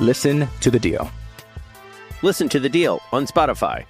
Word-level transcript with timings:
Listen 0.00 0.46
to 0.60 0.70
The 0.70 0.78
Deal. 0.78 1.10
Listen 2.22 2.48
to 2.48 2.58
the 2.58 2.68
deal 2.68 3.00
on 3.12 3.26
Spotify. 3.26 3.84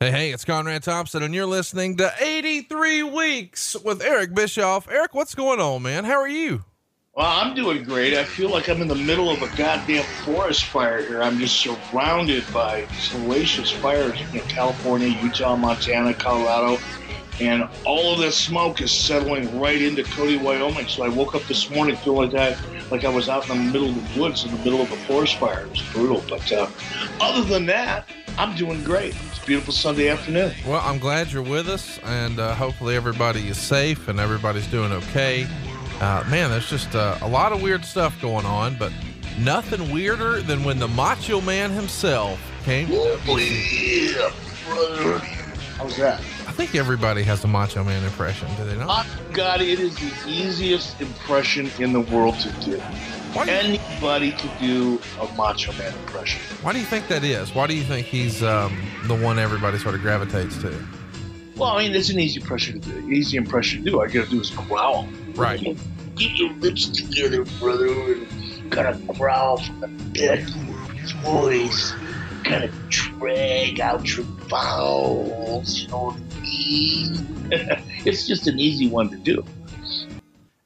Hey, 0.00 0.10
hey, 0.10 0.32
it's 0.32 0.44
Conrad 0.44 0.82
Thompson, 0.82 1.22
and 1.22 1.34
you're 1.34 1.44
listening 1.44 1.98
to 1.98 2.10
83 2.18 3.02
Weeks 3.02 3.76
with 3.84 4.02
Eric 4.02 4.34
Bischoff. 4.34 4.88
Eric, 4.90 5.14
what's 5.14 5.34
going 5.34 5.60
on, 5.60 5.82
man? 5.82 6.04
How 6.04 6.18
are 6.18 6.28
you? 6.28 6.64
Well, 7.14 7.26
I'm 7.26 7.54
doing 7.54 7.84
great. 7.84 8.14
I 8.14 8.24
feel 8.24 8.48
like 8.48 8.70
I'm 8.70 8.80
in 8.80 8.88
the 8.88 8.94
middle 8.94 9.30
of 9.30 9.42
a 9.42 9.54
goddamn 9.54 10.04
forest 10.24 10.64
fire 10.64 11.02
here. 11.02 11.22
I'm 11.22 11.38
just 11.38 11.60
surrounded 11.60 12.44
by 12.52 12.86
salacious 12.98 13.70
fires 13.70 14.18
in 14.32 14.40
California, 14.40 15.08
Utah, 15.22 15.56
Montana, 15.56 16.14
Colorado, 16.14 16.78
and 17.40 17.68
all 17.84 18.12
of 18.12 18.18
this 18.18 18.36
smoke 18.36 18.80
is 18.82 18.92
settling 18.92 19.58
right 19.58 19.80
into 19.80 20.02
Cody, 20.02 20.36
Wyoming. 20.36 20.86
So 20.88 21.02
I 21.02 21.08
woke 21.08 21.34
up 21.34 21.42
this 21.44 21.70
morning 21.70 21.96
feeling 21.96 22.30
like 22.30 22.56
I, 22.56 22.88
like 22.90 23.04
I 23.04 23.08
was 23.08 23.28
out 23.28 23.48
in 23.48 23.56
the 23.56 23.72
middle 23.72 23.88
of 23.88 24.14
the 24.14 24.20
woods 24.20 24.44
in 24.44 24.50
the 24.50 24.58
middle 24.58 24.82
of 24.82 24.92
a 24.92 24.96
forest 24.96 25.36
fire. 25.36 25.62
It 25.62 25.70
was 25.70 25.82
brutal. 25.92 26.22
But 26.28 26.52
uh, 26.52 26.68
other 27.20 27.42
than 27.42 27.66
that, 27.66 28.06
I'm 28.36 28.54
doing 28.56 28.84
great. 28.84 29.14
It's 29.28 29.42
a 29.42 29.46
beautiful 29.46 29.72
Sunday 29.72 30.08
afternoon. 30.08 30.52
Well, 30.66 30.82
I'm 30.84 30.98
glad 30.98 31.32
you're 31.32 31.42
with 31.42 31.68
us, 31.68 31.98
and 32.04 32.38
uh, 32.38 32.54
hopefully 32.54 32.94
everybody 32.94 33.48
is 33.48 33.58
safe 33.58 34.08
and 34.08 34.20
everybody's 34.20 34.66
doing 34.66 34.92
okay. 34.92 35.46
Uh, 36.00 36.24
man, 36.28 36.50
there's 36.50 36.68
just 36.68 36.94
uh, 36.94 37.18
a 37.22 37.28
lot 37.28 37.52
of 37.52 37.62
weird 37.62 37.84
stuff 37.84 38.20
going 38.20 38.46
on, 38.46 38.76
but 38.76 38.92
nothing 39.38 39.92
weirder 39.92 40.42
than 40.42 40.62
when 40.64 40.78
the 40.78 40.88
Macho 40.88 41.40
Man 41.40 41.70
himself 41.70 42.38
came 42.64 42.88
to 42.88 42.92
WC. 42.92 44.14
Yeah, 44.14 44.30
brother. 44.66 45.18
How's 45.76 45.96
that? 45.96 46.22
I 46.60 46.66
think 46.66 46.74
everybody 46.74 47.22
has 47.22 47.42
a 47.42 47.48
Macho 47.48 47.82
Man 47.82 48.04
impression, 48.04 48.46
do 48.58 48.64
they 48.64 48.76
not? 48.76 49.06
Oh, 49.08 49.20
God, 49.32 49.62
it 49.62 49.80
is 49.80 49.94
the 49.96 50.30
easiest 50.30 51.00
impression 51.00 51.70
in 51.78 51.94
the 51.94 52.02
world 52.02 52.38
to 52.40 52.50
do. 52.60 52.78
Why 53.32 53.46
do, 53.46 53.50
you, 53.50 53.56
Anybody 53.56 54.32
could 54.32 54.50
do 54.60 55.00
a 55.22 55.34
Macho 55.36 55.72
Man 55.78 55.90
impression. 56.00 56.38
why 56.60 56.74
do 56.74 56.78
you 56.78 56.84
think 56.84 57.08
that 57.08 57.24
is? 57.24 57.54
Why 57.54 57.66
do 57.66 57.74
you 57.74 57.82
think 57.82 58.06
he's 58.06 58.42
um, 58.42 58.76
the 59.04 59.14
one 59.14 59.38
everybody 59.38 59.78
sort 59.78 59.94
of 59.94 60.02
gravitates 60.02 60.60
to? 60.60 60.78
Well, 61.56 61.70
I 61.70 61.84
mean, 61.84 61.96
it's 61.96 62.10
an 62.10 62.20
easy 62.20 62.42
impression 62.42 62.78
to 62.78 62.90
do. 62.90 63.08
Easy 63.08 63.38
impression 63.38 63.82
to 63.82 63.90
do. 63.92 63.98
All 63.98 64.06
you 64.06 64.20
gotta 64.20 64.30
do 64.30 64.42
is 64.42 64.50
growl. 64.50 65.08
Right. 65.36 65.62
Get 66.16 66.38
your 66.38 66.52
lips 66.56 66.88
together, 66.90 67.46
brother, 67.58 67.86
and 67.88 68.70
kind 68.70 68.88
of 68.88 69.08
growl 69.16 69.56
from 69.56 69.80
the 70.12 70.44
your 70.94 71.06
voice. 71.22 71.94
Kind 72.44 72.64
of 72.64 72.88
drag 72.90 73.80
out 73.80 74.14
your 74.14 74.26
vowels, 74.26 75.80
you 75.80 75.88
know 75.88 76.10
I? 76.10 76.29
it's 78.04 78.26
just 78.26 78.46
an 78.46 78.58
easy 78.58 78.88
one 78.88 79.08
to 79.10 79.16
do. 79.16 79.44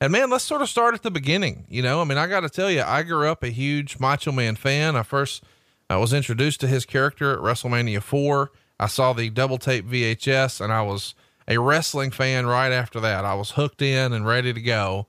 And 0.01 0.13
man, 0.13 0.29
let's 0.29 0.45
sort 0.45 0.61
of 0.61 0.69
start 0.69 0.95
at 0.95 1.03
the 1.03 1.11
beginning. 1.11 1.67
You 1.69 1.83
know, 1.83 2.01
I 2.01 2.05
mean, 2.05 2.19
I 2.19 2.27
got 2.27 2.41
to 2.41 2.51
tell 2.51 2.71
you, 2.71 2.83
I 2.83 3.03
grew 3.03 3.29
up 3.29 3.43
a 3.43 3.49
huge 3.49 3.99
Macho 3.99 4.33
Man 4.33 4.57
fan. 4.57 4.97
I 4.97 5.03
first 5.03 5.43
I 5.89 5.97
was 5.97 6.13
introduced 6.13 6.61
to 6.61 6.67
his 6.67 6.85
character 6.85 7.33
at 7.33 7.39
WrestleMania 7.39 8.03
4. 8.03 8.51
I 8.81 8.87
saw 8.87 9.13
the 9.13 9.31
double 9.31 9.59
tape 9.59 9.87
VHS 9.87 10.61
and 10.61 10.73
I 10.73 10.83
was 10.83 11.15
a 11.47 11.59
wrestling 11.59 12.11
fan 12.11 12.47
right 12.47 12.73
after 12.73 13.01
that. 13.01 13.25
I 13.25 13.35
was 13.35 13.53
hooked 13.53 13.83
in 13.83 14.13
and 14.13 14.27
ready 14.27 14.53
to 14.53 14.61
go. 14.61 15.07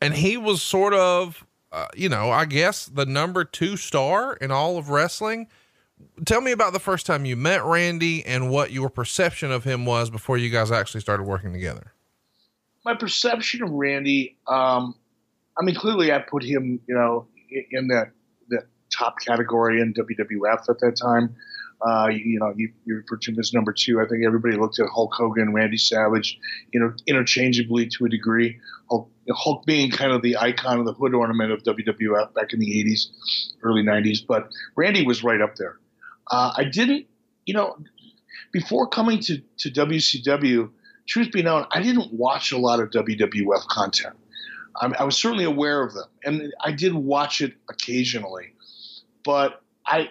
And 0.00 0.14
he 0.14 0.36
was 0.36 0.62
sort 0.62 0.94
of, 0.94 1.44
uh, 1.72 1.86
you 1.96 2.08
know, 2.08 2.30
I 2.30 2.44
guess 2.44 2.86
the 2.86 3.06
number 3.06 3.44
two 3.44 3.76
star 3.76 4.34
in 4.34 4.50
all 4.50 4.78
of 4.78 4.90
wrestling. 4.90 5.48
Tell 6.24 6.40
me 6.40 6.52
about 6.52 6.72
the 6.72 6.80
first 6.80 7.06
time 7.06 7.24
you 7.24 7.36
met 7.36 7.64
Randy 7.64 8.24
and 8.24 8.50
what 8.50 8.72
your 8.72 8.90
perception 8.90 9.52
of 9.52 9.64
him 9.64 9.86
was 9.86 10.10
before 10.10 10.36
you 10.36 10.50
guys 10.50 10.70
actually 10.70 11.00
started 11.00 11.24
working 11.24 11.52
together. 11.52 11.92
my 12.84 12.94
perception 12.94 13.62
of 13.62 13.70
Randy, 13.70 14.36
um, 14.46 14.94
I 15.58 15.64
mean, 15.64 15.74
clearly 15.74 16.12
I 16.12 16.18
put 16.18 16.42
him, 16.42 16.80
you 16.86 16.94
know, 16.94 17.26
in 17.70 17.88
that 17.88 18.10
that 18.48 18.64
top 18.96 19.16
category 19.20 19.80
in 19.80 19.94
WWF 19.94 20.68
at 20.68 20.78
that 20.80 20.96
time. 20.96 21.34
Uh, 21.80 22.08
you, 22.08 22.40
know, 22.40 22.52
you, 22.56 22.72
you 22.84 22.96
referred 22.96 23.22
to 23.22 23.30
him 23.30 23.38
as 23.38 23.52
number 23.52 23.72
two. 23.72 24.00
I 24.00 24.06
think 24.08 24.24
everybody 24.26 24.56
looked 24.56 24.80
at 24.80 24.88
Hulk 24.88 25.12
Hogan, 25.14 25.52
Randy 25.52 25.76
Savage, 25.76 26.38
you 26.72 26.80
know, 26.80 26.92
interchangeably 27.06 27.86
to 27.86 28.04
a 28.04 28.08
degree. 28.08 28.58
Hulk, 28.90 29.08
Hulk 29.30 29.64
being 29.64 29.90
kind 29.90 30.10
of 30.10 30.22
the 30.22 30.36
icon 30.38 30.80
of 30.80 30.86
the 30.86 30.92
hood 30.92 31.14
ornament 31.14 31.52
of 31.52 31.62
WWF 31.62 32.34
back 32.34 32.52
in 32.52 32.58
the 32.58 32.84
80s, 32.84 33.06
early 33.62 33.84
90s. 33.84 34.26
But 34.26 34.48
Randy 34.74 35.06
was 35.06 35.22
right 35.22 35.40
up 35.40 35.54
there. 35.54 35.78
Uh, 36.30 36.52
I 36.56 36.64
didn't, 36.64 37.06
you 37.46 37.54
know, 37.54 37.78
before 38.52 38.86
coming 38.86 39.20
to, 39.20 39.40
to 39.58 39.70
WCW, 39.70 40.70
truth 41.06 41.32
be 41.32 41.42
known, 41.42 41.66
I 41.70 41.82
didn't 41.82 42.12
watch 42.12 42.52
a 42.52 42.58
lot 42.58 42.80
of 42.80 42.90
WWF 42.90 43.66
content. 43.68 44.16
I, 44.76 44.92
I 44.98 45.04
was 45.04 45.16
certainly 45.16 45.44
aware 45.44 45.82
of 45.82 45.94
them, 45.94 46.08
and 46.24 46.52
I 46.62 46.72
did 46.72 46.94
watch 46.94 47.40
it 47.40 47.54
occasionally, 47.68 48.54
but 49.24 49.62
I, 49.86 50.10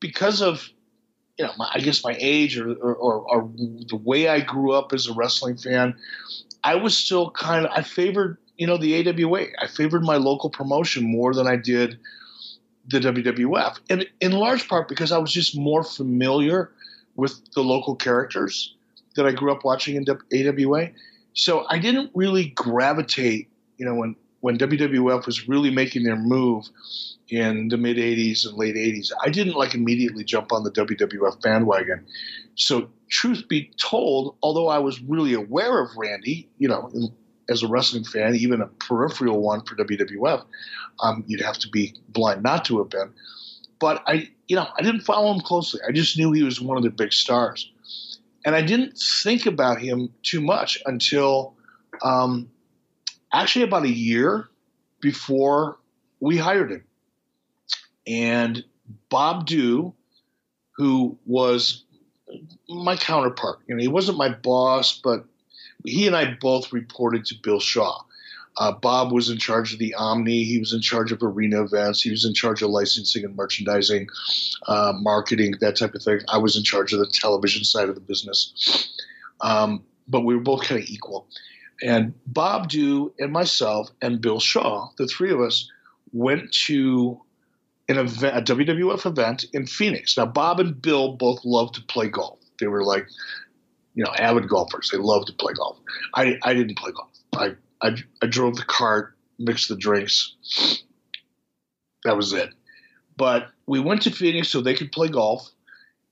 because 0.00 0.42
of, 0.42 0.68
you 1.38 1.46
know, 1.46 1.52
my, 1.56 1.70
I 1.72 1.78
guess 1.78 2.04
my 2.04 2.16
age 2.18 2.58
or, 2.58 2.72
or, 2.74 2.94
or, 2.94 3.14
or 3.20 3.50
the 3.88 4.00
way 4.02 4.28
I 4.28 4.40
grew 4.40 4.72
up 4.72 4.92
as 4.92 5.06
a 5.06 5.12
wrestling 5.12 5.56
fan, 5.56 5.94
I 6.64 6.74
was 6.74 6.96
still 6.96 7.30
kind 7.30 7.66
of 7.66 7.72
I 7.74 7.82
favored 7.82 8.38
you 8.56 8.66
know 8.66 8.76
the 8.76 9.08
AWA. 9.08 9.46
I 9.60 9.66
favored 9.68 10.02
my 10.02 10.16
local 10.16 10.50
promotion 10.50 11.04
more 11.04 11.32
than 11.32 11.46
I 11.46 11.56
did 11.56 11.98
the 12.88 13.00
WWF, 13.00 13.78
and 13.90 14.06
in 14.20 14.32
large 14.32 14.68
part 14.68 14.88
because 14.88 15.12
I 15.12 15.18
was 15.18 15.32
just 15.32 15.56
more 15.56 15.84
familiar 15.84 16.70
with 17.16 17.40
the 17.52 17.62
local 17.62 17.94
characters 17.96 18.74
that 19.16 19.26
I 19.26 19.32
grew 19.32 19.52
up 19.52 19.64
watching 19.64 19.96
in 19.96 20.06
AWA. 20.08 20.90
So 21.34 21.66
I 21.68 21.78
didn't 21.78 22.10
really 22.14 22.46
gravitate, 22.50 23.48
you 23.76 23.84
know, 23.84 23.94
when 23.94 24.16
when 24.40 24.56
WWF 24.56 25.26
was 25.26 25.48
really 25.48 25.70
making 25.70 26.04
their 26.04 26.16
move 26.16 26.68
in 27.28 27.68
the 27.68 27.76
mid 27.76 27.96
80s 27.96 28.46
and 28.46 28.56
late 28.56 28.76
80s, 28.76 29.10
I 29.22 29.30
didn't 29.30 29.54
like 29.54 29.74
immediately 29.74 30.24
jump 30.24 30.52
on 30.52 30.62
the 30.62 30.70
WWF 30.70 31.42
bandwagon. 31.42 32.06
So, 32.54 32.88
truth 33.08 33.48
be 33.48 33.70
told, 33.76 34.36
although 34.42 34.68
I 34.68 34.78
was 34.78 35.00
really 35.00 35.34
aware 35.34 35.82
of 35.82 35.90
Randy, 35.96 36.48
you 36.58 36.68
know, 36.68 36.90
as 37.48 37.62
a 37.62 37.68
wrestling 37.68 38.04
fan, 38.04 38.34
even 38.34 38.60
a 38.60 38.66
peripheral 38.66 39.40
one 39.40 39.62
for 39.62 39.74
WWF, 39.76 40.44
um, 41.00 41.24
you'd 41.26 41.40
have 41.40 41.58
to 41.58 41.68
be 41.68 41.94
blind 42.08 42.42
not 42.42 42.64
to 42.66 42.78
have 42.78 42.90
been. 42.90 43.12
But 43.78 44.02
I, 44.06 44.28
you 44.48 44.56
know, 44.56 44.66
I 44.76 44.82
didn't 44.82 45.02
follow 45.02 45.32
him 45.32 45.40
closely. 45.40 45.80
I 45.86 45.92
just 45.92 46.18
knew 46.18 46.32
he 46.32 46.42
was 46.42 46.60
one 46.60 46.76
of 46.76 46.82
the 46.82 46.90
big 46.90 47.12
stars, 47.12 47.70
and 48.44 48.54
I 48.54 48.62
didn't 48.62 48.98
think 48.98 49.46
about 49.46 49.80
him 49.80 50.12
too 50.22 50.40
much 50.40 50.78
until 50.86 51.54
um, 52.02 52.50
actually 53.32 53.64
about 53.64 53.84
a 53.84 53.90
year 53.90 54.48
before 55.00 55.78
we 56.20 56.36
hired 56.36 56.72
him. 56.72 56.84
And 58.06 58.64
Bob 59.10 59.46
Dhue, 59.46 59.92
who 60.72 61.18
was 61.26 61.84
my 62.68 62.96
counterpart, 62.96 63.60
you 63.66 63.74
know, 63.74 63.80
he 63.80 63.88
wasn't 63.88 64.18
my 64.18 64.30
boss, 64.30 64.98
but 64.98 65.24
he 65.88 66.06
and 66.06 66.16
I 66.16 66.36
both 66.40 66.72
reported 66.72 67.24
to 67.26 67.34
Bill 67.42 67.60
Shaw. 67.60 68.02
Uh, 68.58 68.72
Bob 68.72 69.12
was 69.12 69.30
in 69.30 69.38
charge 69.38 69.72
of 69.72 69.78
the 69.78 69.94
Omni. 69.94 70.42
He 70.42 70.58
was 70.58 70.72
in 70.72 70.80
charge 70.80 71.12
of 71.12 71.22
arena 71.22 71.62
events. 71.62 72.02
He 72.02 72.10
was 72.10 72.24
in 72.24 72.34
charge 72.34 72.60
of 72.60 72.70
licensing 72.70 73.24
and 73.24 73.36
merchandising, 73.36 74.08
uh, 74.66 74.92
marketing, 74.96 75.54
that 75.60 75.76
type 75.76 75.94
of 75.94 76.02
thing. 76.02 76.20
I 76.28 76.38
was 76.38 76.56
in 76.56 76.64
charge 76.64 76.92
of 76.92 76.98
the 76.98 77.06
television 77.06 77.62
side 77.62 77.88
of 77.88 77.94
the 77.94 78.00
business. 78.00 78.92
Um, 79.40 79.84
but 80.08 80.22
we 80.22 80.34
were 80.34 80.42
both 80.42 80.64
kind 80.64 80.82
of 80.82 80.88
equal. 80.88 81.28
And 81.82 82.14
Bob 82.26 82.68
Dhue 82.68 83.12
and 83.20 83.32
myself 83.32 83.90
and 84.02 84.20
Bill 84.20 84.40
Shaw, 84.40 84.88
the 84.98 85.06
three 85.06 85.30
of 85.30 85.40
us, 85.40 85.70
went 86.12 86.50
to 86.66 87.20
an 87.88 87.98
event, 87.98 88.36
a 88.36 88.54
WWF 88.54 89.06
event 89.06 89.44
in 89.52 89.66
Phoenix. 89.66 90.16
Now, 90.16 90.26
Bob 90.26 90.58
and 90.58 90.80
Bill 90.80 91.12
both 91.12 91.44
loved 91.44 91.74
to 91.76 91.82
play 91.82 92.08
golf. 92.08 92.38
They 92.58 92.66
were 92.66 92.82
like, 92.82 93.06
you 93.98 94.04
know, 94.04 94.12
avid 94.16 94.48
golfers. 94.48 94.90
They 94.90 94.98
love 94.98 95.26
to 95.26 95.32
play 95.32 95.52
golf. 95.54 95.76
I, 96.14 96.38
I 96.44 96.54
didn't 96.54 96.78
play 96.78 96.92
golf. 96.92 97.10
I, 97.34 97.56
I, 97.82 97.96
I 98.22 98.26
drove 98.28 98.54
the 98.54 98.62
cart, 98.62 99.16
mixed 99.40 99.68
the 99.68 99.74
drinks. 99.74 100.36
That 102.04 102.16
was 102.16 102.32
it. 102.32 102.50
But 103.16 103.48
we 103.66 103.80
went 103.80 104.02
to 104.02 104.12
Phoenix 104.12 104.50
so 104.50 104.60
they 104.60 104.74
could 104.74 104.92
play 104.92 105.08
golf, 105.08 105.50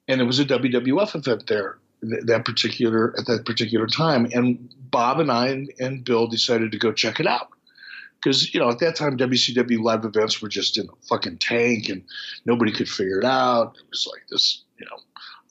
and 0.09 0.19
there 0.19 0.27
was 0.27 0.41
a 0.41 0.45
WWF 0.45 1.15
event 1.15 1.47
there 1.47 1.79
that 2.03 2.45
particular 2.45 3.15
at 3.17 3.27
that 3.27 3.47
particular 3.47 3.87
time. 3.87 4.27
And 4.33 4.69
Bob 4.91 5.21
and 5.21 5.31
I 5.31 5.47
and, 5.47 5.73
and 5.79 6.05
Bill 6.05 6.27
decided 6.27 6.73
to 6.73 6.79
go 6.79 6.93
check 6.93 7.21
it 7.21 7.27
out 7.29 7.51
because 8.21 8.53
you 8.53 8.59
know 8.59 8.69
at 8.69 8.81
that 8.81 8.97
time 8.97 9.17
WCW 9.17 9.81
live 9.81 10.05
events 10.05 10.43
were 10.43 10.49
just 10.49 10.77
in 10.77 10.87
a 10.89 11.07
fucking 11.09 11.39
tank 11.39 11.89
and 11.89 12.03
nobody 12.47 12.73
could 12.73 12.89
figure 12.89 13.21
it 13.21 13.25
out. 13.25 13.77
It 13.79 13.89
was 13.89 14.09
like 14.13 14.27
this, 14.29 14.65
you 14.77 14.87
know, 14.87 14.99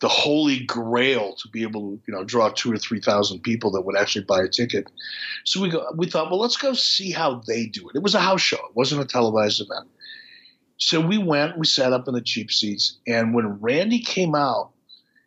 the 0.01 0.09
holy 0.09 0.59
grail 0.65 1.35
to 1.35 1.47
be 1.49 1.63
able 1.63 1.81
to 1.81 2.01
you 2.07 2.13
know 2.13 2.23
draw 2.23 2.49
two 2.49 2.71
or 2.71 2.77
three 2.77 2.99
thousand 2.99 3.41
people 3.41 3.71
that 3.71 3.81
would 3.81 3.97
actually 3.97 4.25
buy 4.25 4.41
a 4.43 4.47
ticket. 4.47 4.89
So 5.45 5.61
we 5.61 5.69
go, 5.69 5.85
we 5.95 6.07
thought, 6.07 6.29
well, 6.29 6.39
let's 6.39 6.57
go 6.57 6.73
see 6.73 7.11
how 7.11 7.41
they 7.47 7.65
do 7.65 7.89
it. 7.89 7.95
It 7.95 8.03
was 8.03 8.15
a 8.15 8.19
house 8.19 8.41
show. 8.41 8.57
It 8.57 8.75
wasn't 8.75 9.01
a 9.01 9.05
televised 9.05 9.61
event. 9.61 9.89
So 10.77 10.99
we 10.99 11.17
went, 11.17 11.57
we 11.57 11.65
sat 11.65 11.93
up 11.93 12.07
in 12.07 12.13
the 12.13 12.21
cheap 12.21 12.51
seats, 12.51 12.97
and 13.07 13.33
when 13.33 13.61
Randy 13.61 13.99
came 13.99 14.35
out, 14.35 14.71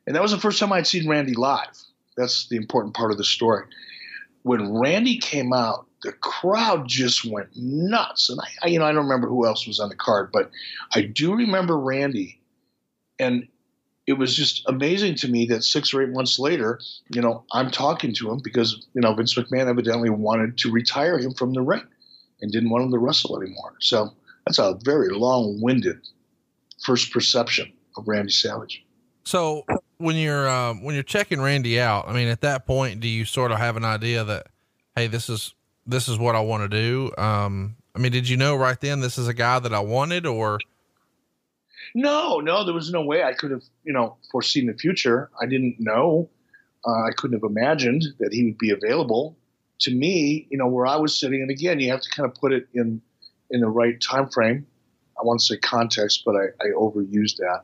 and 0.07 0.15
that 0.15 0.23
was 0.23 0.31
the 0.31 0.39
first 0.39 0.59
time 0.59 0.73
I'd 0.73 0.87
seen 0.87 1.09
Randy 1.09 1.35
live. 1.35 1.77
That's 2.17 2.49
the 2.49 2.57
important 2.57 2.95
part 2.95 3.13
of 3.13 3.19
the 3.19 3.25
story. 3.25 3.65
When 4.43 4.79
Randy 4.79 5.19
came 5.19 5.53
out, 5.53 5.87
the 6.03 6.13
crowd 6.13 6.89
just 6.89 7.25
went 7.25 7.49
nuts. 7.57 8.31
And 8.31 8.41
I, 8.41 8.67
I, 8.67 8.69
you 8.69 8.79
know, 8.79 8.85
I 8.85 8.93
don't 8.93 9.05
remember 9.05 9.29
who 9.29 9.47
else 9.47 9.67
was 9.67 9.81
on 9.81 9.89
the 9.89 9.97
card, 9.97 10.31
but 10.33 10.51
I 10.95 11.03
do 11.03 11.35
remember 11.35 11.79
Randy. 11.79 12.41
And 13.19 13.49
it 14.09 14.17
was 14.17 14.35
just 14.35 14.63
amazing 14.67 15.15
to 15.17 15.29
me 15.29 15.45
that 15.45 15.63
six 15.63 15.93
or 15.93 16.03
eight 16.03 16.09
months 16.09 16.39
later, 16.39 16.81
you 17.11 17.21
know, 17.21 17.45
I'm 17.53 17.71
talking 17.71 18.15
to 18.15 18.31
him 18.31 18.41
because, 18.43 18.87
you 18.95 19.03
know, 19.03 19.13
Vince 19.13 19.35
McMahon 19.35 19.67
evidently 19.67 20.09
wanted 20.09 20.57
to 20.59 20.73
retire 20.73 21.19
him 21.19 21.35
from 21.35 21.53
the 21.53 21.61
ring 21.61 21.87
and 22.41 22.51
didn't 22.51 22.71
want 22.71 22.85
him 22.85 22.93
to 22.93 22.99
wrestle 22.99 23.39
anymore. 23.39 23.75
So 23.81 24.15
that's 24.47 24.59
a 24.59 24.79
very 24.83 25.11
long 25.11 25.61
winded 25.61 25.99
first 26.83 27.13
perception 27.13 27.71
of 27.99 28.09
Randy 28.09 28.33
Savage. 28.33 28.83
So 29.25 29.67
when 29.99 30.17
you're 30.17 30.49
uh, 30.49 30.73
when 30.73 30.95
you're 30.95 31.05
checking 31.05 31.39
Randy 31.39 31.79
out, 31.79 32.09
I 32.09 32.15
mean, 32.15 32.29
at 32.29 32.41
that 32.41 32.65
point, 32.65 33.01
do 33.01 33.09
you 33.09 33.27
sort 33.27 33.53
of 33.53 33.59
have 33.59 33.77
an 33.77 33.85
idea 33.85 34.25
that, 34.25 34.47
hey, 34.97 35.09
this 35.09 35.29
is 35.29 35.53
this 35.87 36.09
is 36.09 36.17
what 36.17 36.35
I 36.35 36.41
want 36.41 36.63
to 36.63 36.69
do? 36.71 37.13
Um, 37.23 37.77
I 37.95 37.99
mean, 37.99 38.13
did 38.13 38.27
you 38.27 38.39
know 38.39 38.57
right 38.57 38.81
then 38.81 39.01
this 39.01 39.19
is 39.19 39.29
a 39.29 39.35
guy 39.35 39.59
that 39.59 39.75
I 39.75 39.81
wanted 39.81 40.25
or? 40.25 40.61
No, 41.95 42.41
no, 42.41 42.65
there 42.65 42.75
was 42.75 42.91
no 42.91 43.03
way 43.03 43.23
I 43.23 43.33
could 43.33 43.51
have, 43.51 43.63
you 43.85 43.93
know, 43.93 44.17
foreseen 44.31 44.67
the 44.67 44.75
future. 44.75 45.31
I 45.41 45.47
didn't 45.47 45.77
know. 45.79 46.29
Uh, 46.87 47.05
I 47.05 47.11
couldn't 47.17 47.41
have 47.41 47.49
imagined 47.49 48.05
that 48.19 48.33
he 48.33 48.45
would 48.45 48.59
be 48.59 48.71
available 48.71 49.37
to 49.81 49.95
me, 49.95 50.47
you 50.51 50.59
know, 50.59 50.67
where 50.67 50.87
I 50.87 50.97
was 50.97 51.19
sitting. 51.19 51.41
And 51.41 51.51
again, 51.51 51.81
you 51.81 51.91
have 51.91 52.01
to 52.01 52.11
kind 52.11 52.29
of 52.29 52.35
put 52.35 52.53
it 52.53 52.69
in, 52.75 53.01
in 53.51 53.61
the 53.61 53.69
right 53.69 54.01
time 54.01 54.29
frame. 54.29 54.67
I 55.19 55.25
want 55.25 55.41
to 55.41 55.47
say 55.47 55.57
context, 55.57 56.23
but 56.25 56.37
I, 56.37 56.47
I 56.61 56.69
overused 56.77 57.37
that. 57.39 57.63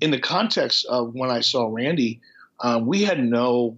In 0.00 0.10
the 0.10 0.20
context 0.20 0.86
of 0.86 1.14
when 1.14 1.30
I 1.30 1.40
saw 1.40 1.68
Randy, 1.70 2.20
uh, 2.60 2.80
we 2.82 3.02
had 3.02 3.22
no, 3.22 3.76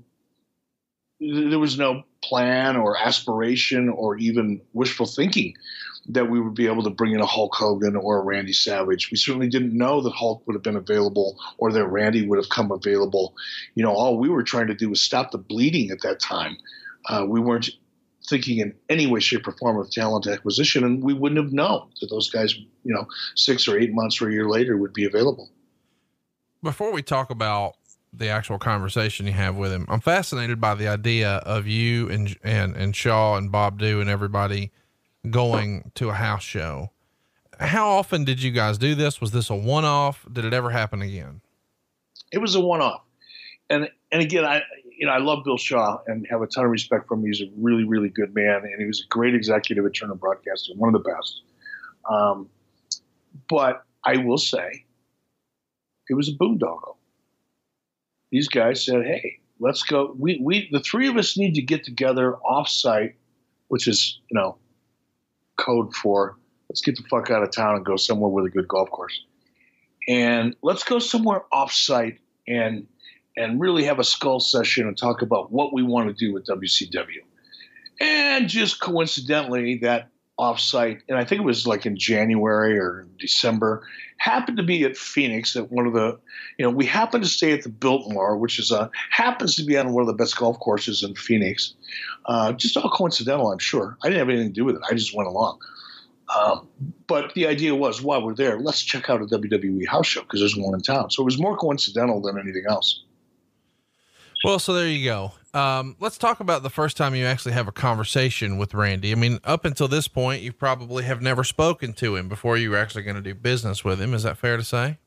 there 1.20 1.58
was 1.58 1.78
no 1.78 2.02
plan 2.22 2.76
or 2.76 2.96
aspiration 2.96 3.88
or 3.88 4.16
even 4.16 4.60
wishful 4.72 5.06
thinking 5.06 5.54
that 6.06 6.28
we 6.28 6.40
would 6.40 6.54
be 6.54 6.66
able 6.66 6.82
to 6.82 6.90
bring 6.90 7.12
in 7.12 7.20
a 7.20 7.26
Hulk 7.26 7.54
Hogan 7.54 7.96
or 7.96 8.18
a 8.18 8.24
Randy 8.24 8.52
Savage. 8.52 9.10
We 9.10 9.16
certainly 9.16 9.48
didn't 9.48 9.76
know 9.76 10.00
that 10.00 10.10
Hulk 10.10 10.42
would 10.46 10.54
have 10.54 10.62
been 10.62 10.76
available 10.76 11.38
or 11.58 11.72
that 11.72 11.86
Randy 11.86 12.26
would 12.26 12.38
have 12.38 12.48
come 12.48 12.72
available. 12.72 13.34
You 13.74 13.84
know, 13.84 13.92
all 13.92 14.18
we 14.18 14.28
were 14.28 14.42
trying 14.42 14.66
to 14.66 14.74
do 14.74 14.90
was 14.90 15.00
stop 15.00 15.30
the 15.30 15.38
bleeding 15.38 15.90
at 15.90 16.02
that 16.02 16.18
time. 16.18 16.56
Uh, 17.08 17.24
we 17.28 17.40
weren't 17.40 17.70
thinking 18.28 18.58
in 18.58 18.74
any 18.88 19.06
way, 19.06 19.20
shape, 19.20 19.46
or 19.46 19.52
form 19.52 19.78
of 19.78 19.90
talent 19.90 20.26
acquisition, 20.26 20.84
and 20.84 21.02
we 21.02 21.14
wouldn't 21.14 21.42
have 21.42 21.52
known 21.52 21.88
that 22.00 22.10
those 22.10 22.30
guys, 22.30 22.54
you 22.54 22.94
know, 22.94 23.06
six 23.34 23.66
or 23.66 23.78
eight 23.78 23.92
months 23.92 24.20
or 24.20 24.28
a 24.28 24.32
year 24.32 24.48
later 24.48 24.76
would 24.76 24.92
be 24.92 25.04
available. 25.04 25.50
Before 26.62 26.92
we 26.92 27.02
talk 27.02 27.30
about 27.30 27.74
the 28.12 28.28
actual 28.28 28.58
conversation 28.58 29.26
you 29.26 29.32
have 29.32 29.56
with 29.56 29.72
him. 29.72 29.86
I'm 29.88 30.00
fascinated 30.00 30.60
by 30.60 30.74
the 30.74 30.86
idea 30.86 31.36
of 31.46 31.66
you 31.66 32.10
and 32.10 32.36
and 32.42 32.76
and 32.76 32.94
Shaw 32.94 33.36
and 33.36 33.50
Bob 33.50 33.80
Dhue 33.80 34.00
and 34.00 34.10
everybody 34.10 34.70
going 35.30 35.90
to 35.94 36.08
a 36.08 36.14
house 36.14 36.42
show. 36.42 36.90
How 37.58 37.88
often 37.88 38.24
did 38.24 38.42
you 38.42 38.50
guys 38.50 38.78
do 38.78 38.94
this? 38.94 39.20
Was 39.20 39.30
this 39.30 39.50
a 39.50 39.54
one 39.54 39.84
off? 39.84 40.26
Did 40.30 40.44
it 40.44 40.52
ever 40.52 40.70
happen 40.70 41.02
again? 41.02 41.40
It 42.32 42.38
was 42.38 42.54
a 42.54 42.60
one 42.60 42.80
off. 42.80 43.02
And 43.70 43.88
and 44.10 44.22
again, 44.22 44.44
I 44.44 44.62
you 44.98 45.06
know 45.06 45.12
I 45.12 45.18
love 45.18 45.44
Bill 45.44 45.58
Shaw 45.58 45.98
and 46.06 46.26
have 46.30 46.42
a 46.42 46.46
ton 46.46 46.64
of 46.64 46.70
respect 46.70 47.08
for 47.08 47.14
him. 47.14 47.24
He's 47.24 47.40
a 47.40 47.50
really 47.56 47.84
really 47.84 48.08
good 48.08 48.34
man, 48.34 48.62
and 48.64 48.80
he 48.80 48.86
was 48.86 49.00
a 49.00 49.08
great 49.08 49.34
executive 49.34 49.86
at 49.86 49.94
Turner 49.94 50.14
Broadcasting, 50.14 50.76
one 50.78 50.94
of 50.94 51.02
the 51.02 51.08
best. 51.08 51.42
Um, 52.10 52.48
but 53.48 53.84
I 54.04 54.16
will 54.16 54.38
say, 54.38 54.84
it 56.08 56.14
was 56.14 56.28
a 56.28 56.32
boondoggle 56.32 56.96
these 58.32 58.48
guys 58.48 58.84
said, 58.84 59.04
"Hey, 59.04 59.38
let's 59.60 59.84
go. 59.84 60.16
We 60.18 60.40
we 60.42 60.68
the 60.72 60.80
three 60.80 61.06
of 61.06 61.16
us 61.16 61.36
need 61.36 61.54
to 61.54 61.62
get 61.62 61.84
together 61.84 62.36
off-site, 62.38 63.14
which 63.68 63.86
is 63.86 64.18
you 64.30 64.34
know 64.34 64.56
code 65.56 65.94
for 65.94 66.36
let's 66.68 66.80
get 66.80 66.96
the 66.96 67.02
fuck 67.10 67.30
out 67.30 67.42
of 67.42 67.50
town 67.50 67.76
and 67.76 67.84
go 67.84 67.96
somewhere 67.96 68.30
with 68.30 68.46
a 68.46 68.50
good 68.50 68.68
golf 68.68 68.90
course, 68.90 69.24
and 70.08 70.56
let's 70.62 70.84
go 70.84 70.98
somewhere 70.98 71.42
off-site 71.52 72.18
and 72.48 72.86
and 73.36 73.60
really 73.60 73.84
have 73.84 73.98
a 73.98 74.04
skull 74.04 74.40
session 74.40 74.86
and 74.86 74.96
talk 74.96 75.22
about 75.22 75.50
what 75.50 75.72
we 75.72 75.82
want 75.82 76.08
to 76.08 76.14
do 76.14 76.32
with 76.32 76.46
WCW." 76.46 77.22
And 78.00 78.48
just 78.48 78.80
coincidentally, 78.80 79.78
that 79.78 80.08
offsite, 80.38 81.00
and 81.08 81.18
I 81.18 81.24
think 81.24 81.42
it 81.42 81.44
was 81.44 81.66
like 81.66 81.86
in 81.86 81.96
January 81.96 82.78
or 82.78 83.06
December, 83.18 83.86
happened 84.16 84.56
to 84.56 84.62
be 84.62 84.84
at 84.84 84.96
Phoenix 84.96 85.56
at 85.56 85.70
one 85.70 85.86
of 85.86 85.92
the, 85.92 86.18
you 86.58 86.64
know, 86.64 86.70
we 86.70 86.86
happened 86.86 87.24
to 87.24 87.30
stay 87.30 87.52
at 87.52 87.62
the 87.62 87.68
Biltmore, 87.68 88.36
which 88.36 88.58
is 88.58 88.70
a 88.70 88.90
happens 89.10 89.56
to 89.56 89.64
be 89.64 89.76
on 89.76 89.92
one 89.92 90.02
of 90.02 90.06
the 90.06 90.14
best 90.14 90.36
golf 90.36 90.58
courses 90.58 91.02
in 91.02 91.14
Phoenix. 91.14 91.74
Uh, 92.26 92.52
just 92.52 92.76
all 92.76 92.90
coincidental, 92.90 93.52
I'm 93.52 93.58
sure. 93.58 93.96
I 94.02 94.08
didn't 94.08 94.20
have 94.20 94.28
anything 94.28 94.48
to 94.48 94.54
do 94.54 94.64
with 94.64 94.76
it. 94.76 94.82
I 94.88 94.94
just 94.94 95.14
went 95.14 95.28
along. 95.28 95.58
Um, 96.34 96.68
but 97.06 97.34
the 97.34 97.46
idea 97.46 97.74
was, 97.74 98.00
while 98.00 98.24
we're 98.24 98.34
there, 98.34 98.58
let's 98.58 98.82
check 98.82 99.10
out 99.10 99.20
a 99.20 99.26
WWE 99.26 99.86
house 99.86 100.06
show 100.06 100.22
because 100.22 100.40
there's 100.40 100.56
one 100.56 100.74
in 100.74 100.80
town. 100.80 101.10
So 101.10 101.22
it 101.22 101.26
was 101.26 101.38
more 101.38 101.56
coincidental 101.56 102.22
than 102.22 102.38
anything 102.38 102.64
else. 102.68 103.02
Well, 104.44 104.58
so 104.58 104.74
there 104.74 104.88
you 104.88 105.04
go. 105.04 105.32
Um, 105.54 105.96
let's 106.00 106.18
talk 106.18 106.40
about 106.40 106.62
the 106.62 106.70
first 106.70 106.96
time 106.96 107.14
you 107.14 107.26
actually 107.26 107.52
have 107.52 107.68
a 107.68 107.72
conversation 107.72 108.56
with 108.56 108.74
Randy. 108.74 109.12
I 109.12 109.14
mean, 109.14 109.38
up 109.44 109.64
until 109.64 109.86
this 109.86 110.08
point, 110.08 110.42
you 110.42 110.52
probably 110.52 111.04
have 111.04 111.20
never 111.20 111.44
spoken 111.44 111.92
to 111.94 112.16
him 112.16 112.28
before 112.28 112.56
you 112.56 112.70
were 112.70 112.78
actually 112.78 113.02
going 113.02 113.16
to 113.16 113.22
do 113.22 113.34
business 113.34 113.84
with 113.84 114.00
him. 114.00 114.14
Is 114.14 114.22
that 114.22 114.38
fair 114.38 114.56
to 114.56 114.64
say? 114.64 114.98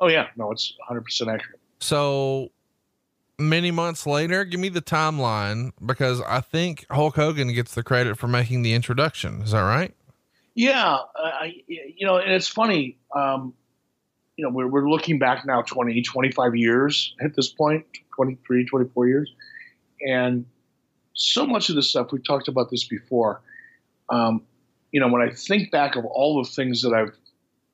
Oh 0.00 0.08
yeah, 0.08 0.28
no, 0.36 0.50
it's 0.50 0.74
100 0.78 1.02
percent 1.02 1.30
accurate. 1.30 1.60
So 1.78 2.50
many 3.38 3.70
months 3.70 4.06
later, 4.06 4.44
give 4.44 4.60
me 4.60 4.68
the 4.68 4.82
timeline 4.82 5.72
because 5.84 6.20
I 6.22 6.40
think 6.40 6.86
Hulk 6.90 7.14
Hogan 7.14 7.52
gets 7.52 7.74
the 7.74 7.82
credit 7.82 8.18
for 8.18 8.26
making 8.28 8.62
the 8.62 8.74
introduction. 8.74 9.42
Is 9.42 9.52
that 9.52 9.60
right? 9.60 9.94
Yeah, 10.54 10.98
uh, 11.16 11.44
you 11.66 12.06
know, 12.06 12.16
and 12.18 12.30
it's 12.32 12.48
funny. 12.48 12.98
Um, 13.14 13.54
you 14.36 14.44
know, 14.44 14.50
we're, 14.50 14.66
we're 14.66 14.88
looking 14.88 15.18
back 15.18 15.44
now 15.46 15.62
20, 15.62 16.02
25 16.02 16.56
years 16.56 17.14
at 17.20 17.34
this 17.36 17.48
point, 17.48 17.84
23, 18.16 18.64
24 18.66 19.08
years 19.08 19.32
and 20.02 20.44
so 21.14 21.46
much 21.46 21.68
of 21.68 21.76
this 21.76 21.90
stuff, 21.90 22.12
we've 22.12 22.24
talked 22.24 22.48
about 22.48 22.70
this 22.70 22.84
before. 22.84 23.40
Um, 24.08 24.42
you 24.90 25.00
know, 25.00 25.08
when 25.08 25.22
I 25.22 25.30
think 25.30 25.70
back 25.70 25.96
of 25.96 26.04
all 26.04 26.42
the 26.42 26.48
things 26.48 26.82
that 26.82 26.92
I've 26.92 27.16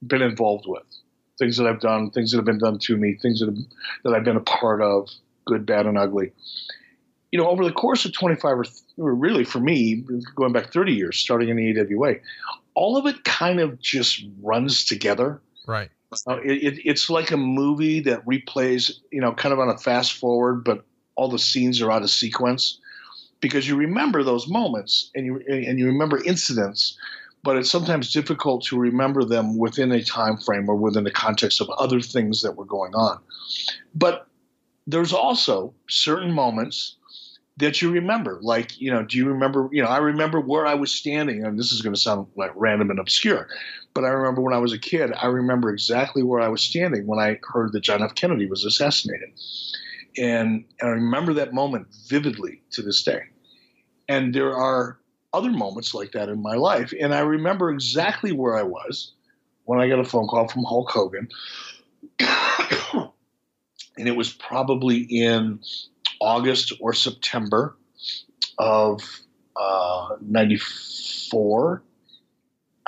been 0.06 0.22
involved 0.22 0.64
with, 0.66 0.84
things 1.38 1.56
that 1.56 1.66
I've 1.66 1.80
done, 1.80 2.10
things 2.10 2.30
that 2.30 2.38
have 2.38 2.44
been 2.44 2.58
done 2.58 2.78
to 2.80 2.96
me, 2.96 3.14
things 3.20 3.40
that, 3.40 3.46
have, 3.46 3.58
that 4.04 4.14
I've 4.14 4.24
been 4.24 4.36
a 4.36 4.40
part 4.40 4.82
of, 4.82 5.08
good, 5.46 5.66
bad, 5.66 5.86
and 5.86 5.96
ugly. 5.96 6.32
You 7.32 7.38
know, 7.38 7.48
over 7.48 7.64
the 7.64 7.72
course 7.72 8.04
of 8.04 8.12
25 8.12 8.58
or, 8.58 8.64
th- 8.64 8.76
or 8.96 9.14
really 9.14 9.44
for 9.44 9.60
me, 9.60 10.04
going 10.34 10.52
back 10.52 10.72
30 10.72 10.92
years, 10.92 11.18
starting 11.18 11.48
in 11.48 11.56
the 11.56 11.80
AWA, 11.80 12.16
all 12.74 12.96
of 12.96 13.06
it 13.06 13.24
kind 13.24 13.60
of 13.60 13.80
just 13.80 14.24
runs 14.40 14.84
together. 14.84 15.40
Right. 15.66 15.90
Uh, 16.26 16.38
it, 16.42 16.62
it, 16.62 16.80
it's 16.84 17.10
like 17.10 17.30
a 17.30 17.36
movie 17.36 18.00
that 18.00 18.24
replays, 18.24 18.92
you 19.12 19.20
know, 19.20 19.32
kind 19.32 19.52
of 19.52 19.58
on 19.58 19.68
a 19.68 19.76
fast 19.76 20.14
forward, 20.14 20.64
but 20.64 20.84
all 21.16 21.28
the 21.28 21.38
scenes 21.38 21.80
are 21.82 21.90
out 21.90 22.02
of 22.02 22.10
sequence. 22.10 22.78
Because 23.40 23.68
you 23.68 23.76
remember 23.76 24.24
those 24.24 24.48
moments 24.48 25.10
and 25.14 25.24
you 25.24 25.40
and 25.48 25.78
you 25.78 25.86
remember 25.86 26.22
incidents 26.24 26.98
but 27.44 27.56
it's 27.56 27.70
sometimes 27.70 28.12
difficult 28.12 28.64
to 28.64 28.78
remember 28.78 29.24
them 29.24 29.56
within 29.56 29.92
a 29.92 30.02
time 30.02 30.36
frame 30.36 30.68
or 30.68 30.76
within 30.76 31.04
the 31.04 31.10
context 31.10 31.60
of 31.60 31.70
other 31.70 32.00
things 32.00 32.42
that 32.42 32.56
were 32.56 32.64
going 32.64 32.94
on. 32.94 33.18
But 33.94 34.26
there's 34.86 35.12
also 35.12 35.74
certain 35.88 36.32
moments 36.32 36.96
that 37.58 37.82
you 37.82 37.90
remember 37.90 38.38
like 38.40 38.80
you 38.80 38.90
know 38.90 39.02
do 39.02 39.16
you 39.18 39.26
remember 39.26 39.68
you 39.72 39.82
know 39.82 39.88
i 39.88 39.98
remember 39.98 40.40
where 40.40 40.64
i 40.64 40.74
was 40.74 40.92
standing 40.92 41.44
and 41.44 41.58
this 41.58 41.72
is 41.72 41.82
going 41.82 41.94
to 41.94 42.00
sound 42.00 42.26
like 42.36 42.52
random 42.54 42.88
and 42.88 43.00
obscure 43.00 43.48
But 43.94 44.04
I 44.04 44.08
remember 44.08 44.42
when 44.42 44.54
I 44.54 44.58
was 44.58 44.72
a 44.72 44.78
kid, 44.78 45.12
I 45.12 45.26
remember 45.26 45.70
exactly 45.70 46.22
where 46.22 46.40
I 46.40 46.48
was 46.48 46.62
standing 46.62 47.06
when 47.06 47.18
I 47.18 47.38
heard 47.42 47.72
that 47.72 47.80
John 47.80 48.02
F. 48.02 48.14
Kennedy 48.14 48.46
was 48.46 48.64
assassinated. 48.64 49.30
And, 50.16 50.64
and 50.80 50.88
I 50.88 50.92
remember 50.92 51.34
that 51.34 51.52
moment 51.52 51.88
vividly 52.08 52.62
to 52.72 52.82
this 52.82 53.02
day. 53.02 53.22
And 54.08 54.34
there 54.34 54.56
are 54.56 54.98
other 55.32 55.50
moments 55.50 55.94
like 55.94 56.12
that 56.12 56.28
in 56.28 56.40
my 56.42 56.54
life. 56.54 56.92
And 56.98 57.14
I 57.14 57.20
remember 57.20 57.70
exactly 57.70 58.32
where 58.32 58.56
I 58.56 58.62
was 58.62 59.12
when 59.64 59.80
I 59.80 59.88
got 59.88 59.98
a 59.98 60.04
phone 60.04 60.26
call 60.26 60.48
from 60.48 60.64
Hulk 60.64 60.90
Hogan. 60.90 61.28
and 62.20 64.08
it 64.08 64.16
was 64.16 64.32
probably 64.32 64.98
in 64.98 65.60
August 66.20 66.72
or 66.80 66.92
September 66.92 67.76
of 68.58 69.00
uh, 69.56 70.16
94. 70.20 71.82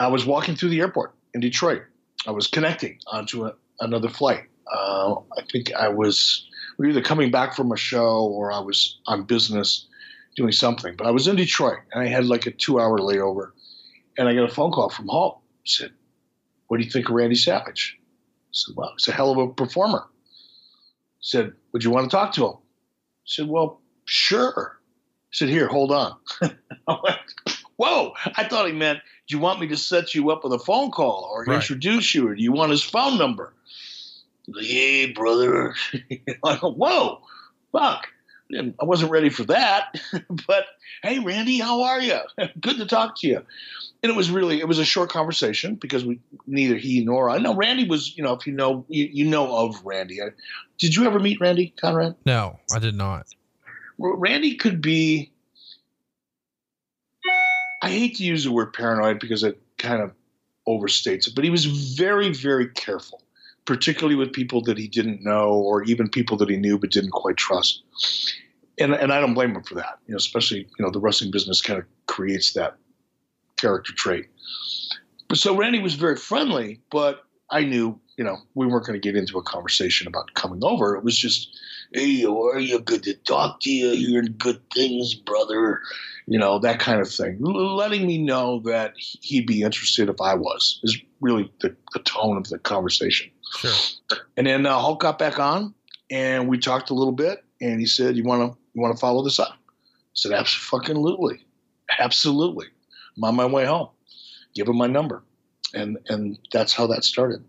I 0.00 0.09
was 0.09 0.25
walking 0.25 0.57
through 0.57 0.71
the 0.71 0.80
airport 0.80 1.14
in 1.35 1.40
Detroit. 1.40 1.83
I 2.26 2.30
was 2.30 2.47
connecting 2.47 2.99
onto 3.07 3.45
a, 3.45 3.54
another 3.80 4.09
flight. 4.09 4.45
Uh, 4.73 5.16
I 5.37 5.42
think 5.52 5.73
I 5.75 5.88
was 5.88 6.49
we 6.78 6.87
were 6.87 6.90
either 6.90 7.02
coming 7.02 7.30
back 7.30 7.54
from 7.54 7.71
a 7.71 7.76
show 7.76 8.25
or 8.26 8.50
I 8.50 8.61
was 8.61 8.99
on 9.07 9.25
business 9.25 9.87
doing 10.37 10.52
something. 10.52 10.97
But 10.97 11.07
I 11.07 11.11
was 11.11 11.28
in 11.28 11.37
Detroit 11.37 11.80
and 11.92 12.02
I 12.02 12.07
had 12.07 12.25
like 12.25 12.47
a 12.47 12.50
two 12.50 12.80
hour 12.80 12.99
layover. 12.99 13.50
And 14.16 14.26
I 14.26 14.35
got 14.35 14.50
a 14.50 14.54
phone 14.54 14.73
call 14.73 14.88
from 14.88 15.09
Hulk. 15.09 15.40
He 15.62 15.71
said, 15.71 15.92
What 16.69 16.78
do 16.78 16.85
you 16.85 16.90
think 16.90 17.09
of 17.09 17.14
Randy 17.14 17.37
Savage? 17.37 17.99
I 18.00 18.52
said, 18.52 18.75
Well, 18.76 18.92
he's 18.97 19.09
a 19.09 19.12
hell 19.12 19.30
of 19.30 19.38
a 19.38 19.49
performer. 19.52 20.07
He 21.19 21.28
said, 21.28 21.52
Would 21.73 21.85
you 21.85 21.90
want 21.90 22.11
to 22.11 22.16
talk 22.16 22.33
to 22.35 22.47
him? 22.47 22.54
I 22.54 23.26
said, 23.26 23.49
Well, 23.49 23.83
sure. 24.07 24.80
He 25.30 25.37
said, 25.37 25.50
Here, 25.50 25.69
hold 25.69 25.92
on. 25.92 26.16
Whoa, 27.80 28.12
I 28.37 28.44
thought 28.44 28.66
he 28.66 28.75
meant, 28.75 28.99
Do 29.26 29.34
you 29.34 29.40
want 29.40 29.58
me 29.58 29.66
to 29.68 29.76
set 29.78 30.14
you 30.14 30.30
up 30.30 30.44
with 30.44 30.52
a 30.52 30.58
phone 30.58 30.90
call 30.90 31.30
or 31.32 31.44
Right. 31.46 31.54
introduce 31.54 32.14
you 32.14 32.28
or 32.28 32.34
do 32.34 32.42
you 32.42 32.52
want 32.52 32.72
his 32.72 32.82
phone 32.84 33.16
number? 33.16 33.54
Like, 34.46 34.66
Hey, 34.66 35.12
brother. 35.12 35.75
I 36.44 36.58
go, 36.58 36.72
Whoa, 36.72 37.22
fuck. 37.72 38.08
And 38.50 38.75
I 38.78 38.84
wasn't 38.84 39.12
ready 39.12 39.30
for 39.30 39.44
that. 39.44 39.99
but 40.46 40.66
hey, 41.02 41.20
Randy, 41.20 41.58
how 41.58 41.84
are 41.84 42.02
you? 42.02 42.18
Good 42.60 42.76
to 42.76 42.84
talk 42.84 43.18
to 43.20 43.26
you. 43.26 43.46
And 44.02 44.12
it 44.12 44.16
was 44.16 44.30
really, 44.30 44.60
it 44.60 44.68
was 44.68 44.78
a 44.78 44.84
short 44.84 45.08
conversation 45.08 45.76
because 45.76 46.04
we 46.04 46.20
neither 46.46 46.76
he 46.76 47.02
nor 47.02 47.30
I. 47.30 47.38
know 47.38 47.54
Randy 47.54 47.88
was, 47.88 48.14
you 48.14 48.22
know, 48.22 48.34
if 48.34 48.46
you 48.46 48.52
know, 48.52 48.84
you, 48.88 49.08
you 49.10 49.25
know 49.25 49.56
of 49.56 49.82
Randy. 49.87 50.20
Did 50.78 50.94
you 50.96 51.06
ever 51.06 51.18
meet 51.18 51.40
Randy 51.40 51.72
Conrad? 51.80 52.14
No, 52.26 52.58
I 52.70 52.78
did 52.78 52.94
not. 52.94 53.26
Randy 53.99 54.56
could 54.56 54.82
be. 54.82 55.32
I 57.82 57.90
hate 57.90 58.16
to 58.16 58.25
use 58.25 58.44
the 58.44 58.52
word 58.52 58.72
paranoid 58.72 59.20
because 59.20 59.42
it 59.42 59.60
kind 59.78 60.02
of 60.02 60.12
overstates 60.68 61.26
it, 61.26 61.34
but 61.34 61.44
he 61.44 61.50
was 61.50 61.64
very, 61.64 62.32
very 62.32 62.68
careful, 62.68 63.22
particularly 63.64 64.16
with 64.16 64.32
people 64.32 64.62
that 64.62 64.78
he 64.78 64.87
didn't 64.87 65.22
know 65.22 65.50
or 65.50 65.82
even 65.84 66.08
people 66.08 66.37
that 66.38 66.50
he 66.50 66.56
knew 66.56 66.78
but 66.78 66.90
didn't 66.90 67.12
quite 67.12 67.37
trust. 67.37 67.82
And 68.78 68.94
and 68.94 69.12
I 69.12 69.20
don't 69.20 69.34
blame 69.34 69.54
him 69.54 69.62
for 69.62 69.75
that. 69.75 69.99
You 70.06 70.12
know, 70.12 70.16
especially 70.16 70.60
you 70.60 70.84
know 70.84 70.90
the 70.90 71.00
wrestling 71.00 71.30
business 71.30 71.60
kind 71.60 71.78
of 71.78 71.87
creates 72.06 72.52
that 72.54 72.76
character 73.56 73.92
trait. 73.94 74.26
But 75.28 75.38
so 75.38 75.56
Randy 75.56 75.80
was 75.80 75.94
very 75.94 76.16
friendly, 76.16 76.80
but 76.90 77.25
I 77.50 77.64
knew 77.64 77.99
you 78.16 78.25
know 78.25 78.38
we 78.54 78.66
weren't 78.66 78.87
going 78.87 79.00
to 79.00 79.06
get 79.06 79.16
into 79.16 79.38
a 79.38 79.42
conversation 79.42 80.06
about 80.06 80.32
coming 80.34 80.60
over. 80.62 80.96
It 80.96 81.04
was 81.04 81.16
just 81.16 81.58
hey, 81.92 82.23
how 82.23 82.49
are 82.49 82.59
you? 82.59 82.80
Good 82.80 83.02
to 83.04 83.14
talk 83.14 83.61
to 83.61 83.70
you. 83.70 83.88
You're 83.88 84.23
in 84.23 84.32
good 84.32 84.61
things, 84.73 85.14
brother. 85.14 85.80
You 86.26 86.38
know, 86.38 86.59
that 86.61 86.78
kind 86.78 87.00
of 87.00 87.11
thing. 87.11 87.40
L- 87.44 87.76
letting 87.76 88.06
me 88.06 88.18
know 88.18 88.61
that 88.61 88.94
he'd 88.97 89.47
be 89.47 89.62
interested 89.62 90.09
if 90.09 90.20
I 90.20 90.35
was 90.35 90.80
is 90.82 90.99
really 91.20 91.52
the, 91.61 91.75
the 91.92 92.00
tone 92.00 92.37
of 92.37 92.49
the 92.49 92.59
conversation. 92.59 93.30
Sure. 93.56 94.18
And 94.37 94.47
then 94.47 94.66
uh, 94.66 94.78
Hulk 94.78 95.00
got 95.00 95.18
back 95.18 95.38
on, 95.38 95.75
and 96.11 96.49
we 96.49 96.59
talked 96.59 96.90
a 96.90 96.94
little 96.94 97.12
bit, 97.12 97.44
and 97.61 97.80
he 97.80 97.87
said, 97.87 98.16
"You 98.16 98.25
want 98.25 98.52
to 98.52 98.59
you 98.75 98.80
want 98.80 98.94
to 98.94 99.00
follow 99.00 99.25
this 99.25 99.38
up?" 99.38 99.52
I 99.52 100.14
said, 100.14 100.32
"Absolutely, 100.32 101.44
absolutely. 101.99 102.66
I'm 103.16 103.25
on 103.25 103.35
my 103.35 103.47
way 103.47 103.66
home. 103.66 103.88
Give 104.54 104.68
him 104.68 104.76
my 104.76 104.87
number." 104.87 105.25
And 105.75 105.99
and 106.09 106.38
that's 106.52 106.73
how 106.73 106.87
that 106.88 107.04
started. 107.04 107.44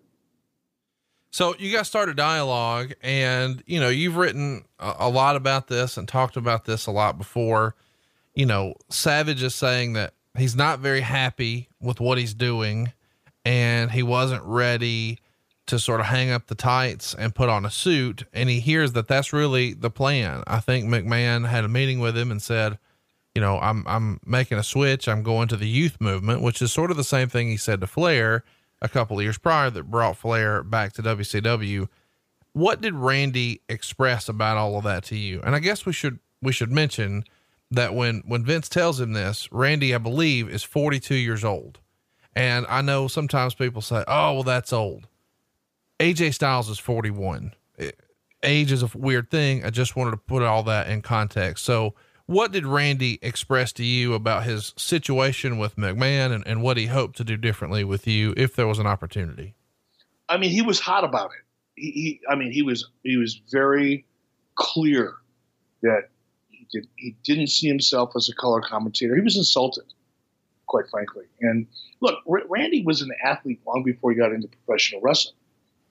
So 1.31 1.55
you 1.57 1.71
guys 1.75 1.87
started 1.87 2.11
a 2.11 2.15
dialogue 2.15 2.93
and, 3.01 3.63
you 3.65 3.79
know, 3.79 3.87
you've 3.87 4.17
written 4.17 4.65
a, 4.79 4.95
a 4.99 5.09
lot 5.09 5.37
about 5.37 5.67
this 5.67 5.95
and 5.95 6.05
talked 6.07 6.35
about 6.35 6.65
this 6.65 6.87
a 6.87 6.91
lot 6.91 7.17
before. 7.17 7.73
You 8.35 8.45
know, 8.45 8.75
Savage 8.89 9.41
is 9.41 9.55
saying 9.55 9.93
that 9.93 10.13
he's 10.37 10.57
not 10.57 10.79
very 10.79 11.01
happy 11.01 11.69
with 11.79 12.01
what 12.01 12.17
he's 12.17 12.33
doing 12.33 12.91
and 13.45 13.91
he 13.91 14.03
wasn't 14.03 14.43
ready 14.43 15.19
to 15.67 15.79
sort 15.79 16.01
of 16.01 16.07
hang 16.07 16.31
up 16.31 16.47
the 16.47 16.55
tights 16.55 17.15
and 17.15 17.33
put 17.33 17.47
on 17.47 17.65
a 17.65 17.71
suit. 17.71 18.25
And 18.33 18.49
he 18.49 18.59
hears 18.59 18.91
that 18.91 19.07
that's 19.07 19.31
really 19.31 19.73
the 19.73 19.89
plan. 19.89 20.43
I 20.47 20.59
think 20.59 20.85
McMahon 20.85 21.47
had 21.47 21.63
a 21.63 21.69
meeting 21.69 22.01
with 22.01 22.17
him 22.17 22.29
and 22.29 22.41
said, 22.41 22.77
you 23.33 23.39
know, 23.39 23.57
I'm, 23.59 23.85
I'm 23.87 24.19
making 24.25 24.57
a 24.57 24.63
switch. 24.63 25.07
I'm 25.07 25.23
going 25.23 25.47
to 25.47 25.55
the 25.55 25.67
youth 25.67 26.01
movement, 26.01 26.41
which 26.41 26.61
is 26.61 26.73
sort 26.73 26.91
of 26.91 26.97
the 26.97 27.05
same 27.05 27.29
thing 27.29 27.47
he 27.47 27.55
said 27.55 27.79
to 27.79 27.87
Flair 27.87 28.43
a 28.81 28.89
couple 28.89 29.17
of 29.17 29.23
years 29.23 29.37
prior 29.37 29.69
that 29.69 29.89
brought 29.91 30.17
Flair 30.17 30.63
back 30.63 30.93
to 30.93 31.03
WCW. 31.03 31.87
What 32.53 32.81
did 32.81 32.93
Randy 32.93 33.61
express 33.69 34.27
about 34.27 34.57
all 34.57 34.77
of 34.77 34.83
that 34.83 35.03
to 35.05 35.17
you? 35.17 35.41
And 35.43 35.55
I 35.55 35.59
guess 35.59 35.85
we 35.85 35.93
should 35.93 36.19
we 36.41 36.51
should 36.51 36.71
mention 36.71 37.23
that 37.69 37.93
when 37.93 38.23
when 38.25 38.43
Vince 38.43 38.67
tells 38.67 38.99
him 38.99 39.13
this, 39.13 39.51
Randy, 39.51 39.95
I 39.95 39.99
believe, 39.99 40.49
is 40.49 40.63
42 40.63 41.15
years 41.15 41.43
old. 41.43 41.79
And 42.35 42.65
I 42.67 42.81
know 42.81 43.07
sometimes 43.07 43.53
people 43.55 43.81
say, 43.81 44.03
"Oh, 44.07 44.33
well 44.33 44.43
that's 44.43 44.73
old." 44.73 45.07
AJ 45.99 46.33
Styles 46.33 46.69
is 46.69 46.79
41. 46.79 47.53
It- 47.77 47.99
age 48.43 48.71
is 48.71 48.81
a 48.81 48.89
weird 48.95 49.29
thing. 49.29 49.63
I 49.63 49.69
just 49.69 49.95
wanted 49.95 50.11
to 50.11 50.17
put 50.17 50.41
all 50.41 50.63
that 50.63 50.89
in 50.89 51.01
context. 51.01 51.63
So, 51.63 51.93
what 52.31 52.53
did 52.53 52.65
Randy 52.65 53.19
express 53.21 53.73
to 53.73 53.83
you 53.83 54.13
about 54.13 54.45
his 54.45 54.73
situation 54.77 55.57
with 55.57 55.75
McMahon 55.75 56.33
and, 56.33 56.47
and 56.47 56.63
what 56.63 56.77
he 56.77 56.85
hoped 56.85 57.17
to 57.17 57.25
do 57.25 57.35
differently 57.35 57.83
with 57.83 58.07
you 58.07 58.33
if 58.37 58.55
there 58.55 58.67
was 58.67 58.79
an 58.79 58.87
opportunity? 58.87 59.53
I 60.29 60.37
mean, 60.37 60.49
he 60.49 60.61
was 60.61 60.79
hot 60.79 61.03
about 61.03 61.31
it. 61.31 61.43
He, 61.75 61.91
he 61.91 62.21
I 62.29 62.35
mean, 62.35 62.53
he 62.53 62.61
was 62.61 62.87
he 63.03 63.17
was 63.17 63.41
very 63.51 64.05
clear 64.55 65.15
that 65.83 66.09
he 66.49 66.67
did 66.71 66.87
he 66.95 67.17
didn't 67.23 67.47
see 67.47 67.67
himself 67.67 68.13
as 68.15 68.29
a 68.29 68.35
color 68.35 68.61
commentator. 68.61 69.13
He 69.13 69.21
was 69.21 69.35
insulted, 69.35 69.83
quite 70.67 70.87
frankly. 70.89 71.25
And 71.41 71.67
look, 71.99 72.15
R- 72.29 72.43
Randy 72.47 72.81
was 72.81 73.01
an 73.01 73.11
athlete 73.25 73.59
long 73.67 73.83
before 73.83 74.11
he 74.11 74.17
got 74.17 74.31
into 74.31 74.47
professional 74.47 75.01
wrestling. 75.01 75.35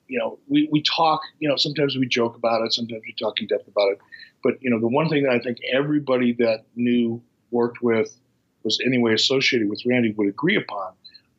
You 0.07 0.19
know, 0.19 0.39
we, 0.49 0.67
we 0.71 0.81
talk, 0.81 1.21
you 1.39 1.47
know, 1.47 1.55
sometimes 1.55 1.95
we 1.95 2.05
joke 2.05 2.35
about 2.35 2.65
it, 2.65 2.73
sometimes 2.73 3.01
we 3.05 3.13
talk 3.13 3.39
in 3.39 3.47
depth 3.47 3.67
about 3.67 3.91
it. 3.91 3.99
But, 4.43 4.61
you 4.61 4.69
know, 4.69 4.79
the 4.79 4.87
one 4.87 5.09
thing 5.09 5.23
that 5.23 5.33
I 5.33 5.39
think 5.39 5.59
everybody 5.71 6.33
that 6.33 6.65
knew, 6.75 7.21
worked 7.51 7.81
with, 7.81 8.15
was 8.63 8.79
anyway 8.85 9.13
associated 9.13 9.69
with 9.69 9.81
Randy 9.85 10.13
would 10.13 10.27
agree 10.27 10.55
upon. 10.55 10.93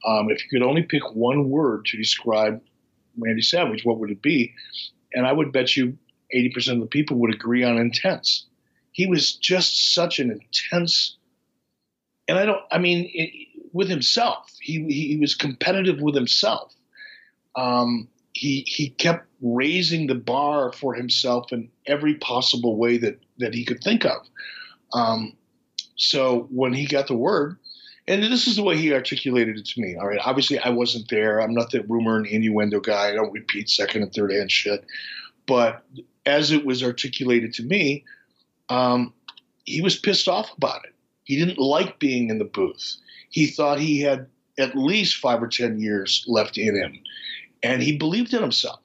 Um, 0.04 0.30
if 0.30 0.42
you 0.42 0.50
could 0.50 0.66
only 0.66 0.82
pick 0.82 1.02
one 1.14 1.48
word 1.48 1.84
to 1.86 1.96
describe 1.96 2.60
Randy 3.16 3.42
Savage, 3.42 3.84
what 3.84 3.98
would 3.98 4.10
it 4.10 4.22
be? 4.22 4.52
And 5.14 5.26
I 5.26 5.32
would 5.32 5.52
bet 5.52 5.76
you 5.76 5.96
80% 6.34 6.74
of 6.74 6.80
the 6.80 6.86
people 6.86 7.18
would 7.18 7.34
agree 7.34 7.62
on 7.62 7.78
intense. 7.78 8.46
He 8.92 9.06
was 9.06 9.34
just 9.34 9.94
such 9.94 10.18
an 10.18 10.30
intense, 10.30 11.16
and 12.28 12.38
I 12.38 12.44
don't, 12.44 12.60
I 12.70 12.78
mean, 12.78 13.10
it, 13.14 13.30
with 13.72 13.88
himself, 13.88 14.50
he, 14.60 14.84
he 14.88 15.16
was 15.18 15.34
competitive 15.34 16.00
with 16.00 16.14
himself. 16.14 16.74
Um, 17.56 18.08
he, 18.32 18.64
he 18.66 18.90
kept 18.90 19.26
raising 19.42 20.06
the 20.06 20.14
bar 20.14 20.72
for 20.72 20.94
himself 20.94 21.52
in 21.52 21.68
every 21.86 22.14
possible 22.14 22.76
way 22.76 22.96
that, 22.96 23.20
that 23.38 23.52
he 23.52 23.64
could 23.64 23.82
think 23.82 24.04
of. 24.04 24.18
Um, 24.94 25.34
so 25.96 26.46
when 26.50 26.72
he 26.72 26.86
got 26.86 27.08
the 27.08 27.16
word, 27.16 27.58
and 28.08 28.22
this 28.22 28.46
is 28.46 28.56
the 28.56 28.62
way 28.62 28.76
he 28.76 28.92
articulated 28.92 29.58
it 29.58 29.66
to 29.66 29.80
me. 29.80 29.96
All 29.96 30.08
right. 30.08 30.18
Obviously, 30.24 30.58
I 30.58 30.70
wasn't 30.70 31.08
there. 31.08 31.40
I'm 31.40 31.54
not 31.54 31.70
the 31.70 31.82
rumor 31.84 32.16
and 32.16 32.26
innuendo 32.26 32.80
guy. 32.80 33.10
I 33.10 33.14
don't 33.14 33.32
repeat 33.32 33.70
second 33.70 34.02
and 34.02 34.12
third 34.12 34.32
hand 34.32 34.50
shit. 34.50 34.84
But 35.46 35.84
as 36.26 36.50
it 36.50 36.64
was 36.64 36.82
articulated 36.82 37.54
to 37.54 37.62
me, 37.62 38.04
um, 38.68 39.12
he 39.64 39.80
was 39.80 39.98
pissed 39.98 40.28
off 40.28 40.50
about 40.56 40.84
it. 40.84 40.94
He 41.24 41.36
didn't 41.36 41.58
like 41.58 42.00
being 42.00 42.30
in 42.30 42.38
the 42.38 42.44
booth. 42.44 42.96
He 43.30 43.46
thought 43.46 43.78
he 43.78 44.00
had 44.00 44.26
at 44.58 44.76
least 44.76 45.16
five 45.16 45.42
or 45.42 45.48
10 45.48 45.78
years 45.78 46.24
left 46.26 46.58
in 46.58 46.74
him. 46.74 46.98
And 47.62 47.82
he 47.82 47.96
believed 47.96 48.34
in 48.34 48.42
himself. 48.42 48.80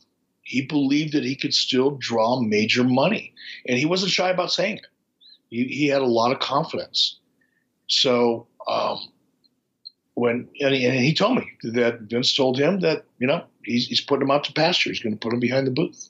He 0.47 0.61
believed 0.61 1.11
that 1.11 1.25
he 1.25 1.35
could 1.35 1.53
still 1.53 1.91
draw 1.91 2.39
major 2.39 2.85
money. 2.85 3.33
And 3.67 3.77
he 3.77 3.85
wasn't 3.85 4.13
shy 4.13 4.29
about 4.29 4.49
saying 4.49 4.77
it. 4.77 4.87
He, 5.49 5.65
he 5.65 5.87
had 5.87 6.01
a 6.01 6.05
lot 6.05 6.31
of 6.31 6.39
confidence. 6.39 7.19
So 7.87 8.47
um, 8.65 8.99
when 10.13 10.47
and 10.61 10.73
he, 10.73 10.85
and 10.85 10.97
he 10.97 11.13
told 11.13 11.37
me 11.37 11.51
that 11.63 11.99
Vince 12.01 12.33
told 12.33 12.57
him 12.57 12.79
that 12.79 13.03
you 13.19 13.27
know 13.27 13.43
he's, 13.63 13.87
he's 13.87 14.01
putting 14.01 14.23
him 14.23 14.31
out 14.31 14.45
to 14.45 14.53
pasture. 14.53 14.89
He's 14.89 15.01
going 15.01 15.13
to 15.13 15.19
put 15.19 15.33
him 15.33 15.41
behind 15.41 15.67
the 15.67 15.71
booth, 15.71 16.09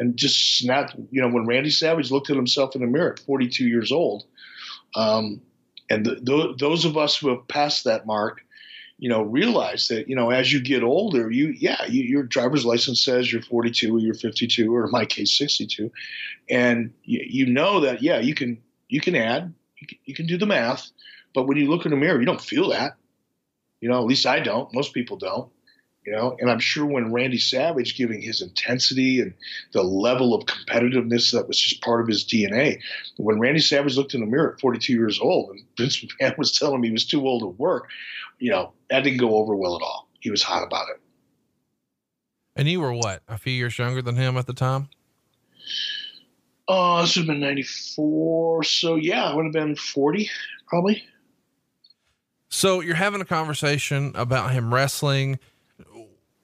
and 0.00 0.16
just 0.16 0.58
snapped. 0.58 0.96
You 1.10 1.20
know 1.20 1.28
when 1.28 1.46
Randy 1.46 1.70
Savage 1.70 2.10
looked 2.10 2.30
at 2.30 2.36
himself 2.36 2.74
in 2.74 2.80
the 2.80 2.86
mirror 2.86 3.12
at 3.12 3.18
42 3.18 3.66
years 3.66 3.92
old, 3.92 4.24
um, 4.96 5.42
and 5.90 6.06
the, 6.06 6.16
th- 6.16 6.56
those 6.58 6.86
of 6.86 6.96
us 6.96 7.16
who 7.16 7.28
have 7.28 7.46
passed 7.48 7.84
that 7.84 8.06
mark, 8.06 8.43
you 9.04 9.10
know, 9.10 9.20
realize 9.20 9.88
that, 9.88 10.08
you 10.08 10.16
know, 10.16 10.30
as 10.30 10.50
you 10.50 10.62
get 10.62 10.82
older, 10.82 11.30
you, 11.30 11.48
yeah, 11.48 11.84
you, 11.84 12.04
your 12.04 12.22
driver's 12.22 12.64
license 12.64 13.04
says 13.04 13.30
you're 13.30 13.42
42 13.42 13.94
or 13.94 13.98
you're 13.98 14.14
52, 14.14 14.74
or 14.74 14.86
in 14.86 14.90
my 14.90 15.04
case, 15.04 15.36
62. 15.36 15.92
And 16.48 16.90
you, 17.02 17.22
you 17.22 17.44
know 17.44 17.80
that, 17.80 18.02
yeah, 18.02 18.20
you 18.20 18.34
can, 18.34 18.62
you 18.88 19.02
can 19.02 19.14
add, 19.14 19.52
you 19.76 19.86
can, 19.86 19.98
you 20.06 20.14
can 20.14 20.26
do 20.26 20.38
the 20.38 20.46
math, 20.46 20.90
but 21.34 21.46
when 21.46 21.58
you 21.58 21.68
look 21.68 21.84
in 21.84 21.90
the 21.90 21.98
mirror, 21.98 22.18
you 22.18 22.24
don't 22.24 22.40
feel 22.40 22.70
that. 22.70 22.96
You 23.82 23.90
know, 23.90 23.98
at 23.98 24.06
least 24.06 24.24
I 24.24 24.40
don't. 24.40 24.72
Most 24.72 24.94
people 24.94 25.18
don't 25.18 25.52
you 26.06 26.12
know? 26.12 26.36
And 26.40 26.50
i'm 26.50 26.60
sure 26.60 26.86
when 26.86 27.12
randy 27.12 27.38
savage 27.38 27.96
giving 27.96 28.20
his 28.20 28.42
intensity 28.42 29.20
and 29.20 29.34
the 29.72 29.82
level 29.82 30.34
of 30.34 30.44
competitiveness 30.44 31.32
that 31.32 31.48
was 31.48 31.58
just 31.58 31.82
part 31.82 32.00
of 32.00 32.08
his 32.08 32.24
dna 32.24 32.78
when 33.16 33.38
randy 33.38 33.60
savage 33.60 33.96
looked 33.96 34.14
in 34.14 34.20
the 34.20 34.26
mirror 34.26 34.54
at 34.54 34.60
42 34.60 34.92
years 34.92 35.20
old 35.20 35.50
and 35.50 35.64
vince 35.78 36.04
mcmahon 36.04 36.38
was 36.38 36.52
telling 36.52 36.76
him 36.76 36.82
he 36.82 36.90
was 36.90 37.06
too 37.06 37.26
old 37.26 37.42
to 37.42 37.46
work 37.46 37.88
you 38.38 38.50
know 38.50 38.72
that 38.90 39.02
didn't 39.04 39.18
go 39.18 39.36
over 39.36 39.56
well 39.56 39.76
at 39.76 39.82
all. 39.82 40.08
He 40.20 40.30
was 40.30 40.42
hot 40.42 40.62
about 40.62 40.88
it. 40.88 41.00
And 42.56 42.68
you 42.68 42.80
were 42.80 42.92
what 42.92 43.22
a 43.28 43.36
few 43.36 43.52
years 43.52 43.78
younger 43.78 44.02
than 44.02 44.16
him 44.16 44.36
at 44.36 44.46
the 44.46 44.52
time? 44.52 44.88
Uh 46.68 47.02
this 47.02 47.16
would 47.16 47.22
have 47.22 47.34
been 47.34 47.40
94 47.40 48.64
so 48.64 48.96
yeah 48.96 49.24
i 49.24 49.34
would 49.34 49.44
have 49.44 49.52
been 49.52 49.76
40 49.76 50.30
probably. 50.66 51.02
So 52.48 52.80
you're 52.80 52.94
having 52.94 53.20
a 53.20 53.24
conversation 53.24 54.12
about 54.14 54.52
him 54.52 54.72
wrestling 54.72 55.40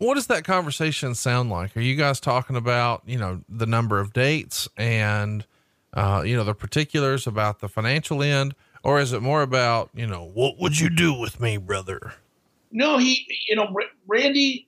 what 0.01 0.15
does 0.15 0.29
that 0.29 0.45
conversation 0.45 1.15
sound 1.15 1.51
like? 1.51 1.77
Are 1.77 1.81
you 1.81 1.95
guys 1.95 2.21
talking 2.21 2.57
about, 2.57 3.03
you 3.07 3.19
know, 3.19 3.43
the 3.51 3.67
number 3.67 4.01
of 4.01 4.15
dates 4.15 4.67
and, 4.79 5.45
uh, 5.93 6.23
you 6.25 6.35
know, 6.35 6.43
the 6.43 6.55
particulars 6.55 7.27
about 7.27 7.61
the 7.61 7.69
financial 7.69 8.23
end, 8.23 8.55
or 8.83 8.99
is 8.99 9.13
it 9.13 9.21
more 9.21 9.43
about, 9.43 9.91
you 9.95 10.07
know, 10.07 10.25
what 10.33 10.59
would 10.59 10.81
you 10.81 10.89
do 10.89 11.13
with 11.13 11.39
me, 11.39 11.59
brother? 11.59 12.15
No, 12.73 12.97
he, 12.97 13.27
you 13.47 13.57
know, 13.57 13.77
Randy, 14.07 14.67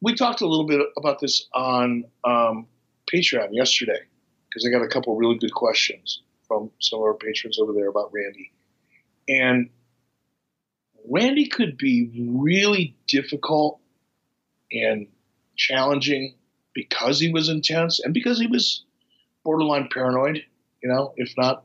we 0.00 0.14
talked 0.14 0.40
a 0.40 0.46
little 0.46 0.66
bit 0.66 0.80
about 0.96 1.20
this 1.20 1.46
on 1.52 2.04
um, 2.24 2.66
Patreon 3.12 3.48
yesterday 3.52 4.00
because 4.48 4.64
I 4.66 4.70
got 4.70 4.82
a 4.82 4.88
couple 4.88 5.14
really 5.14 5.36
good 5.36 5.52
questions 5.52 6.22
from 6.46 6.70
some 6.80 7.00
of 7.00 7.02
our 7.02 7.14
patrons 7.14 7.58
over 7.58 7.74
there 7.74 7.88
about 7.88 8.10
Randy. 8.14 8.50
And 9.28 9.68
Randy 11.06 11.48
could 11.48 11.76
be 11.76 12.10
really 12.30 12.96
difficult 13.06 13.80
and 14.72 15.06
challenging 15.56 16.34
because 16.74 17.18
he 17.18 17.32
was 17.32 17.48
intense 17.48 18.00
and 18.00 18.14
because 18.14 18.38
he 18.38 18.46
was 18.46 18.84
borderline 19.44 19.88
paranoid, 19.92 20.42
you 20.82 20.88
know, 20.88 21.12
if 21.16 21.32
not 21.36 21.64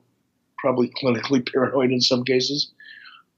probably 0.57 0.91
clinically 1.03 1.47
paranoid 1.51 1.91
in 1.91 2.01
some 2.01 2.23
cases. 2.23 2.71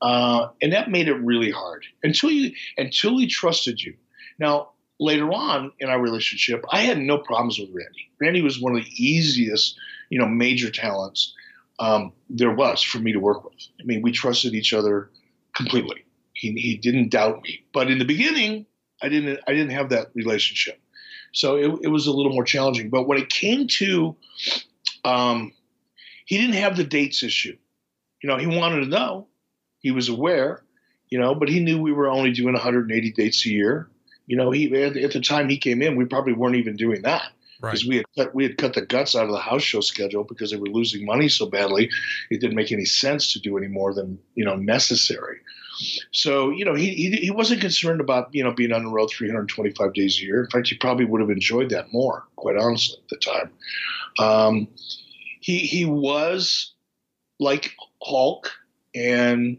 Uh, 0.01 0.49
and 0.61 0.73
that 0.73 0.91
made 0.91 1.07
it 1.07 1.15
really 1.15 1.51
hard 1.51 1.85
until 2.03 2.29
you 2.29 2.51
until 2.77 3.17
he 3.17 3.27
trusted 3.27 3.81
you. 3.81 3.95
Now, 4.37 4.71
later 4.99 5.31
on 5.31 5.71
in 5.79 5.89
our 5.89 5.99
relationship, 5.99 6.63
I 6.69 6.81
had 6.81 6.99
no 6.99 7.17
problems 7.17 7.57
with 7.57 7.69
Randy. 7.69 8.11
Randy 8.19 8.41
was 8.41 8.59
one 8.59 8.75
of 8.75 8.83
the 8.83 9.03
easiest, 9.03 9.77
you 10.09 10.19
know, 10.19 10.27
major 10.27 10.69
talents 10.69 11.33
um, 11.79 12.13
there 12.29 12.53
was 12.53 12.81
for 12.81 12.99
me 12.99 13.13
to 13.13 13.19
work 13.19 13.43
with. 13.43 13.67
I 13.79 13.83
mean, 13.83 14.01
we 14.01 14.11
trusted 14.11 14.53
each 14.53 14.73
other 14.73 15.09
completely. 15.55 16.05
He, 16.33 16.51
he 16.53 16.77
didn't 16.77 17.09
doubt 17.09 17.41
me. 17.43 17.63
But 17.73 17.89
in 17.89 17.99
the 17.99 18.05
beginning, 18.05 18.65
I 19.01 19.09
didn't 19.09 19.39
I 19.47 19.51
didn't 19.51 19.71
have 19.71 19.89
that 19.89 20.07
relationship, 20.13 20.79
so 21.33 21.57
it, 21.57 21.79
it 21.83 21.87
was 21.87 22.07
a 22.07 22.11
little 22.11 22.31
more 22.31 22.43
challenging. 22.43 22.89
But 22.89 23.07
when 23.07 23.17
it 23.17 23.29
came 23.29 23.67
to, 23.67 24.15
um, 25.03 25.53
he 26.25 26.37
didn't 26.37 26.55
have 26.55 26.77
the 26.77 26.83
dates 26.83 27.23
issue. 27.23 27.57
You 28.21 28.29
know, 28.29 28.37
he 28.37 28.47
wanted 28.47 28.81
to 28.81 28.87
know. 28.87 29.27
He 29.79 29.91
was 29.91 30.09
aware. 30.09 30.63
You 31.09 31.19
know, 31.19 31.35
but 31.35 31.49
he 31.49 31.59
knew 31.59 31.79
we 31.79 31.93
were 31.93 32.09
only 32.09 32.31
doing 32.31 32.53
180 32.53 33.11
dates 33.11 33.45
a 33.45 33.49
year. 33.49 33.87
You 34.25 34.37
know, 34.37 34.49
he 34.49 34.73
at, 34.81 34.97
at 34.97 35.11
the 35.11 35.21
time 35.21 35.49
he 35.49 35.57
came 35.57 35.81
in, 35.81 35.95
we 35.95 36.05
probably 36.05 36.33
weren't 36.33 36.55
even 36.55 36.75
doing 36.75 37.03
that 37.03 37.31
because 37.61 37.83
right. 37.83 37.89
we 37.89 37.97
had 37.97 38.05
cut, 38.17 38.35
we 38.35 38.43
had 38.43 38.57
cut 38.57 38.73
the 38.73 38.81
guts 38.81 39.15
out 39.15 39.25
of 39.25 39.31
the 39.31 39.39
house 39.39 39.61
show 39.61 39.81
schedule 39.81 40.23
because 40.23 40.51
they 40.51 40.57
were 40.57 40.67
losing 40.67 41.05
money 41.05 41.29
so 41.29 41.45
badly. 41.45 41.89
It 42.29 42.41
didn't 42.41 42.55
make 42.55 42.71
any 42.71 42.85
sense 42.85 43.33
to 43.33 43.39
do 43.39 43.57
any 43.57 43.67
more 43.67 43.93
than 43.93 44.19
you 44.35 44.45
know 44.45 44.55
necessary. 44.55 45.39
So 46.11 46.51
you 46.51 46.65
know 46.65 46.73
he, 46.73 46.93
he, 46.93 47.11
he 47.17 47.31
wasn't 47.31 47.61
concerned 47.61 48.01
about 48.01 48.29
you 48.31 48.43
know 48.43 48.51
being 48.51 48.71
on 48.71 48.83
the 48.83 48.91
road 48.91 49.09
325 49.11 49.93
days 49.93 50.19
a 50.19 50.25
year. 50.25 50.43
In 50.43 50.49
fact, 50.49 50.67
he 50.67 50.75
probably 50.75 51.05
would 51.05 51.21
have 51.21 51.29
enjoyed 51.29 51.69
that 51.71 51.91
more, 51.91 52.23
quite 52.35 52.57
honestly, 52.57 52.97
at 53.01 53.09
the 53.09 53.17
time. 53.17 53.51
Um, 54.19 54.67
he 55.41 55.59
he 55.59 55.85
was 55.85 56.73
like 57.39 57.71
Hulk 58.01 58.51
and 58.93 59.57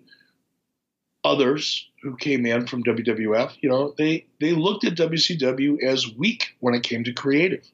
others 1.25 1.89
who 2.03 2.17
came 2.17 2.47
in 2.47 2.67
from 2.67 2.85
WWF. 2.85 3.53
You 3.61 3.69
know 3.69 3.95
they 3.99 4.27
they 4.41 4.53
looked 4.53 4.85
at 4.85 4.95
WCW 4.95 5.83
as 5.83 6.15
weak 6.17 6.55
when 6.61 6.75
it 6.75 6.83
came 6.83 7.05
to 7.05 7.13
creative. 7.13 7.69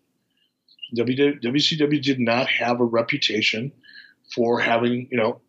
WCW 0.97 2.03
did 2.03 2.21
not 2.21 2.49
have 2.49 2.81
a 2.81 2.85
reputation 2.85 3.73
for 4.35 4.61
having 4.61 5.09
you 5.11 5.17
know 5.17 5.41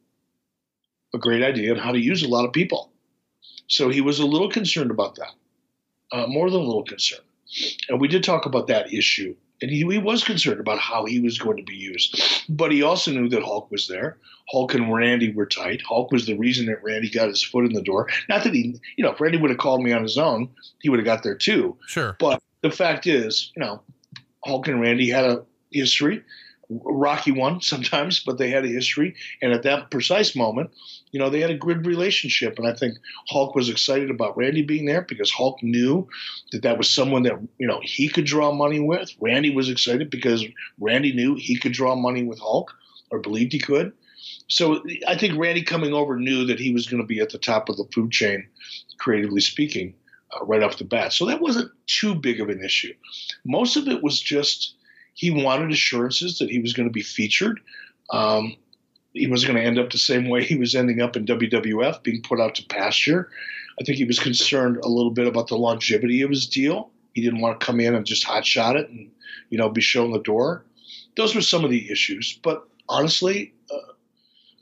a 1.14 1.18
great 1.18 1.44
idea 1.44 1.72
on 1.72 1.80
how 1.80 1.92
to 1.92 2.00
use 2.00 2.24
a 2.24 2.28
lot 2.28 2.46
of 2.46 2.54
people. 2.54 2.92
So 3.68 3.90
he 3.90 4.02
was 4.02 4.20
a 4.20 4.26
little 4.26 4.50
concerned 4.50 4.92
about 4.92 5.16
that, 5.16 5.34
uh, 6.12 6.28
more 6.28 6.50
than 6.50 6.62
a 6.62 6.64
little 6.64 6.84
concerned. 6.84 7.24
And 7.90 8.02
we 8.02 8.08
did 8.08 8.24
talk 8.24 8.46
about 8.46 8.68
that 8.68 8.94
issue. 8.94 9.36
And 9.62 9.72
he, 9.72 9.78
he 9.78 9.98
was 9.98 10.24
concerned 10.24 10.60
about 10.60 10.80
how 10.80 11.06
he 11.06 11.20
was 11.20 11.38
going 11.38 11.58
to 11.58 11.64
be 11.64 11.76
used. 11.76 12.22
But 12.50 12.72
he 12.72 12.84
also 12.84 13.12
knew 13.12 13.30
that 13.30 13.44
Hulk 13.44 13.72
was 13.72 13.88
there. 13.88 14.18
Hulk 14.52 14.74
and 14.74 14.94
Randy 14.94 15.32
were 15.32 15.46
tight. 15.46 15.82
Hulk 15.88 16.12
was 16.12 16.26
the 16.26 16.36
reason 16.36 16.66
that 16.66 16.84
Randy 16.84 17.10
got 17.10 17.30
his 17.30 17.42
foot 17.42 17.66
in 17.66 17.74
the 17.74 17.82
door. 17.82 18.10
Not 18.28 18.44
that 18.44 18.54
he, 18.54 18.80
you 18.98 19.04
know, 19.04 19.12
if 19.12 19.22
Randy 19.22 19.38
would 19.38 19.52
have 19.52 19.60
called 19.60 19.82
me 19.82 19.94
on 19.94 20.04
his 20.04 20.18
own, 20.18 20.50
he 20.82 20.90
would 20.90 21.00
have 21.00 21.06
got 21.06 21.24
there 21.24 21.36
too. 21.36 21.78
Sure. 21.88 22.18
But 22.20 22.42
the 22.62 22.72
fact 22.72 23.08
is, 23.08 23.52
you 23.56 23.62
know, 23.62 23.82
Hulk 24.44 24.68
and 24.68 24.82
Randy 24.82 25.10
had 25.10 25.24
a 25.24 25.44
history 25.72 26.22
rocky 26.70 27.32
one 27.32 27.62
sometimes, 27.62 28.20
but 28.20 28.38
they 28.38 28.50
had 28.50 28.66
a 28.66 28.70
history. 28.70 29.16
And 29.42 29.54
at 29.54 29.64
that 29.64 29.92
precise 29.92 30.36
moment, 30.36 30.72
you 31.12 31.20
know, 31.20 31.30
they 31.30 31.42
had 31.42 31.52
a 31.52 31.58
good 31.58 31.86
relationship. 31.86 32.58
And 32.58 32.68
I 32.68 32.74
think 32.74 32.98
Hulk 33.30 33.56
was 33.56 33.70
excited 33.70 34.10
about 34.10 34.38
Randy 34.38 34.64
being 34.64 34.86
there 34.86 35.02
because 35.02 35.32
Hulk 35.32 35.62
knew 35.62 36.08
that 36.52 36.64
that 36.64 36.78
was 36.78 36.90
someone 36.90 37.24
that, 37.24 37.40
you 37.58 37.68
know, 37.68 37.80
he 37.84 38.10
could 38.10 38.26
draw 38.26 38.52
money 38.52 38.80
with. 38.80 39.12
Randy 39.20 39.54
was 39.54 39.70
excited 39.70 40.10
because 40.10 40.46
Randy 40.80 41.14
knew 41.14 41.36
he 41.36 41.58
could 41.58 41.74
draw 41.74 41.96
money 41.96 42.24
with 42.24 42.40
Hulk 42.40 42.74
or 43.12 43.20
believed 43.20 43.54
he 43.54 43.60
could. 43.60 43.94
So 44.48 44.84
I 45.08 45.18
think 45.18 45.38
Randy 45.38 45.64
coming 45.64 45.94
over 45.94 46.18
knew 46.18 46.46
that 46.46 46.60
he 46.60 46.74
was 46.74 46.88
going 46.88 47.02
to 47.02 47.08
be 47.08 47.20
at 47.20 47.30
the 47.30 47.38
top 47.38 47.70
of 47.70 47.78
the 47.78 47.86
food 47.94 48.12
chain, 48.12 48.48
creatively 48.98 49.42
speaking, 49.42 49.94
uh, 50.34 50.46
right 50.46 50.64
off 50.64 50.78
the 50.78 50.84
bat. 50.84 51.14
So 51.14 51.26
that 51.26 51.42
wasn't 51.42 51.72
too 51.88 52.16
big 52.16 52.40
of 52.40 52.50
an 52.50 52.64
issue. 52.64 52.94
Most 53.46 53.76
of 53.76 53.88
it 53.88 54.02
was 54.02 54.20
just 54.20 54.76
he 55.14 55.32
wanted 55.32 55.72
assurances 55.72 56.40
that 56.40 56.50
he 56.50 56.60
was 56.60 56.74
going 56.74 56.88
to 56.88 56.94
be 56.94 57.02
featured. 57.02 57.60
Um, 58.10 58.56
he 59.14 59.28
was 59.28 59.46
going 59.46 59.56
to 59.56 59.64
end 59.64 59.78
up 59.78 59.92
the 59.92 59.98
same 59.98 60.28
way 60.28 60.44
he 60.44 60.56
was 60.56 60.76
ending 60.76 61.02
up 61.02 61.16
in 61.16 61.26
WWF, 61.26 62.02
being 62.04 62.22
put 62.24 62.40
out 62.40 62.56
to 62.56 62.66
pasture. 62.66 63.30
I 63.80 63.84
think 63.84 63.98
he 63.98 64.06
was 64.06 64.20
concerned 64.20 64.78
a 64.78 64.88
little 64.88 65.12
bit 65.12 65.28
about 65.28 65.48
the 65.48 65.58
longevity 65.58 66.22
of 66.22 66.32
his 66.32 66.48
deal. 66.48 66.90
He 67.14 67.22
didn't 67.22 67.42
want 67.42 67.60
to 67.60 67.66
come 67.66 67.80
in 67.80 67.94
and 67.94 68.06
just 68.06 68.24
hot 68.24 68.46
shot 68.46 68.76
it 68.76 68.90
and 68.90 69.12
you 69.50 69.58
know 69.58 69.70
be 69.70 69.82
shown 69.82 70.12
the 70.12 70.20
door. 70.20 70.66
Those 71.16 71.36
were 71.36 71.42
some 71.42 71.64
of 71.64 71.70
the 71.70 71.92
issues. 71.92 72.40
But 72.42 72.68
honestly, 72.90 73.54
uh, 73.72 73.94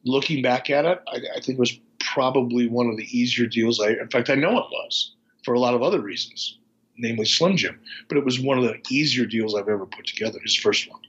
looking 0.03 0.41
back 0.41 0.69
at 0.69 0.83
it, 0.83 1.01
I, 1.07 1.17
I 1.35 1.39
think 1.39 1.57
it 1.57 1.59
was 1.59 1.79
probably 1.99 2.67
one 2.67 2.87
of 2.87 2.97
the 2.97 3.07
easier 3.17 3.47
deals. 3.47 3.79
I, 3.79 3.91
in 3.91 4.09
fact, 4.09 4.29
I 4.29 4.35
know 4.35 4.51
it 4.57 4.65
was 4.69 5.15
for 5.45 5.53
a 5.53 5.59
lot 5.59 5.73
of 5.73 5.81
other 5.81 6.01
reasons 6.01 6.57
namely 7.01 7.25
Slim 7.25 7.57
Jim. 7.57 7.79
But 8.07 8.17
it 8.17 8.25
was 8.25 8.39
one 8.39 8.57
of 8.57 8.63
the 8.63 8.79
easier 8.89 9.25
deals 9.25 9.55
I've 9.55 9.67
ever 9.67 9.85
put 9.85 10.05
together, 10.05 10.39
his 10.43 10.55
first 10.55 10.89
one. 10.89 11.01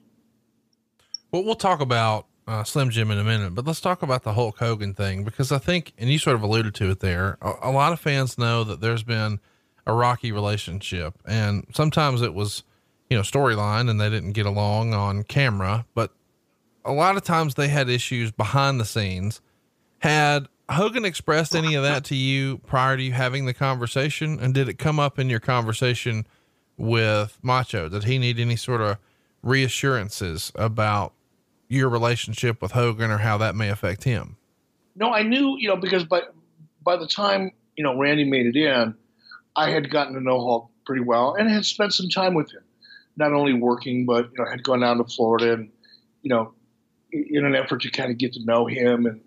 Well, 1.31 1.45
we'll 1.45 1.55
talk 1.55 1.81
about 1.81 2.27
uh, 2.47 2.65
Slim 2.65 2.91
Jim 2.91 3.11
in 3.11 3.19
a 3.19 3.25
minute, 3.25 3.55
but 3.55 3.67
let's 3.67 3.81
talk 3.81 4.03
about 4.03 4.23
the 4.23 4.33
Hulk 4.33 4.59
Hogan 4.59 4.95
thing 4.95 5.25
because 5.25 5.53
I 5.53 5.59
think, 5.59 5.93
and 5.97 6.11
you 6.11 6.19
sort 6.19 6.37
of 6.37 6.43
alluded 6.43 6.75
to 6.77 6.91
it 6.91 7.01
there, 7.01 7.39
a, 7.41 7.53
a 7.63 7.71
lot 7.71 7.93
of 7.93 8.01
fans 8.01 8.37
know 8.37 8.65
that 8.65 8.81
there's 8.81 9.03
been 9.03 9.41
a 9.87 9.95
rocky 9.95 10.33
relationship, 10.33 11.15
and 11.27 11.67
sometimes 11.75 12.23
it 12.23 12.35
was, 12.35 12.65
you 13.09 13.17
know, 13.17 13.23
storyline 13.23 13.89
and 13.89 14.01
they 14.01 14.11
didn't 14.11 14.33
get 14.33 14.47
along 14.47 14.95
on 14.95 15.23
camera, 15.23 15.87
but 15.95 16.13
a 16.85 16.93
lot 16.93 17.17
of 17.17 17.23
times 17.23 17.55
they 17.55 17.69
had 17.69 17.89
issues 17.89 18.31
behind 18.33 18.81
the 18.81 18.85
scenes. 18.85 19.41
Had 20.01 20.49
Hogan 20.73 21.05
expressed 21.05 21.55
any 21.55 21.75
of 21.75 21.83
that 21.83 22.05
to 22.05 22.15
you 22.15 22.59
prior 22.59 22.97
to 22.97 23.03
you 23.03 23.13
having 23.13 23.47
the 23.47 23.55
conversation? 23.55 24.39
And 24.41 24.53
did 24.55 24.69
it 24.69 24.79
come 24.79 24.99
up 24.99 25.19
in 25.19 25.31
your 25.31 25.41
conversation 25.41 26.27
with 26.77 27.39
Macho? 27.43 27.89
Did 27.89 28.05
he 28.05 28.19
need 28.19 28.39
any 28.39 28.57
sort 28.57 28.81
of 28.81 28.99
reassurances 29.43 30.53
about 30.55 31.13
your 31.69 31.89
relationship 31.89 32.61
with 32.61 32.73
Hogan 32.73 33.11
or 33.11 33.19
how 33.19 33.39
that 33.39 33.55
may 33.55 33.69
affect 33.69 34.05
him? 34.05 34.37
No, 34.95 35.11
I 35.11 35.23
knew, 35.23 35.57
you 35.59 35.69
know, 35.69 35.77
because 35.77 36.05
by 36.05 36.23
by 36.83 36.97
the 36.97 37.07
time, 37.07 37.53
you 37.77 37.85
know, 37.85 37.99
Randy 37.99 38.25
made 38.25 38.47
it 38.47 38.57
in, 38.57 38.95
I 39.57 39.71
had 39.71 39.91
gotten 39.91 40.15
to 40.15 40.21
know 40.21 40.39
Hulk 40.39 40.71
pretty 40.85 41.03
well 41.03 41.35
and 41.35 41.49
had 41.49 41.65
spent 41.65 41.95
some 41.95 42.09
time 42.09 42.35
with 42.35 42.53
him. 42.53 42.63
Not 43.17 43.33
only 43.33 43.53
working, 43.53 44.07
but 44.07 44.31
you 44.33 44.39
know, 44.39 44.51
had 44.51 44.63
gone 44.63 44.81
down 44.81 44.99
to 44.99 45.05
Florida 45.05 45.55
and, 45.55 45.71
you 46.23 46.31
know, 46.31 46.55
in 47.13 47.45
an 47.45 47.55
effort 47.55 47.83
to 47.83 47.91
kind 47.91 48.11
of 48.11 48.19
get 48.19 48.33
to 48.33 48.45
know 48.45 48.67
him 48.67 49.07
and 49.07 49.21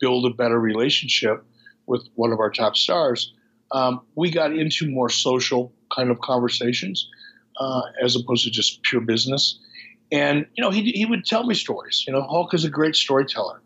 build 0.00 0.26
a 0.26 0.34
better 0.34 0.58
relationship 0.58 1.44
with 1.86 2.06
one 2.14 2.32
of 2.32 2.38
our 2.38 2.50
top 2.50 2.76
stars, 2.76 3.32
um, 3.72 4.00
we 4.14 4.30
got 4.30 4.52
into 4.52 4.90
more 4.90 5.08
social 5.08 5.72
kind 5.94 6.10
of 6.10 6.20
conversations 6.20 7.08
uh, 7.58 7.82
as 8.02 8.16
opposed 8.16 8.44
to 8.44 8.50
just 8.50 8.82
pure 8.82 9.00
business. 9.00 9.58
And 10.10 10.46
you 10.54 10.62
know, 10.62 10.70
he 10.70 10.90
he 10.92 11.04
would 11.04 11.24
tell 11.24 11.44
me 11.44 11.54
stories. 11.54 12.04
You 12.06 12.14
know, 12.14 12.22
Hulk 12.22 12.54
is 12.54 12.64
a 12.64 12.70
great 12.70 12.96
storyteller. 12.96 13.60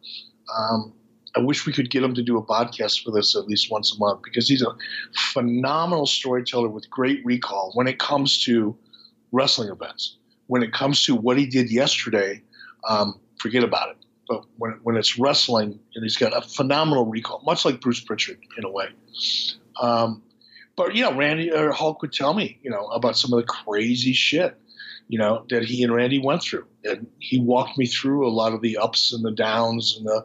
Um, 0.56 0.92
I 1.36 1.40
wish 1.40 1.66
we 1.66 1.72
could 1.72 1.90
get 1.90 2.02
him 2.02 2.14
to 2.14 2.22
do 2.22 2.36
a 2.36 2.44
podcast 2.44 3.06
with 3.06 3.16
us 3.16 3.36
at 3.36 3.46
least 3.46 3.70
once 3.70 3.94
a 3.94 3.98
month 3.98 4.20
because 4.22 4.48
he's 4.48 4.62
a 4.62 4.74
phenomenal 5.32 6.06
storyteller 6.06 6.68
with 6.68 6.90
great 6.90 7.24
recall 7.24 7.70
when 7.74 7.86
it 7.86 7.98
comes 7.98 8.38
to 8.44 8.76
wrestling 9.30 9.70
events. 9.70 10.16
When 10.48 10.62
it 10.62 10.72
comes 10.72 11.04
to 11.04 11.14
what 11.14 11.38
he 11.38 11.46
did 11.46 11.70
yesterday, 11.70 12.42
um, 12.88 13.18
forget 13.38 13.64
about 13.64 13.90
it. 13.90 14.01
But 14.32 14.44
when, 14.56 14.72
when 14.82 14.96
it's 14.96 15.18
wrestling, 15.18 15.78
and 15.94 16.02
he's 16.02 16.16
got 16.16 16.36
a 16.36 16.42
phenomenal 16.42 17.06
recall, 17.06 17.42
much 17.44 17.64
like 17.64 17.80
Bruce 17.80 18.00
Pritchard 18.00 18.38
in 18.56 18.64
a 18.64 18.70
way. 18.70 18.88
Um, 19.80 20.22
but 20.76 20.94
you 20.94 21.02
know, 21.02 21.14
Randy 21.14 21.52
or 21.52 21.72
Hulk 21.72 22.02
would 22.02 22.12
tell 22.12 22.34
me, 22.34 22.58
you 22.62 22.70
know, 22.70 22.86
about 22.86 23.16
some 23.16 23.32
of 23.32 23.40
the 23.40 23.46
crazy 23.46 24.12
shit 24.12 24.58
you 25.12 25.18
know, 25.18 25.44
that 25.50 25.64
he 25.64 25.82
and 25.82 25.94
Randy 25.94 26.18
went 26.18 26.42
through. 26.42 26.66
And 26.84 27.06
he 27.18 27.38
walked 27.38 27.76
me 27.76 27.84
through 27.84 28.26
a 28.26 28.32
lot 28.32 28.54
of 28.54 28.62
the 28.62 28.78
ups 28.78 29.12
and 29.12 29.22
the 29.22 29.30
downs 29.30 29.94
and 29.96 30.06
the 30.06 30.24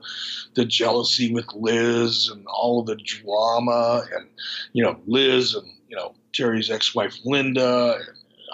the 0.53 0.63
jealousy 0.63 1.33
with 1.33 1.45
Liz 1.53 2.29
and 2.29 2.45
all 2.47 2.79
of 2.79 2.85
the 2.85 2.95
drama 2.95 4.05
and 4.15 4.29
you 4.71 4.83
know, 4.83 4.97
Liz 5.05 5.55
and, 5.55 5.67
you 5.89 5.97
know, 5.97 6.15
Terry's 6.33 6.69
ex-wife 6.69 7.17
Linda. 7.25 7.99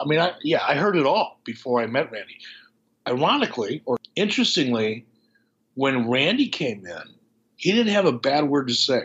I 0.02 0.08
mean, 0.08 0.20
I, 0.20 0.34
yeah, 0.42 0.64
I 0.68 0.74
heard 0.74 0.98
it 0.98 1.06
all 1.06 1.40
before 1.46 1.82
I 1.82 1.86
met 1.86 2.12
Randy. 2.12 2.38
Ironically, 3.08 3.84
or 3.86 3.98
interestingly, 4.16 5.06
when 5.76 6.10
Randy 6.10 6.50
came 6.50 6.86
in, 6.86 7.04
he 7.56 7.72
didn't 7.72 7.94
have 7.94 8.06
a 8.06 8.12
bad 8.12 8.50
word 8.50 8.68
to 8.68 8.74
say 8.74 9.04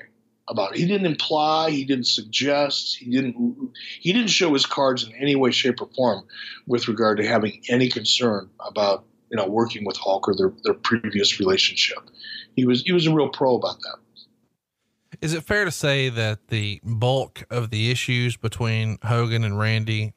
about 0.48 0.74
it. 0.74 0.81
He 0.81 0.87
didn't 0.87 1.07
imply, 1.07 1.70
he 1.70 1.85
didn't 1.85 2.07
suggest, 2.07 2.96
he 2.96 3.11
didn't 3.11 3.72
he 4.00 4.12
didn't 4.12 4.31
show 4.31 4.52
his 4.52 4.66
cards 4.66 5.04
in 5.04 5.12
any 5.14 5.37
way, 5.37 5.50
shape, 5.50 5.81
or 5.81 5.88
form 5.94 6.24
with 6.66 6.88
regard 6.88 7.18
to 7.18 7.26
having 7.26 7.62
any 7.68 7.88
concern 7.88 8.50
about 8.61 9.04
you 9.31 9.37
know 9.37 9.46
working 9.46 9.85
with 9.85 9.96
Hulk 9.96 10.28
or 10.28 10.35
their, 10.35 10.52
their 10.64 10.74
previous 10.74 11.38
relationship. 11.38 11.98
He 12.57 12.64
was 12.64 12.83
he 12.83 12.92
was 12.92 13.07
a 13.07 13.14
real 13.14 13.28
pro 13.28 13.57
about 13.57 13.81
that. 13.81 13.98
Is 15.20 15.35
it 15.35 15.42
fair 15.42 15.64
to 15.64 15.70
say 15.70 16.09
that 16.11 16.48
the 16.48 16.81
bulk 16.85 17.44
of 17.50 17.70
the 17.70 17.90
issues 17.90 18.37
between 18.37 18.98
Hogan 19.02 19.42
and 19.42 19.59
Randy, 19.59 20.14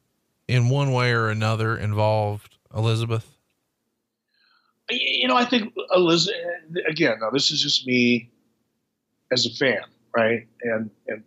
in 0.48 0.70
one 0.70 0.92
way 0.92 1.12
or 1.12 1.30
another, 1.30 1.76
involved 1.76 2.58
Elizabeth? 2.76 3.31
You 4.92 5.28
know, 5.28 5.36
I 5.36 5.46
think 5.46 5.74
Elizabeth. 5.94 6.38
Again, 6.88 7.18
now 7.22 7.30
this 7.30 7.52
is 7.52 7.62
just 7.62 7.86
me 7.88 8.30
as 9.32 9.46
a 9.46 9.50
fan 9.50 9.84
right? 10.16 10.48
And 10.62 10.90
and 11.08 11.24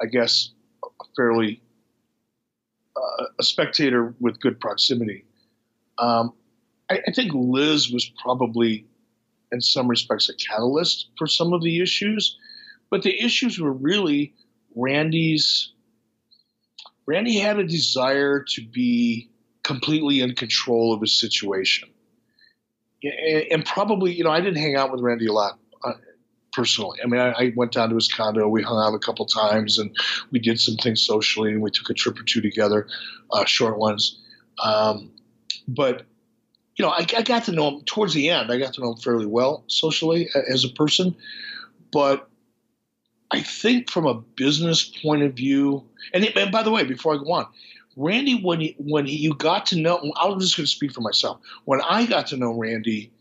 I 0.00 0.06
guess 0.06 0.50
a 0.84 1.04
fairly 1.16 1.62
uh, 2.96 3.24
a 3.38 3.42
spectator 3.42 4.14
with 4.20 4.40
good 4.40 4.60
proximity. 4.60 5.24
Um, 5.98 6.32
I, 6.90 7.00
I, 7.06 7.12
think 7.12 7.32
Liz 7.34 7.90
was 7.90 8.10
probably, 8.22 8.86
in 9.52 9.60
some 9.60 9.86
respects, 9.86 10.30
a 10.30 10.34
catalyst 10.34 11.10
for 11.18 11.26
some 11.26 11.52
of 11.52 11.62
the 11.62 11.82
issues, 11.82 12.38
but 12.90 13.02
the 13.02 13.22
issues 13.22 13.58
were 13.58 13.72
really 13.72 14.34
Randy's. 14.74 15.72
Randy 17.06 17.38
had 17.38 17.58
a 17.58 17.66
desire 17.66 18.44
to 18.50 18.66
be 18.66 19.30
completely 19.62 20.20
in 20.20 20.34
control 20.34 20.94
of 20.94 21.00
his 21.00 21.18
situation. 21.18 21.88
And 23.02 23.64
probably, 23.64 24.12
you 24.12 24.24
know, 24.24 24.30
I 24.30 24.40
didn't 24.40 24.58
hang 24.58 24.76
out 24.76 24.92
with 24.92 25.00
Randy 25.00 25.26
a 25.26 25.32
lot 25.32 25.58
personally. 26.52 26.98
I 27.02 27.06
mean, 27.06 27.20
I, 27.20 27.30
I, 27.30 27.52
went 27.56 27.72
down 27.72 27.90
to 27.90 27.94
his 27.94 28.08
condo. 28.08 28.48
We 28.48 28.62
hung 28.62 28.78
out 28.78 28.94
a 28.94 28.98
couple 28.98 29.26
times, 29.26 29.78
and 29.78 29.94
we 30.30 30.38
did 30.38 30.60
some 30.60 30.76
things 30.76 31.02
socially, 31.02 31.52
and 31.52 31.62
we 31.62 31.70
took 31.70 31.90
a 31.90 31.94
trip 31.94 32.18
or 32.18 32.22
two 32.22 32.40
together, 32.40 32.86
uh, 33.32 33.44
short 33.44 33.78
ones. 33.78 34.18
Um, 34.62 35.10
but 35.68 36.06
you 36.76 36.84
know, 36.84 36.90
I, 36.90 37.06
I, 37.16 37.22
got 37.22 37.44
to 37.44 37.52
know 37.52 37.68
him 37.68 37.82
towards 37.84 38.14
the 38.14 38.30
end. 38.30 38.50
I 38.50 38.58
got 38.58 38.74
to 38.74 38.80
know 38.80 38.92
him 38.92 38.98
fairly 38.98 39.26
well 39.26 39.64
socially 39.66 40.28
as 40.48 40.64
a 40.64 40.70
person, 40.70 41.14
but 41.92 42.28
I 43.30 43.42
think 43.42 43.90
from 43.90 44.06
a 44.06 44.14
business 44.14 44.84
point 44.84 45.22
of 45.22 45.34
view, 45.34 45.84
and, 46.14 46.24
it, 46.24 46.36
and 46.36 46.50
by 46.50 46.62
the 46.62 46.70
way, 46.70 46.84
before 46.84 47.14
I 47.14 47.18
go 47.18 47.32
on, 47.32 47.46
Randy, 48.00 48.40
when 48.40 48.60
he, 48.60 48.74
when 48.78 49.04
he, 49.04 49.16
you 49.16 49.34
got 49.34 49.66
to 49.66 49.76
know, 49.76 49.98
I'm 50.16 50.40
just 50.40 50.56
going 50.56 50.64
to 50.64 50.70
speak 50.70 50.92
for 50.92 51.02
myself. 51.02 51.38
When 51.66 51.82
I 51.82 52.06
got 52.06 52.28
to 52.28 52.36
know 52.38 52.52
Randy, 52.52 53.12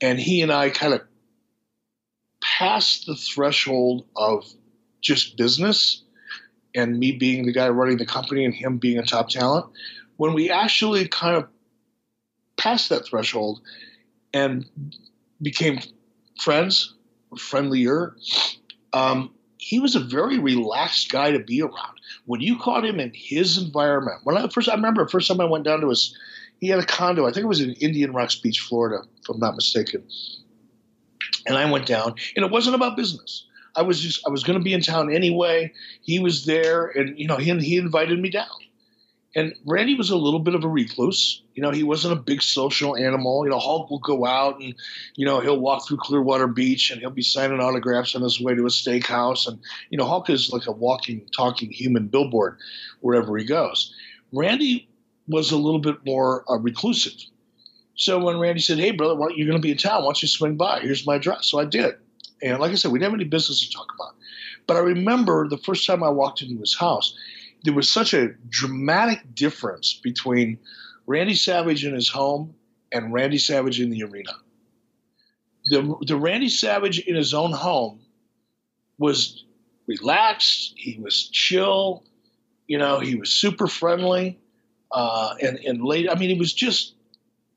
and 0.00 0.20
he 0.20 0.40
and 0.40 0.52
I 0.52 0.70
kind 0.70 0.94
of 0.94 1.02
passed 2.40 3.06
the 3.06 3.16
threshold 3.16 4.06
of 4.14 4.46
just 5.00 5.36
business 5.36 6.04
and 6.76 7.00
me 7.00 7.10
being 7.10 7.44
the 7.44 7.52
guy 7.52 7.68
running 7.68 7.96
the 7.96 8.06
company 8.06 8.44
and 8.44 8.54
him 8.54 8.78
being 8.78 8.98
a 8.98 9.02
top 9.02 9.30
talent, 9.30 9.66
when 10.16 10.32
we 10.32 10.48
actually 10.48 11.08
kind 11.08 11.36
of 11.36 11.48
passed 12.56 12.90
that 12.90 13.04
threshold 13.04 13.60
and 14.32 14.64
became 15.42 15.80
friends, 16.40 16.94
friendlier, 17.36 18.14
um, 18.92 19.34
he 19.56 19.80
was 19.80 19.96
a 19.96 20.00
very 20.00 20.38
relaxed 20.38 21.10
guy 21.10 21.32
to 21.32 21.40
be 21.40 21.62
around. 21.62 21.97
When 22.26 22.40
you 22.40 22.58
caught 22.58 22.84
him 22.84 23.00
in 23.00 23.12
his 23.14 23.58
environment, 23.58 24.20
when 24.24 24.36
I 24.36 24.48
first 24.48 24.68
I 24.68 24.74
remember 24.74 25.04
the 25.04 25.10
first 25.10 25.28
time 25.28 25.40
I 25.40 25.44
went 25.44 25.64
down 25.64 25.80
to 25.80 25.88
his, 25.88 26.16
he 26.60 26.68
had 26.68 26.78
a 26.78 26.86
condo. 26.86 27.26
I 27.26 27.32
think 27.32 27.44
it 27.44 27.48
was 27.48 27.60
in 27.60 27.72
Indian 27.74 28.12
Rocks 28.12 28.34
Beach, 28.36 28.60
Florida, 28.60 29.06
if 29.22 29.28
I'm 29.28 29.38
not 29.38 29.54
mistaken. 29.54 30.02
And 31.46 31.56
I 31.56 31.70
went 31.70 31.86
down, 31.86 32.14
and 32.36 32.44
it 32.44 32.50
wasn't 32.50 32.74
about 32.74 32.96
business. 32.96 33.44
I 33.76 33.82
was 33.82 34.00
just 34.00 34.26
I 34.26 34.30
was 34.30 34.42
going 34.42 34.58
to 34.58 34.64
be 34.64 34.72
in 34.72 34.80
town 34.80 35.12
anyway. 35.12 35.72
He 36.02 36.18
was 36.18 36.46
there, 36.46 36.86
and 36.86 37.18
you 37.18 37.26
know 37.26 37.36
he 37.36 37.56
he 37.60 37.76
invited 37.76 38.20
me 38.20 38.28
down. 38.28 38.46
And 39.36 39.54
Randy 39.66 39.94
was 39.94 40.10
a 40.10 40.16
little 40.16 40.40
bit 40.40 40.54
of 40.54 40.64
a 40.64 40.68
recluse. 40.68 41.42
You 41.54 41.62
know, 41.62 41.70
he 41.70 41.82
wasn't 41.82 42.14
a 42.14 42.20
big 42.20 42.40
social 42.40 42.96
animal. 42.96 43.44
You 43.44 43.50
know, 43.50 43.58
Hulk 43.58 43.90
will 43.90 43.98
go 43.98 44.24
out 44.24 44.60
and, 44.60 44.74
you 45.16 45.26
know, 45.26 45.40
he'll 45.40 45.60
walk 45.60 45.86
through 45.86 45.98
Clearwater 45.98 46.46
Beach 46.46 46.90
and 46.90 47.00
he'll 47.00 47.10
be 47.10 47.22
signing 47.22 47.60
autographs 47.60 48.14
on 48.14 48.22
his 48.22 48.40
way 48.40 48.54
to 48.54 48.62
a 48.62 48.70
steakhouse. 48.70 49.46
And, 49.46 49.58
you 49.90 49.98
know, 49.98 50.06
Hulk 50.06 50.30
is 50.30 50.50
like 50.50 50.66
a 50.66 50.72
walking, 50.72 51.26
talking 51.36 51.70
human 51.70 52.08
billboard 52.08 52.56
wherever 53.00 53.36
he 53.36 53.44
goes. 53.44 53.94
Randy 54.32 54.88
was 55.28 55.52
a 55.52 55.56
little 55.56 55.80
bit 55.80 56.04
more 56.04 56.44
uh, 56.50 56.56
reclusive. 56.56 57.14
So 57.94 58.18
when 58.24 58.38
Randy 58.38 58.60
said, 58.60 58.78
"Hey, 58.78 58.92
brother, 58.92 59.14
you're 59.34 59.46
going 59.46 59.60
to 59.60 59.62
be 59.62 59.72
in 59.72 59.76
town? 59.76 60.02
Why 60.02 60.06
don't 60.06 60.22
you 60.22 60.28
swing 60.28 60.56
by? 60.56 60.80
Here's 60.80 61.06
my 61.06 61.16
address." 61.16 61.46
So 61.46 61.58
I 61.58 61.64
did, 61.64 61.96
and 62.40 62.58
like 62.60 62.70
I 62.70 62.76
said, 62.76 62.92
we 62.92 62.98
didn't 62.98 63.10
have 63.10 63.20
any 63.20 63.28
business 63.28 63.60
to 63.60 63.70
talk 63.70 63.88
about. 63.98 64.14
But 64.68 64.76
I 64.76 64.80
remember 64.80 65.48
the 65.48 65.58
first 65.58 65.86
time 65.86 66.02
I 66.02 66.08
walked 66.08 66.40
into 66.40 66.60
his 66.60 66.76
house, 66.76 67.14
there 67.64 67.74
was 67.74 67.90
such 67.90 68.14
a 68.14 68.28
dramatic 68.48 69.34
difference 69.34 70.00
between 70.02 70.58
Randy 71.06 71.34
Savage 71.34 71.84
in 71.84 71.94
his 71.94 72.08
home 72.08 72.54
and 72.92 73.12
Randy 73.12 73.38
Savage 73.38 73.80
in 73.80 73.90
the 73.90 74.02
arena. 74.04 74.32
The, 75.66 75.96
the 76.06 76.16
Randy 76.16 76.48
Savage 76.48 76.98
in 77.00 77.14
his 77.14 77.34
own 77.34 77.52
home 77.52 78.00
was 78.98 79.44
relaxed. 79.86 80.74
He 80.76 80.98
was 80.98 81.28
chill. 81.28 82.04
You 82.66 82.78
know, 82.78 83.00
he 83.00 83.16
was 83.16 83.30
super 83.30 83.66
friendly. 83.66 84.38
Uh, 84.90 85.34
and, 85.42 85.58
and 85.58 85.82
late, 85.82 86.08
I 86.10 86.14
mean, 86.14 86.30
he 86.30 86.38
was 86.38 86.52
just 86.52 86.94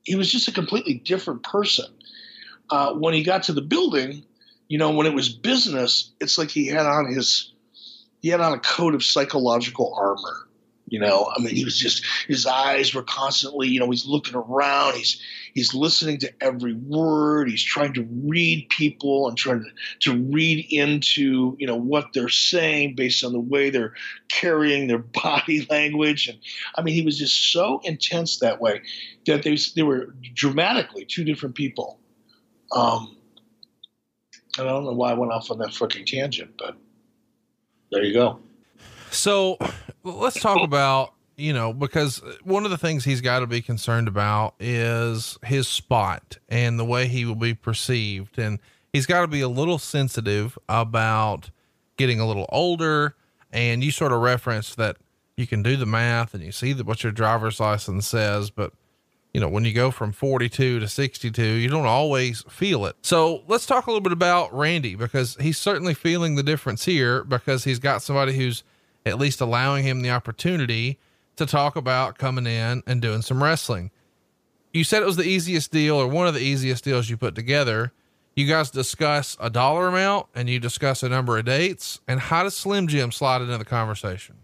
he 0.04 0.16
was 0.16 0.30
just 0.30 0.48
a 0.48 0.52
completely 0.52 0.94
different 0.94 1.42
person. 1.42 1.86
Uh, 2.70 2.92
when 2.94 3.14
he 3.14 3.22
got 3.22 3.44
to 3.44 3.52
the 3.52 3.62
building, 3.62 4.24
you 4.68 4.78
know, 4.78 4.90
when 4.90 5.06
it 5.06 5.14
was 5.14 5.28
business, 5.28 6.12
it's 6.20 6.38
like 6.38 6.50
he 6.50 6.66
had 6.66 6.86
on 6.86 7.06
his 7.06 7.51
he 8.22 8.28
had 8.28 8.40
on 8.40 8.54
a 8.54 8.58
coat 8.58 8.94
of 8.94 9.04
psychological 9.04 9.94
armor. 9.94 10.48
You 10.88 10.98
know, 10.98 11.32
I 11.34 11.40
mean, 11.40 11.54
he 11.54 11.64
was 11.64 11.78
just 11.78 12.04
his 12.28 12.44
eyes 12.44 12.92
were 12.92 13.02
constantly, 13.02 13.66
you 13.66 13.80
know, 13.80 13.88
he's 13.90 14.04
looking 14.04 14.34
around, 14.34 14.94
he's 14.94 15.22
he's 15.54 15.72
listening 15.72 16.18
to 16.18 16.32
every 16.42 16.74
word, 16.74 17.48
he's 17.48 17.62
trying 17.62 17.94
to 17.94 18.06
read 18.26 18.68
people 18.68 19.26
and 19.26 19.38
trying 19.38 19.64
to, 19.64 20.10
to 20.10 20.22
read 20.24 20.66
into, 20.70 21.56
you 21.58 21.66
know, 21.66 21.76
what 21.76 22.12
they're 22.12 22.28
saying 22.28 22.94
based 22.94 23.24
on 23.24 23.32
the 23.32 23.40
way 23.40 23.70
they're 23.70 23.94
carrying 24.28 24.86
their 24.86 24.98
body 25.22 25.66
language. 25.70 26.28
And 26.28 26.38
I 26.76 26.82
mean, 26.82 26.94
he 26.94 27.02
was 27.02 27.18
just 27.18 27.52
so 27.52 27.80
intense 27.84 28.40
that 28.40 28.60
way 28.60 28.82
that 29.26 29.44
they 29.44 29.56
they 29.74 29.82
were 29.82 30.14
dramatically 30.34 31.06
two 31.06 31.24
different 31.24 31.54
people. 31.54 32.00
Um, 32.70 33.16
and 34.58 34.68
I 34.68 34.72
don't 34.72 34.84
know 34.84 34.92
why 34.92 35.12
I 35.12 35.14
went 35.14 35.32
off 35.32 35.50
on 35.50 35.58
that 35.58 35.72
fucking 35.72 36.04
tangent, 36.04 36.52
but 36.58 36.76
there 37.92 38.02
you 38.02 38.14
go. 38.14 38.40
So 39.10 39.58
let's 40.02 40.40
talk 40.40 40.62
about, 40.62 41.12
you 41.36 41.52
know, 41.52 41.72
because 41.72 42.22
one 42.42 42.64
of 42.64 42.70
the 42.70 42.78
things 42.78 43.04
he's 43.04 43.20
got 43.20 43.40
to 43.40 43.46
be 43.46 43.60
concerned 43.60 44.08
about 44.08 44.54
is 44.58 45.38
his 45.44 45.68
spot 45.68 46.38
and 46.48 46.78
the 46.78 46.84
way 46.84 47.06
he 47.06 47.24
will 47.24 47.34
be 47.34 47.54
perceived. 47.54 48.38
And 48.38 48.58
he's 48.92 49.06
got 49.06 49.20
to 49.20 49.28
be 49.28 49.42
a 49.42 49.48
little 49.48 49.78
sensitive 49.78 50.58
about 50.68 51.50
getting 51.98 52.18
a 52.18 52.26
little 52.26 52.46
older. 52.48 53.14
And 53.52 53.84
you 53.84 53.90
sort 53.90 54.12
of 54.12 54.22
referenced 54.22 54.78
that 54.78 54.96
you 55.36 55.46
can 55.46 55.62
do 55.62 55.76
the 55.76 55.86
math 55.86 56.32
and 56.32 56.42
you 56.42 56.52
see 56.52 56.72
that 56.72 56.86
what 56.86 57.02
your 57.02 57.12
driver's 57.12 57.60
license 57.60 58.06
says, 58.06 58.50
but 58.50 58.72
you 59.32 59.40
know, 59.40 59.48
when 59.48 59.64
you 59.64 59.72
go 59.72 59.90
from 59.90 60.12
42 60.12 60.80
to 60.80 60.88
62, 60.88 61.42
you 61.42 61.68
don't 61.68 61.86
always 61.86 62.42
feel 62.48 62.84
it. 62.84 62.96
So 63.02 63.42
let's 63.48 63.64
talk 63.64 63.86
a 63.86 63.90
little 63.90 64.02
bit 64.02 64.12
about 64.12 64.54
Randy 64.56 64.94
because 64.94 65.36
he's 65.40 65.56
certainly 65.56 65.94
feeling 65.94 66.34
the 66.34 66.42
difference 66.42 66.84
here 66.84 67.24
because 67.24 67.64
he's 67.64 67.78
got 67.78 68.02
somebody 68.02 68.34
who's 68.34 68.62
at 69.06 69.18
least 69.18 69.40
allowing 69.40 69.84
him 69.84 70.02
the 70.02 70.10
opportunity 70.10 70.98
to 71.36 71.46
talk 71.46 71.76
about 71.76 72.18
coming 72.18 72.46
in 72.46 72.82
and 72.86 73.00
doing 73.00 73.22
some 73.22 73.42
wrestling. 73.42 73.90
You 74.72 74.84
said 74.84 75.02
it 75.02 75.06
was 75.06 75.16
the 75.16 75.24
easiest 75.24 75.70
deal 75.70 75.96
or 75.96 76.06
one 76.06 76.26
of 76.26 76.34
the 76.34 76.40
easiest 76.40 76.84
deals 76.84 77.08
you 77.08 77.16
put 77.16 77.34
together. 77.34 77.92
You 78.36 78.46
guys 78.46 78.70
discuss 78.70 79.36
a 79.40 79.48
dollar 79.50 79.88
amount 79.88 80.26
and 80.34 80.48
you 80.48 80.58
discuss 80.58 81.02
a 81.02 81.08
number 81.08 81.38
of 81.38 81.46
dates. 81.46 82.00
And 82.06 82.20
how 82.20 82.42
does 82.42 82.56
Slim 82.56 82.86
Jim 82.86 83.12
slide 83.12 83.40
into 83.40 83.56
the 83.58 83.64
conversation? 83.64 84.36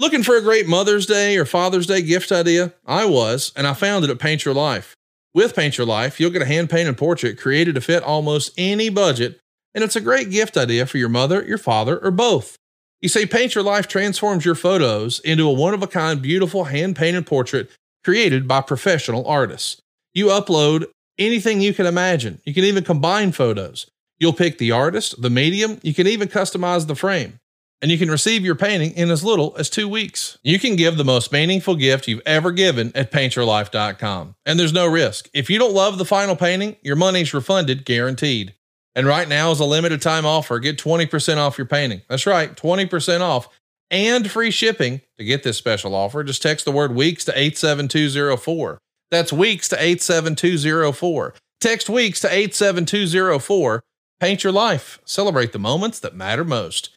Looking 0.00 0.22
for 0.22 0.34
a 0.34 0.40
great 0.40 0.66
Mother's 0.66 1.04
Day 1.04 1.36
or 1.36 1.44
Father's 1.44 1.86
Day 1.86 2.00
gift 2.00 2.32
idea? 2.32 2.72
I 2.86 3.04
was, 3.04 3.52
and 3.54 3.66
I 3.66 3.74
found 3.74 4.02
it 4.02 4.10
at 4.10 4.18
Paint 4.18 4.46
Your 4.46 4.54
Life. 4.54 4.96
With 5.34 5.54
Paint 5.54 5.76
Your 5.76 5.86
Life, 5.86 6.18
you'll 6.18 6.30
get 6.30 6.40
a 6.40 6.46
hand 6.46 6.70
painted 6.70 6.96
portrait 6.96 7.38
created 7.38 7.74
to 7.74 7.82
fit 7.82 8.02
almost 8.02 8.54
any 8.56 8.88
budget, 8.88 9.38
and 9.74 9.84
it's 9.84 9.96
a 9.96 10.00
great 10.00 10.30
gift 10.30 10.56
idea 10.56 10.86
for 10.86 10.96
your 10.96 11.10
mother, 11.10 11.44
your 11.44 11.58
father, 11.58 11.98
or 11.98 12.10
both. 12.10 12.56
You 13.02 13.10
say 13.10 13.26
Paint 13.26 13.54
Your 13.54 13.62
Life 13.62 13.88
transforms 13.88 14.46
your 14.46 14.54
photos 14.54 15.20
into 15.20 15.46
a 15.46 15.52
one 15.52 15.74
of 15.74 15.82
a 15.82 15.86
kind, 15.86 16.22
beautiful 16.22 16.64
hand 16.64 16.96
painted 16.96 17.26
portrait 17.26 17.68
created 18.02 18.48
by 18.48 18.62
professional 18.62 19.26
artists. 19.26 19.82
You 20.14 20.28
upload 20.28 20.86
anything 21.18 21.60
you 21.60 21.74
can 21.74 21.84
imagine. 21.84 22.40
You 22.46 22.54
can 22.54 22.64
even 22.64 22.84
combine 22.84 23.32
photos. 23.32 23.86
You'll 24.18 24.32
pick 24.32 24.56
the 24.56 24.72
artist, 24.72 25.20
the 25.20 25.28
medium, 25.28 25.78
you 25.82 25.92
can 25.92 26.06
even 26.06 26.28
customize 26.28 26.86
the 26.86 26.94
frame 26.94 27.39
and 27.82 27.90
you 27.90 27.98
can 27.98 28.10
receive 28.10 28.44
your 28.44 28.54
painting 28.54 28.92
in 28.92 29.10
as 29.10 29.24
little 29.24 29.54
as 29.58 29.70
two 29.70 29.88
weeks. 29.88 30.38
You 30.42 30.58
can 30.58 30.76
give 30.76 30.96
the 30.96 31.04
most 31.04 31.32
meaningful 31.32 31.76
gift 31.76 32.08
you've 32.08 32.22
ever 32.26 32.50
given 32.50 32.92
at 32.94 33.10
paintyourlife.com. 33.10 34.34
And 34.44 34.60
there's 34.60 34.72
no 34.72 34.86
risk. 34.86 35.28
If 35.32 35.48
you 35.48 35.58
don't 35.58 35.74
love 35.74 35.98
the 35.98 36.04
final 36.04 36.36
painting, 36.36 36.76
your 36.82 36.96
money's 36.96 37.32
refunded 37.32 37.84
guaranteed. 37.84 38.54
And 38.94 39.06
right 39.06 39.28
now 39.28 39.50
is 39.50 39.60
a 39.60 39.64
limited 39.64 40.02
time 40.02 40.26
offer. 40.26 40.58
Get 40.58 40.78
20% 40.78 41.36
off 41.38 41.56
your 41.56 41.66
painting. 41.66 42.02
That's 42.08 42.26
right, 42.26 42.54
20% 42.54 43.20
off 43.20 43.48
and 43.90 44.30
free 44.30 44.50
shipping. 44.50 45.00
To 45.18 45.24
get 45.24 45.42
this 45.42 45.58
special 45.58 45.94
offer, 45.94 46.24
just 46.24 46.42
text 46.42 46.64
the 46.64 46.72
word 46.72 46.94
weeks 46.94 47.24
to 47.26 47.38
87204. 47.38 48.78
That's 49.10 49.32
weeks 49.32 49.68
to 49.68 49.76
87204. 49.76 51.34
Text 51.60 51.88
weeks 51.90 52.20
to 52.20 52.32
87204. 52.32 53.82
Paint 54.18 54.44
your 54.44 54.52
life. 54.52 54.98
Celebrate 55.04 55.52
the 55.52 55.58
moments 55.58 55.98
that 56.00 56.14
matter 56.14 56.44
most. 56.44 56.96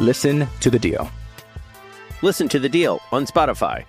Listen 0.00 0.48
to 0.60 0.70
The 0.70 0.78
Deal. 0.78 1.10
Listen 2.22 2.48
to 2.48 2.58
the 2.58 2.68
deal 2.68 3.00
on 3.12 3.26
Spotify. 3.26 3.84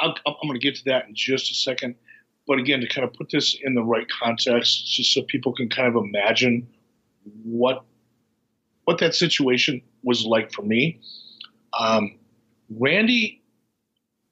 I'll, 0.00 0.14
I'm 0.26 0.34
going 0.42 0.54
to 0.54 0.58
get 0.58 0.76
to 0.76 0.84
that 0.86 1.06
in 1.08 1.14
just 1.14 1.50
a 1.50 1.54
second. 1.54 1.94
But 2.46 2.58
again, 2.58 2.80
to 2.80 2.88
kind 2.88 3.06
of 3.06 3.12
put 3.12 3.30
this 3.30 3.56
in 3.62 3.74
the 3.74 3.82
right 3.82 4.06
context, 4.08 4.92
just 4.92 5.12
so 5.12 5.22
people 5.22 5.52
can 5.52 5.68
kind 5.68 5.86
of 5.86 6.02
imagine 6.02 6.66
what 7.44 7.84
what 8.84 8.98
that 8.98 9.14
situation 9.14 9.82
was 10.02 10.24
like 10.24 10.52
for 10.52 10.62
me. 10.62 10.98
Um, 11.78 12.18
Randy, 12.70 13.42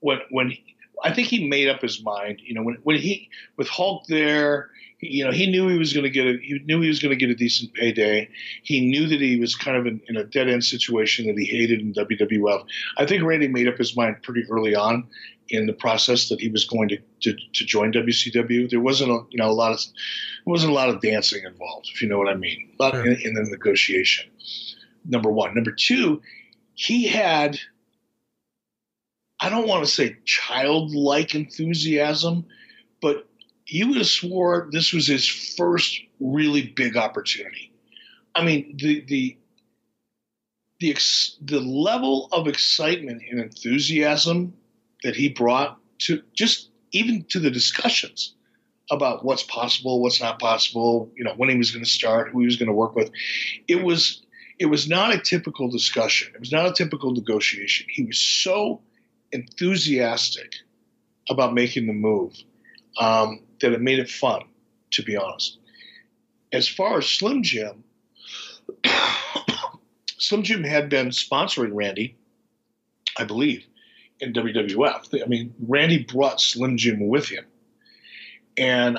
when 0.00 0.18
when 0.30 0.50
he, 0.50 0.76
I 1.04 1.12
think 1.12 1.28
he 1.28 1.46
made 1.46 1.68
up 1.68 1.82
his 1.82 2.02
mind, 2.02 2.40
you 2.42 2.54
know, 2.54 2.62
when 2.62 2.78
when 2.82 2.96
he 2.96 3.28
with 3.56 3.68
Hulk 3.68 4.06
there, 4.08 4.70
he, 4.74 4.77
you 5.00 5.24
know, 5.24 5.30
he 5.30 5.48
knew 5.50 5.68
he 5.68 5.78
was 5.78 5.92
going 5.92 6.04
to 6.04 6.10
get 6.10 6.26
a 6.26 6.38
he 6.42 6.60
knew 6.64 6.80
he 6.80 6.88
was 6.88 6.98
going 6.98 7.10
to 7.10 7.16
get 7.16 7.30
a 7.30 7.34
decent 7.34 7.72
payday. 7.74 8.28
He 8.62 8.80
knew 8.80 9.06
that 9.06 9.20
he 9.20 9.38
was 9.38 9.54
kind 9.54 9.76
of 9.76 9.86
in, 9.86 10.00
in 10.08 10.16
a 10.16 10.24
dead 10.24 10.48
end 10.48 10.64
situation 10.64 11.26
that 11.26 11.38
he 11.38 11.44
hated 11.44 11.80
in 11.80 11.92
WWF. 11.94 12.64
I 12.96 13.06
think 13.06 13.22
Randy 13.22 13.48
made 13.48 13.68
up 13.68 13.78
his 13.78 13.96
mind 13.96 14.16
pretty 14.22 14.44
early 14.50 14.74
on 14.74 15.06
in 15.50 15.66
the 15.66 15.72
process 15.72 16.28
that 16.28 16.40
he 16.40 16.48
was 16.48 16.66
going 16.66 16.88
to, 16.88 16.98
to, 17.20 17.32
to 17.32 17.64
join 17.64 17.92
WCW. 17.92 18.68
There 18.68 18.80
wasn't 18.80 19.10
a 19.10 19.20
you 19.30 19.38
know 19.38 19.48
a 19.48 19.52
lot 19.52 19.72
of 19.72 19.78
there 19.78 20.52
wasn't 20.52 20.72
a 20.72 20.74
lot 20.74 20.88
of 20.88 21.00
dancing 21.00 21.44
involved, 21.44 21.88
if 21.94 22.02
you 22.02 22.08
know 22.08 22.18
what 22.18 22.28
I 22.28 22.34
mean, 22.34 22.70
a 22.78 22.82
lot 22.82 22.94
Sure. 22.94 23.06
in, 23.06 23.20
in 23.22 23.34
the 23.34 23.42
negotiation. 23.50 24.30
Number 25.04 25.30
one, 25.30 25.54
number 25.54 25.70
two, 25.70 26.20
he 26.74 27.06
had 27.06 27.58
I 29.40 29.48
don't 29.48 29.68
want 29.68 29.84
to 29.84 29.90
say 29.90 30.16
childlike 30.24 31.36
enthusiasm, 31.36 32.46
but 33.00 33.27
you 33.68 33.88
would 33.88 33.98
have 33.98 34.06
swore 34.06 34.68
this 34.72 34.92
was 34.92 35.06
his 35.06 35.26
first 35.26 36.00
really 36.20 36.72
big 36.74 36.96
opportunity. 36.96 37.70
I 38.34 38.44
mean, 38.44 38.76
the 38.76 39.04
the 39.06 39.36
the 40.80 40.90
ex, 40.90 41.36
the 41.42 41.60
level 41.60 42.28
of 42.32 42.48
excitement 42.48 43.22
and 43.30 43.40
enthusiasm 43.40 44.54
that 45.02 45.16
he 45.16 45.28
brought 45.28 45.78
to 45.98 46.22
just 46.34 46.70
even 46.92 47.24
to 47.28 47.38
the 47.38 47.50
discussions 47.50 48.34
about 48.90 49.22
what's 49.24 49.42
possible, 49.42 50.00
what's 50.00 50.20
not 50.20 50.38
possible, 50.38 51.10
you 51.14 51.22
know, 51.22 51.34
when 51.36 51.50
he 51.50 51.56
was 51.56 51.70
going 51.70 51.84
to 51.84 51.90
start, 51.90 52.30
who 52.30 52.40
he 52.40 52.46
was 52.46 52.56
going 52.56 52.68
to 52.68 52.72
work 52.72 52.94
with. 52.96 53.10
It 53.66 53.84
was 53.84 54.22
it 54.58 54.66
was 54.66 54.88
not 54.88 55.14
a 55.14 55.20
typical 55.20 55.68
discussion. 55.68 56.32
It 56.34 56.40
was 56.40 56.52
not 56.52 56.66
a 56.66 56.72
typical 56.72 57.12
negotiation. 57.12 57.86
He 57.90 58.04
was 58.04 58.18
so 58.18 58.80
enthusiastic 59.30 60.54
about 61.28 61.52
making 61.52 61.86
the 61.86 61.92
move 61.92 62.32
um, 62.98 63.40
that 63.60 63.72
it 63.72 63.80
made 63.80 63.98
it 63.98 64.10
fun, 64.10 64.42
to 64.92 65.02
be 65.02 65.16
honest. 65.16 65.58
As 66.52 66.68
far 66.68 66.98
as 66.98 67.06
Slim 67.06 67.42
Jim, 67.42 67.84
Slim 70.18 70.42
Jim 70.42 70.64
had 70.64 70.88
been 70.88 71.08
sponsoring 71.08 71.70
Randy, 71.72 72.16
I 73.18 73.24
believe, 73.24 73.66
in 74.20 74.32
WWF. 74.32 75.22
I 75.22 75.26
mean, 75.26 75.54
Randy 75.66 76.04
brought 76.04 76.40
Slim 76.40 76.76
Jim 76.76 77.06
with 77.08 77.28
him. 77.28 77.44
And 78.56 78.98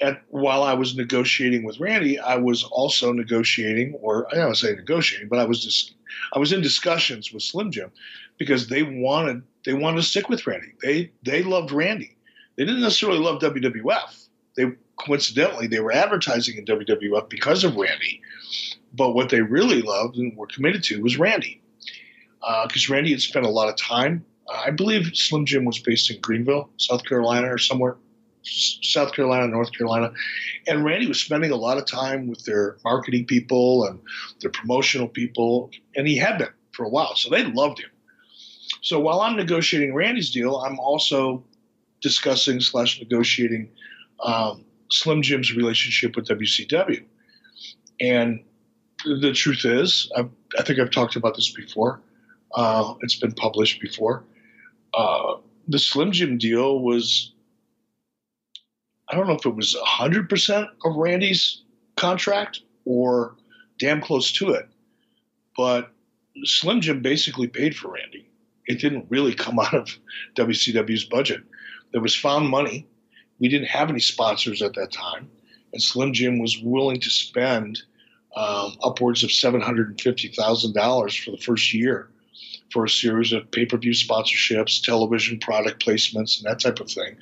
at, 0.00 0.22
while 0.28 0.62
I 0.62 0.74
was 0.74 0.96
negotiating 0.96 1.64
with 1.64 1.80
Randy, 1.80 2.18
I 2.18 2.36
was 2.36 2.64
also 2.64 3.12
negotiating, 3.12 3.94
or 4.00 4.26
I 4.32 4.36
don't 4.36 4.54
say 4.54 4.74
negotiating, 4.74 5.28
but 5.28 5.38
I 5.38 5.44
was 5.44 5.62
just 5.62 5.94
I 6.32 6.38
was 6.38 6.52
in 6.52 6.62
discussions 6.62 7.32
with 7.32 7.42
Slim 7.42 7.70
Jim 7.70 7.90
because 8.38 8.68
they 8.68 8.82
wanted 8.82 9.42
they 9.64 9.74
wanted 9.74 9.96
to 9.96 10.02
stick 10.02 10.28
with 10.28 10.46
Randy. 10.46 10.72
They 10.82 11.10
they 11.22 11.42
loved 11.42 11.72
Randy. 11.72 12.15
They 12.56 12.64
didn't 12.64 12.80
necessarily 12.80 13.18
love 13.18 13.40
WWF. 13.40 14.28
They 14.56 14.72
coincidentally 14.96 15.66
they 15.66 15.80
were 15.80 15.92
advertising 15.92 16.56
in 16.56 16.64
WWF 16.64 17.28
because 17.28 17.64
of 17.64 17.76
Randy, 17.76 18.22
but 18.94 19.12
what 19.12 19.28
they 19.28 19.42
really 19.42 19.82
loved 19.82 20.16
and 20.16 20.36
were 20.36 20.46
committed 20.46 20.82
to 20.84 21.02
was 21.02 21.18
Randy, 21.18 21.60
because 22.66 22.88
Randy 22.88 23.10
had 23.10 23.20
spent 23.20 23.44
a 23.44 23.50
lot 23.50 23.68
of 23.68 23.76
time. 23.76 24.24
Uh, 24.48 24.62
I 24.66 24.70
believe 24.70 25.10
Slim 25.14 25.44
Jim 25.44 25.64
was 25.64 25.78
based 25.78 26.10
in 26.10 26.20
Greenville, 26.20 26.70
South 26.78 27.04
Carolina, 27.04 27.52
or 27.52 27.58
somewhere 27.58 27.96
South 28.42 29.12
Carolina, 29.12 29.48
North 29.48 29.72
Carolina, 29.72 30.12
and 30.66 30.84
Randy 30.84 31.08
was 31.08 31.20
spending 31.20 31.50
a 31.50 31.56
lot 31.56 31.78
of 31.78 31.84
time 31.84 32.28
with 32.28 32.44
their 32.44 32.76
marketing 32.84 33.26
people 33.26 33.84
and 33.84 33.98
their 34.40 34.50
promotional 34.50 35.08
people, 35.08 35.70
and 35.96 36.06
he 36.06 36.16
had 36.16 36.38
been 36.38 36.48
for 36.72 36.84
a 36.84 36.88
while, 36.88 37.16
so 37.16 37.28
they 37.28 37.44
loved 37.44 37.80
him. 37.80 37.90
So 38.82 39.00
while 39.00 39.20
I'm 39.20 39.36
negotiating 39.36 39.94
Randy's 39.94 40.30
deal, 40.30 40.56
I'm 40.58 40.78
also 40.78 41.44
discussing 42.00 42.60
slash 42.60 43.00
negotiating 43.00 43.68
um, 44.20 44.64
Slim 44.90 45.22
Jim's 45.22 45.54
relationship 45.54 46.16
with 46.16 46.26
WCW. 46.28 47.04
And 48.00 48.42
the 49.04 49.32
truth 49.32 49.64
is, 49.64 50.10
I've, 50.16 50.30
I 50.58 50.62
think 50.62 50.78
I've 50.78 50.90
talked 50.90 51.16
about 51.16 51.36
this 51.36 51.50
before. 51.50 52.00
Uh, 52.54 52.94
it's 53.00 53.16
been 53.16 53.32
published 53.32 53.80
before. 53.80 54.24
Uh, 54.94 55.36
the 55.68 55.78
Slim 55.78 56.12
Jim 56.12 56.38
deal 56.38 56.80
was, 56.80 57.32
I 59.08 59.16
don't 59.16 59.26
know 59.26 59.34
if 59.34 59.44
it 59.44 59.54
was 59.54 59.76
100% 59.86 60.68
of 60.84 60.96
Randy's 60.96 61.62
contract 61.96 62.60
or 62.84 63.36
damn 63.78 64.00
close 64.00 64.32
to 64.32 64.50
it. 64.50 64.68
But 65.56 65.90
Slim 66.44 66.80
Jim 66.80 67.02
basically 67.02 67.48
paid 67.48 67.76
for 67.76 67.92
Randy. 67.92 68.28
It 68.66 68.80
didn't 68.80 69.06
really 69.08 69.34
come 69.34 69.58
out 69.60 69.74
of 69.74 69.88
WCW's 70.36 71.04
budget. 71.04 71.42
There 71.96 72.02
was 72.02 72.14
found 72.14 72.50
money. 72.50 72.86
We 73.38 73.48
didn't 73.48 73.68
have 73.68 73.88
any 73.88 74.00
sponsors 74.00 74.60
at 74.60 74.74
that 74.74 74.92
time. 74.92 75.30
And 75.72 75.82
Slim 75.82 76.12
Jim 76.12 76.38
was 76.38 76.60
willing 76.62 77.00
to 77.00 77.08
spend 77.08 77.80
um, 78.36 78.76
upwards 78.84 79.24
of 79.24 79.30
$750,000 79.30 81.24
for 81.24 81.30
the 81.30 81.38
first 81.38 81.72
year 81.72 82.10
for 82.70 82.84
a 82.84 82.90
series 82.90 83.32
of 83.32 83.50
pay-per-view 83.50 83.92
sponsorships, 83.92 84.82
television 84.82 85.38
product 85.38 85.82
placements, 85.82 86.36
and 86.36 86.44
that 86.44 86.60
type 86.60 86.80
of 86.80 86.90
thing. 86.90 87.16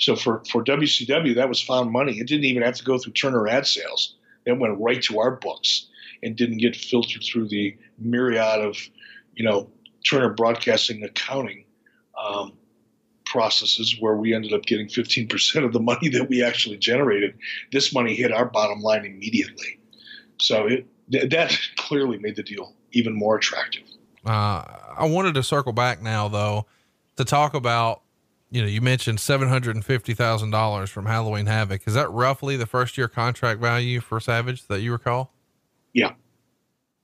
So 0.00 0.16
for 0.16 0.42
for 0.50 0.64
WCW, 0.64 1.36
that 1.36 1.48
was 1.48 1.62
found 1.62 1.92
money. 1.92 2.18
It 2.18 2.26
didn't 2.26 2.46
even 2.46 2.64
have 2.64 2.74
to 2.78 2.84
go 2.84 2.98
through 2.98 3.12
Turner 3.12 3.46
ad 3.46 3.64
sales. 3.64 4.16
It 4.44 4.58
went 4.58 4.80
right 4.80 5.00
to 5.02 5.20
our 5.20 5.36
books 5.36 5.86
and 6.24 6.34
didn't 6.34 6.58
get 6.58 6.74
filtered 6.74 7.22
through 7.22 7.46
the 7.46 7.76
myriad 7.96 8.60
of, 8.60 8.76
you 9.36 9.44
know, 9.44 9.70
Turner 10.10 10.30
Broadcasting 10.30 11.04
accounting 11.04 11.64
um, 12.20 12.54
processes 13.26 13.96
where 14.00 14.14
we 14.14 14.34
ended 14.34 14.52
up 14.52 14.64
getting 14.64 14.86
15% 14.86 15.64
of 15.64 15.72
the 15.72 15.80
money 15.80 16.08
that 16.08 16.28
we 16.28 16.42
actually 16.42 16.78
generated. 16.78 17.36
This 17.72 17.92
money 17.92 18.14
hit 18.14 18.32
our 18.32 18.46
bottom 18.46 18.80
line 18.80 19.04
immediately. 19.04 19.78
So 20.40 20.66
it, 20.66 20.86
th- 21.10 21.30
that 21.30 21.58
clearly 21.76 22.18
made 22.18 22.36
the 22.36 22.42
deal 22.42 22.74
even 22.92 23.12
more 23.14 23.36
attractive. 23.36 23.82
Uh, 24.24 24.64
I 24.96 25.06
wanted 25.06 25.34
to 25.34 25.42
circle 25.42 25.72
back 25.72 26.02
now, 26.02 26.28
though, 26.28 26.66
to 27.16 27.24
talk 27.24 27.54
about. 27.54 28.02
You 28.48 28.62
know, 28.62 28.68
you 28.68 28.80
mentioned 28.80 29.18
seven 29.18 29.48
hundred 29.48 29.74
and 29.74 29.84
fifty 29.84 30.14
thousand 30.14 30.50
dollars 30.50 30.88
from 30.88 31.06
Halloween 31.06 31.46
Havoc. 31.46 31.82
Is 31.86 31.94
that 31.94 32.10
roughly 32.12 32.56
the 32.56 32.64
first 32.64 32.96
year 32.96 33.08
contract 33.08 33.60
value 33.60 34.00
for 34.00 34.20
Savage 34.20 34.66
that 34.68 34.80
you 34.80 34.92
recall? 34.92 35.32
Yeah. 35.92 36.12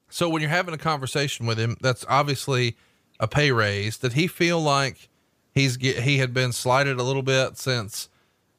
So 0.08 0.28
when 0.28 0.40
you're 0.40 0.50
having 0.50 0.72
a 0.72 0.78
conversation 0.78 1.44
with 1.46 1.58
him, 1.58 1.76
that's 1.80 2.06
obviously 2.08 2.76
a 3.18 3.26
pay 3.26 3.50
raise. 3.50 3.98
Did 3.98 4.12
he 4.12 4.28
feel 4.28 4.61
like 4.61 5.08
he's 5.54 5.76
he 5.76 6.18
had 6.18 6.34
been 6.34 6.52
slighted 6.52 6.98
a 6.98 7.02
little 7.02 7.22
bit 7.22 7.58
since 7.58 8.08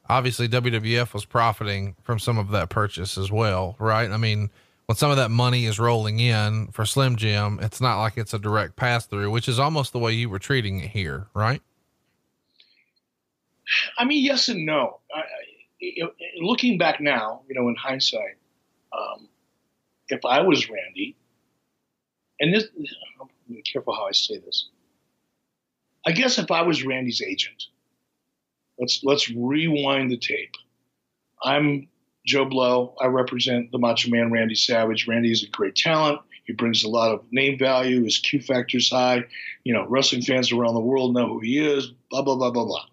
obviously 0.09 0.47
WWF 0.47 1.13
was 1.13 1.25
profiting 1.25 1.95
from 2.03 2.19
some 2.19 2.37
of 2.37 2.49
that 2.51 2.69
purchase 2.69 3.17
as 3.17 3.31
well, 3.31 3.75
right? 3.79 4.09
I 4.09 4.17
mean, 4.17 4.49
when 4.85 4.95
some 4.95 5.11
of 5.11 5.17
that 5.17 5.31
money 5.31 5.65
is 5.65 5.79
rolling 5.79 6.19
in 6.19 6.67
for 6.67 6.85
Slim 6.85 7.15
Jim, 7.15 7.59
it's 7.61 7.79
not 7.79 7.99
like 8.01 8.17
it's 8.17 8.33
a 8.33 8.39
direct 8.39 8.75
pass 8.75 9.05
through, 9.05 9.31
which 9.31 9.47
is 9.47 9.59
almost 9.59 9.93
the 9.93 9.99
way 9.99 10.11
you 10.11 10.29
were 10.29 10.39
treating 10.39 10.81
it 10.81 10.89
here, 10.89 11.27
right? 11.33 11.61
I 13.97 14.05
mean, 14.05 14.23
yes 14.23 14.49
and 14.49 14.65
no. 14.65 14.99
I, 15.15 15.19
I, 15.19 16.09
looking 16.39 16.77
back 16.77 16.99
now, 16.99 17.41
you 17.47 17.55
know, 17.55 17.67
in 17.69 17.75
hindsight, 17.75 18.37
um, 18.91 19.27
if 20.09 20.23
I 20.25 20.41
was 20.41 20.69
Randy, 20.69 21.15
and 22.39 22.53
this, 22.53 22.65
I'm 23.21 23.61
careful 23.71 23.95
how 23.95 24.05
I 24.07 24.11
say 24.11 24.37
this. 24.37 24.69
I 26.05 26.11
guess 26.11 26.37
if 26.37 26.51
I 26.51 26.61
was 26.61 26.83
Randy's 26.83 27.21
agent, 27.21 27.65
let's 28.79 29.03
let's 29.03 29.29
rewind 29.29 30.11
the 30.11 30.17
tape. 30.17 30.55
I'm 31.43 31.87
Joe 32.25 32.45
Blow. 32.45 32.95
I 32.99 33.07
represent 33.07 33.71
the 33.71 33.77
Macho 33.77 34.09
Man 34.09 34.31
Randy 34.31 34.55
Savage. 34.55 35.07
Randy 35.07 35.31
is 35.31 35.43
a 35.43 35.49
great 35.49 35.75
talent. 35.75 36.19
He 36.45 36.53
brings 36.53 36.83
a 36.83 36.89
lot 36.89 37.13
of 37.13 37.23
name 37.31 37.57
value. 37.57 38.03
His 38.03 38.17
Q 38.17 38.41
factor 38.41 38.77
is 38.77 38.89
high. 38.89 39.23
You 39.63 39.73
know, 39.73 39.85
wrestling 39.87 40.23
fans 40.23 40.51
around 40.51 40.73
the 40.73 40.81
world 40.81 41.13
know 41.13 41.27
who 41.27 41.39
he 41.39 41.57
is. 41.65 41.91
Blah 42.09 42.23
blah 42.23 42.35
blah 42.35 42.51
blah 42.51 42.65
blah. 42.65 42.85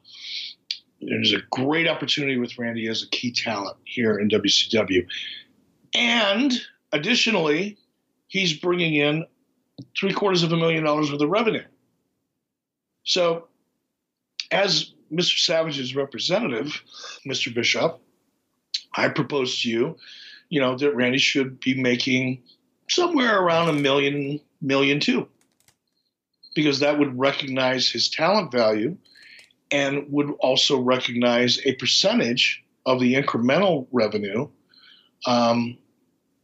There's 1.01 1.33
a 1.33 1.41
great 1.51 1.89
opportunity 1.89 2.39
with 2.39 2.59
Randy 2.59 2.87
as 2.87 3.03
a 3.03 3.09
key 3.09 3.33
talent 3.33 3.77
here 3.85 4.19
in 4.19 4.29
WCW, 4.29 5.07
and 5.95 6.53
additionally, 6.93 7.79
he's 8.29 8.53
bringing 8.53 8.95
in 8.95 9.27
three 9.99 10.13
quarters 10.13 10.43
of 10.43 10.53
a 10.53 10.57
million 10.57 10.85
dollars 10.85 11.11
worth 11.11 11.21
of 11.21 11.29
revenue. 11.31 11.65
So, 13.11 13.49
as 14.53 14.93
Mr. 15.13 15.37
Savage's 15.37 15.97
representative, 15.97 16.81
Mr. 17.27 17.53
Bishop, 17.53 18.01
I 18.95 19.09
propose 19.09 19.63
to 19.63 19.69
you, 19.69 19.97
you 20.49 20.61
know, 20.61 20.77
that 20.77 20.95
Randy 20.95 21.19
should 21.19 21.59
be 21.59 21.75
making 21.75 22.45
somewhere 22.89 23.43
around 23.43 23.69
a 23.69 23.73
million, 23.73 24.39
million 24.63 25.01
two, 25.01 25.27
because 26.55 26.79
that 26.79 27.01
would 27.01 27.19
recognize 27.19 27.91
his 27.91 28.09
talent 28.09 28.53
value 28.53 28.97
and 29.73 30.07
would 30.13 30.31
also 30.39 30.81
recognize 30.81 31.59
a 31.67 31.75
percentage 31.75 32.63
of 32.87 33.01
the 33.01 33.15
incremental 33.15 33.89
revenue 33.91 34.49
um, 35.27 35.77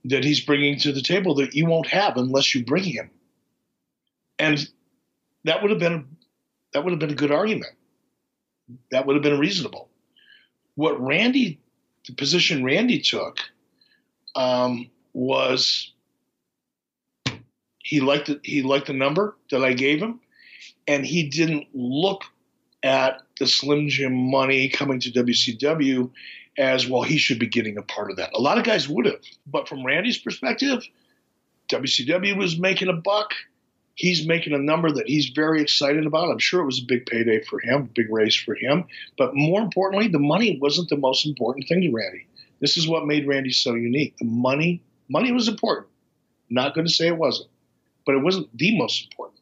that 0.05 0.25
he's 0.25 0.41
bringing 0.41 0.81
to 0.81 0.91
the 0.91 1.01
table 1.01 1.37
that 1.37 1.55
you 1.55 1.67
won't 1.67 1.87
have 1.87 2.17
unless 2.17 2.57
you 2.57 2.65
bring 2.65 2.83
him. 2.83 3.09
And 4.41 4.69
that 5.45 5.63
would 5.63 5.71
have 5.71 5.79
been 5.79 6.16
that 6.77 6.85
would 6.85 6.91
have 6.91 7.01
been 7.01 7.09
a 7.09 7.15
good 7.15 7.33
argument. 7.33 7.73
That 8.91 9.07
would 9.07 9.17
have 9.17 9.23
been 9.23 9.39
reasonable. 9.39 9.89
What 10.75 11.01
Randy 11.01 11.59
the 12.07 12.13
position 12.13 12.63
Randy 12.63 13.01
took 13.01 13.39
um, 14.35 14.91
was 15.15 15.91
he 17.79 18.01
liked 18.01 18.27
the, 18.27 18.41
he 18.43 18.61
liked 18.61 18.89
the 18.89 18.93
number 18.93 19.39
that 19.51 19.65
I 19.65 19.73
gave 19.73 20.03
him, 20.03 20.21
and 20.87 21.07
he 21.07 21.31
didn't 21.31 21.67
look 21.73 22.25
at 22.83 23.23
the 23.39 23.47
Slim 23.47 23.89
Jim 23.89 24.13
money 24.15 24.69
coming 24.69 25.01
to 25.01 25.11
WCW 25.11 26.11
as 26.59 26.87
well. 26.87 27.01
He 27.01 27.17
should 27.17 27.39
be 27.39 27.47
getting 27.47 27.79
a 27.79 27.83
part 27.83 28.11
of 28.11 28.19
that. 28.19 28.35
A 28.35 28.39
lot 28.39 28.59
of 28.59 28.65
guys 28.65 28.87
would 28.87 29.07
have, 29.07 29.23
but 29.47 29.67
from 29.67 29.83
Randy's 29.83 30.19
perspective, 30.19 30.87
WCW 31.71 32.37
was 32.37 32.59
making 32.59 32.89
a 32.89 32.93
buck. 32.93 33.33
He's 33.97 34.27
making 34.27 34.53
a 34.53 34.59
number 34.59 34.91
that 34.93 35.09
he's 35.09 35.31
very 35.31 35.63
excited 35.63 36.07
about. 36.07 36.31
I'm 36.31 36.39
sure 36.39 36.61
it 36.61 36.67
was 36.67 36.81
a 36.81 36.87
big 36.87 37.07
payday 37.07 37.43
for 37.43 37.59
him, 37.61 37.91
big 37.95 38.13
raise 38.13 38.37
for 38.37 38.55
him. 38.55 38.85
But 39.17 39.35
more 39.35 39.63
importantly, 39.63 40.09
the 40.09 40.19
money 40.19 40.59
wasn't 40.61 40.91
the 40.91 40.99
most 40.99 41.27
important 41.27 41.67
thing 41.67 41.81
to 41.81 41.91
Randy. 41.91 42.27
This 42.61 42.77
is 42.77 42.87
what 42.87 43.07
made 43.07 43.27
Randy 43.27 43.53
so 43.53 43.75
unique. 43.75 44.15
The 44.19 44.27
money, 44.27 44.83
money 45.09 45.33
was 45.33 45.49
important. 45.49 45.89
Not 46.51 46.75
going 46.75 46.87
to 46.87 46.93
say 46.93 47.09
it 47.09 47.17
wasn't, 47.17 47.49
but 48.05 48.15
it 48.15 48.23
wasn't 48.23 48.57
the 48.57 48.77
most 48.77 49.09
important. 49.11 49.41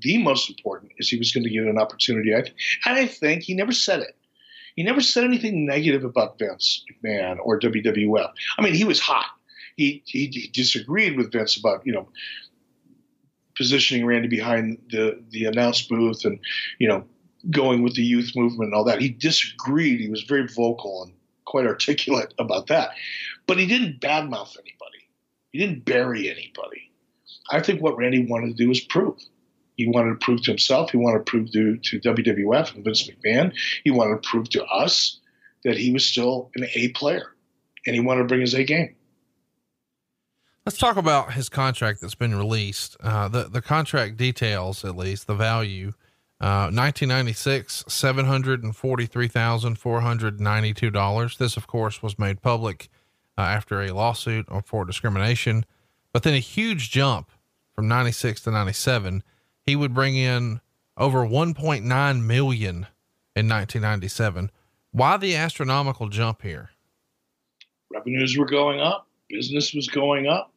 The 0.00 0.22
most 0.22 0.48
important 0.48 0.92
is 0.98 1.08
he 1.08 1.18
was 1.18 1.32
going 1.32 1.44
to 1.44 1.50
get 1.50 1.64
an 1.64 1.78
opportunity. 1.78 2.32
and 2.32 2.48
I 2.84 3.06
think 3.06 3.42
he 3.42 3.54
never 3.54 3.72
said 3.72 4.00
it. 4.00 4.16
He 4.76 4.84
never 4.84 5.00
said 5.00 5.24
anything 5.24 5.66
negative 5.66 6.04
about 6.04 6.38
Vince 6.38 6.84
McMahon 7.04 7.38
or 7.42 7.58
WWF. 7.58 8.30
I 8.56 8.62
mean, 8.62 8.74
he 8.74 8.84
was 8.84 9.00
hot. 9.00 9.26
He, 9.76 10.04
he, 10.06 10.26
he 10.26 10.48
disagreed 10.52 11.16
with 11.16 11.32
Vince 11.32 11.56
about 11.56 11.84
you 11.84 11.92
know 11.92 12.08
positioning 13.58 14.06
Randy 14.06 14.28
behind 14.28 14.78
the 14.90 15.22
the 15.30 15.44
announce 15.44 15.82
booth 15.82 16.24
and 16.24 16.38
you 16.78 16.88
know 16.88 17.04
going 17.50 17.82
with 17.82 17.94
the 17.94 18.02
youth 18.02 18.32
movement 18.34 18.68
and 18.68 18.74
all 18.74 18.84
that. 18.84 19.02
He 19.02 19.10
disagreed. 19.10 20.00
He 20.00 20.08
was 20.08 20.22
very 20.22 20.46
vocal 20.46 21.02
and 21.02 21.12
quite 21.44 21.66
articulate 21.66 22.32
about 22.38 22.68
that, 22.68 22.90
but 23.46 23.58
he 23.58 23.66
didn't 23.66 24.00
badmouth 24.00 24.56
anybody. 24.56 25.08
He 25.50 25.58
didn't 25.58 25.84
bury 25.84 26.30
anybody. 26.30 26.90
I 27.50 27.60
think 27.60 27.82
what 27.82 27.96
Randy 27.96 28.26
wanted 28.26 28.48
to 28.48 28.62
do 28.62 28.68
was 28.68 28.80
prove. 28.80 29.18
He 29.76 29.88
wanted 29.88 30.10
to 30.10 30.24
prove 30.24 30.42
to 30.42 30.50
himself. 30.50 30.90
He 30.90 30.98
wanted 30.98 31.18
to 31.18 31.24
prove 31.24 31.52
to, 31.52 31.76
to 31.76 32.00
WWF 32.00 32.74
and 32.74 32.84
Vince 32.84 33.08
McMahon. 33.08 33.52
He 33.84 33.90
wanted 33.90 34.22
to 34.22 34.28
prove 34.28 34.50
to 34.50 34.64
us 34.64 35.20
that 35.64 35.78
he 35.78 35.92
was 35.92 36.04
still 36.04 36.50
an 36.56 36.66
A 36.74 36.88
player, 36.88 37.34
and 37.86 37.94
he 37.94 38.00
wanted 38.00 38.22
to 38.22 38.26
bring 38.26 38.40
his 38.40 38.54
A 38.54 38.64
game. 38.64 38.96
Let's 40.68 40.76
talk 40.76 40.98
about 40.98 41.32
his 41.32 41.48
contract 41.48 42.02
that's 42.02 42.14
been 42.14 42.34
released. 42.34 42.94
Uh, 43.00 43.26
the 43.26 43.44
the 43.44 43.62
contract 43.62 44.18
details, 44.18 44.84
at 44.84 44.98
least 44.98 45.26
the 45.26 45.34
value. 45.34 45.94
Uh, 46.42 46.68
1996, 46.68 47.86
seven 47.88 48.26
hundred 48.26 48.62
and 48.62 48.76
forty-three 48.76 49.28
thousand 49.28 49.78
four 49.78 50.02
hundred 50.02 50.42
ninety-two 50.42 50.90
dollars. 50.90 51.38
This, 51.38 51.56
of 51.56 51.66
course, 51.66 52.02
was 52.02 52.18
made 52.18 52.42
public 52.42 52.90
uh, 53.38 53.40
after 53.40 53.80
a 53.80 53.94
lawsuit 53.94 54.44
for 54.66 54.84
discrimination. 54.84 55.64
But 56.12 56.22
then 56.22 56.34
a 56.34 56.38
huge 56.38 56.90
jump 56.90 57.30
from 57.74 57.88
96 57.88 58.42
to 58.42 58.50
97. 58.50 59.22
He 59.64 59.74
would 59.74 59.94
bring 59.94 60.16
in 60.16 60.60
over 60.98 61.20
1.9 61.20 61.82
million 62.26 62.76
in 63.34 63.48
1997. 63.48 64.50
Why 64.90 65.16
the 65.16 65.34
astronomical 65.34 66.10
jump 66.10 66.42
here? 66.42 66.72
Revenues 67.90 68.36
were 68.36 68.44
going 68.44 68.80
up, 68.80 69.06
business 69.30 69.72
was 69.72 69.88
going 69.88 70.26
up. 70.26 70.52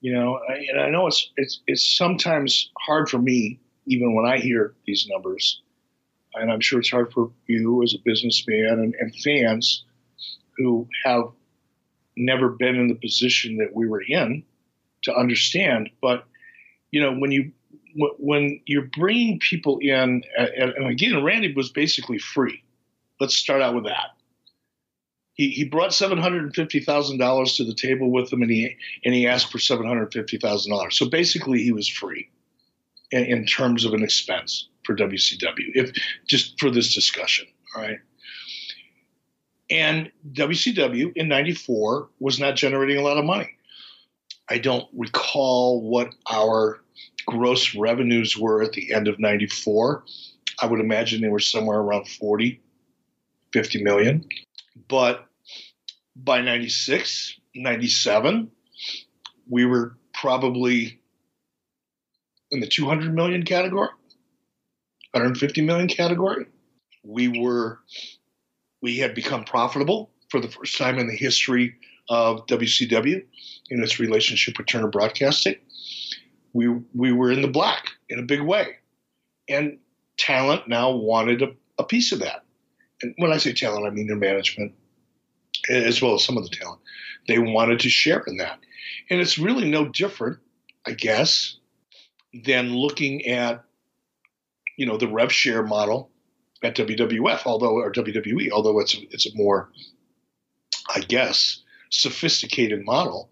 You 0.00 0.12
know, 0.14 0.38
and 0.48 0.80
I 0.80 0.90
know 0.90 1.06
it's 1.08 1.30
it's 1.36 1.60
it's 1.66 1.96
sometimes 1.96 2.70
hard 2.78 3.08
for 3.08 3.18
me, 3.18 3.58
even 3.86 4.14
when 4.14 4.26
I 4.26 4.38
hear 4.38 4.74
these 4.86 5.08
numbers, 5.08 5.60
and 6.34 6.52
I'm 6.52 6.60
sure 6.60 6.78
it's 6.78 6.90
hard 6.90 7.12
for 7.12 7.30
you 7.46 7.82
as 7.82 7.94
a 7.94 7.98
businessman 8.04 8.78
and, 8.78 8.94
and 8.94 9.14
fans 9.16 9.84
who 10.56 10.86
have 11.04 11.24
never 12.16 12.48
been 12.48 12.76
in 12.76 12.88
the 12.88 12.94
position 12.94 13.56
that 13.58 13.74
we 13.74 13.88
were 13.88 14.02
in 14.02 14.44
to 15.02 15.14
understand. 15.14 15.90
But 16.00 16.24
you 16.92 17.02
know, 17.02 17.14
when 17.18 17.32
you 17.32 17.50
when 18.18 18.60
you're 18.66 18.88
bringing 18.96 19.40
people 19.40 19.78
in, 19.78 20.22
and 20.36 20.86
again, 20.86 21.24
Randy 21.24 21.54
was 21.54 21.70
basically 21.70 22.18
free. 22.18 22.62
Let's 23.18 23.34
start 23.34 23.62
out 23.62 23.74
with 23.74 23.84
that 23.84 24.17
he, 25.38 25.50
he 25.50 25.64
brought 25.64 25.94
seven 25.94 26.18
hundred 26.18 26.42
and 26.42 26.54
fifty 26.54 26.80
thousand 26.80 27.18
dollars 27.18 27.56
to 27.56 27.64
the 27.64 27.74
table 27.74 28.10
with 28.10 28.30
him, 28.30 28.42
and 28.42 28.50
he 28.50 28.76
and 29.04 29.14
he 29.14 29.26
asked 29.26 29.50
for 29.50 29.58
seven 29.58 29.86
hundred 29.86 30.12
fifty 30.12 30.36
thousand 30.36 30.72
dollars. 30.72 30.98
So 30.98 31.08
basically, 31.08 31.62
he 31.62 31.72
was 31.72 31.88
free 31.88 32.28
in, 33.12 33.24
in, 33.24 33.46
terms 33.46 33.84
of 33.84 33.94
an 33.94 34.02
expense 34.02 34.68
for 34.84 34.96
WCW, 34.96 35.70
if 35.74 35.92
just 36.26 36.58
for 36.60 36.70
this 36.70 36.92
discussion. 36.92 37.46
All 37.74 37.82
right. 37.82 37.98
And 39.70 40.10
WCW 40.32 41.12
in 41.14 41.28
'94 41.28 42.08
was 42.18 42.40
not 42.40 42.56
generating 42.56 42.98
a 42.98 43.02
lot 43.02 43.16
of 43.16 43.24
money. 43.24 43.50
I 44.50 44.58
don't 44.58 44.88
recall 44.92 45.82
what 45.82 46.10
our 46.30 46.80
gross 47.26 47.76
revenues 47.76 48.36
were 48.36 48.62
at 48.62 48.72
the 48.72 48.92
end 48.92 49.06
of 49.06 49.20
94. 49.20 50.02
I 50.60 50.66
would 50.66 50.80
imagine 50.80 51.20
they 51.20 51.28
were 51.28 51.38
somewhere 51.38 51.78
around 51.78 52.08
40, 52.08 52.60
50 53.52 53.84
million. 53.84 54.26
But 54.88 55.27
by 56.24 56.40
96, 56.40 57.38
97, 57.54 58.50
we 59.48 59.64
were 59.64 59.96
probably 60.12 61.00
in 62.50 62.60
the 62.60 62.66
200 62.66 63.14
million 63.14 63.44
category, 63.44 63.88
150 65.12 65.60
million 65.62 65.88
category. 65.88 66.46
We 67.04 67.28
were, 67.28 67.78
we 68.82 68.98
had 68.98 69.14
become 69.14 69.44
profitable 69.44 70.10
for 70.30 70.40
the 70.40 70.48
first 70.48 70.76
time 70.76 70.98
in 70.98 71.06
the 71.06 71.16
history 71.16 71.76
of 72.08 72.46
WCW 72.46 73.24
in 73.70 73.82
its 73.82 74.00
relationship 74.00 74.58
with 74.58 74.66
Turner 74.66 74.88
Broadcasting. 74.88 75.56
We, 76.52 76.68
we 76.94 77.12
were 77.12 77.30
in 77.30 77.42
the 77.42 77.48
black 77.48 77.90
in 78.08 78.18
a 78.18 78.22
big 78.22 78.40
way. 78.40 78.76
And 79.48 79.78
talent 80.16 80.68
now 80.68 80.90
wanted 80.90 81.42
a, 81.42 81.52
a 81.78 81.84
piece 81.84 82.12
of 82.12 82.20
that. 82.20 82.44
And 83.02 83.14
when 83.18 83.32
I 83.32 83.36
say 83.36 83.52
talent, 83.52 83.86
I 83.86 83.90
mean 83.90 84.08
their 84.08 84.16
management, 84.16 84.72
as 85.68 86.00
well 86.02 86.14
as 86.14 86.24
some 86.24 86.36
of 86.36 86.44
the 86.44 86.56
talent. 86.56 86.80
They 87.26 87.38
wanted 87.38 87.80
to 87.80 87.88
share 87.88 88.22
in 88.26 88.38
that. 88.38 88.58
And 89.10 89.20
it's 89.20 89.38
really 89.38 89.70
no 89.70 89.86
different, 89.86 90.38
I 90.86 90.92
guess, 90.92 91.56
than 92.44 92.74
looking 92.74 93.26
at, 93.26 93.64
you 94.76 94.86
know, 94.86 94.96
the 94.96 95.08
rev 95.08 95.32
share 95.32 95.62
model 95.62 96.10
at 96.62 96.76
WWF, 96.76 97.42
although 97.46 97.76
or 97.76 97.92
WWE, 97.92 98.50
although 98.50 98.80
it's 98.80 98.96
it's 99.10 99.26
a 99.26 99.36
more, 99.36 99.70
I 100.94 101.00
guess, 101.00 101.62
sophisticated 101.90 102.84
model. 102.84 103.30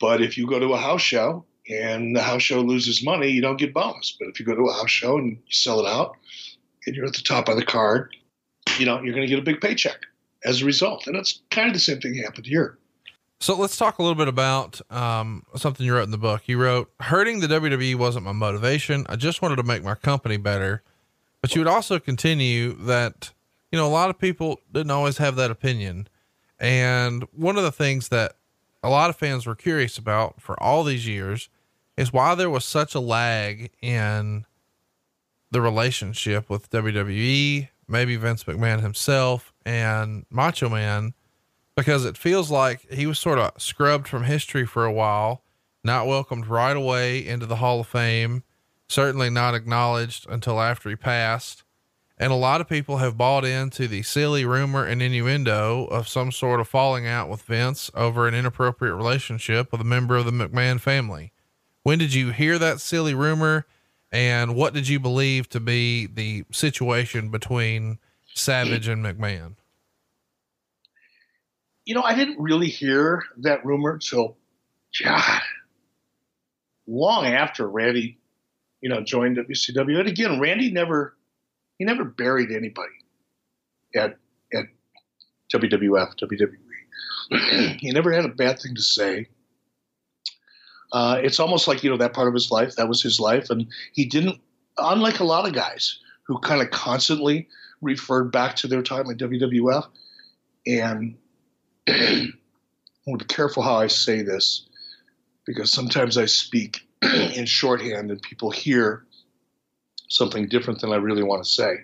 But 0.00 0.22
if 0.22 0.38
you 0.38 0.46
go 0.46 0.58
to 0.58 0.74
a 0.74 0.78
house 0.78 1.02
show 1.02 1.44
and 1.68 2.14
the 2.14 2.22
house 2.22 2.42
show 2.42 2.60
loses 2.60 3.04
money, 3.04 3.28
you 3.28 3.42
don't 3.42 3.58
get 3.58 3.74
bonus. 3.74 4.16
But 4.18 4.28
if 4.28 4.40
you 4.40 4.46
go 4.46 4.54
to 4.54 4.68
a 4.68 4.72
house 4.72 4.90
show 4.90 5.18
and 5.18 5.28
you 5.28 5.38
sell 5.50 5.80
it 5.80 5.86
out, 5.86 6.16
and 6.86 6.96
you're 6.96 7.06
at 7.06 7.14
the 7.14 7.22
top 7.22 7.48
of 7.48 7.56
the 7.56 7.64
card, 7.64 8.14
you 8.78 8.86
know 8.86 9.00
you're 9.02 9.14
going 9.14 9.26
to 9.26 9.30
get 9.30 9.38
a 9.38 9.42
big 9.42 9.60
paycheck 9.60 10.07
as 10.44 10.62
a 10.62 10.64
result. 10.64 11.06
And 11.06 11.16
it's 11.16 11.40
kind 11.50 11.68
of 11.68 11.74
the 11.74 11.80
same 11.80 12.00
thing 12.00 12.14
happened 12.14 12.46
here. 12.46 12.78
So 13.40 13.56
let's 13.56 13.76
talk 13.76 13.98
a 13.98 14.02
little 14.02 14.16
bit 14.16 14.26
about 14.26 14.80
um, 14.90 15.44
something 15.54 15.86
you 15.86 15.94
wrote 15.94 16.04
in 16.04 16.10
the 16.10 16.18
book. 16.18 16.42
You 16.46 16.60
wrote, 16.60 16.90
hurting 17.00 17.38
the 17.38 17.46
WWE 17.46 17.94
wasn't 17.94 18.24
my 18.24 18.32
motivation. 18.32 19.06
I 19.08 19.16
just 19.16 19.42
wanted 19.42 19.56
to 19.56 19.62
make 19.62 19.84
my 19.84 19.94
company 19.94 20.36
better. 20.36 20.82
But 21.40 21.54
you 21.54 21.60
would 21.60 21.68
also 21.68 22.00
continue 22.00 22.72
that, 22.84 23.32
you 23.70 23.78
know, 23.78 23.86
a 23.86 23.90
lot 23.90 24.10
of 24.10 24.18
people 24.18 24.60
didn't 24.72 24.90
always 24.90 25.18
have 25.18 25.36
that 25.36 25.52
opinion. 25.52 26.08
And 26.58 27.24
one 27.32 27.56
of 27.56 27.62
the 27.62 27.70
things 27.70 28.08
that 28.08 28.32
a 28.82 28.90
lot 28.90 29.08
of 29.08 29.16
fans 29.16 29.46
were 29.46 29.54
curious 29.54 29.98
about 29.98 30.40
for 30.40 30.60
all 30.60 30.82
these 30.82 31.06
years 31.06 31.48
is 31.96 32.12
why 32.12 32.34
there 32.34 32.50
was 32.50 32.64
such 32.64 32.94
a 32.96 33.00
lag 33.00 33.70
in 33.80 34.46
the 35.50 35.60
relationship 35.60 36.50
with 36.50 36.70
WWE, 36.70 37.68
maybe 37.86 38.16
Vince 38.16 38.44
McMahon 38.44 38.80
himself 38.80 39.52
and 39.68 40.24
Macho 40.30 40.70
Man 40.70 41.12
because 41.76 42.06
it 42.06 42.16
feels 42.16 42.50
like 42.50 42.90
he 42.90 43.06
was 43.06 43.18
sort 43.18 43.38
of 43.38 43.52
scrubbed 43.60 44.08
from 44.08 44.24
history 44.24 44.64
for 44.64 44.86
a 44.86 44.92
while, 44.92 45.44
not 45.84 46.06
welcomed 46.06 46.46
right 46.46 46.76
away 46.76 47.24
into 47.24 47.44
the 47.44 47.56
Hall 47.56 47.80
of 47.80 47.86
Fame, 47.86 48.42
certainly 48.88 49.28
not 49.28 49.54
acknowledged 49.54 50.26
until 50.30 50.58
after 50.58 50.88
he 50.88 50.96
passed. 50.96 51.64
And 52.16 52.32
a 52.32 52.36
lot 52.36 52.62
of 52.62 52.68
people 52.68 52.96
have 52.96 53.18
bought 53.18 53.44
into 53.44 53.86
the 53.86 54.02
silly 54.02 54.46
rumor 54.46 54.84
and 54.86 55.02
innuendo 55.02 55.84
of 55.84 56.08
some 56.08 56.32
sort 56.32 56.60
of 56.60 56.66
falling 56.66 57.06
out 57.06 57.28
with 57.28 57.42
Vince 57.42 57.90
over 57.94 58.26
an 58.26 58.34
inappropriate 58.34 58.96
relationship 58.96 59.70
with 59.70 59.82
a 59.82 59.84
member 59.84 60.16
of 60.16 60.24
the 60.24 60.32
McMahon 60.32 60.80
family. 60.80 61.30
When 61.82 61.98
did 61.98 62.14
you 62.14 62.32
hear 62.32 62.58
that 62.58 62.80
silly 62.80 63.14
rumor? 63.14 63.66
And 64.10 64.56
what 64.56 64.72
did 64.72 64.88
you 64.88 64.98
believe 64.98 65.50
to 65.50 65.60
be 65.60 66.06
the 66.06 66.44
situation 66.50 67.28
between 67.28 67.98
Savage 68.38 68.88
and 68.88 69.04
McMahon? 69.04 69.54
you 71.88 71.94
know, 71.94 72.02
I 72.02 72.14
didn't 72.14 72.38
really 72.38 72.68
hear 72.68 73.24
that 73.38 73.64
rumor 73.64 73.92
until, 73.92 74.36
God, 75.02 75.40
long 76.86 77.24
after 77.24 77.66
Randy, 77.66 78.18
you 78.82 78.90
know, 78.90 79.00
joined 79.00 79.38
WCW. 79.38 79.98
And 79.98 80.06
again, 80.06 80.38
Randy 80.38 80.70
never, 80.70 81.16
he 81.78 81.86
never 81.86 82.04
buried 82.04 82.50
anybody 82.50 82.92
at 83.96 84.18
at 84.52 84.66
WWF, 85.54 86.12
WWE. 86.20 87.76
he 87.80 87.90
never 87.90 88.12
had 88.12 88.26
a 88.26 88.28
bad 88.28 88.58
thing 88.58 88.74
to 88.74 88.82
say. 88.82 89.26
Uh, 90.92 91.18
it's 91.22 91.40
almost 91.40 91.66
like 91.68 91.82
you 91.82 91.88
know 91.88 91.96
that 91.96 92.12
part 92.12 92.28
of 92.28 92.34
his 92.34 92.50
life 92.50 92.76
that 92.76 92.86
was 92.86 93.02
his 93.02 93.18
life, 93.18 93.48
and 93.48 93.66
he 93.94 94.04
didn't. 94.04 94.38
Unlike 94.76 95.20
a 95.20 95.24
lot 95.24 95.48
of 95.48 95.54
guys 95.54 96.00
who 96.24 96.38
kind 96.40 96.60
of 96.60 96.70
constantly 96.70 97.48
referred 97.80 98.30
back 98.32 98.56
to 98.56 98.66
their 98.66 98.82
time 98.82 99.10
at 99.10 99.18
WWF, 99.18 99.86
and 100.66 101.16
I 101.88 102.28
want 103.06 103.20
to 103.20 103.26
be 103.26 103.34
careful 103.34 103.62
how 103.62 103.76
I 103.76 103.86
say 103.86 104.22
this 104.22 104.66
because 105.46 105.72
sometimes 105.72 106.18
I 106.18 106.26
speak 106.26 106.80
in 107.02 107.46
shorthand 107.46 108.10
and 108.10 108.20
people 108.20 108.50
hear 108.50 109.04
something 110.08 110.48
different 110.48 110.80
than 110.80 110.92
I 110.92 110.96
really 110.96 111.22
want 111.22 111.44
to 111.44 111.48
say. 111.48 111.76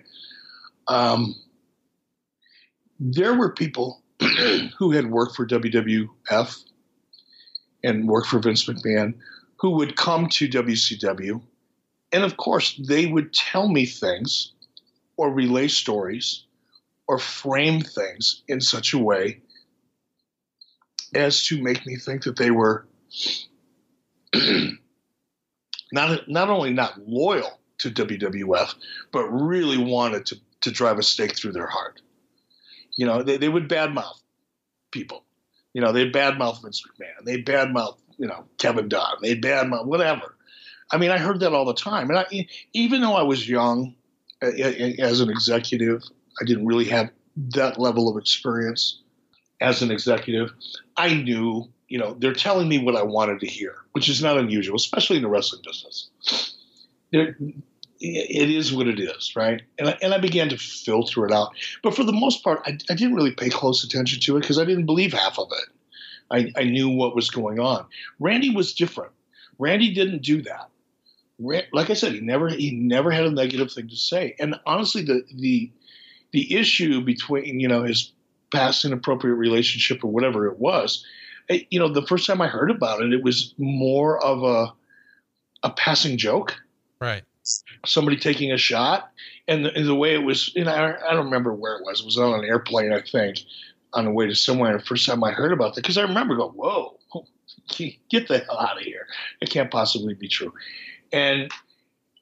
Um, 0.87 1.35
there 2.99 3.33
were 3.33 3.53
people 3.53 4.01
who 4.77 4.91
had 4.91 5.09
worked 5.09 5.35
for 5.35 5.47
WWF 5.47 6.63
and 7.83 8.07
worked 8.07 8.27
for 8.27 8.39
Vince 8.39 8.65
McMahon 8.65 9.15
who 9.57 9.71
would 9.71 9.95
come 9.95 10.27
to 10.29 10.47
WCW. 10.47 11.41
And 12.11 12.23
of 12.23 12.37
course, 12.37 12.79
they 12.87 13.05
would 13.05 13.33
tell 13.33 13.67
me 13.67 13.85
things 13.85 14.53
or 15.17 15.31
relay 15.31 15.67
stories 15.67 16.43
or 17.07 17.19
frame 17.19 17.81
things 17.81 18.43
in 18.47 18.59
such 18.61 18.93
a 18.93 18.97
way 18.97 19.41
as 21.13 21.45
to 21.45 21.61
make 21.61 21.85
me 21.85 21.95
think 21.95 22.23
that 22.23 22.37
they 22.37 22.51
were 22.51 22.87
not 25.91 26.27
not 26.27 26.49
only 26.49 26.73
not 26.73 26.99
loyal 27.07 27.59
to 27.77 27.91
WWF, 27.91 28.75
but 29.11 29.27
really 29.29 29.77
wanted 29.77 30.25
to 30.27 30.37
to 30.61 30.71
drive 30.71 30.97
a 30.97 31.03
stake 31.03 31.35
through 31.35 31.51
their 31.51 31.67
heart. 31.67 32.01
You 32.97 33.05
know, 33.05 33.21
they, 33.23 33.37
they 33.37 33.49
would 33.49 33.69
badmouth 33.69 34.21
people. 34.91 35.23
You 35.73 35.81
know, 35.81 35.91
they 35.91 36.09
badmouth 36.09 36.61
Vince 36.63 36.81
McMahon. 36.81 37.25
They 37.25 37.41
badmouth, 37.41 37.97
you 38.17 38.27
know, 38.27 38.45
Kevin 38.57 38.87
Dunn. 38.87 39.17
They 39.21 39.35
badmouth 39.35 39.85
whatever. 39.85 40.35
I 40.89 40.97
mean, 40.97 41.11
I 41.11 41.17
heard 41.17 41.41
that 41.41 41.53
all 41.53 41.65
the 41.65 41.73
time. 41.73 42.09
And 42.09 42.19
I, 42.19 42.47
even 42.73 43.01
though 43.01 43.15
I 43.15 43.23
was 43.23 43.47
young 43.47 43.95
as 44.99 45.19
an 45.19 45.29
executive, 45.29 46.03
I 46.41 46.45
didn't 46.45 46.65
really 46.65 46.85
have 46.85 47.09
that 47.55 47.79
level 47.79 48.09
of 48.09 48.17
experience 48.17 49.01
as 49.61 49.81
an 49.81 49.91
executive, 49.91 50.51
I 50.97 51.13
knew, 51.13 51.69
you 51.87 51.97
know, 51.97 52.15
they're 52.19 52.33
telling 52.33 52.67
me 52.67 52.79
what 52.79 52.95
I 52.95 53.03
wanted 53.03 53.39
to 53.41 53.47
hear, 53.47 53.75
which 53.93 54.09
is 54.09 54.21
not 54.21 54.37
unusual, 54.37 54.75
especially 54.75 55.17
in 55.17 55.23
the 55.23 55.29
wrestling 55.29 55.61
business. 55.65 56.55
They're, 57.11 57.37
it 57.99 58.49
is 58.49 58.73
what 58.73 58.87
it 58.87 58.99
is, 58.99 59.35
right? 59.35 59.61
And 59.79 59.89
I, 59.89 59.97
and 60.01 60.13
I 60.13 60.17
began 60.17 60.49
to 60.49 60.57
filter 60.57 61.25
it 61.25 61.31
out. 61.31 61.53
But 61.81 61.95
for 61.95 62.03
the 62.03 62.13
most 62.13 62.43
part, 62.43 62.61
I, 62.65 62.77
I 62.89 62.95
didn't 62.95 63.15
really 63.15 63.31
pay 63.31 63.49
close 63.49 63.83
attention 63.83 64.19
to 64.21 64.37
it 64.37 64.41
because 64.41 64.59
I 64.59 64.65
didn't 64.65 64.85
believe 64.85 65.13
half 65.13 65.39
of 65.39 65.47
it. 65.51 65.69
I, 66.29 66.59
I 66.59 66.63
knew 66.65 66.89
what 66.89 67.15
was 67.15 67.29
going 67.29 67.59
on. 67.59 67.85
Randy 68.19 68.49
was 68.49 68.73
different. 68.73 69.11
Randy 69.57 69.93
didn't 69.93 70.21
do 70.21 70.41
that. 70.41 70.69
Like 71.37 71.89
I 71.89 71.93
said, 71.93 72.13
he 72.13 72.21
never 72.21 72.49
he 72.49 72.71
never 72.71 73.11
had 73.11 73.25
a 73.25 73.31
negative 73.31 73.71
thing 73.71 73.89
to 73.89 73.95
say. 73.95 74.35
And 74.39 74.55
honestly, 74.65 75.01
the 75.01 75.23
the 75.33 75.71
the 76.31 76.55
issue 76.55 77.01
between 77.01 77.59
you 77.59 77.67
know 77.67 77.83
his 77.83 78.11
past 78.51 78.85
inappropriate 78.85 79.37
relationship 79.37 80.03
or 80.03 80.11
whatever 80.11 80.47
it 80.47 80.59
was, 80.59 81.05
it, 81.49 81.67
you 81.69 81.79
know, 81.79 81.89
the 81.89 82.05
first 82.05 82.27
time 82.27 82.41
I 82.41 82.47
heard 82.47 82.71
about 82.71 83.01
it, 83.01 83.13
it 83.13 83.23
was 83.23 83.53
more 83.57 84.23
of 84.23 84.43
a 84.43 84.73
a 85.63 85.71
passing 85.71 86.17
joke, 86.17 86.55
right? 86.99 87.23
Somebody 87.85 88.17
taking 88.17 88.51
a 88.51 88.57
shot, 88.57 89.11
and 89.47 89.65
the, 89.65 89.73
and 89.73 89.87
the 89.87 89.95
way 89.95 90.13
it 90.15 90.23
was, 90.23 90.55
you 90.55 90.63
know, 90.63 90.71
I, 90.71 91.11
I, 91.11 91.13
don't 91.13 91.25
remember 91.25 91.53
where 91.53 91.77
it 91.77 91.83
was. 91.83 91.99
It 91.99 92.05
was 92.05 92.17
on 92.17 92.39
an 92.39 92.45
airplane, 92.45 92.91
I 92.91 93.01
think, 93.01 93.39
on 93.93 94.05
the 94.05 94.11
way 94.11 94.25
to 94.25 94.35
somewhere. 94.35 94.75
The 94.77 94.83
first 94.83 95.05
time 95.05 95.23
I 95.23 95.31
heard 95.31 95.51
about 95.51 95.75
that, 95.75 95.81
because 95.81 95.97
I 95.97 96.03
remember 96.03 96.35
going, 96.35 96.53
"Whoa, 96.53 96.97
get 98.09 98.27
the 98.27 98.39
hell 98.39 98.59
out 98.59 98.77
of 98.77 98.83
here! 98.83 99.07
It 99.41 99.49
can't 99.49 99.69
possibly 99.69 100.13
be 100.13 100.27
true." 100.27 100.53
And 101.15 101.49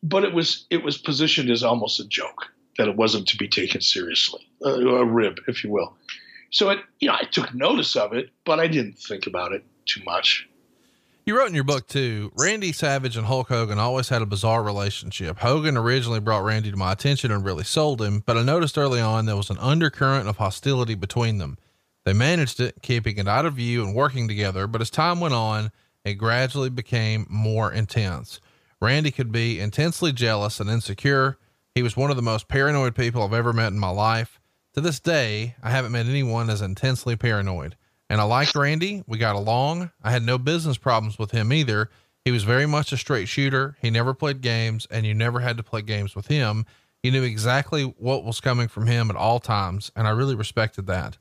but 0.04 0.24
it 0.24 0.34
was 0.34 0.68
it 0.70 0.84
was 0.84 0.98
positioned 1.00 1.50
as 1.50 1.64
almost 1.64 2.00
a 2.00 2.08
joke 2.08 2.48
that 2.78 2.88
it 2.88 2.96
wasn't 2.96 3.28
to 3.30 3.38
be 3.38 3.48
taken 3.48 3.82
seriously, 3.82 4.48
a, 4.62 4.70
a 4.70 5.06
rib, 5.06 5.40
if 5.48 5.64
you 5.64 5.72
will. 5.72 5.98
So 6.52 6.70
it, 6.70 6.80
you 7.00 7.08
know, 7.08 7.16
I 7.20 7.24
took 7.24 7.54
notice 7.56 7.96
of 7.96 8.14
it, 8.14 8.30
but 8.46 8.60
I 8.60 8.68
didn't 8.68 9.00
think 9.00 9.26
about 9.26 9.52
it 9.52 9.66
too 9.86 10.02
much. 10.06 10.48
You 11.26 11.38
wrote 11.38 11.48
in 11.48 11.56
your 11.56 11.64
book 11.64 11.88
too, 11.88 12.32
Randy 12.36 12.72
Savage 12.72 13.18
and 13.18 13.26
Hulk 13.26 13.48
Hogan 13.48 13.80
always 13.80 14.10
had 14.10 14.22
a 14.22 14.28
bizarre 14.28 14.62
relationship. 14.62 15.40
Hogan 15.40 15.78
originally 15.78 16.20
brought 16.20 16.44
Randy 16.44 16.70
to 16.70 16.78
my 16.78 16.92
attention 16.92 17.32
and 17.32 17.44
really 17.44 17.64
sold 17.64 18.02
him, 18.02 18.22
but 18.26 18.38
I 18.38 18.44
noticed 18.44 18.78
early 18.78 19.00
on 19.00 19.26
there 19.26 19.38
was 19.38 19.50
an 19.50 19.58
undercurrent 19.58 20.28
of 20.28 20.38
hostility 20.38 20.96
between 20.96 21.40
them. 21.40 21.58
They 22.04 22.14
managed 22.14 22.60
it, 22.60 22.76
keeping 22.82 23.18
it 23.18 23.28
out 23.28 23.46
of 23.46 23.54
view 23.54 23.84
and 23.84 23.96
working 23.96 24.28
together, 24.28 24.68
but 24.68 24.82
as 24.82 24.90
time 24.90 25.20
went 25.20 25.34
on, 25.34 25.72
it 26.04 26.16
gradually 26.16 26.70
became 26.70 27.26
more 27.30 27.72
intense. 27.72 28.42
Randy 28.84 29.12
could 29.12 29.32
be 29.32 29.62
intensely 29.62 30.12
jealous 30.12 30.60
and 30.60 30.70
insecure. 30.70 31.38
He 31.74 31.82
was 31.82 31.96
one 31.96 32.10
of 32.10 32.18
the 32.18 32.22
most 32.22 32.50
paranoid 32.50 32.96
people 32.96 33.24
I've 33.24 33.34
ever 33.34 33.54
met 33.54 33.72
in 33.72 33.80
my 33.80 33.90
life. 33.90 34.42
To 34.74 34.82
this 34.82 35.00
day, 35.00 35.56
I 35.64 35.70
haven't 35.70 35.94
met 35.94 36.06
anyone 36.06 36.50
as 36.50 36.62
intensely 36.62 37.16
paranoid. 37.16 37.78
And 38.10 38.20
I 38.20 38.26
liked 38.26 38.56
Randy. 38.56 39.02
We 39.08 39.18
got 39.18 39.38
along. 39.38 39.92
I 40.04 40.12
had 40.12 40.24
no 40.24 40.38
business 40.38 40.78
problems 40.78 41.18
with 41.18 41.32
him 41.32 41.54
either. 41.54 41.92
He 42.26 42.32
was 42.32 42.44
very 42.44 42.66
much 42.66 42.92
a 42.92 42.98
straight 42.98 43.30
shooter. 43.30 43.78
He 43.82 43.90
never 43.90 44.14
played 44.14 44.42
games, 44.42 44.86
and 44.92 45.06
you 45.06 45.14
never 45.14 45.40
had 45.40 45.56
to 45.56 45.64
play 45.64 45.82
games 45.82 46.14
with 46.14 46.28
him. 46.28 46.66
You 47.04 47.12
knew 47.12 47.24
exactly 47.24 47.84
what 47.84 48.26
was 48.26 48.42
coming 48.42 48.68
from 48.68 48.88
him 48.88 49.10
at 49.10 49.16
all 49.16 49.40
times, 49.40 49.94
and 49.96 50.10
I 50.10 50.12
really 50.12 50.36
respected 50.36 50.88
that. 50.88 51.18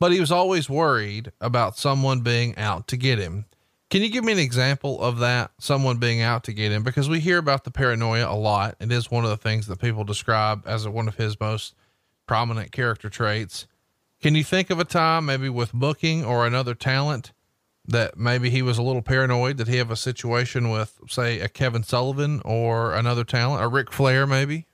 But 0.00 0.12
he 0.12 0.20
was 0.20 0.32
always 0.32 0.70
worried 0.70 1.32
about 1.38 1.76
someone 1.76 2.20
being 2.20 2.56
out 2.56 2.88
to 2.88 2.96
get 2.96 3.18
him. 3.18 3.44
Can 3.90 4.02
you 4.02 4.10
give 4.10 4.22
me 4.22 4.32
an 4.32 4.38
example 4.38 5.00
of 5.00 5.18
that? 5.18 5.50
Someone 5.58 5.96
being 5.96 6.20
out 6.20 6.44
to 6.44 6.52
get 6.52 6.72
him? 6.72 6.82
Because 6.82 7.08
we 7.08 7.20
hear 7.20 7.38
about 7.38 7.64
the 7.64 7.70
paranoia 7.70 8.30
a 8.30 8.36
lot. 8.36 8.76
It 8.80 8.92
is 8.92 9.10
one 9.10 9.24
of 9.24 9.30
the 9.30 9.36
things 9.38 9.66
that 9.66 9.80
people 9.80 10.04
describe 10.04 10.62
as 10.66 10.86
one 10.86 11.08
of 11.08 11.16
his 11.16 11.40
most 11.40 11.74
prominent 12.26 12.70
character 12.70 13.08
traits. 13.08 13.66
Can 14.20 14.34
you 14.34 14.44
think 14.44 14.68
of 14.68 14.78
a 14.78 14.84
time, 14.84 15.24
maybe 15.24 15.48
with 15.48 15.72
booking 15.72 16.22
or 16.22 16.46
another 16.46 16.74
talent, 16.74 17.32
that 17.86 18.18
maybe 18.18 18.50
he 18.50 18.60
was 18.60 18.76
a 18.76 18.82
little 18.82 19.00
paranoid? 19.00 19.56
Did 19.56 19.68
he 19.68 19.76
have 19.76 19.90
a 19.90 19.96
situation 19.96 20.68
with, 20.68 21.00
say, 21.08 21.40
a 21.40 21.48
Kevin 21.48 21.82
Sullivan 21.82 22.42
or 22.44 22.94
another 22.94 23.24
talent, 23.24 23.64
a 23.64 23.68
Ric 23.68 23.90
Flair, 23.90 24.26
maybe? 24.26 24.66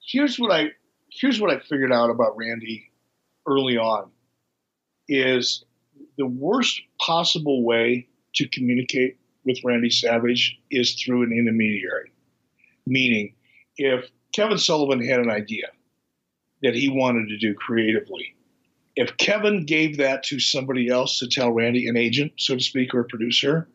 Here's 0.00 0.36
what 0.36 0.50
I 0.50 0.70
here's 1.10 1.40
what 1.40 1.50
I 1.50 1.60
figured 1.60 1.92
out 1.92 2.10
about 2.10 2.36
Randy 2.36 2.90
early 3.46 3.76
on 3.76 4.10
is 5.08 5.64
the 6.16 6.26
worst 6.26 6.80
possible 7.00 7.64
way 7.64 8.06
to 8.34 8.48
communicate 8.48 9.16
with 9.44 9.62
Randy 9.64 9.90
Savage 9.90 10.58
is 10.70 10.94
through 10.94 11.22
an 11.22 11.32
intermediary. 11.32 12.12
Meaning, 12.86 13.34
if 13.76 14.10
Kevin 14.32 14.58
Sullivan 14.58 15.04
had 15.06 15.20
an 15.20 15.30
idea 15.30 15.68
that 16.62 16.74
he 16.74 16.88
wanted 16.88 17.28
to 17.28 17.38
do 17.38 17.54
creatively, 17.54 18.34
if 18.96 19.16
Kevin 19.16 19.66
gave 19.66 19.96
that 19.98 20.22
to 20.24 20.38
somebody 20.38 20.88
else 20.88 21.18
to 21.18 21.28
tell 21.28 21.50
Randy, 21.50 21.88
an 21.88 21.96
agent, 21.96 22.32
so 22.38 22.54
to 22.54 22.62
speak, 22.62 22.94
or 22.94 23.00
a 23.00 23.04
producer, 23.04 23.68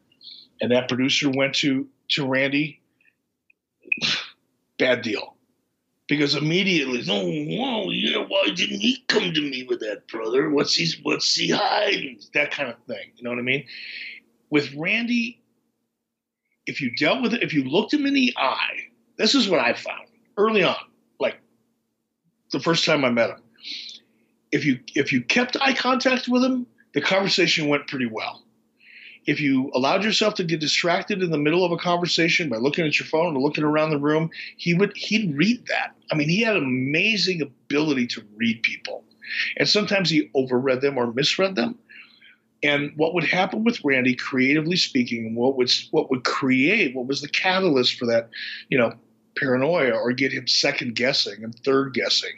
and 0.61 0.71
that 0.71 0.88
producer 0.88 1.30
went 1.30 1.55
to 1.55 1.88
to 2.09 2.25
Randy, 2.25 2.82
bad 4.77 5.01
deal 5.01 5.36
because 6.10 6.34
immediately, 6.36 7.03
oh, 7.07 7.91
yeah, 7.91 8.18
why 8.28 8.47
didn't 8.47 8.80
he 8.80 8.97
come 9.07 9.32
to 9.32 9.41
me 9.41 9.64
with 9.70 9.80
that, 9.82 10.07
brother? 10.07 10.49
What's 10.49 10.74
he, 10.74 10.91
what's 11.03 11.36
he 11.36 11.49
hiding? 11.49 12.20
That 12.34 12.49
kind 12.49 12.68
of 12.68 12.76
thing. 12.88 13.12
You 13.16 13.24
know 13.24 13.30
what 13.30 13.38
I 13.38 13.43
mean? 13.43 13.66
With 14.49 14.74
Randy, 14.76 15.39
if 16.66 16.82
you 16.82 16.95
dealt 16.95 17.22
with 17.22 17.36
it, 17.36 17.43
if 17.43 17.53
you 17.53 17.64
looked 17.64 17.93
him 17.93 18.07
in 18.07 18.16
the 18.16 18.34
eye, 18.36 18.88
this 19.18 19.36
is 19.36 19.47
what 19.47 19.60
I 19.60 19.74
found 19.74 20.07
early 20.36 20.64
on, 20.64 20.76
like 21.20 21.39
the 22.51 22.60
first 22.60 22.86
time 22.86 23.05
I 23.05 23.12
met 23.12 23.30
him. 23.30 23.43
If 24.51 24.66
you 24.66 24.80
if 24.95 25.14
you 25.14 25.22
kept 25.22 25.57
eye 25.62 25.74
contact 25.74 26.28
with 26.28 26.43
him, 26.43 26.66
the 26.95 27.01
conversation 27.01 27.68
went 27.68 27.88
pretty 27.88 28.07
well 28.07 28.43
if 29.30 29.39
you 29.39 29.69
allowed 29.75 30.03
yourself 30.03 30.34
to 30.34 30.43
get 30.43 30.59
distracted 30.59 31.21
in 31.21 31.30
the 31.30 31.38
middle 31.38 31.63
of 31.63 31.71
a 31.71 31.77
conversation 31.77 32.49
by 32.49 32.57
looking 32.57 32.84
at 32.88 32.97
your 32.97 33.05
phone 33.05 33.38
or 33.38 33.39
looking 33.39 33.63
around 33.63 33.91
the 33.91 33.99
room, 33.99 34.32
he 34.57 34.73
would 34.73 34.91
he'd 34.97 35.38
read 35.38 35.67
that. 35.67 35.95
I 36.11 36.15
mean, 36.15 36.30
he 36.30 36.41
had 36.41 36.55
an 36.55 36.63
amazing 36.63 37.43
ability 37.43 38.07
to 38.07 38.23
read 38.36 38.63
people. 38.63 39.03
And 39.57 39.69
sometimes 39.69 40.09
he 40.09 40.32
overread 40.36 40.82
them 40.82 40.97
or 40.97 41.13
misread 41.13 41.55
them. 41.55 41.77
And 42.63 42.91
what 42.95 43.13
would 43.13 43.23
happen 43.23 43.63
with 43.63 43.86
Randy, 43.86 44.15
creatively 44.15 44.75
speaking, 44.75 45.27
and 45.27 45.36
what 45.36 45.55
would 45.57 45.71
what 45.91 46.09
would 46.09 46.23
create, 46.23 46.95
what 46.95 47.05
was 47.05 47.21
the 47.21 47.30
catalyst 47.30 47.99
for 47.99 48.07
that, 48.07 48.32
you 48.69 48.80
know, 48.80 48.93
paranoia 49.38 49.91
or 49.91 50.11
get 50.11 50.34
him 50.34 50.47
second 50.47 50.95
guessing 50.95 51.43
and 51.43 51.53
third 51.59 51.93
guessing, 51.93 52.34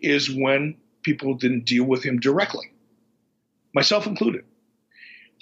is 0.00 0.30
when 0.30 0.76
people 1.02 1.34
didn't 1.34 1.64
deal 1.64 1.84
with 1.84 2.04
him 2.04 2.20
directly, 2.20 2.70
myself 3.74 4.06
included. 4.06 4.44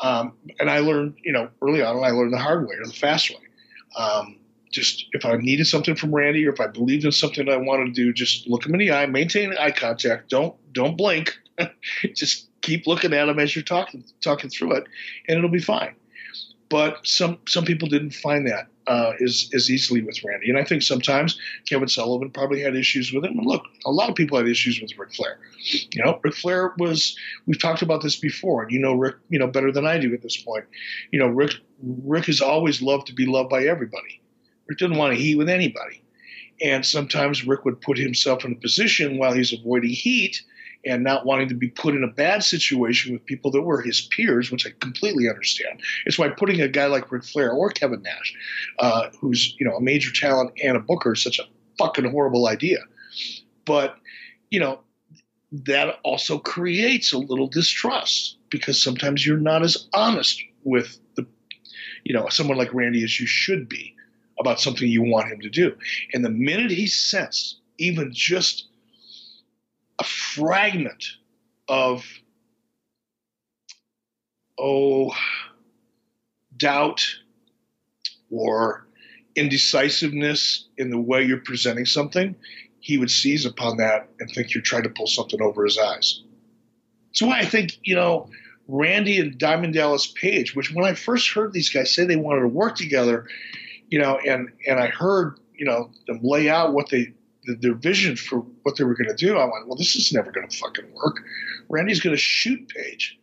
Um, 0.01 0.35
and 0.61 0.71
I 0.71 0.79
learned, 0.79 1.17
you 1.23 1.33
know, 1.33 1.49
early 1.63 1.83
on, 1.83 2.03
I 2.05 2.11
learned 2.11 2.33
the 2.33 2.39
hard 2.39 2.69
way 2.69 2.77
or 2.77 2.87
the 2.87 2.93
fast 2.93 3.31
way. 3.31 3.37
Um, 3.97 4.37
just 4.71 5.07
if 5.13 5.25
I 5.25 5.37
needed 5.37 5.67
something 5.67 5.97
from 5.97 6.15
Randy 6.15 6.47
or 6.47 6.53
if 6.53 6.61
I 6.61 6.67
believed 6.67 7.05
in 7.05 7.13
something 7.13 7.49
I 7.49 7.57
wanted 7.57 7.87
to 7.87 7.93
do, 7.93 8.13
just 8.13 8.47
look 8.47 8.67
him 8.67 8.75
in 8.75 8.81
the 8.81 8.93
eye, 8.93 9.07
maintain 9.07 9.55
eye 9.59 9.71
contact. 9.71 10.31
Don't 10.31 10.55
don't 10.73 10.97
blink. 10.97 11.37
just 12.15 12.49
keep 12.61 12.87
looking 12.87 13.13
at 13.13 13.29
him 13.29 13.39
as 13.39 13.57
you're 13.57 13.63
talking 13.63 14.05
talking 14.21 14.51
through 14.51 14.73
it, 14.73 14.85
and 15.27 15.39
it'll 15.39 15.51
be 15.51 15.59
fine. 15.59 15.95
But 16.69 17.07
some 17.07 17.39
some 17.49 17.65
people 17.65 17.89
didn't 17.89 18.13
find 18.13 18.47
that 18.47 18.69
uh, 18.89 19.13
as 19.23 19.51
as 19.53 19.71
easily 19.71 20.03
with 20.03 20.25
Randy, 20.25 20.49
and 20.49 20.59
I 20.59 20.65
think 20.65 20.83
sometimes 20.83 21.39
Kevin 21.69 21.89
Sullivan 21.89 22.31
probably 22.31 22.63
had 22.63 22.75
issues 22.75 23.13
with 23.13 23.25
him. 23.25 23.39
And 23.39 23.47
look, 23.47 23.63
a 23.85 23.91
lot 23.91 24.09
of 24.09 24.17
people 24.17 24.39
had 24.39 24.49
issues 24.49 24.81
with 24.81 24.97
Ric 24.97 25.15
Flair. 25.15 25.39
You 25.93 26.03
know, 26.03 26.19
Ric 26.25 26.35
Flair 26.35 26.73
was 26.79 27.15
we've 27.47 27.61
talked 27.61 27.83
about 27.83 28.03
this 28.03 28.17
before, 28.17 28.63
and 28.63 28.73
you 28.73 28.79
know 28.79 28.95
Rick, 28.95 29.17
you 29.29 29.39
know 29.39 29.47
better 29.47 29.71
than 29.71 29.87
I 29.87 29.99
do 29.99 30.15
at 30.15 30.23
this 30.23 30.39
point. 30.39 30.65
You 31.13 31.19
know, 31.19 31.29
Rick 31.29 31.53
Rick 31.83 32.27
has 32.27 32.41
always 32.41 32.81
loved 32.81 33.07
to 33.09 33.15
be 33.15 33.27
loved 33.27 33.51
by 33.51 33.65
everybody. 33.65 34.23
Rick 34.69 34.79
didn't 34.79 34.97
want 34.97 35.15
to 35.15 35.21
heat 35.21 35.37
with 35.37 35.51
anybody, 35.51 36.03
and 36.63 36.85
sometimes 36.85 37.47
Rick 37.47 37.67
would 37.67 37.83
put 37.83 37.99
himself 37.99 38.45
in 38.45 38.53
a 38.53 38.57
position 38.57 39.19
while 39.19 39.35
he's 39.35 39.53
avoiding 39.53 39.91
heat 39.91 40.43
and 40.89 41.05
not 41.05 41.27
wanting 41.27 41.49
to 41.49 41.55
be 41.55 41.69
put 41.69 41.95
in 41.95 42.03
a 42.03 42.09
bad 42.09 42.43
situation 42.43 43.13
with 43.13 43.25
people 43.27 43.51
that 43.51 43.61
were 43.61 43.83
his 43.83 44.01
peers, 44.01 44.51
which 44.51 44.67
I 44.67 44.71
completely 44.81 45.29
understand. 45.29 45.81
It's 46.07 46.19
why 46.19 46.31
putting 46.31 46.63
a 46.63 46.69
guy 46.69 46.87
like 46.87 47.13
Ric 47.13 47.25
Flair 47.25 47.53
or 47.53 47.69
Kevin 47.69 48.03
Nash, 48.03 48.35
uh, 48.79 49.11
who's 49.21 49.55
you 49.61 49.67
know 49.67 49.77
a 49.77 49.81
major 49.81 50.11
talent 50.11 50.53
and 50.63 50.77
a 50.77 50.81
booker, 50.81 51.13
is 51.13 51.23
such 51.23 51.39
a 51.39 51.45
fucking 51.79 52.11
horrible 52.11 52.49
idea. 52.49 52.79
But 53.67 53.97
you 54.51 54.61
know 54.61 54.81
that 55.53 55.99
also 56.03 56.39
creates 56.39 57.13
a 57.13 57.19
little 57.19 57.49
distrust 57.49 58.39
because 58.51 58.83
sometimes 58.83 59.27
you're 59.27 59.37
not 59.37 59.63
as 59.63 59.89
honest 59.93 60.43
with 60.65 60.99
the 61.17 61.27
you 62.05 62.15
know 62.15 62.29
someone 62.31 62.57
like 62.57 62.73
Randy 62.73 63.05
as 63.05 63.21
you 63.21 63.27
should 63.27 63.69
be 63.69 63.95
about 64.41 64.61
something 64.61 64.89
you 64.89 65.03
want 65.03 65.31
him 65.31 65.41
to 65.41 65.51
do. 65.51 65.77
And 66.15 66.25
the 66.25 66.31
minute 66.31 66.71
he 66.71 66.87
sensed 66.87 67.59
even 67.77 68.11
just 68.13 68.68
a 69.99 70.05
fragment 70.05 71.05
of 71.69 72.05
oh 74.59 75.13
doubt 76.57 77.05
or 78.31 78.87
indecisiveness 79.37 80.69
in 80.77 80.91
the 80.91 80.99
way 80.99 81.23
you're 81.23 81.39
presenting 81.39 81.87
something, 81.87 82.35
he 82.81 82.99
would 82.99 83.11
seize 83.11 83.47
upon 83.47 83.77
that 83.77 84.09
and 84.21 84.31
think 84.31 84.55
you're 84.55 84.63
trying 84.63 84.83
to 84.83 84.91
pull 84.91 85.07
something 85.07 85.41
over 85.41 85.65
his 85.65 85.79
eyes. 85.79 86.23
That's 87.09 87.23
why 87.23 87.39
I 87.39 87.45
think, 87.45 87.79
you 87.85 87.95
know, 87.95 88.29
Randy 88.67 89.19
and 89.19 89.39
Diamond 89.39 89.75
Dallas 89.75 90.13
Page, 90.21 90.55
which 90.55 90.73
when 90.73 90.85
I 90.85 90.95
first 90.95 91.31
heard 91.31 91.53
these 91.53 91.71
guys 91.71 91.95
say 91.95 92.05
they 92.05 92.17
wanted 92.17 92.43
to 92.43 92.49
work 92.49 92.77
together, 92.77 93.27
you 93.89 93.99
know, 93.99 94.19
and 94.19 94.51
and 94.67 94.79
I 94.79 94.89
heard, 94.89 95.39
you 95.55 95.65
know, 95.65 95.91
them 96.07 96.21
lay 96.23 96.51
out 96.51 96.75
what 96.75 96.91
they 96.91 97.15
their 97.55 97.75
vision 97.75 98.17
for 98.17 98.41
what 98.63 98.77
they 98.77 98.85
were 98.85 98.95
going 98.95 99.09
to 99.09 99.15
do, 99.15 99.37
I 99.37 99.45
went, 99.45 99.67
well, 99.67 99.77
this 99.77 99.97
is 99.97 100.13
never 100.13 100.31
going 100.31 100.49
to 100.49 100.57
fucking 100.57 100.93
work. 100.95 101.23
Randy's 101.69 102.01
going 102.01 102.15
to 102.15 102.21
shoot 102.21 102.69
Page. 102.69 103.18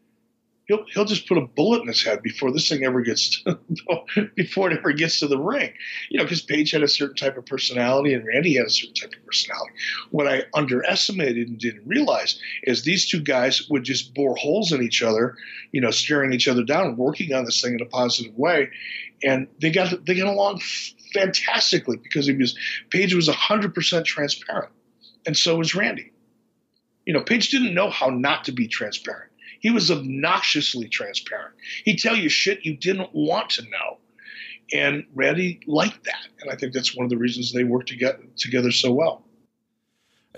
He'll 0.68 0.84
he'll 0.92 1.06
just 1.06 1.28
put 1.28 1.38
a 1.38 1.42
bullet 1.42 1.82
in 1.82 1.88
his 1.88 2.04
head 2.04 2.24
before 2.24 2.52
this 2.52 2.68
thing 2.68 2.84
ever 2.84 3.02
gets 3.02 3.44
to, 3.44 3.60
before 4.36 4.72
it 4.72 4.78
ever 4.78 4.94
gets 4.94 5.20
to 5.20 5.28
the 5.28 5.38
ring. 5.38 5.72
You 6.10 6.18
know, 6.18 6.26
because 6.26 6.42
Page 6.42 6.72
had 6.72 6.82
a 6.82 6.88
certain 6.88 7.16
type 7.16 7.38
of 7.38 7.46
personality 7.46 8.14
and 8.14 8.26
Randy 8.26 8.56
had 8.56 8.66
a 8.66 8.72
certain 8.72 8.96
type 8.96 9.14
of 9.14 9.26
personality. 9.26 9.74
What 10.10 10.28
I 10.28 10.44
underestimated 10.54 11.48
and 11.48 11.60
didn't 11.60 11.86
realize 11.86 12.40
is 12.64 12.84
these 12.84 13.08
two 13.08 13.22
guys 13.22 13.70
would 13.70 13.84
just 13.84 14.14
bore 14.16 14.36
holes 14.36 14.72
in 14.72 14.82
each 14.82 15.04
other, 15.04 15.36
you 15.72 15.82
know, 15.82 15.92
staring 15.92 16.34
each 16.34 16.48
other 16.48 16.64
down, 16.64 16.98
working 16.98 17.34
on 17.34 17.46
this 17.46 17.62
thing 17.62 17.76
in 17.76 17.82
a 17.82 17.86
positive 17.86 18.36
way, 18.36 18.70
and 19.24 19.48
they 19.62 19.72
got 19.72 20.06
they 20.06 20.16
got 20.16 20.28
along 20.28 20.62
fantastically 21.14 21.98
because 21.98 22.26
he 22.26 22.34
was 22.34 22.58
Page 22.90 23.14
was 23.14 23.28
hundred 23.28 23.76
percent 23.76 24.06
transparent, 24.06 24.72
and 25.26 25.38
so 25.38 25.58
was 25.58 25.76
Randy. 25.76 26.12
You 27.06 27.14
know, 27.14 27.22
Page 27.22 27.50
didn't 27.50 27.76
know 27.76 27.92
how 27.92 28.10
not 28.10 28.46
to 28.46 28.52
be 28.52 28.68
transparent. 28.68 29.32
He 29.66 29.72
was 29.72 29.90
obnoxiously 29.90 30.88
transparent. 30.88 31.56
He'd 31.86 31.98
tell 31.98 32.16
you 32.16 32.30
shit 32.30 32.64
you 32.64 32.78
didn't 32.78 33.10
want 33.14 33.50
to 33.50 33.64
know. 33.64 33.98
And 34.72 35.08
Randy 35.16 35.60
liked 35.66 36.04
that. 36.04 36.28
And 36.40 36.52
I 36.52 36.56
think 36.56 36.72
that's 36.72 36.96
one 36.96 37.04
of 37.04 37.10
the 37.10 37.18
reasons 37.18 37.52
they 37.52 37.64
worked 37.64 37.90
together, 37.90 38.20
together 38.38 38.70
so 38.70 38.94
well. 38.94 39.26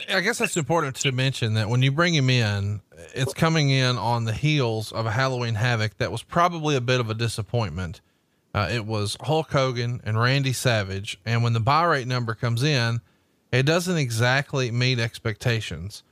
I 0.10 0.22
guess 0.22 0.38
that's 0.38 0.56
important 0.56 0.96
to 0.96 1.12
mention 1.12 1.56
that 1.56 1.68
when 1.68 1.82
you 1.82 1.92
bring 1.92 2.14
him 2.14 2.30
in, 2.30 2.80
it's 3.14 3.34
coming 3.34 3.70
in 3.70 3.98
on 3.98 4.24
the 4.24 4.32
heels 4.32 4.94
of 4.94 5.06
a 5.06 5.12
Halloween 5.12 5.56
Havoc 5.56 5.98
that 5.98 6.10
was 6.10 6.24
probably 6.24 6.78
a 6.78 6.82
bit 6.82 7.02
of 7.02 7.10
a 7.10 7.14
disappointment. 7.14 8.00
Uh, 8.56 8.70
it 8.72 8.86
was 8.86 9.18
Hulk 9.20 9.52
Hogan 9.52 10.00
and 10.06 10.18
Randy 10.18 10.54
Savage. 10.54 11.20
And 11.26 11.44
when 11.44 11.52
the 11.52 11.60
buy 11.60 11.84
rate 11.84 12.08
number 12.08 12.34
comes 12.34 12.64
in, 12.64 13.02
it 13.52 13.64
doesn't 13.64 13.98
exactly 13.98 14.72
meet 14.72 15.00
expectations. 15.00 16.04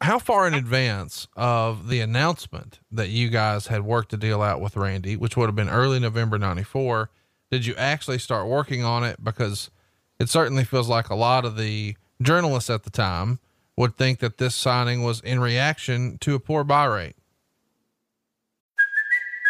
How 0.00 0.18
far 0.18 0.46
in 0.46 0.54
advance 0.54 1.28
of 1.36 1.88
the 1.88 2.00
announcement 2.00 2.80
that 2.90 3.10
you 3.10 3.28
guys 3.28 3.66
had 3.66 3.84
worked 3.84 4.12
a 4.12 4.16
deal 4.16 4.40
out 4.40 4.60
with 4.60 4.76
Randy, 4.76 5.16
which 5.16 5.36
would 5.36 5.46
have 5.46 5.56
been 5.56 5.68
early 5.68 6.00
November 6.00 6.38
94, 6.38 7.10
did 7.50 7.66
you 7.66 7.74
actually 7.74 8.18
start 8.18 8.46
working 8.46 8.82
on 8.82 9.04
it? 9.04 9.22
Because 9.22 9.70
it 10.18 10.28
certainly 10.28 10.64
feels 10.64 10.88
like 10.88 11.10
a 11.10 11.14
lot 11.14 11.44
of 11.44 11.56
the 11.56 11.96
journalists 12.22 12.70
at 12.70 12.84
the 12.84 12.90
time 12.90 13.40
would 13.76 13.96
think 13.96 14.20
that 14.20 14.38
this 14.38 14.54
signing 14.54 15.02
was 15.02 15.20
in 15.20 15.40
reaction 15.40 16.18
to 16.18 16.34
a 16.34 16.40
poor 16.40 16.64
buy 16.64 16.84
rate. 16.84 17.16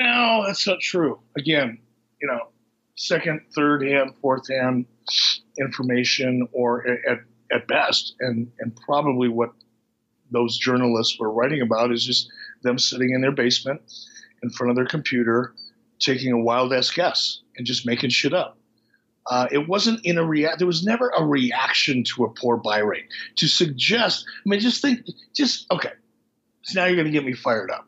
No, 0.00 0.44
that's 0.46 0.66
not 0.66 0.80
true. 0.80 1.20
Again, 1.36 1.78
you 2.22 2.28
know, 2.28 2.48
second, 2.96 3.42
third 3.54 3.86
hand, 3.86 4.14
fourth 4.22 4.48
hand 4.48 4.86
information, 5.58 6.48
or 6.52 6.86
at, 7.06 7.18
at 7.52 7.68
best, 7.68 8.14
and, 8.20 8.50
and 8.60 8.74
probably 8.74 9.28
what 9.28 9.50
those 10.30 10.56
journalists 10.56 11.18
were 11.18 11.30
writing 11.30 11.60
about 11.60 11.92
is 11.92 12.04
just 12.04 12.30
them 12.62 12.78
sitting 12.78 13.10
in 13.10 13.20
their 13.20 13.32
basement 13.32 13.82
in 14.42 14.48
front 14.48 14.70
of 14.70 14.76
their 14.76 14.86
computer, 14.86 15.54
taking 15.98 16.32
a 16.32 16.38
wild 16.38 16.72
ass 16.72 16.90
guess 16.90 17.42
and 17.56 17.66
just 17.66 17.84
making 17.84 18.08
shit 18.08 18.32
up. 18.32 18.56
Uh, 19.26 19.48
it 19.52 19.68
wasn't 19.68 20.00
in 20.06 20.16
a 20.16 20.24
react. 20.24 20.58
There 20.58 20.66
was 20.66 20.82
never 20.82 21.10
a 21.10 21.22
reaction 21.22 22.04
to 22.04 22.24
a 22.24 22.30
poor 22.30 22.56
buy 22.56 22.78
rate 22.78 23.04
to 23.36 23.46
suggest. 23.46 24.24
I 24.46 24.48
mean, 24.48 24.60
just 24.60 24.80
think, 24.80 25.00
just 25.34 25.70
okay. 25.70 25.92
So 26.62 26.80
now 26.80 26.86
you're 26.86 26.96
going 26.96 27.06
to 27.06 27.12
get 27.12 27.24
me 27.24 27.34
fired 27.34 27.70
up. 27.70 27.86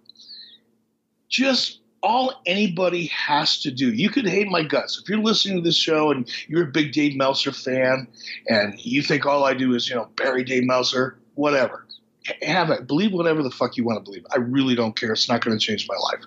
Just 1.31 1.82
all 2.03 2.43
anybody 2.47 3.07
has 3.07 3.61
to 3.61 3.71
do. 3.71 3.93
You 3.93 4.11
could 4.11 4.27
hate 4.27 4.49
my 4.49 4.63
guts. 4.63 4.99
If 5.01 5.09
you're 5.09 5.19
listening 5.19 5.57
to 5.57 5.63
this 5.63 5.77
show 5.77 6.11
and 6.11 6.29
you're 6.49 6.65
a 6.65 6.71
big 6.71 6.93
Dave 6.93 7.17
Meltzer 7.17 7.53
fan 7.53 8.09
and 8.49 8.75
you 8.85 9.03
think 9.03 9.25
all 9.25 9.45
I 9.45 9.55
do 9.55 9.75
is, 9.75 9.89
you 9.89 9.95
know, 9.95 10.09
bury 10.17 10.43
Dave 10.43 10.65
Meltzer, 10.65 11.19
whatever. 11.35 11.87
Have 12.43 12.71
it. 12.71 12.87
Believe 12.87 13.13
whatever 13.13 13.43
the 13.43 13.51
fuck 13.51 13.77
you 13.77 13.85
want 13.85 13.99
to 13.99 14.05
believe. 14.05 14.25
I 14.33 14.39
really 14.39 14.75
don't 14.75 14.97
care. 14.97 15.13
It's 15.13 15.29
not 15.29 15.45
going 15.45 15.57
to 15.57 15.65
change 15.65 15.89
my 15.89 15.97
life. 15.97 16.25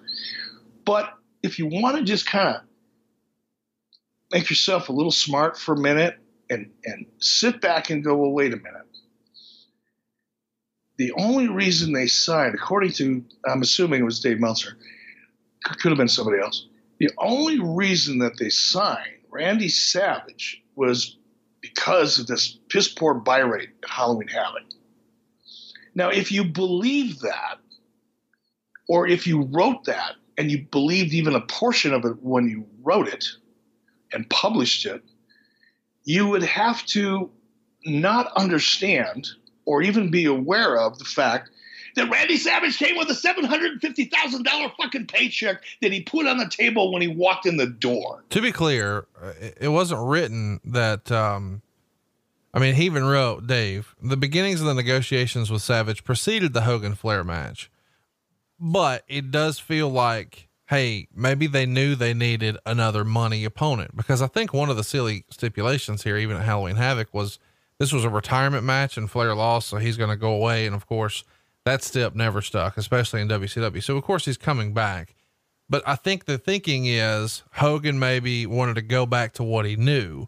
But 0.86 1.14
if 1.44 1.60
you 1.60 1.68
want 1.68 1.98
to 1.98 2.04
just 2.04 2.26
kind 2.26 2.56
of 2.56 2.62
make 4.32 4.50
yourself 4.50 4.90
a 4.90 4.94
little 4.94 5.12
smart 5.12 5.58
for 5.58 5.74
a 5.74 5.80
minute 5.80 6.18
and, 6.50 6.72
and 6.86 7.06
sit 7.20 7.62
back 7.62 7.90
and 7.90 8.04
go, 8.04 8.16
well, 8.16 8.32
wait 8.32 8.54
a 8.54 8.58
minute. 8.58 8.82
The 10.98 11.12
only 11.14 11.50
reason 11.50 11.92
they 11.92 12.08
signed, 12.08 12.56
according 12.56 12.94
to, 12.94 13.24
I'm 13.46 13.62
assuming 13.62 14.02
it 14.02 14.06
was 14.06 14.22
Dave 14.22 14.40
Meltzer, 14.40 14.78
could 15.66 15.90
have 15.90 15.98
been 15.98 16.08
somebody 16.08 16.42
else. 16.42 16.68
The 17.00 17.12
only 17.18 17.60
reason 17.60 18.20
that 18.20 18.38
they 18.40 18.50
signed 18.50 19.20
Randy 19.30 19.70
Savage 19.70 20.64
was 20.76 21.18
because 21.62 22.20
of 22.20 22.28
this 22.28 22.58
piss 22.70 22.88
poor 22.88 23.16
buy 23.16 23.40
rate 23.40 23.70
at 23.84 23.90
Halloween 23.90 24.28
Havoc. 24.28 24.64
Now, 25.96 26.10
if 26.10 26.32
you 26.32 26.44
believe 26.44 27.20
that, 27.20 27.58
or 28.88 29.08
if 29.08 29.26
you 29.26 29.44
wrote 29.44 29.86
that 29.86 30.16
and 30.38 30.52
you 30.52 30.66
believed 30.72 31.14
even 31.14 31.36
a 31.36 31.42
portion 31.42 31.94
of 31.94 32.06
it 32.06 32.22
when 32.22 32.48
you 32.48 32.68
wrote 32.84 33.08
it 33.08 33.26
and 34.14 34.30
published 34.30 34.86
it, 34.86 35.04
you 36.04 36.28
would 36.28 36.44
have 36.44 36.86
to 36.88 37.32
not 37.86 38.32
understand 38.36 39.28
or 39.66 39.82
even 39.82 40.12
be 40.12 40.26
aware 40.26 40.78
of 40.78 41.00
the 41.00 41.06
fact 41.06 41.50
that 41.96 42.10
Randy 42.10 42.38
Savage 42.38 42.78
came 42.78 42.98
with 42.98 43.10
a 43.10 43.16
seven 43.16 43.44
hundred 43.44 43.72
and 43.72 43.82
fifty 43.82 44.06
thousand 44.06 44.44
dollar 44.44 44.72
fucking 44.78 45.08
paycheck 45.08 45.64
that 45.82 45.92
he 45.92 46.02
put 46.02 46.28
on 46.28 46.38
the 46.38 46.48
table 46.50 46.92
when 46.92 47.02
he 47.02 47.08
walked 47.08 47.46
in 47.46 47.58
the 47.58 47.68
door. 47.68 48.24
To 48.30 48.42
be 48.42 48.52
clear, 48.52 49.08
it 49.60 49.70
wasn't 49.70 50.02
written 50.02 50.60
that. 50.66 51.12
Um, 51.12 51.62
I 52.54 52.60
mean, 52.60 52.76
he 52.76 52.86
even 52.86 53.04
wrote 53.04 53.48
Dave. 53.48 53.96
The 54.02 54.16
beginnings 54.16 54.62
of 54.62 54.68
the 54.68 54.74
negotiations 54.74 55.52
with 55.52 55.62
Savage 55.62 56.06
preceded 56.06 56.54
the 56.54 56.62
Hogan 56.62 56.96
Flair 56.96 57.24
match, 57.24 57.70
but 58.60 59.04
it 59.10 59.30
does 59.30 59.60
feel 59.60 59.90
like, 59.90 60.48
hey, 60.68 61.10
maybe 61.14 61.48
they 61.48 61.66
knew 61.66 61.96
they 61.96 62.14
needed 62.14 62.58
another 62.66 63.04
money 63.04 63.44
opponent 63.44 63.96
because 63.98 64.22
I 64.22 64.28
think 64.28 64.54
one 64.54 64.70
of 64.70 64.78
the 64.78 64.86
silly 64.86 65.26
stipulations 65.30 66.04
here, 66.04 66.18
even 66.18 66.38
at 66.38 66.44
Halloween 66.46 66.78
Havoc, 66.78 67.14
was 67.14 67.40
this 67.78 67.92
was 67.92 68.06
a 68.06 68.10
retirement 68.10 68.64
match 68.64 68.98
and 68.98 69.12
Flair 69.12 69.36
lost, 69.36 69.68
so 69.68 69.78
he's 69.78 69.98
going 69.98 70.10
to 70.10 70.16
go 70.16 70.34
away. 70.34 70.66
And 70.66 70.74
of 70.74 70.88
course, 70.88 71.26
that 71.66 71.84
step 71.84 72.16
never 72.16 72.42
stuck, 72.42 72.78
especially 72.78 73.22
in 73.22 73.28
WCW. 73.28 73.84
So 73.84 73.98
of 73.98 74.04
course 74.04 74.26
he's 74.26 74.38
coming 74.38 74.74
back. 74.74 75.16
But 75.68 75.84
I 75.88 75.96
think 75.96 76.26
the 76.26 76.38
thinking 76.38 76.86
is 76.86 77.44
Hogan 77.54 77.98
maybe 77.98 78.46
wanted 78.46 78.76
to 78.76 78.84
go 78.84 79.06
back 79.06 79.34
to 79.34 79.44
what 79.44 79.66
he 79.66 79.76
knew. 79.76 80.28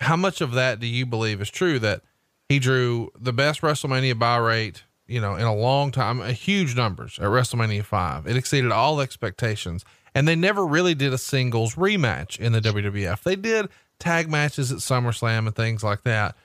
How 0.00 0.16
much 0.16 0.40
of 0.40 0.52
that 0.52 0.78
do 0.78 0.86
you 0.86 1.04
believe 1.04 1.40
is 1.40 1.50
true 1.50 1.78
that 1.80 2.02
he 2.48 2.60
drew 2.60 3.10
the 3.18 3.32
best 3.32 3.62
WrestleMania 3.62 4.16
buy 4.16 4.36
rate, 4.36 4.84
you 5.08 5.20
know, 5.20 5.34
in 5.34 5.42
a 5.42 5.54
long 5.54 5.90
time, 5.90 6.20
a 6.20 6.32
huge 6.32 6.76
numbers 6.76 7.18
at 7.18 7.26
WrestleMania 7.26 7.84
5. 7.84 8.28
It 8.28 8.36
exceeded 8.36 8.70
all 8.70 9.00
expectations. 9.00 9.84
And 10.14 10.26
they 10.26 10.36
never 10.36 10.64
really 10.64 10.94
did 10.94 11.12
a 11.12 11.18
singles 11.18 11.74
rematch 11.74 12.38
in 12.38 12.52
the 12.52 12.60
WWF. 12.60 13.22
They 13.22 13.36
did 13.36 13.68
tag 13.98 14.30
matches 14.30 14.70
at 14.70 14.78
SummerSlam 14.78 15.46
and 15.46 15.54
things 15.54 15.82
like 15.82 16.04
that. 16.04 16.36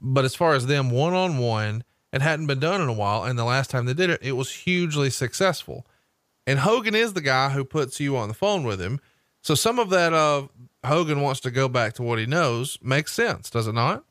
But 0.00 0.24
as 0.24 0.36
far 0.36 0.54
as 0.54 0.66
them 0.66 0.90
one 0.90 1.14
on 1.14 1.38
one, 1.38 1.82
it 2.12 2.22
hadn't 2.22 2.46
been 2.46 2.60
done 2.60 2.80
in 2.80 2.88
a 2.88 2.92
while. 2.92 3.24
And 3.24 3.38
the 3.38 3.44
last 3.44 3.70
time 3.70 3.86
they 3.86 3.94
did 3.94 4.10
it, 4.10 4.20
it 4.22 4.32
was 4.32 4.50
hugely 4.50 5.10
successful. 5.10 5.86
And 6.46 6.60
Hogan 6.60 6.94
is 6.94 7.12
the 7.12 7.20
guy 7.20 7.50
who 7.50 7.64
puts 7.64 8.00
you 8.00 8.16
on 8.16 8.28
the 8.28 8.34
phone 8.34 8.64
with 8.64 8.80
him. 8.80 9.00
So 9.42 9.54
some 9.54 9.78
of 9.78 9.90
that 9.90 10.12
of 10.12 10.50
uh, 10.84 10.88
Hogan 10.88 11.20
wants 11.20 11.40
to 11.40 11.50
go 11.50 11.68
back 11.68 11.94
to 11.94 12.02
what 12.02 12.18
he 12.18 12.26
knows 12.26 12.78
makes 12.82 13.12
sense, 13.12 13.50
does 13.50 13.66
it 13.66 13.74
not? 13.74 14.04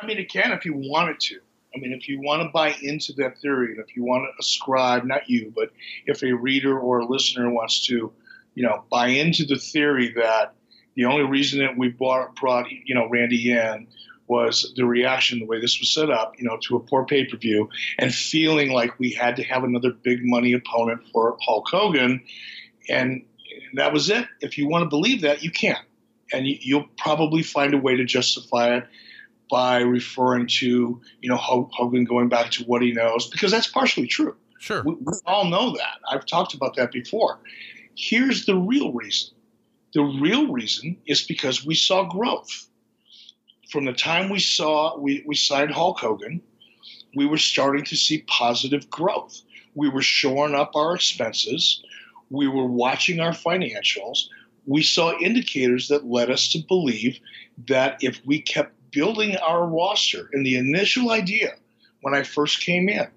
I 0.00 0.06
mean, 0.06 0.18
it 0.18 0.30
can 0.30 0.52
if 0.52 0.64
you 0.64 0.74
wanted 0.74 1.20
to. 1.20 1.40
I 1.74 1.78
mean, 1.78 1.92
if 1.92 2.08
you 2.08 2.20
want 2.20 2.42
to 2.42 2.48
buy 2.50 2.74
into 2.82 3.14
that 3.14 3.38
theory, 3.38 3.72
and 3.72 3.78
if 3.78 3.96
you 3.96 4.04
want 4.04 4.24
to 4.24 4.40
ascribe, 4.40 5.04
not 5.04 5.28
you, 5.28 5.52
but 5.54 5.70
if 6.06 6.22
a 6.22 6.32
reader 6.32 6.78
or 6.78 6.98
a 6.98 7.06
listener 7.06 7.50
wants 7.50 7.86
to, 7.86 8.12
you 8.54 8.62
know, 8.62 8.84
buy 8.90 9.08
into 9.08 9.46
the 9.46 9.56
theory 9.56 10.12
that 10.16 10.54
the 10.94 11.06
only 11.06 11.24
reason 11.24 11.60
that 11.60 11.76
we 11.76 11.88
brought, 11.88 12.36
brought 12.36 12.66
you 12.70 12.94
know, 12.94 13.08
Randy 13.08 13.52
in 13.52 13.86
was 14.32 14.72
the 14.76 14.86
reaction, 14.86 15.40
the 15.40 15.44
way 15.44 15.60
this 15.60 15.78
was 15.78 15.92
set 15.92 16.10
up, 16.10 16.32
you 16.38 16.44
know, 16.44 16.56
to 16.62 16.76
a 16.76 16.80
poor 16.80 17.04
pay 17.04 17.26
per 17.26 17.36
view, 17.36 17.68
and 17.98 18.14
feeling 18.14 18.72
like 18.72 18.98
we 18.98 19.10
had 19.12 19.36
to 19.36 19.42
have 19.44 19.62
another 19.62 19.90
big 19.90 20.20
money 20.22 20.54
opponent 20.54 21.02
for 21.12 21.36
Hulk 21.42 21.68
Hogan, 21.68 22.22
and 22.88 23.22
that 23.74 23.92
was 23.92 24.08
it. 24.08 24.26
If 24.40 24.56
you 24.56 24.66
want 24.66 24.84
to 24.84 24.88
believe 24.88 25.20
that, 25.20 25.42
you 25.42 25.50
can, 25.50 25.76
and 26.32 26.46
you'll 26.46 26.88
probably 26.96 27.42
find 27.42 27.74
a 27.74 27.78
way 27.78 27.94
to 27.94 28.04
justify 28.04 28.76
it 28.76 28.84
by 29.50 29.80
referring 29.80 30.46
to 30.46 30.98
you 31.20 31.28
know 31.28 31.36
Hogan 31.36 32.04
going 32.04 32.30
back 32.30 32.50
to 32.52 32.64
what 32.64 32.80
he 32.80 32.92
knows, 32.92 33.28
because 33.28 33.50
that's 33.50 33.66
partially 33.66 34.06
true. 34.06 34.34
Sure, 34.58 34.82
we, 34.82 34.94
we 34.94 35.12
all 35.26 35.44
know 35.44 35.72
that. 35.76 35.98
I've 36.10 36.24
talked 36.24 36.54
about 36.54 36.76
that 36.76 36.90
before. 36.90 37.38
Here's 37.94 38.46
the 38.46 38.56
real 38.56 38.92
reason. 38.92 39.34
The 39.92 40.02
real 40.02 40.50
reason 40.50 40.96
is 41.06 41.20
because 41.20 41.66
we 41.66 41.74
saw 41.74 42.08
growth 42.08 42.68
from 43.72 43.86
the 43.86 43.92
time 43.92 44.28
we 44.28 44.38
saw 44.38 44.96
we, 44.98 45.24
we 45.26 45.34
signed 45.34 45.72
Hulk 45.72 45.98
Hogan, 45.98 46.42
we 47.16 47.26
were 47.26 47.38
starting 47.38 47.84
to 47.86 47.96
see 47.96 48.24
positive 48.28 48.88
growth. 48.90 49.40
We 49.74 49.88
were 49.88 50.02
shoring 50.02 50.54
up 50.54 50.76
our 50.76 50.94
expenses. 50.94 51.82
We 52.30 52.46
were 52.46 52.66
watching 52.66 53.18
our 53.18 53.32
financials. 53.32 54.24
We 54.66 54.82
saw 54.82 55.18
indicators 55.18 55.88
that 55.88 56.06
led 56.06 56.30
us 56.30 56.48
to 56.52 56.62
believe 56.68 57.18
that 57.66 57.96
if 58.02 58.20
we 58.26 58.42
kept 58.42 58.74
building 58.92 59.36
our 59.36 59.66
roster, 59.66 60.28
and 60.34 60.44
the 60.44 60.56
initial 60.56 61.10
idea 61.10 61.54
when 62.02 62.14
I 62.14 62.22
first 62.22 62.60
came 62.60 62.88
in. 62.88 63.08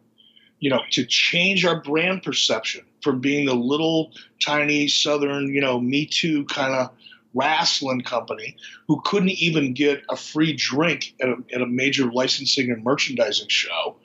You 0.59 0.69
know, 0.69 0.79
to 0.91 1.05
change 1.05 1.65
our 1.65 1.81
brand 1.81 2.23
perception 2.23 2.85
from 3.03 3.19
being 3.19 3.45
the 3.45 3.53
little 3.53 4.11
tiny 4.41 4.87
southern, 4.87 5.53
you 5.53 5.59
know, 5.59 5.79
Me 5.79 6.05
Too 6.05 6.45
kind 6.45 6.73
of 6.73 6.91
wrestling 7.35 8.01
company 8.01 8.55
who 8.87 9.01
couldn't 9.05 9.29
even 9.29 9.73
get 9.73 10.01
a 10.09 10.15
free 10.15 10.53
drink 10.53 11.13
at 11.21 11.29
a, 11.29 11.35
at 11.53 11.61
a 11.61 11.67
major 11.67 12.11
licensing 12.11 12.71
and 12.71 12.83
merchandising 12.83 13.49
show 13.49 13.97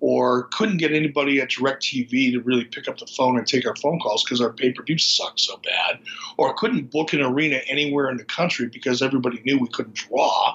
or 0.00 0.44
couldn't 0.52 0.76
get 0.76 0.92
anybody 0.92 1.40
at 1.40 1.48
DirecTV 1.48 2.32
to 2.32 2.40
really 2.42 2.66
pick 2.66 2.88
up 2.88 2.98
the 2.98 3.06
phone 3.06 3.38
and 3.38 3.46
take 3.46 3.66
our 3.66 3.76
phone 3.76 3.98
calls 4.00 4.22
because 4.22 4.38
our 4.38 4.52
pay 4.52 4.70
per 4.70 4.82
view 4.82 4.98
sucked 4.98 5.40
so 5.40 5.56
bad, 5.64 5.98
or 6.36 6.52
couldn't 6.52 6.90
book 6.90 7.14
an 7.14 7.22
arena 7.22 7.60
anywhere 7.68 8.10
in 8.10 8.18
the 8.18 8.24
country 8.24 8.68
because 8.68 9.00
everybody 9.00 9.40
knew 9.46 9.58
we 9.58 9.68
couldn't 9.68 9.94
draw. 9.94 10.54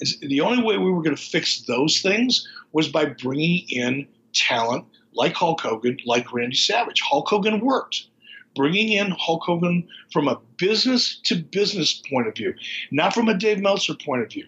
It's, 0.00 0.18
the 0.18 0.40
only 0.40 0.64
way 0.64 0.78
we 0.78 0.90
were 0.90 1.02
going 1.02 1.14
to 1.14 1.22
fix 1.22 1.62
those 1.62 2.00
things 2.00 2.48
was 2.72 2.88
by 2.88 3.04
bringing 3.04 3.64
in 3.68 4.08
talent 4.32 4.84
like 5.14 5.34
Hulk 5.34 5.60
Hogan, 5.60 5.98
like 6.04 6.32
Randy 6.32 6.56
Savage. 6.56 7.00
Hulk 7.02 7.28
Hogan 7.28 7.60
worked. 7.60 8.06
Bringing 8.54 8.90
in 8.90 9.12
Hulk 9.12 9.42
Hogan 9.44 9.88
from 10.12 10.28
a 10.28 10.38
business 10.58 11.18
to 11.24 11.36
business 11.36 12.02
point 12.10 12.28
of 12.28 12.34
view, 12.34 12.54
not 12.90 13.14
from 13.14 13.28
a 13.28 13.34
Dave 13.34 13.60
Meltzer 13.60 13.94
point 13.94 14.22
of 14.22 14.30
view, 14.30 14.46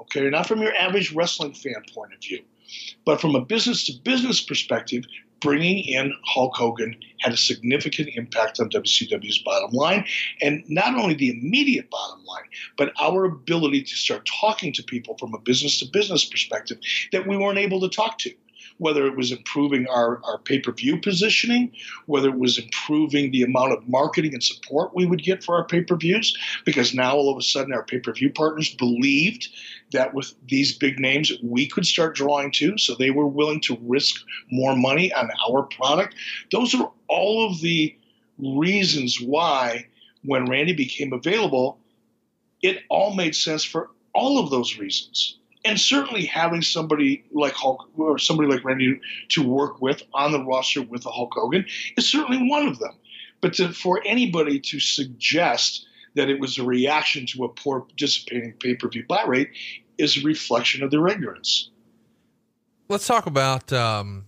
okay, 0.00 0.28
not 0.28 0.46
from 0.46 0.60
your 0.60 0.74
average 0.74 1.12
wrestling 1.12 1.54
fan 1.54 1.82
point 1.94 2.12
of 2.12 2.20
view 2.20 2.40
but 3.04 3.20
from 3.20 3.34
a 3.34 3.40
business 3.40 3.84
to 3.86 3.92
business 4.02 4.40
perspective, 4.40 5.04
bringing 5.40 5.84
in 5.84 6.14
Hulk 6.24 6.56
Hogan 6.56 6.96
had 7.20 7.32
a 7.32 7.36
significant 7.36 8.08
impact 8.14 8.60
on 8.60 8.70
WCW's 8.70 9.38
bottom 9.38 9.70
line. 9.72 10.06
And 10.40 10.64
not 10.68 10.94
only 10.94 11.14
the 11.14 11.30
immediate 11.30 11.90
bottom 11.90 12.24
line, 12.24 12.44
but 12.76 12.92
our 13.00 13.24
ability 13.24 13.82
to 13.82 13.96
start 13.96 14.28
talking 14.40 14.72
to 14.72 14.82
people 14.82 15.16
from 15.18 15.34
a 15.34 15.38
business 15.38 15.78
to 15.80 15.86
business 15.86 16.24
perspective 16.24 16.78
that 17.12 17.26
we 17.26 17.36
weren't 17.36 17.58
able 17.58 17.80
to 17.80 17.94
talk 17.94 18.18
to 18.18 18.32
whether 18.84 19.06
it 19.06 19.16
was 19.16 19.32
improving 19.32 19.86
our, 19.88 20.20
our 20.24 20.36
pay 20.36 20.58
per 20.58 20.70
view 20.70 21.00
positioning, 21.00 21.72
whether 22.04 22.28
it 22.28 22.38
was 22.38 22.58
improving 22.58 23.30
the 23.30 23.42
amount 23.42 23.72
of 23.72 23.88
marketing 23.88 24.34
and 24.34 24.42
support 24.42 24.94
we 24.94 25.06
would 25.06 25.22
get 25.22 25.42
for 25.42 25.56
our 25.56 25.64
pay 25.64 25.80
per 25.80 25.96
views, 25.96 26.36
because 26.66 26.92
now 26.92 27.16
all 27.16 27.32
of 27.32 27.38
a 27.38 27.42
sudden 27.42 27.72
our 27.72 27.82
pay 27.82 27.98
per 27.98 28.12
view 28.12 28.30
partners 28.30 28.74
believed 28.74 29.48
that 29.92 30.12
with 30.12 30.34
these 30.50 30.76
big 30.76 31.00
names 31.00 31.32
we 31.42 31.66
could 31.66 31.86
start 31.86 32.14
drawing 32.14 32.50
too, 32.50 32.76
so 32.76 32.94
they 32.94 33.10
were 33.10 33.26
willing 33.26 33.58
to 33.62 33.78
risk 33.80 34.22
more 34.50 34.76
money 34.76 35.10
on 35.14 35.30
our 35.48 35.62
product. 35.62 36.14
Those 36.52 36.74
are 36.74 36.92
all 37.08 37.50
of 37.50 37.62
the 37.62 37.96
reasons 38.38 39.18
why 39.18 39.86
when 40.26 40.44
Randy 40.44 40.74
became 40.74 41.14
available, 41.14 41.78
it 42.60 42.82
all 42.90 43.14
made 43.14 43.34
sense 43.34 43.64
for 43.64 43.88
all 44.12 44.38
of 44.38 44.50
those 44.50 44.76
reasons 44.76 45.38
and 45.64 45.80
certainly 45.80 46.26
having 46.26 46.62
somebody 46.62 47.24
like 47.32 47.54
Hulk 47.54 47.88
or 47.96 48.18
somebody 48.18 48.48
like 48.48 48.64
Randy 48.64 49.00
to 49.30 49.42
work 49.42 49.80
with 49.80 50.02
on 50.12 50.32
the 50.32 50.44
roster 50.44 50.82
with 50.82 51.02
the 51.02 51.10
Hulk 51.10 51.32
Hogan 51.34 51.64
is 51.96 52.08
certainly 52.08 52.48
one 52.48 52.68
of 52.68 52.78
them. 52.78 52.92
But 53.40 53.54
to, 53.54 53.72
for 53.72 54.00
anybody 54.04 54.60
to 54.60 54.80
suggest 54.80 55.86
that 56.14 56.28
it 56.28 56.38
was 56.38 56.58
a 56.58 56.64
reaction 56.64 57.26
to 57.26 57.44
a 57.44 57.48
poor 57.48 57.80
participating 57.80 58.52
pay 58.52 58.74
per 58.74 58.88
view 58.88 59.04
buy 59.08 59.24
rate 59.26 59.50
is 59.98 60.18
a 60.18 60.22
reflection 60.22 60.82
of 60.82 60.90
their 60.90 61.06
ignorance. 61.08 61.70
Let's 62.88 63.06
talk 63.06 63.26
about 63.26 63.72
um, 63.72 64.26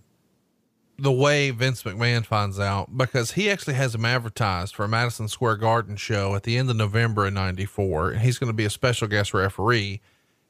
the 0.97 1.11
way 1.11 1.51
Vince 1.51 1.83
McMahon 1.83 2.25
finds 2.25 2.59
out 2.59 2.97
because 2.97 3.31
he 3.31 3.49
actually 3.49 3.75
has 3.75 3.93
him 3.93 4.05
advertised 4.05 4.75
for 4.75 4.85
a 4.85 4.87
Madison 4.87 5.27
Square 5.27 5.57
Garden 5.57 5.95
show 5.95 6.33
at 6.35 6.43
the 6.43 6.57
end 6.57 6.69
of 6.69 6.75
November 6.75 7.27
in 7.27 7.35
'94, 7.35 8.11
and 8.11 8.21
he's 8.21 8.39
going 8.39 8.49
to 8.49 8.55
be 8.55 8.65
a 8.65 8.69
special 8.69 9.07
guest 9.07 9.33
referee 9.33 10.01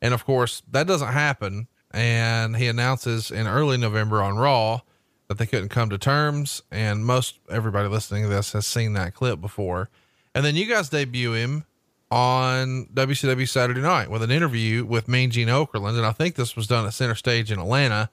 and 0.01 0.13
of 0.13 0.25
course, 0.25 0.61
that 0.71 0.87
doesn't 0.87 1.13
happen. 1.13 1.67
And 1.91 2.57
he 2.57 2.67
announces 2.67 3.31
in 3.31 3.47
early 3.47 3.77
November 3.77 4.21
on 4.21 4.37
Raw 4.37 4.81
that 5.27 5.37
they 5.37 5.45
couldn't 5.45 5.69
come 5.69 5.89
to 5.89 5.97
terms. 5.97 6.61
And 6.71 7.05
most 7.05 7.39
everybody 7.49 7.87
listening 7.87 8.23
to 8.23 8.29
this 8.29 8.53
has 8.53 8.65
seen 8.65 8.93
that 8.93 9.13
clip 9.13 9.41
before. 9.41 9.89
And 10.35 10.45
then 10.45 10.55
you 10.55 10.65
guys 10.65 10.89
debut 10.89 11.33
him 11.33 11.65
on 12.09 12.87
WCW 12.93 13.47
Saturday 13.47 13.81
night 13.81 14.09
with 14.09 14.23
an 14.23 14.31
interview 14.31 14.85
with 14.85 15.07
Mean 15.07 15.31
Gene 15.31 15.47
Okerlund. 15.47 15.97
And 15.97 16.05
I 16.05 16.11
think 16.11 16.35
this 16.35 16.55
was 16.55 16.67
done 16.67 16.85
at 16.85 16.93
Center 16.93 17.15
Stage 17.15 17.51
in 17.51 17.59
Atlanta. 17.59 18.09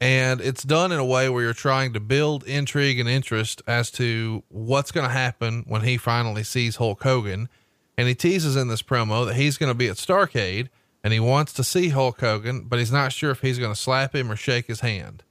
And 0.00 0.42
it's 0.42 0.62
done 0.62 0.92
in 0.92 0.98
a 0.98 1.04
way 1.04 1.28
where 1.30 1.42
you're 1.42 1.54
trying 1.54 1.94
to 1.94 2.00
build 2.00 2.44
intrigue 2.44 3.00
and 3.00 3.08
interest 3.08 3.62
as 3.66 3.90
to 3.92 4.42
what's 4.48 4.92
going 4.92 5.06
to 5.06 5.12
happen 5.12 5.64
when 5.66 5.82
he 5.82 5.96
finally 5.96 6.42
sees 6.42 6.76
Hulk 6.76 7.02
Hogan. 7.02 7.48
And 7.96 8.06
he 8.06 8.14
teases 8.14 8.56
in 8.56 8.68
this 8.68 8.82
promo 8.82 9.24
that 9.24 9.36
he's 9.36 9.56
going 9.56 9.70
to 9.70 9.74
be 9.74 9.88
at 9.88 9.96
Starcade 9.96 10.68
and 11.06 11.12
he 11.12 11.20
wants 11.20 11.52
to 11.52 11.62
see 11.62 11.90
Hulk 11.90 12.20
Hogan, 12.20 12.62
but 12.62 12.80
he's 12.80 12.90
not 12.90 13.12
sure 13.12 13.30
if 13.30 13.40
he's 13.40 13.60
going 13.60 13.72
to 13.72 13.78
slap 13.78 14.12
him 14.12 14.28
or 14.28 14.34
shake 14.34 14.66
his 14.66 14.80
hand. 14.80 15.22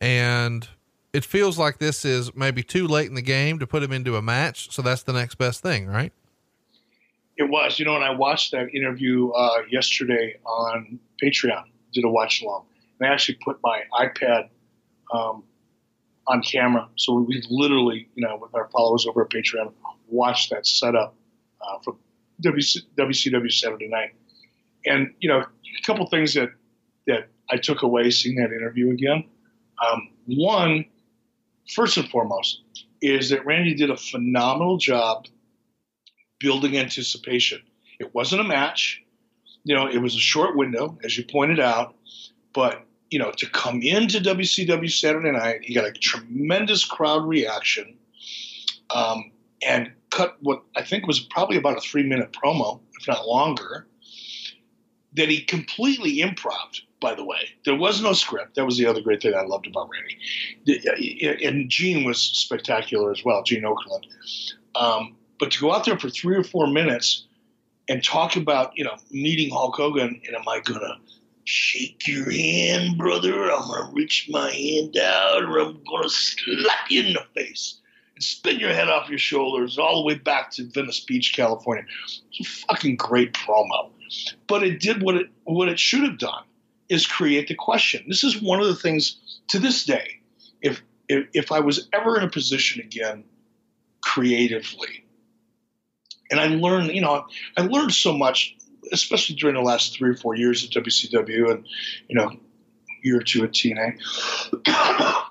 And 0.00 0.68
it 1.12 1.24
feels 1.24 1.58
like 1.58 1.78
this 1.78 2.04
is 2.04 2.32
maybe 2.36 2.62
too 2.62 2.86
late 2.86 3.08
in 3.08 3.16
the 3.16 3.20
game 3.20 3.58
to 3.58 3.66
put 3.66 3.82
him 3.82 3.90
into 3.90 4.14
a 4.14 4.22
match. 4.22 4.70
So 4.70 4.82
that's 4.82 5.02
the 5.02 5.12
next 5.12 5.34
best 5.34 5.62
thing, 5.62 5.88
right? 5.88 6.12
It 7.36 7.50
was, 7.50 7.80
you 7.80 7.86
know, 7.86 7.96
and 7.96 8.04
I 8.04 8.12
watched 8.12 8.52
that 8.52 8.72
interview 8.72 9.30
uh, 9.30 9.62
yesterday 9.68 10.38
on 10.46 11.00
Patreon, 11.20 11.64
did 11.92 12.04
a 12.04 12.08
watch 12.08 12.40
along. 12.42 12.66
And 13.00 13.08
I 13.08 13.12
actually 13.12 13.38
put 13.44 13.58
my 13.64 13.82
iPad 13.92 14.48
um, 15.12 15.42
on 16.28 16.40
camera. 16.40 16.88
So 16.94 17.14
we 17.14 17.42
literally, 17.50 18.08
you 18.14 18.24
know, 18.24 18.38
with 18.40 18.54
our 18.54 18.68
followers 18.68 19.08
over 19.08 19.22
at 19.22 19.30
Patreon, 19.30 19.72
watched 20.08 20.50
that 20.50 20.68
setup 20.68 21.16
uh, 21.60 21.80
for 21.82 21.96
WC, 22.44 22.82
WCW 22.96 23.52
Saturday 23.52 23.88
night 23.88 24.12
and 24.86 25.12
you 25.20 25.28
know, 25.28 25.40
a 25.40 25.82
couple 25.86 26.06
things 26.06 26.34
that 26.34 26.50
that 27.06 27.28
I 27.50 27.56
took 27.56 27.82
away 27.82 28.10
seeing 28.10 28.36
that 28.36 28.52
interview 28.52 28.90
again. 28.90 29.24
Um, 29.84 30.10
one, 30.26 30.84
first 31.74 31.96
and 31.96 32.08
foremost, 32.08 32.62
is 33.00 33.30
that 33.30 33.46
Randy 33.46 33.74
did 33.74 33.90
a 33.90 33.96
phenomenal 33.96 34.76
job 34.76 35.26
building 36.38 36.76
anticipation. 36.76 37.60
It 37.98 38.14
wasn't 38.14 38.42
a 38.42 38.44
match, 38.44 39.02
you 39.64 39.74
know, 39.74 39.86
it 39.86 39.98
was 39.98 40.14
a 40.14 40.20
short 40.20 40.56
window, 40.56 40.98
as 41.04 41.16
you 41.16 41.24
pointed 41.24 41.60
out, 41.60 41.94
but 42.52 42.86
you 43.10 43.18
know, 43.18 43.32
to 43.32 43.46
come 43.50 43.82
into 43.82 44.18
WCW 44.18 44.90
Saturday 44.90 45.32
night, 45.32 45.60
he 45.62 45.74
got 45.74 45.84
a 45.84 45.92
tremendous 45.92 46.84
crowd 46.84 47.26
reaction, 47.26 47.96
um, 48.94 49.32
and 49.66 49.90
cut 50.10 50.36
what 50.40 50.62
I 50.76 50.82
think 50.82 51.06
was 51.06 51.20
probably 51.20 51.56
about 51.56 51.76
a 51.76 51.80
three 51.80 52.04
minute 52.04 52.32
promo, 52.32 52.80
if 52.98 53.08
not 53.08 53.26
longer 53.26 53.86
that 55.14 55.28
he 55.28 55.42
completely 55.42 56.18
improv. 56.18 56.80
By 57.00 57.14
the 57.14 57.24
way, 57.24 57.48
there 57.64 57.76
was 57.76 58.02
no 58.02 58.12
script. 58.12 58.56
That 58.56 58.66
was 58.66 58.76
the 58.76 58.86
other 58.86 59.00
great 59.00 59.22
thing 59.22 59.34
I 59.34 59.42
loved 59.42 59.66
about 59.66 59.88
Randy. 59.88 61.44
And 61.44 61.70
Gene 61.70 62.04
was 62.04 62.20
spectacular 62.20 63.10
as 63.10 63.24
well, 63.24 63.42
Gene 63.42 63.62
Okerlund, 63.62 64.04
Um, 64.74 65.16
but 65.38 65.50
to 65.52 65.60
go 65.60 65.72
out 65.72 65.86
there 65.86 65.98
for 65.98 66.10
three 66.10 66.36
or 66.36 66.44
four 66.44 66.66
minutes 66.66 67.26
and 67.88 68.04
talk 68.04 68.36
about, 68.36 68.76
you 68.76 68.84
know, 68.84 68.96
meeting 69.10 69.50
Hulk 69.50 69.76
Hogan, 69.76 70.20
and 70.26 70.36
am 70.36 70.46
I 70.46 70.60
gonna 70.60 71.00
shake 71.44 72.06
your 72.06 72.30
hand, 72.30 72.98
brother? 72.98 73.50
I'm 73.50 73.66
gonna 73.66 73.90
reach 73.92 74.28
my 74.30 74.50
hand 74.50 74.96
out, 74.98 75.42
or 75.42 75.58
I'm 75.58 75.82
gonna 75.84 76.10
slap 76.10 76.90
you 76.90 77.02
in 77.02 77.12
the 77.14 77.24
face 77.34 77.80
and 78.14 78.22
spin 78.22 78.60
your 78.60 78.74
head 78.74 78.90
off 78.90 79.08
your 79.08 79.18
shoulders 79.18 79.78
all 79.78 80.02
the 80.02 80.06
way 80.06 80.14
back 80.14 80.50
to 80.52 80.64
Venice 80.64 81.00
Beach, 81.00 81.32
California. 81.32 81.84
It's 82.04 82.40
a 82.40 82.66
fucking 82.66 82.96
great 82.96 83.32
promo 83.32 83.90
but 84.46 84.62
it 84.62 84.80
did 84.80 85.02
what 85.02 85.16
it 85.16 85.26
what 85.44 85.68
it 85.68 85.78
should 85.78 86.02
have 86.02 86.18
done 86.18 86.44
is 86.88 87.06
create 87.06 87.48
the 87.48 87.54
question. 87.54 88.04
This 88.08 88.24
is 88.24 88.42
one 88.42 88.60
of 88.60 88.66
the 88.66 88.74
things 88.74 89.16
to 89.48 89.58
this 89.58 89.84
day. 89.84 90.20
If 90.60 90.82
if, 91.08 91.26
if 91.32 91.52
I 91.52 91.60
was 91.60 91.88
ever 91.92 92.16
in 92.16 92.24
a 92.24 92.30
position 92.30 92.80
again, 92.80 93.24
creatively, 94.02 95.04
and 96.30 96.40
I 96.40 96.46
learned, 96.46 96.92
you 96.92 97.00
know, 97.00 97.26
I 97.56 97.62
learned 97.62 97.92
so 97.92 98.16
much, 98.16 98.56
especially 98.92 99.36
during 99.36 99.56
the 99.56 99.62
last 99.62 99.96
three 99.96 100.10
or 100.10 100.14
four 100.14 100.36
years 100.36 100.64
at 100.64 100.70
WCW, 100.70 101.50
and 101.50 101.66
you 102.08 102.16
know, 102.16 102.30
year 103.02 103.18
or 103.18 103.22
two 103.22 103.44
at 103.44 103.52
TNA, 103.52 103.98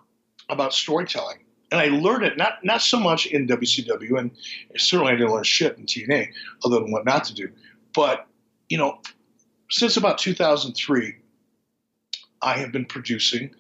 about 0.50 0.74
storytelling. 0.74 1.40
And 1.72 1.80
I 1.80 1.86
learned 1.88 2.24
it 2.24 2.38
not 2.38 2.64
not 2.64 2.82
so 2.82 3.00
much 3.00 3.28
in 3.28 3.48
WCW, 3.48 4.18
and 4.18 4.32
certainly 4.78 5.14
I 5.14 5.16
didn't 5.16 5.32
learn 5.32 5.44
shit 5.44 5.78
in 5.78 5.86
TNA, 5.86 6.30
other 6.66 6.80
than 6.80 6.92
what 6.92 7.06
not 7.06 7.26
to 7.26 7.34
do. 7.34 7.50
But 7.94 8.28
you 8.70 8.78
know, 8.78 9.00
since 9.70 9.98
about 9.98 10.18
2003, 10.18 11.16
I 12.42 12.58
have 12.58 12.72
been 12.72 12.86
producing, 12.86 13.54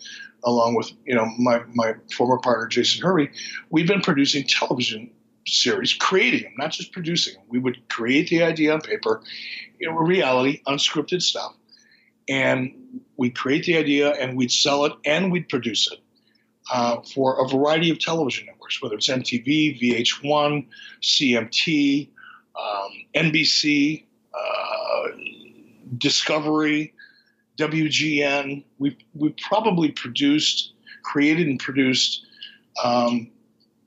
along 0.44 0.76
with 0.76 0.92
you 1.06 1.16
know 1.16 1.26
my 1.38 1.62
my 1.74 1.96
former 2.16 2.38
partner 2.38 2.68
Jason 2.68 3.04
Hervey, 3.04 3.30
we've 3.70 3.88
been 3.88 4.02
producing 4.02 4.46
television 4.48 5.12
series, 5.48 5.94
creating 5.94 6.44
them, 6.44 6.54
not 6.58 6.72
just 6.72 6.92
producing 6.92 7.34
them. 7.34 7.44
We 7.50 7.60
would 7.60 7.90
create 7.90 8.30
the 8.30 8.44
idea 8.44 8.74
on 8.74 8.82
paper, 8.82 9.22
you 9.80 9.90
know, 9.90 9.98
reality, 9.98 10.62
unscripted 10.68 11.22
stuff, 11.22 11.54
and 12.30 13.02
we'd 13.18 13.36
create 13.36 13.66
the 13.66 13.78
idea 13.78 14.12
and 14.12 14.38
we'd 14.38 14.52
sell 14.52 14.86
it 14.86 14.94
and 15.06 15.32
we'd 15.32 15.50
produce 15.50 15.92
it 15.92 16.00
uh, 16.72 17.02
for 17.14 17.44
a 17.44 17.48
variety 17.48 17.90
of 17.90 18.00
television 18.00 18.46
networks, 18.46 18.82
whether 18.82 18.96
it's 18.96 19.10
MTV, 19.10 19.82
VH1, 19.82 20.68
CMT, 21.02 22.10
um, 22.56 22.92
NBC, 23.16 24.06
uh, 24.34 24.79
Discovery, 25.98 26.94
WGN. 27.58 28.64
We 28.78 28.98
we 29.14 29.36
probably 29.48 29.92
produced, 29.92 30.74
created, 31.04 31.48
and 31.48 31.60
produced 31.60 32.26
um, 32.84 33.30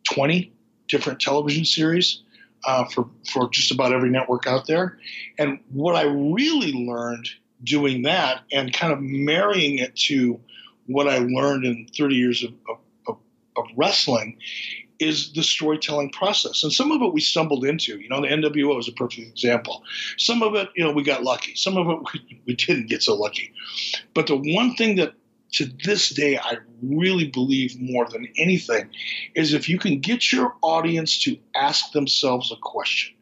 twenty 0.05 0.53
different 0.89 1.21
television 1.21 1.65
series 1.65 2.23
uh, 2.65 2.85
for 2.87 3.09
for 3.31 3.49
just 3.51 3.71
about 3.71 3.93
every 3.93 4.11
network 4.11 4.47
out 4.47 4.67
there. 4.67 4.99
And 5.39 5.59
what 5.71 5.97
I 5.97 6.03
really 6.03 6.73
learned 6.73 7.29
doing 7.65 8.03
that 8.03 8.43
and 8.53 8.73
kind 8.73 8.93
of 8.93 9.01
marrying 9.01 9.79
it 9.79 9.95
to 9.95 10.41
what 10.87 11.09
I 11.09 11.19
learned 11.19 11.65
in 11.65 11.87
30 11.97 12.15
years 12.15 12.45
of, 12.45 12.53
of, 13.07 13.17
of 13.57 13.65
wrestling 13.77 14.39
is 15.03 15.33
the 15.33 15.43
storytelling 15.43 16.11
process. 16.11 16.63
And 16.63 16.73
some 16.73 16.93
of 16.93 17.03
it 17.03 17.13
we 17.13 17.21
stumbled 17.21 17.65
into. 17.65 17.99
You 17.99 18.09
know, 18.09 18.21
the 18.21 18.29
NWO 18.29 18.79
is 18.79 18.89
a 18.89 18.93
perfect 18.93 19.29
example. 19.29 19.83
Some 20.19 20.43
of 20.43 20.55
it, 20.55 20.69
you 20.77 20.85
know, 20.85 20.93
we 20.93 21.03
got 21.03 21.23
lucky. 21.23 21.55
Some 21.55 21.77
of 21.77 21.89
it 21.89 21.99
we, 22.13 22.43
we 22.47 22.55
didn't 22.55 22.89
get 22.89 23.03
so 23.03 23.15
lucky. 23.15 23.53
But 24.15 24.27
the 24.27 24.37
one 24.37 24.75
thing 24.75 24.97
that 24.97 25.15
to 25.53 25.67
this 25.85 26.09
day 26.09 26.39
I 26.39 26.57
really 26.83 27.29
believe 27.29 27.79
more 27.81 28.09
than 28.09 28.27
anything 28.39 28.89
is 29.35 29.53
if 29.53 29.69
you 29.69 29.79
can 29.79 30.01
get 30.01 30.33
your 30.33 30.55
audience 30.63 31.23
to 31.25 31.39
ask 31.55 31.93
themselves 31.93 32.51
a 32.51 32.57
question. 32.57 33.15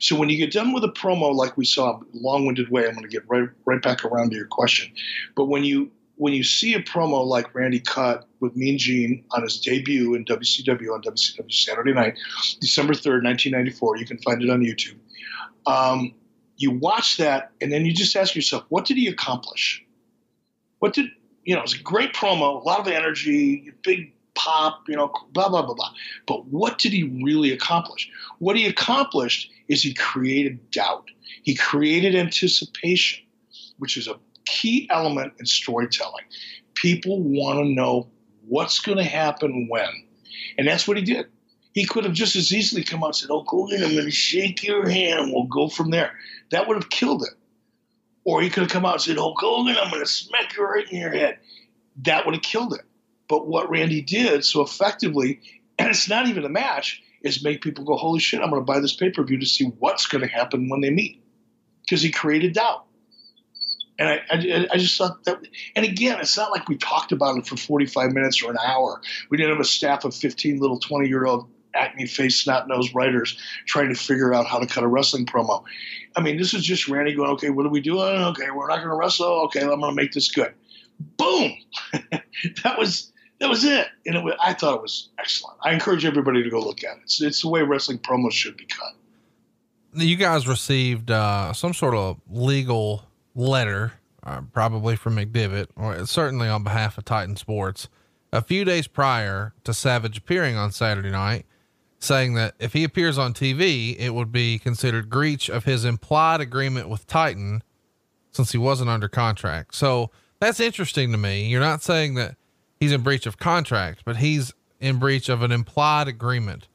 So 0.00 0.14
when 0.14 0.28
you 0.28 0.36
get 0.36 0.52
done 0.52 0.72
with 0.72 0.84
a 0.84 0.88
promo 0.88 1.34
like 1.34 1.56
we 1.56 1.64
saw, 1.64 1.98
long-winded 2.12 2.70
way, 2.70 2.86
I'm 2.86 2.92
going 2.92 3.02
to 3.02 3.08
get 3.08 3.24
right 3.28 3.48
right 3.64 3.82
back 3.82 4.04
around 4.04 4.30
to 4.30 4.36
your 4.36 4.46
question. 4.46 4.92
But 5.34 5.46
when 5.46 5.64
you 5.64 5.90
when 6.18 6.32
you 6.32 6.42
see 6.42 6.74
a 6.74 6.82
promo 6.82 7.24
like 7.24 7.54
Randy 7.54 7.80
cut 7.80 8.26
with 8.40 8.54
Mean 8.56 8.76
Gene 8.76 9.24
on 9.30 9.42
his 9.42 9.58
debut 9.60 10.14
in 10.14 10.24
WCW 10.24 10.92
on 10.92 11.02
WCW 11.02 11.52
Saturday 11.52 11.94
Night, 11.94 12.18
December 12.60 12.92
3rd, 12.92 13.24
1994, 13.24 13.96
you 13.96 14.04
can 14.06 14.18
find 14.18 14.42
it 14.42 14.50
on 14.50 14.60
YouTube. 14.60 14.98
Um, 15.66 16.14
you 16.56 16.72
watch 16.72 17.18
that, 17.18 17.52
and 17.60 17.72
then 17.72 17.86
you 17.86 17.94
just 17.94 18.16
ask 18.16 18.34
yourself, 18.34 18.64
what 18.68 18.84
did 18.84 18.96
he 18.96 19.06
accomplish? 19.06 19.84
What 20.80 20.92
did, 20.92 21.06
you 21.44 21.54
know, 21.54 21.62
it's 21.62 21.74
a 21.74 21.82
great 21.82 22.12
promo, 22.14 22.60
a 22.60 22.64
lot 22.64 22.80
of 22.80 22.88
energy, 22.88 23.70
big 23.84 24.12
pop, 24.34 24.82
you 24.88 24.96
know, 24.96 25.12
blah, 25.32 25.48
blah, 25.48 25.62
blah, 25.62 25.74
blah. 25.74 25.90
But 26.26 26.46
what 26.46 26.78
did 26.78 26.92
he 26.92 27.04
really 27.22 27.52
accomplish? 27.52 28.10
What 28.40 28.56
he 28.56 28.66
accomplished 28.66 29.50
is 29.68 29.82
he 29.82 29.94
created 29.94 30.70
doubt, 30.72 31.10
he 31.44 31.54
created 31.54 32.16
anticipation, 32.16 33.24
which 33.78 33.96
is 33.96 34.08
a 34.08 34.16
key 34.48 34.88
element 34.90 35.34
in 35.38 35.46
storytelling. 35.46 36.24
People 36.74 37.22
want 37.22 37.58
to 37.58 37.64
know 37.64 38.08
what's 38.46 38.78
going 38.80 38.98
to 38.98 39.04
happen 39.04 39.68
when. 39.68 39.88
And 40.56 40.66
that's 40.66 40.88
what 40.88 40.96
he 40.96 41.02
did. 41.02 41.26
He 41.74 41.84
could 41.84 42.04
have 42.04 42.14
just 42.14 42.34
as 42.34 42.52
easily 42.52 42.82
come 42.82 43.02
out 43.02 43.08
and 43.08 43.16
said, 43.16 43.30
Oh, 43.30 43.44
Hogan, 43.46 43.84
I'm 43.84 43.92
going 43.92 44.04
to 44.04 44.10
shake 44.10 44.64
your 44.64 44.88
hand 44.88 45.20
and 45.20 45.32
we'll 45.32 45.44
go 45.44 45.68
from 45.68 45.90
there. 45.90 46.12
That 46.50 46.66
would 46.66 46.76
have 46.76 46.90
killed 46.90 47.22
it. 47.22 47.34
Or 48.24 48.42
he 48.42 48.50
could 48.50 48.62
have 48.64 48.72
come 48.72 48.84
out 48.84 48.94
and 48.94 49.02
said, 49.02 49.18
Oh, 49.18 49.34
Hogan, 49.36 49.76
I'm 49.76 49.90
going 49.90 50.02
to 50.02 50.10
smack 50.10 50.56
you 50.56 50.64
right 50.64 50.90
in 50.90 51.00
your 51.00 51.12
head. 51.12 51.38
That 52.02 52.24
would 52.24 52.34
have 52.34 52.42
killed 52.42 52.72
it. 52.72 52.82
But 53.28 53.46
what 53.46 53.70
Randy 53.70 54.00
did 54.00 54.44
so 54.44 54.62
effectively, 54.62 55.40
and 55.78 55.90
it's 55.90 56.08
not 56.08 56.26
even 56.26 56.44
a 56.44 56.48
match, 56.48 57.02
is 57.22 57.44
make 57.44 57.62
people 57.62 57.84
go, 57.84 57.96
Holy 57.96 58.20
shit, 58.20 58.40
I'm 58.40 58.50
going 58.50 58.62
to 58.62 58.66
buy 58.66 58.80
this 58.80 58.94
pay 58.94 59.10
per 59.10 59.22
view 59.22 59.38
to 59.38 59.46
see 59.46 59.66
what's 59.78 60.06
going 60.06 60.22
to 60.22 60.32
happen 60.32 60.68
when 60.68 60.80
they 60.80 60.90
meet. 60.90 61.22
Because 61.82 62.02
he 62.02 62.10
created 62.10 62.54
doubt. 62.54 62.87
And 63.98 64.08
I, 64.08 64.20
I, 64.30 64.66
I, 64.72 64.76
just 64.76 64.96
thought 64.96 65.24
that, 65.24 65.40
and 65.74 65.84
again, 65.84 66.20
it's 66.20 66.36
not 66.36 66.52
like 66.52 66.68
we 66.68 66.76
talked 66.76 67.10
about 67.10 67.36
it 67.36 67.46
for 67.46 67.56
45 67.56 68.12
minutes 68.12 68.42
or 68.42 68.50
an 68.50 68.58
hour. 68.64 69.00
We 69.28 69.36
didn't 69.36 69.52
have 69.52 69.60
a 69.60 69.64
staff 69.64 70.04
of 70.04 70.14
15 70.14 70.60
little 70.60 70.78
20 70.78 71.08
year 71.08 71.26
old 71.26 71.48
acne 71.74 72.06
faced, 72.06 72.44
snot 72.44 72.68
nosed 72.68 72.94
writers 72.94 73.38
trying 73.66 73.88
to 73.88 73.94
figure 73.94 74.32
out 74.32 74.46
how 74.46 74.58
to 74.58 74.66
cut 74.66 74.84
a 74.84 74.88
wrestling 74.88 75.26
promo. 75.26 75.64
I 76.16 76.20
mean, 76.20 76.36
this 76.36 76.54
is 76.54 76.64
just 76.64 76.88
Randy 76.88 77.14
going, 77.14 77.30
okay, 77.30 77.50
what 77.50 77.66
are 77.66 77.70
we 77.70 77.80
doing? 77.80 78.22
Okay, 78.22 78.50
we're 78.50 78.68
not 78.68 78.76
going 78.76 78.88
to 78.88 78.94
wrestle. 78.94 79.42
Okay, 79.46 79.62
I'm 79.62 79.80
going 79.80 79.82
to 79.82 79.92
make 79.92 80.12
this 80.12 80.30
good. 80.30 80.54
Boom! 81.16 81.52
that 82.64 82.78
was 82.78 83.12
that 83.40 83.48
was 83.48 83.64
it. 83.64 83.86
And 84.06 84.16
it 84.16 84.24
was, 84.24 84.34
I 84.40 84.52
thought 84.52 84.76
it 84.76 84.82
was 84.82 85.10
excellent. 85.18 85.58
I 85.62 85.72
encourage 85.72 86.04
everybody 86.04 86.42
to 86.42 86.50
go 86.50 86.60
look 86.60 86.82
at 86.82 86.96
it. 86.96 87.02
It's, 87.04 87.22
it's 87.22 87.42
the 87.42 87.48
way 87.48 87.62
wrestling 87.62 87.98
promos 87.98 88.32
should 88.32 88.56
be 88.56 88.66
cut. 88.66 88.94
You 89.94 90.16
guys 90.16 90.46
received 90.46 91.10
uh, 91.10 91.52
some 91.52 91.72
sort 91.72 91.94
of 91.94 92.20
legal 92.28 93.07
letter, 93.38 93.92
uh, 94.24 94.42
probably 94.52 94.96
from 94.96 95.16
McDevitt, 95.16 95.68
or 95.76 96.04
certainly 96.06 96.48
on 96.48 96.64
behalf 96.64 96.98
of 96.98 97.04
Titan 97.04 97.36
Sports, 97.36 97.88
a 98.32 98.42
few 98.42 98.64
days 98.64 98.86
prior 98.86 99.54
to 99.64 99.72
Savage 99.72 100.18
appearing 100.18 100.56
on 100.56 100.72
Saturday 100.72 101.10
night, 101.10 101.46
saying 102.00 102.34
that 102.34 102.54
if 102.58 102.72
he 102.72 102.84
appears 102.84 103.16
on 103.16 103.32
TV, 103.32 103.96
it 103.98 104.10
would 104.10 104.30
be 104.30 104.58
considered 104.58 105.08
breach 105.08 105.48
of 105.48 105.64
his 105.64 105.84
implied 105.84 106.40
agreement 106.40 106.88
with 106.88 107.06
Titan 107.06 107.62
since 108.30 108.52
he 108.52 108.58
wasn't 108.58 108.90
under 108.90 109.08
contract. 109.08 109.74
So 109.74 110.10
that's 110.40 110.60
interesting 110.60 111.12
to 111.12 111.18
me. 111.18 111.46
You're 111.46 111.60
not 111.60 111.82
saying 111.82 112.14
that 112.14 112.36
he's 112.78 112.92
in 112.92 113.02
breach 113.02 113.26
of 113.26 113.38
contract, 113.38 114.02
but 114.04 114.18
he's 114.18 114.52
in 114.80 114.98
breach 114.98 115.28
of 115.28 115.42
an 115.42 115.52
implied 115.52 116.08
agreement. 116.08 116.68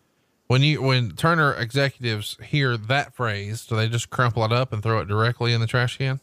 When 0.47 0.61
you 0.61 0.81
when 0.81 1.11
Turner 1.11 1.53
executives 1.53 2.37
hear 2.43 2.75
that 2.77 3.15
phrase, 3.15 3.65
do 3.65 3.75
they 3.75 3.87
just 3.87 4.09
crumple 4.09 4.43
it 4.43 4.51
up 4.51 4.73
and 4.73 4.83
throw 4.83 4.99
it 4.99 5.07
directly 5.07 5.53
in 5.53 5.61
the 5.61 5.67
trash 5.67 5.97
can? 5.97 6.19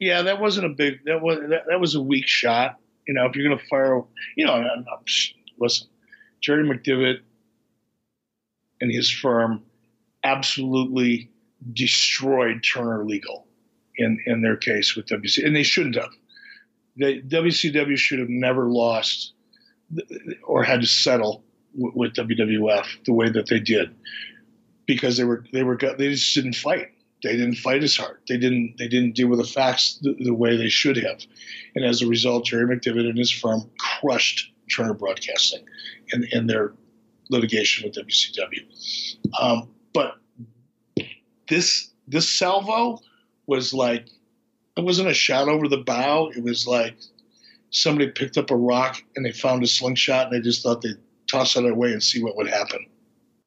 Yeah, 0.00 0.22
that 0.22 0.40
wasn't 0.40 0.66
a 0.66 0.70
big. 0.70 1.04
That 1.04 1.20
was 1.20 1.38
that, 1.50 1.64
that 1.68 1.78
was 1.78 1.94
a 1.94 2.00
weak 2.00 2.26
shot. 2.26 2.78
You 3.06 3.14
know, 3.14 3.26
if 3.26 3.36
you're 3.36 3.46
going 3.46 3.58
to 3.58 3.66
fire, 3.66 4.02
you 4.36 4.46
know, 4.46 4.54
I'm, 4.54 4.64
I'm, 4.64 5.04
listen, 5.58 5.88
Jerry 6.40 6.66
McDevitt 6.66 7.20
and 8.80 8.90
his 8.90 9.10
firm 9.10 9.62
absolutely 10.24 11.30
destroyed 11.72 12.64
Turner 12.64 13.04
Legal 13.04 13.46
in 13.96 14.18
in 14.26 14.40
their 14.42 14.56
case 14.56 14.96
with 14.96 15.06
WC, 15.06 15.44
and 15.44 15.54
they 15.54 15.62
shouldn't 15.62 15.96
have. 15.96 16.10
The 16.96 17.22
WCW 17.22 17.96
should 17.96 18.18
have 18.18 18.28
never 18.28 18.68
lost 18.68 19.34
or 20.44 20.64
had 20.64 20.80
to 20.80 20.86
settle 20.86 21.44
with, 21.74 21.94
with 21.94 22.14
WWF 22.14 23.04
the 23.04 23.12
way 23.12 23.28
that 23.28 23.48
they 23.48 23.60
did 23.60 23.94
because 24.86 25.16
they 25.16 25.24
were 25.24 25.44
they 25.52 25.62
were 25.62 25.76
they 25.76 26.10
just 26.10 26.34
didn't 26.34 26.54
fight. 26.54 26.88
They 27.22 27.32
didn't 27.32 27.56
fight 27.56 27.82
as 27.82 27.96
hard. 27.96 28.18
They 28.28 28.38
didn't 28.38 28.76
they 28.78 28.88
didn't 28.88 29.14
deal 29.14 29.28
with 29.28 29.40
the 29.40 29.46
facts 29.46 29.98
the, 30.02 30.16
the 30.18 30.34
way 30.34 30.56
they 30.56 30.68
should 30.68 30.96
have, 30.96 31.20
and 31.74 31.84
as 31.84 32.02
a 32.02 32.06
result, 32.06 32.46
Jerry 32.46 32.64
McDevitt 32.64 33.08
and 33.08 33.18
his 33.18 33.30
firm 33.30 33.70
crushed 33.78 34.52
Turner 34.74 34.94
Broadcasting 34.94 35.64
in, 36.12 36.26
in 36.32 36.46
their 36.46 36.72
litigation 37.28 37.88
with 37.88 37.96
WCW. 37.96 38.64
Um, 39.40 39.68
but 39.92 40.16
this 41.48 41.90
this 42.08 42.28
salvo 42.28 42.98
was 43.46 43.74
like 43.74 44.06
it 44.76 44.84
wasn't 44.84 45.08
a 45.08 45.14
shot 45.14 45.48
over 45.48 45.68
the 45.68 45.78
bow. 45.78 46.30
It 46.34 46.42
was 46.42 46.66
like 46.66 46.96
somebody 47.70 48.10
picked 48.10 48.38
up 48.38 48.50
a 48.50 48.56
rock 48.56 49.02
and 49.14 49.24
they 49.24 49.32
found 49.32 49.62
a 49.62 49.66
slingshot 49.66 50.26
and 50.26 50.34
they 50.34 50.40
just 50.40 50.62
thought 50.62 50.82
they'd 50.82 50.96
toss 51.30 51.56
it 51.56 51.64
away 51.64 51.92
and 51.92 52.02
see 52.02 52.22
what 52.22 52.36
would 52.36 52.48
happen. 52.48 52.86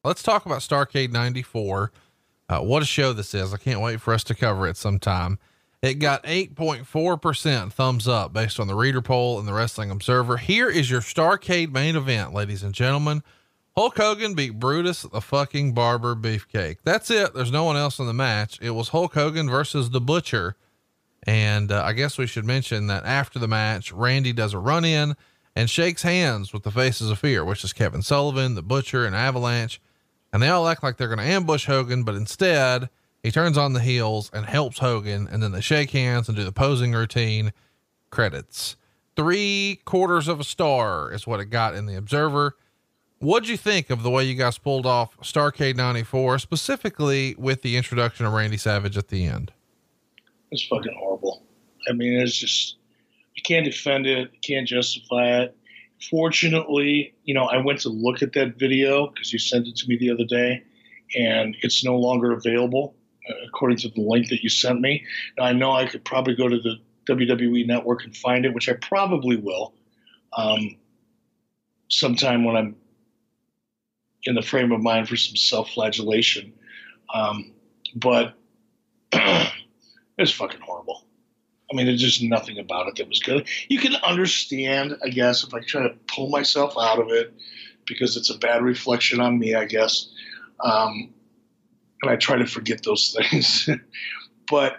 Let's 0.02 0.22
talk 0.22 0.46
about 0.46 0.60
Starcade 0.60 1.12
94. 1.12 1.90
Uh, 2.48 2.60
what 2.60 2.82
a 2.82 2.86
show 2.86 3.12
this 3.12 3.34
is. 3.34 3.54
I 3.54 3.56
can't 3.56 3.80
wait 3.80 4.00
for 4.00 4.12
us 4.12 4.24
to 4.24 4.34
cover 4.34 4.66
it 4.66 4.76
sometime. 4.76 5.38
It 5.82 5.94
got 5.94 6.24
8.4% 6.24 7.72
thumbs 7.72 8.08
up 8.08 8.32
based 8.32 8.58
on 8.58 8.68
the 8.68 8.74
reader 8.74 9.02
poll 9.02 9.38
and 9.38 9.46
the 9.46 9.52
Wrestling 9.52 9.90
Observer. 9.90 10.38
Here 10.38 10.68
is 10.70 10.90
your 10.90 11.02
Starcade 11.02 11.72
main 11.72 11.94
event, 11.94 12.32
ladies 12.32 12.62
and 12.62 12.74
gentlemen. 12.74 13.22
Hulk 13.76 13.96
Hogan 13.96 14.34
beat 14.34 14.58
Brutus 14.58 15.02
the 15.02 15.20
fucking 15.20 15.74
Barber 15.74 16.14
Beefcake. 16.14 16.78
That's 16.84 17.10
it. 17.10 17.34
There's 17.34 17.50
no 17.50 17.64
one 17.64 17.76
else 17.76 17.98
in 17.98 18.06
the 18.06 18.14
match. 18.14 18.58
It 18.62 18.70
was 18.70 18.90
Hulk 18.90 19.14
Hogan 19.14 19.50
versus 19.50 19.90
the 19.90 20.00
Butcher. 20.00 20.56
And 21.26 21.72
uh, 21.72 21.82
I 21.82 21.92
guess 21.92 22.16
we 22.16 22.26
should 22.26 22.44
mention 22.44 22.86
that 22.86 23.04
after 23.04 23.38
the 23.38 23.48
match, 23.48 23.92
Randy 23.92 24.32
does 24.32 24.54
a 24.54 24.58
run 24.58 24.84
in 24.84 25.16
and 25.56 25.68
shakes 25.68 26.02
hands 26.02 26.52
with 26.52 26.62
the 26.62 26.70
Faces 26.70 27.10
of 27.10 27.18
Fear, 27.18 27.44
which 27.44 27.64
is 27.64 27.72
Kevin 27.72 28.02
Sullivan, 28.02 28.54
the 28.54 28.62
Butcher, 28.62 29.04
and 29.04 29.14
Avalanche. 29.14 29.80
And 30.34 30.42
they 30.42 30.48
all 30.48 30.66
act 30.66 30.82
like 30.82 30.96
they're 30.96 31.06
going 31.06 31.20
to 31.20 31.24
ambush 31.24 31.66
Hogan, 31.66 32.02
but 32.02 32.16
instead, 32.16 32.90
he 33.22 33.30
turns 33.30 33.56
on 33.56 33.72
the 33.72 33.80
heels 33.80 34.32
and 34.34 34.44
helps 34.44 34.80
Hogan. 34.80 35.28
And 35.30 35.40
then 35.40 35.52
they 35.52 35.60
shake 35.60 35.92
hands 35.92 36.28
and 36.28 36.36
do 36.36 36.42
the 36.42 36.50
posing 36.50 36.92
routine. 36.92 37.52
Credits. 38.10 38.74
Three 39.14 39.80
quarters 39.84 40.26
of 40.26 40.40
a 40.40 40.44
star 40.44 41.12
is 41.12 41.24
what 41.24 41.38
it 41.38 41.46
got 41.46 41.76
in 41.76 41.86
the 41.86 41.94
Observer. 41.94 42.56
What'd 43.20 43.48
you 43.48 43.56
think 43.56 43.90
of 43.90 44.02
the 44.02 44.10
way 44.10 44.24
you 44.24 44.34
guys 44.34 44.58
pulled 44.58 44.86
off 44.86 45.16
Starcade 45.18 45.76
94, 45.76 46.40
specifically 46.40 47.36
with 47.38 47.62
the 47.62 47.76
introduction 47.76 48.26
of 48.26 48.32
Randy 48.32 48.56
Savage 48.56 48.98
at 48.98 49.08
the 49.08 49.24
end? 49.26 49.52
It's 50.50 50.66
fucking 50.66 50.96
horrible. 50.98 51.44
I 51.88 51.92
mean, 51.92 52.20
it's 52.20 52.36
just, 52.36 52.76
you 53.36 53.42
can't 53.44 53.64
defend 53.64 54.08
it, 54.08 54.32
you 54.32 54.40
can't 54.42 54.66
justify 54.66 55.42
it. 55.42 55.56
Fortunately, 56.10 57.14
you 57.24 57.34
know, 57.34 57.44
I 57.44 57.58
went 57.58 57.80
to 57.80 57.88
look 57.88 58.22
at 58.22 58.32
that 58.34 58.58
video 58.58 59.08
because 59.08 59.32
you 59.32 59.38
sent 59.38 59.66
it 59.66 59.76
to 59.76 59.88
me 59.88 59.96
the 59.96 60.10
other 60.10 60.24
day, 60.24 60.62
and 61.16 61.56
it's 61.62 61.84
no 61.84 61.96
longer 61.96 62.32
available 62.32 62.94
uh, 63.28 63.34
according 63.46 63.78
to 63.78 63.88
the 63.88 64.00
link 64.00 64.28
that 64.28 64.42
you 64.42 64.48
sent 64.48 64.80
me. 64.80 65.04
Now, 65.38 65.44
I 65.44 65.52
know 65.52 65.72
I 65.72 65.86
could 65.86 66.04
probably 66.04 66.34
go 66.34 66.48
to 66.48 66.58
the 66.58 66.76
WWE 67.08 67.66
network 67.66 68.04
and 68.04 68.16
find 68.16 68.44
it, 68.44 68.54
which 68.54 68.68
I 68.68 68.74
probably 68.74 69.36
will 69.36 69.74
um, 70.32 70.76
sometime 71.88 72.44
when 72.44 72.56
I'm 72.56 72.76
in 74.24 74.34
the 74.34 74.42
frame 74.42 74.72
of 74.72 74.82
mind 74.82 75.08
for 75.08 75.16
some 75.16 75.36
self 75.36 75.70
flagellation. 75.70 76.52
Um, 77.12 77.52
but 77.94 78.34
it's 79.12 80.32
fucking 80.32 80.60
horrible. 80.60 81.03
I 81.74 81.76
mean, 81.76 81.86
there's 81.86 82.00
just 82.00 82.22
nothing 82.22 82.60
about 82.60 82.86
it 82.86 82.94
that 82.96 83.08
was 83.08 83.18
good. 83.18 83.48
You 83.68 83.80
can 83.80 83.96
understand, 83.96 84.96
I 85.04 85.08
guess, 85.08 85.42
if 85.42 85.52
I 85.52 85.58
try 85.58 85.82
to 85.82 85.96
pull 86.06 86.28
myself 86.28 86.74
out 86.80 87.00
of 87.00 87.08
it 87.08 87.34
because 87.84 88.16
it's 88.16 88.30
a 88.30 88.38
bad 88.38 88.62
reflection 88.62 89.20
on 89.20 89.40
me, 89.40 89.56
I 89.56 89.64
guess. 89.64 90.08
Um, 90.60 91.12
and 92.00 92.12
I 92.12 92.14
try 92.14 92.36
to 92.36 92.46
forget 92.46 92.84
those 92.84 93.16
things. 93.30 93.68
but 94.48 94.76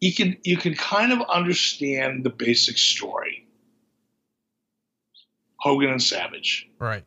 you 0.00 0.14
can 0.14 0.38
you 0.44 0.56
can 0.56 0.74
kind 0.74 1.12
of 1.12 1.20
understand 1.28 2.24
the 2.24 2.30
basic 2.30 2.78
story. 2.78 3.46
Hogan 5.58 5.90
and 5.90 6.02
Savage. 6.02 6.70
Right. 6.78 7.04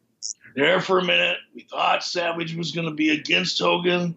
There 0.55 0.79
for 0.79 0.99
a 0.99 1.03
minute, 1.03 1.37
we 1.55 1.63
thought 1.63 2.03
Savage 2.03 2.55
was 2.55 2.71
going 2.71 2.87
to 2.87 2.93
be 2.93 3.09
against 3.09 3.59
Hogan, 3.59 4.15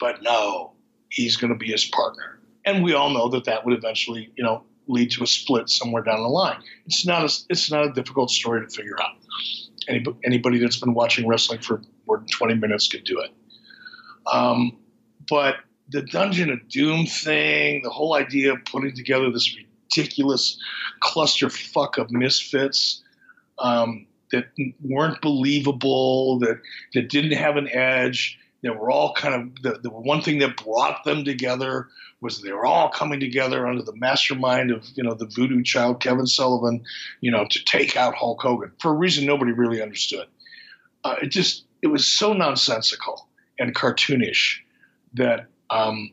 but 0.00 0.22
no, 0.22 0.72
he's 1.08 1.36
going 1.36 1.52
to 1.52 1.58
be 1.58 1.70
his 1.70 1.84
partner. 1.84 2.39
And 2.64 2.84
we 2.84 2.92
all 2.92 3.10
know 3.10 3.28
that 3.28 3.44
that 3.44 3.64
would 3.64 3.76
eventually, 3.76 4.30
you 4.36 4.44
know, 4.44 4.62
lead 4.86 5.10
to 5.12 5.22
a 5.22 5.26
split 5.26 5.68
somewhere 5.68 6.02
down 6.02 6.22
the 6.22 6.28
line. 6.28 6.62
It's 6.86 7.06
not 7.06 7.22
a 7.22 7.44
it's 7.48 7.70
not 7.70 7.86
a 7.86 7.92
difficult 7.92 8.30
story 8.30 8.66
to 8.66 8.74
figure 8.74 9.00
out. 9.00 9.12
Anybody, 9.88 10.16
anybody 10.24 10.58
that's 10.58 10.76
been 10.76 10.94
watching 10.94 11.26
wrestling 11.26 11.60
for 11.60 11.82
more 12.06 12.18
than 12.18 12.26
20 12.26 12.54
minutes 12.54 12.88
could 12.88 13.04
do 13.04 13.20
it. 13.20 13.30
Um, 14.30 14.76
but 15.28 15.56
the 15.88 16.02
Dungeon 16.02 16.50
of 16.50 16.68
Doom 16.68 17.06
thing, 17.06 17.82
the 17.82 17.90
whole 17.90 18.14
idea 18.14 18.52
of 18.52 18.64
putting 18.64 18.94
together 18.94 19.30
this 19.30 19.56
ridiculous 19.56 20.58
clusterfuck 21.02 21.98
of 21.98 22.10
misfits 22.10 23.02
um, 23.58 24.06
that 24.32 24.46
weren't 24.82 25.20
believable, 25.20 26.38
that 26.40 26.60
that 26.94 27.08
didn't 27.08 27.32
have 27.32 27.56
an 27.56 27.68
edge, 27.68 28.38
that 28.62 28.78
were 28.78 28.90
all 28.90 29.14
kind 29.14 29.34
of 29.34 29.62
the, 29.62 29.80
the 29.80 29.90
one 29.90 30.22
thing 30.22 30.38
that 30.38 30.62
brought 30.62 31.04
them 31.04 31.24
together 31.24 31.88
was 32.20 32.42
they 32.42 32.52
were 32.52 32.66
all 32.66 32.90
coming 32.90 33.18
together 33.18 33.66
under 33.66 33.82
the 33.82 33.96
mastermind 33.96 34.70
of 34.70 34.86
you 34.94 35.02
know 35.02 35.14
the 35.14 35.26
voodoo 35.26 35.62
child 35.62 36.00
Kevin 36.00 36.26
Sullivan, 36.26 36.84
you 37.20 37.30
know, 37.30 37.46
to 37.50 37.64
take 37.64 37.96
out 37.96 38.14
Hulk 38.14 38.40
Hogan 38.42 38.72
for 38.78 38.90
a 38.90 38.94
reason 38.94 39.26
nobody 39.26 39.52
really 39.52 39.82
understood. 39.82 40.26
Uh, 41.04 41.16
it 41.22 41.28
just 41.28 41.64
it 41.82 41.86
was 41.86 42.06
so 42.06 42.32
nonsensical 42.32 43.28
and 43.58 43.74
cartoonish 43.74 44.58
that 45.14 45.46
um, 45.70 46.10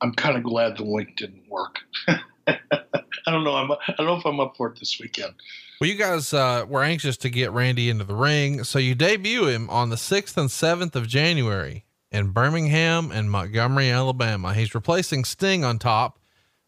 I'm 0.00 0.12
kind 0.14 0.36
of 0.36 0.42
glad 0.42 0.76
the 0.76 0.84
link 0.84 1.16
didn't 1.16 1.48
work. 1.48 1.80
I 3.28 3.30
don't 3.30 3.44
know. 3.44 3.56
I'm, 3.56 3.70
I 3.70 3.94
don't 3.98 4.06
know 4.06 4.16
if 4.16 4.24
I'm 4.24 4.40
up 4.40 4.56
for 4.56 4.68
it 4.68 4.78
this 4.78 4.98
weekend. 4.98 5.34
Well, 5.80 5.90
you 5.90 5.96
guys 5.96 6.32
uh, 6.32 6.64
were 6.66 6.82
anxious 6.82 7.18
to 7.18 7.28
get 7.28 7.52
Randy 7.52 7.90
into 7.90 8.04
the 8.04 8.14
ring, 8.14 8.64
so 8.64 8.78
you 8.78 8.94
debut 8.94 9.46
him 9.46 9.68
on 9.68 9.90
the 9.90 9.96
6th 9.96 10.36
and 10.38 10.48
7th 10.48 10.96
of 10.96 11.06
January 11.06 11.84
in 12.10 12.30
Birmingham 12.30 13.12
and 13.12 13.30
Montgomery, 13.30 13.90
Alabama. 13.90 14.54
He's 14.54 14.74
replacing 14.74 15.24
Sting 15.24 15.62
on 15.62 15.78
top 15.78 16.18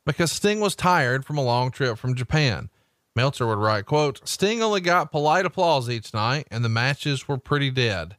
because 0.05 0.31
Sting 0.31 0.61
was 0.61 0.77
tired 0.77 1.25
from 1.25 1.39
a 1.39 1.43
long 1.43 1.71
trip 1.71 1.97
from 1.97 2.15
Japan. 2.15 2.69
Meltzer 3.17 3.47
would 3.47 3.59
write, 3.59 3.87
quote, 3.87 4.21
Sting 4.29 4.63
only 4.63 4.83
got 4.83 5.11
polite 5.11 5.47
applause 5.47 5.89
each 5.89 6.13
night 6.13 6.47
and 6.51 6.63
the 6.63 6.69
matches 6.69 7.27
were 7.27 7.39
pretty 7.39 7.71
dead. 7.71 8.17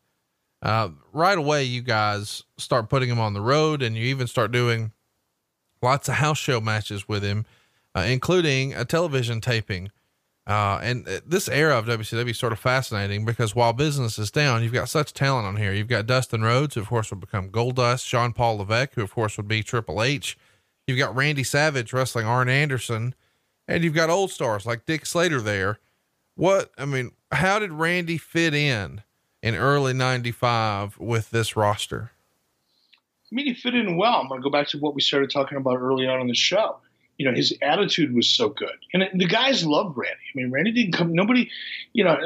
Uh, 0.63 0.89
right 1.13 1.37
away, 1.37 1.63
you 1.63 1.81
guys 1.83 2.43
start 2.57 2.89
putting 2.89 3.09
him 3.09 3.19
on 3.19 3.35
the 3.35 3.41
road 3.41 3.83
and 3.83 3.95
you 3.95 4.05
even 4.05 4.25
start 4.25 4.51
doing 4.51 4.93
lots 5.81 6.09
of 6.09 6.15
house 6.15 6.39
show 6.39 6.59
matches 6.59 7.07
with 7.07 7.23
him, 7.23 7.45
uh, 7.95 8.01
including 8.01 8.73
a 8.73 8.85
television 8.85 9.41
taping. 9.41 9.91
Uh, 10.47 10.79
and 10.81 11.07
uh, 11.07 11.19
this 11.25 11.47
era 11.47 11.77
of 11.77 11.85
WCW 11.85 12.31
is 12.31 12.39
sort 12.39 12.51
of 12.51 12.59
fascinating 12.59 13.25
because 13.25 13.55
while 13.55 13.73
business 13.73 14.17
is 14.17 14.31
down, 14.31 14.63
you've 14.63 14.73
got 14.73 14.89
such 14.89 15.13
talent 15.13 15.45
on 15.45 15.55
here. 15.55 15.71
You've 15.71 15.87
got 15.87 16.07
Dustin 16.07 16.41
Rhodes, 16.41 16.75
who 16.75 16.81
of 16.81 16.87
course 16.87 17.11
would 17.11 17.19
become 17.19 17.49
Goldust, 17.49 18.07
Jean 18.07 18.33
Paul 18.33 18.57
Levesque, 18.57 18.95
who 18.95 19.03
of 19.03 19.13
course 19.13 19.37
would 19.37 19.47
be 19.47 19.61
Triple 19.61 20.01
H. 20.01 20.37
You've 20.87 20.97
got 20.97 21.15
Randy 21.15 21.43
Savage 21.43 21.93
wrestling 21.93 22.25
Arn 22.25 22.49
Anderson, 22.49 23.13
and 23.67 23.83
you've 23.83 23.93
got 23.93 24.09
old 24.09 24.31
stars 24.31 24.65
like 24.65 24.85
Dick 24.85 25.05
Slater 25.05 25.39
there. 25.39 25.79
What, 26.35 26.71
I 26.77 26.85
mean, 26.85 27.11
how 27.31 27.59
did 27.59 27.71
Randy 27.71 28.17
fit 28.17 28.53
in 28.53 29.03
in 29.43 29.55
early 29.55 29.93
95 29.93 30.97
with 30.97 31.29
this 31.29 31.55
roster? 31.55 32.11
I 33.31 33.35
mean, 33.35 33.45
he 33.45 33.53
fit 33.53 33.75
in 33.75 33.95
well. 33.95 34.15
I'm 34.15 34.27
going 34.27 34.41
to 34.41 34.43
go 34.43 34.49
back 34.49 34.67
to 34.69 34.79
what 34.79 34.95
we 34.95 35.01
started 35.01 35.29
talking 35.29 35.57
about 35.57 35.77
early 35.77 36.07
on 36.07 36.19
in 36.19 36.27
the 36.27 36.35
show. 36.35 36.77
You 37.21 37.29
know, 37.29 37.35
his 37.35 37.55
attitude 37.61 38.15
was 38.15 38.27
so 38.27 38.49
good. 38.49 38.75
And 38.95 39.07
the 39.13 39.27
guys 39.27 39.63
loved 39.63 39.95
Randy. 39.95 40.17
I 40.33 40.37
mean, 40.37 40.49
Randy 40.49 40.71
didn't 40.71 40.93
come, 40.93 41.13
nobody, 41.13 41.51
you 41.93 42.03
know, 42.03 42.17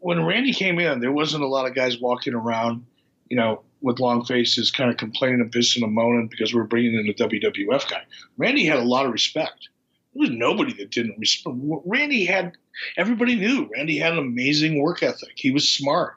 when 0.00 0.22
Randy 0.22 0.52
came 0.52 0.78
in, 0.78 1.00
there 1.00 1.12
wasn't 1.12 1.44
a 1.44 1.46
lot 1.46 1.66
of 1.66 1.74
guys 1.74 1.98
walking 1.98 2.34
around, 2.34 2.84
you 3.30 3.38
know, 3.38 3.62
with 3.80 3.98
long 3.98 4.22
faces 4.22 4.70
kind 4.70 4.90
of 4.90 4.98
complaining 4.98 5.40
and 5.40 5.50
pissing 5.50 5.82
and 5.82 5.94
moaning 5.94 6.28
because 6.28 6.52
we 6.52 6.60
are 6.60 6.64
bringing 6.64 6.92
in 6.92 7.08
a 7.08 7.14
WWF 7.14 7.88
guy. 7.88 8.02
Randy 8.36 8.66
had 8.66 8.78
a 8.78 8.84
lot 8.84 9.06
of 9.06 9.12
respect. 9.12 9.70
There 10.12 10.20
was 10.20 10.30
nobody 10.30 10.74
that 10.74 10.90
didn't 10.90 11.18
respect. 11.18 11.56
Randy 11.86 12.26
had, 12.26 12.52
everybody 12.98 13.34
knew 13.34 13.70
Randy 13.74 13.96
had 13.96 14.12
an 14.12 14.18
amazing 14.18 14.82
work 14.82 15.02
ethic. 15.02 15.32
He 15.36 15.52
was 15.52 15.66
smart. 15.66 16.16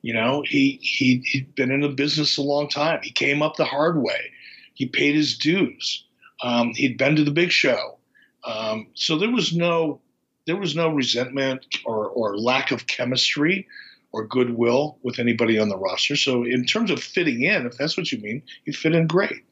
You 0.00 0.14
know, 0.14 0.42
he, 0.46 0.78
he, 0.80 1.22
he'd 1.26 1.54
been 1.54 1.70
in 1.70 1.82
the 1.82 1.90
business 1.90 2.38
a 2.38 2.42
long 2.42 2.70
time. 2.70 3.00
He 3.02 3.10
came 3.10 3.42
up 3.42 3.56
the 3.56 3.66
hard 3.66 4.02
way. 4.02 4.30
He 4.72 4.86
paid 4.86 5.14
his 5.14 5.36
dues. 5.36 6.04
Um, 6.42 6.72
he'd 6.74 6.98
been 6.98 7.16
to 7.16 7.24
the 7.24 7.30
big 7.30 7.50
show. 7.50 7.98
Um, 8.44 8.88
so 8.94 9.18
there 9.18 9.30
was 9.30 9.54
no, 9.54 10.00
there 10.46 10.56
was 10.56 10.76
no 10.76 10.88
resentment 10.88 11.66
or, 11.84 12.08
or 12.08 12.38
lack 12.38 12.70
of 12.70 12.86
chemistry 12.86 13.66
or 14.12 14.26
goodwill 14.26 14.98
with 15.02 15.18
anybody 15.18 15.58
on 15.58 15.68
the 15.68 15.76
roster. 15.76 16.16
So 16.16 16.44
in 16.44 16.64
terms 16.64 16.90
of 16.90 17.02
fitting 17.02 17.42
in, 17.42 17.66
if 17.66 17.76
that's 17.76 17.96
what 17.96 18.10
you 18.10 18.18
mean, 18.18 18.42
he 18.64 18.72
fit 18.72 18.94
in 18.94 19.06
great. 19.06 19.44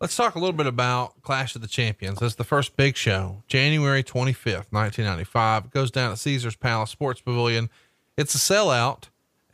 Let's 0.00 0.14
talk 0.14 0.34
a 0.34 0.38
little 0.38 0.52
bit 0.52 0.66
about 0.66 1.22
Clash 1.22 1.54
of 1.54 1.62
the 1.62 1.68
Champions. 1.68 2.18
That's 2.18 2.34
the 2.34 2.44
first 2.44 2.76
big 2.76 2.96
show, 2.96 3.42
January 3.46 4.02
25th, 4.02 4.70
1995. 4.70 5.64
It 5.64 5.70
goes 5.70 5.90
down 5.90 6.12
at 6.12 6.18
Caesars 6.18 6.56
Palace 6.56 6.90
Sports 6.90 7.22
Pavilion. 7.22 7.70
It's 8.18 8.34
a 8.34 8.38
sellout 8.38 9.04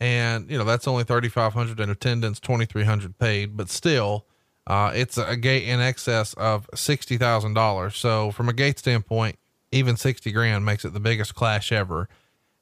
and 0.03 0.51
you 0.51 0.59
know 0.59 0.65
that's 0.65 0.89
only 0.89 1.05
3500 1.05 1.79
in 1.79 1.89
attendance 1.89 2.41
2300 2.41 3.17
paid 3.19 3.57
but 3.57 3.69
still 3.71 4.27
uh, 4.67 4.93
it's 4.95 5.19
a 5.19 5.37
gate 5.37 5.65
in 5.65 5.81
excess 5.81 6.35
of 6.35 6.71
$60000 6.71 7.95
so 7.95 8.31
from 8.31 8.49
a 8.49 8.53
gate 8.53 8.79
standpoint 8.79 9.39
even 9.73 9.97
60 9.97 10.31
grand 10.33 10.65
makes 10.65 10.85
it 10.85 10.93
the 10.93 11.01
biggest 11.01 11.35
clash 11.35 11.73
ever. 11.73 12.09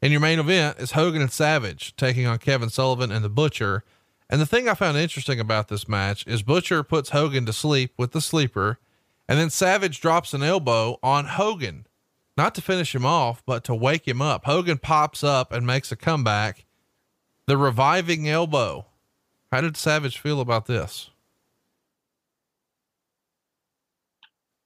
And 0.01 0.13
your 0.13 0.21
main 0.21 0.39
event 0.39 0.79
is 0.79 0.93
hogan 0.93 1.21
and 1.21 1.33
savage 1.33 1.95
taking 1.97 2.27
on 2.27 2.39
kevin 2.39 2.71
sullivan 2.71 3.11
and 3.11 3.25
the 3.25 3.29
butcher. 3.29 3.85
And 4.31 4.41
the 4.41 4.47
thing 4.47 4.69
i 4.69 4.75
found 4.75 4.97
interesting 4.97 5.41
about 5.41 5.69
this 5.69 5.89
match 5.89 6.27
is 6.27 6.43
butcher 6.43 6.83
puts 6.83 7.11
hogan 7.11 7.45
to 7.47 7.53
sleep 7.53 7.93
with 7.99 8.13
the 8.13 8.21
sleeper 8.21 8.79
and 9.29 9.39
then 9.39 9.51
savage 9.51 10.01
drops 10.01 10.33
an 10.33 10.43
elbow 10.43 10.99
on 11.03 11.27
hogan 11.27 11.87
not 12.37 12.55
to 12.55 12.63
finish 12.63 12.95
him 12.95 13.05
off 13.05 13.43
but 13.45 13.65
to 13.65 13.75
wake 13.75 14.09
him 14.09 14.23
up. 14.23 14.47
Hogan 14.47 14.79
pops 14.79 15.23
up 15.23 15.53
and 15.53 15.67
makes 15.67 15.93
a 15.93 15.97
comeback. 15.97 16.65
The 17.47 17.57
reviving 17.57 18.29
elbow. 18.29 18.87
How 19.51 19.61
did 19.61 19.77
Savage 19.77 20.19
feel 20.19 20.41
about 20.41 20.67
this? 20.67 21.11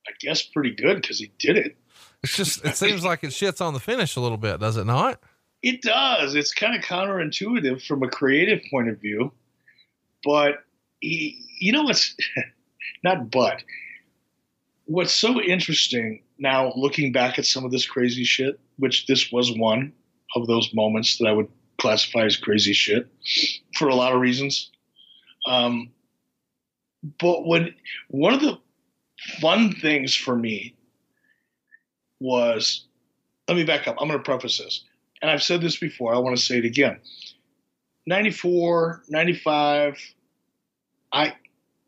I 0.07 0.13
guess 0.21 0.43
pretty 0.43 0.75
good 0.75 1.01
because 1.01 1.19
he 1.19 1.33
did 1.39 1.57
it. 1.57 1.77
It's 2.23 2.37
just, 2.37 2.65
it 2.65 2.77
seems 2.77 3.05
like 3.05 3.23
it 3.23 3.29
shits 3.29 3.61
on 3.61 3.75
the 3.75 3.81
finish 3.81 4.17
a 4.17 4.21
little 4.21 4.39
bit, 4.39 4.61
does 4.61 4.77
it 4.77 4.87
not? 4.87 5.21
It 5.63 5.83
does. 5.83 6.35
It's 6.35 6.53
kind 6.53 6.75
of 6.75 6.83
counterintuitive 6.83 7.87
from 7.87 8.03
a 8.03 8.09
creative 8.09 8.61
point 8.71 8.89
of 8.89 9.01
view. 9.01 9.33
But, 10.25 10.65
he, 11.01 11.45
you 11.61 11.73
know 11.73 11.83
what's, 11.83 12.17
not 13.05 13.31
but, 13.31 13.63
what's 14.87 15.13
so 15.13 15.41
interesting 15.41 16.23
now 16.39 16.73
looking 16.77 17.13
back 17.13 17.39
at 17.39 17.47
some 17.47 17.65
of 17.65 17.71
this 17.71 17.87
crazy 17.87 18.25
shit, 18.25 18.59
which 18.79 19.07
this 19.07 19.31
was 19.31 19.57
one 19.57 19.93
of 20.35 20.47
those 20.47 20.73
moments 20.75 21.19
that 21.19 21.27
I 21.27 21.33
would 21.33 21.49
classify 21.79 22.25
as 22.25 22.37
crazy 22.37 22.73
shit 22.73 23.09
for 23.77 23.89
a 23.89 23.95
lot 23.95 24.13
of 24.13 24.21
reasons. 24.21 24.71
Um, 25.47 25.91
but 27.21 27.47
when 27.47 27.75
one 28.09 28.33
of 28.33 28.41
the 28.41 28.59
fun 29.41 29.73
things 29.73 30.15
for 30.15 30.37
me 30.37 30.75
was, 32.21 32.87
let 33.49 33.57
me 33.57 33.65
back 33.65 33.87
up. 33.89 33.97
I'm 33.99 34.09
going 34.09 34.19
to 34.19 34.25
preface 34.25 34.59
this, 34.59 34.85
and 35.21 35.31
I've 35.31 35.43
said 35.43 35.61
this 35.61 35.79
before. 35.79 36.15
I 36.15 36.19
want 36.19 36.37
to 36.37 36.43
say 36.43 36.59
it 36.59 36.65
again. 36.65 36.99
94, 38.07 39.03
95, 39.09 39.99
I, 41.13 41.35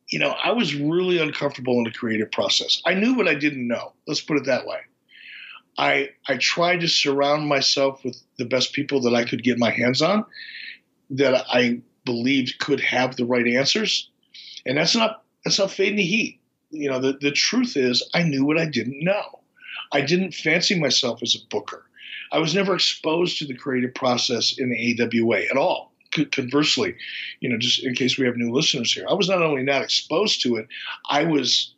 you 0.09 0.19
know, 0.19 0.31
I 0.31 0.53
was 0.53 0.75
really 0.75 1.19
uncomfortable 1.19 1.79
in 1.79 1.85
the 1.85 1.91
creative 1.91 2.31
process. 2.31 2.81
I 2.87 2.95
knew 2.95 3.15
what 3.15 3.29
I 3.29 3.35
didn't 3.35 3.67
know. 3.67 3.93
Let's 4.07 4.21
put 4.21 4.39
it 4.39 4.47
that 4.47 4.67
way. 4.67 4.79
I 5.79 6.11
I 6.27 6.37
tried 6.39 6.81
to 6.81 6.89
surround 6.89 7.49
myself 7.49 8.03
with 8.05 8.21
the 8.39 8.47
best 8.47 8.73
people 8.73 9.03
that 9.03 9.15
I 9.15 9.25
could 9.25 9.43
get 9.43 9.59
my 9.59 9.71
hands 9.71 10.01
on 10.01 10.25
that 11.11 11.45
I 11.49 11.83
believed 12.05 12.59
could 12.59 12.81
have 12.81 13.17
the 13.17 13.27
right 13.27 13.47
answers. 13.47 14.09
And 14.65 14.79
that's 14.79 14.97
not 14.97 15.23
that's 15.45 15.59
not 15.59 15.71
fading 15.71 15.97
the 15.97 16.03
heat. 16.03 16.41
You 16.71 16.91
know, 16.91 16.99
the, 16.99 17.13
the 17.21 17.33
truth 17.33 17.77
is 17.77 18.03
I 18.15 18.23
knew 18.23 18.45
what 18.45 18.59
I 18.59 18.67
didn't 18.67 19.03
know. 19.03 19.41
I 19.93 20.01
didn't 20.01 20.35
fancy 20.35 20.79
myself 20.79 21.23
as 21.23 21.35
a 21.35 21.47
booker. 21.49 21.87
I 22.33 22.39
was 22.39 22.55
never 22.55 22.75
exposed 22.75 23.39
to 23.39 23.47
the 23.47 23.55
creative 23.57 23.95
process 23.95 24.59
in 24.59 24.71
the 24.71 25.01
AWA 25.01 25.43
at 25.51 25.57
all. 25.57 25.93
Conversely, 26.33 26.97
you 27.41 27.49
know, 27.49 27.59
just 27.59 27.85
in 27.85 27.95
case 27.95 28.19
we 28.19 28.27
have 28.27 28.37
new 28.37 28.51
listeners 28.53 28.93
here, 28.93 29.07
I 29.09 29.15
was 29.15 29.29
not 29.29 29.43
only 29.43 29.63
not 29.63 29.83
exposed 29.83 30.43
to 30.43 30.57
it, 30.57 30.67
I 31.11 31.25
was 31.25 31.75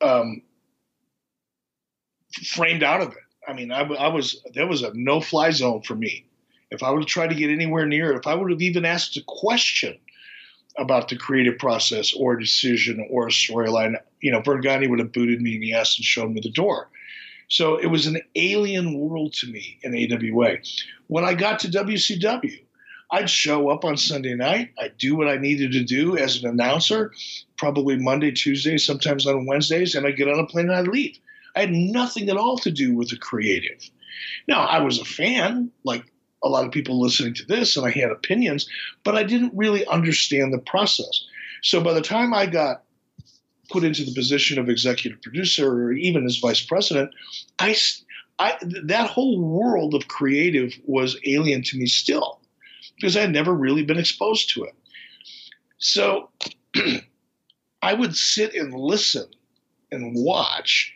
um, 0.00 0.42
framed 2.46 2.82
out 2.82 3.00
of 3.00 3.08
it. 3.08 3.24
I 3.48 3.52
mean, 3.52 3.72
I, 3.72 3.80
I 3.80 4.08
was 4.08 4.42
there 4.54 4.66
was 4.66 4.82
a 4.82 4.92
no 4.94 5.20
fly 5.20 5.50
zone 5.50 5.82
for 5.82 5.94
me. 5.94 6.26
If 6.70 6.82
I 6.82 6.90
would 6.90 7.00
have 7.00 7.08
tried 7.08 7.28
to 7.28 7.34
get 7.34 7.50
anywhere 7.50 7.86
near 7.86 8.12
it, 8.12 8.18
if 8.18 8.26
I 8.26 8.34
would 8.34 8.50
have 8.50 8.62
even 8.62 8.84
asked 8.84 9.16
a 9.16 9.22
question 9.26 9.98
about 10.78 11.08
the 11.08 11.16
creative 11.16 11.58
process 11.58 12.14
or 12.14 12.34
a 12.34 12.40
decision 12.40 13.06
or 13.10 13.26
a 13.26 13.30
storyline, 13.30 13.96
you 14.20 14.30
know, 14.30 14.40
Verne 14.40 14.60
Gagne 14.60 14.86
would 14.86 14.98
have 14.98 15.12
booted 15.12 15.40
me 15.40 15.56
in 15.56 15.60
the 15.60 15.74
ass 15.74 15.96
and 15.96 16.04
shown 16.04 16.34
me 16.34 16.40
the 16.40 16.50
door. 16.50 16.88
So 17.48 17.76
it 17.76 17.86
was 17.86 18.06
an 18.06 18.20
alien 18.36 18.98
world 18.98 19.32
to 19.34 19.46
me 19.50 19.78
in 19.82 19.94
AWA. 19.94 20.58
When 21.06 21.24
I 21.24 21.34
got 21.34 21.58
to 21.60 21.68
WCW, 21.68 22.62
I'd 23.10 23.30
show 23.30 23.70
up 23.70 23.84
on 23.84 23.96
Sunday 23.96 24.34
night. 24.34 24.70
I'd 24.78 24.98
do 24.98 25.16
what 25.16 25.28
I 25.28 25.36
needed 25.36 25.72
to 25.72 25.82
do 25.82 26.16
as 26.16 26.42
an 26.42 26.50
announcer, 26.50 27.12
probably 27.56 27.96
Monday, 27.96 28.30
Tuesday, 28.30 28.76
sometimes 28.76 29.26
on 29.26 29.46
Wednesdays, 29.46 29.94
and 29.94 30.06
I'd 30.06 30.16
get 30.16 30.28
on 30.28 30.38
a 30.38 30.46
plane 30.46 30.68
and 30.68 30.76
I'd 30.76 30.88
leave. 30.88 31.18
I 31.56 31.60
had 31.60 31.72
nothing 31.72 32.28
at 32.28 32.36
all 32.36 32.58
to 32.58 32.70
do 32.70 32.94
with 32.94 33.08
the 33.08 33.16
creative. 33.16 33.90
Now, 34.46 34.66
I 34.66 34.80
was 34.80 35.00
a 35.00 35.04
fan, 35.04 35.70
like 35.84 36.04
a 36.42 36.48
lot 36.48 36.64
of 36.64 36.72
people 36.72 37.00
listening 37.00 37.34
to 37.34 37.44
this, 37.44 37.76
and 37.76 37.86
I 37.86 37.90
had 37.90 38.10
opinions, 38.10 38.68
but 39.04 39.16
I 39.16 39.24
didn't 39.24 39.52
really 39.54 39.86
understand 39.86 40.52
the 40.52 40.58
process. 40.58 41.24
So 41.62 41.80
by 41.80 41.92
the 41.92 42.00
time 42.00 42.32
I 42.32 42.46
got 42.46 42.82
put 43.68 43.84
into 43.84 44.04
the 44.04 44.14
position 44.14 44.58
of 44.58 44.68
executive 44.68 45.20
producer 45.22 45.70
or 45.70 45.92
even 45.92 46.24
as 46.24 46.38
vice 46.38 46.64
president, 46.64 47.10
I, 47.58 47.76
I 48.38 48.56
that 48.84 49.10
whole 49.10 49.40
world 49.40 49.94
of 49.94 50.08
creative 50.08 50.72
was 50.84 51.18
alien 51.26 51.62
to 51.64 51.78
me 51.78 51.86
still 51.86 52.40
because 52.96 53.16
I 53.16 53.22
had 53.22 53.32
never 53.32 53.52
really 53.52 53.84
been 53.84 53.98
exposed 53.98 54.50
to 54.54 54.64
it. 54.64 54.74
So 55.78 56.30
I 57.82 57.94
would 57.94 58.16
sit 58.16 58.54
and 58.54 58.74
listen 58.74 59.26
and 59.90 60.14
watch 60.14 60.92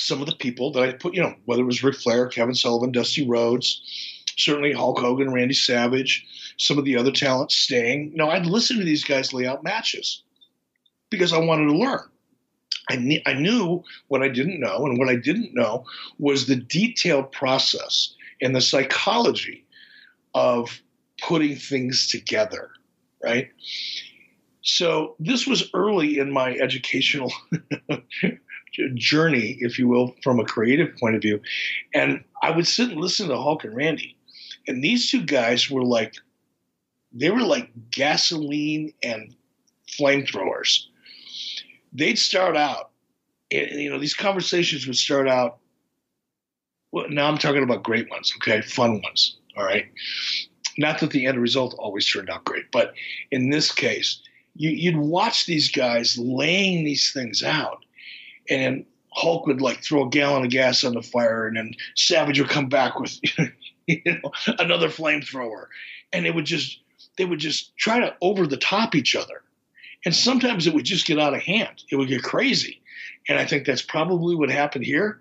some 0.00 0.20
of 0.20 0.26
the 0.26 0.36
people 0.36 0.72
that 0.72 0.82
I 0.82 0.92
put, 0.92 1.14
you 1.14 1.22
know, 1.22 1.34
whether 1.44 1.62
it 1.62 1.66
was 1.66 1.82
Ric 1.82 1.96
Flair, 1.96 2.26
Kevin 2.28 2.54
Sullivan, 2.54 2.92
Dusty 2.92 3.26
Rhodes, 3.26 3.82
certainly 4.36 4.72
Hulk 4.72 4.98
Hogan, 4.98 5.32
Randy 5.32 5.54
Savage, 5.54 6.26
some 6.58 6.78
of 6.78 6.84
the 6.84 6.96
other 6.96 7.12
talent 7.12 7.52
Sting. 7.52 8.10
You 8.12 8.16
know, 8.16 8.30
I'd 8.30 8.46
listen 8.46 8.78
to 8.78 8.84
these 8.84 9.04
guys 9.04 9.32
lay 9.32 9.46
out 9.46 9.62
matches 9.62 10.22
because 11.10 11.32
I 11.32 11.38
wanted 11.38 11.66
to 11.66 11.76
learn. 11.76 12.00
I, 12.90 13.22
I 13.26 13.34
knew 13.34 13.84
what 14.08 14.22
I 14.22 14.28
didn't 14.28 14.60
know, 14.60 14.86
and 14.86 14.98
what 14.98 15.08
I 15.08 15.16
didn't 15.16 15.54
know 15.54 15.84
was 16.18 16.46
the 16.46 16.56
detailed 16.56 17.30
process 17.30 18.14
and 18.40 18.56
the 18.56 18.60
psychology 18.60 19.64
of 20.34 20.80
putting 21.20 21.56
things 21.56 22.08
together, 22.08 22.70
right? 23.22 23.50
So 24.62 25.14
this 25.18 25.46
was 25.46 25.70
early 25.74 26.18
in 26.18 26.32
my 26.32 26.54
educational 26.54 27.32
journey, 28.94 29.58
if 29.60 29.78
you 29.78 29.88
will, 29.88 30.14
from 30.22 30.40
a 30.40 30.44
creative 30.44 30.96
point 30.96 31.16
of 31.16 31.22
view. 31.22 31.40
And 31.94 32.22
I 32.42 32.50
would 32.50 32.66
sit 32.66 32.90
and 32.90 33.00
listen 33.00 33.28
to 33.28 33.36
Hulk 33.36 33.64
and 33.64 33.74
Randy. 33.74 34.16
And 34.66 34.82
these 34.82 35.10
two 35.10 35.24
guys 35.24 35.70
were 35.70 35.84
like, 35.84 36.14
they 37.12 37.30
were 37.30 37.42
like 37.42 37.70
gasoline 37.90 38.92
and 39.02 39.34
flamethrowers. 39.98 40.84
They'd 41.92 42.18
start 42.18 42.56
out, 42.56 42.90
and, 43.50 43.70
you 43.72 43.90
know, 43.90 43.98
these 43.98 44.14
conversations 44.14 44.86
would 44.86 44.96
start 44.96 45.28
out. 45.28 45.58
Well, 46.92 47.08
now 47.08 47.26
I'm 47.26 47.38
talking 47.38 47.62
about 47.62 47.82
great 47.82 48.08
ones, 48.10 48.32
okay? 48.36 48.60
Fun 48.60 49.00
ones, 49.02 49.38
all 49.56 49.64
right? 49.64 49.86
Not 50.78 51.00
that 51.00 51.10
the 51.10 51.26
end 51.26 51.40
result 51.40 51.74
always 51.78 52.10
turned 52.10 52.30
out 52.30 52.44
great, 52.44 52.70
but 52.70 52.94
in 53.32 53.50
this 53.50 53.72
case, 53.72 54.22
you, 54.54 54.70
you'd 54.70 54.96
watch 54.96 55.46
these 55.46 55.70
guys 55.70 56.16
laying 56.18 56.84
these 56.84 57.12
things 57.12 57.42
out, 57.42 57.84
and 58.48 58.84
Hulk 59.12 59.46
would 59.46 59.60
like 59.60 59.82
throw 59.82 60.06
a 60.06 60.08
gallon 60.08 60.44
of 60.44 60.50
gas 60.50 60.84
on 60.84 60.94
the 60.94 61.02
fire, 61.02 61.46
and 61.46 61.56
then 61.56 61.74
Savage 61.96 62.40
would 62.40 62.48
come 62.48 62.68
back 62.68 62.98
with 62.98 63.18
you 63.86 64.02
know 64.06 64.32
another 64.58 64.88
flamethrower, 64.88 65.66
and 66.12 66.26
it 66.26 66.34
would 66.34 66.44
just 66.44 66.80
they 67.16 67.24
would 67.24 67.40
just 67.40 67.76
try 67.76 68.00
to 68.00 68.14
over 68.20 68.46
the 68.46 68.56
top 68.56 68.94
each 68.94 69.16
other, 69.16 69.42
and 70.04 70.14
sometimes 70.14 70.66
it 70.66 70.74
would 70.74 70.84
just 70.84 71.06
get 71.06 71.18
out 71.18 71.34
of 71.34 71.42
hand. 71.42 71.82
It 71.90 71.96
would 71.96 72.08
get 72.08 72.22
crazy, 72.22 72.80
and 73.28 73.38
I 73.38 73.46
think 73.46 73.66
that's 73.66 73.82
probably 73.82 74.36
what 74.36 74.50
happened 74.50 74.84
here. 74.84 75.20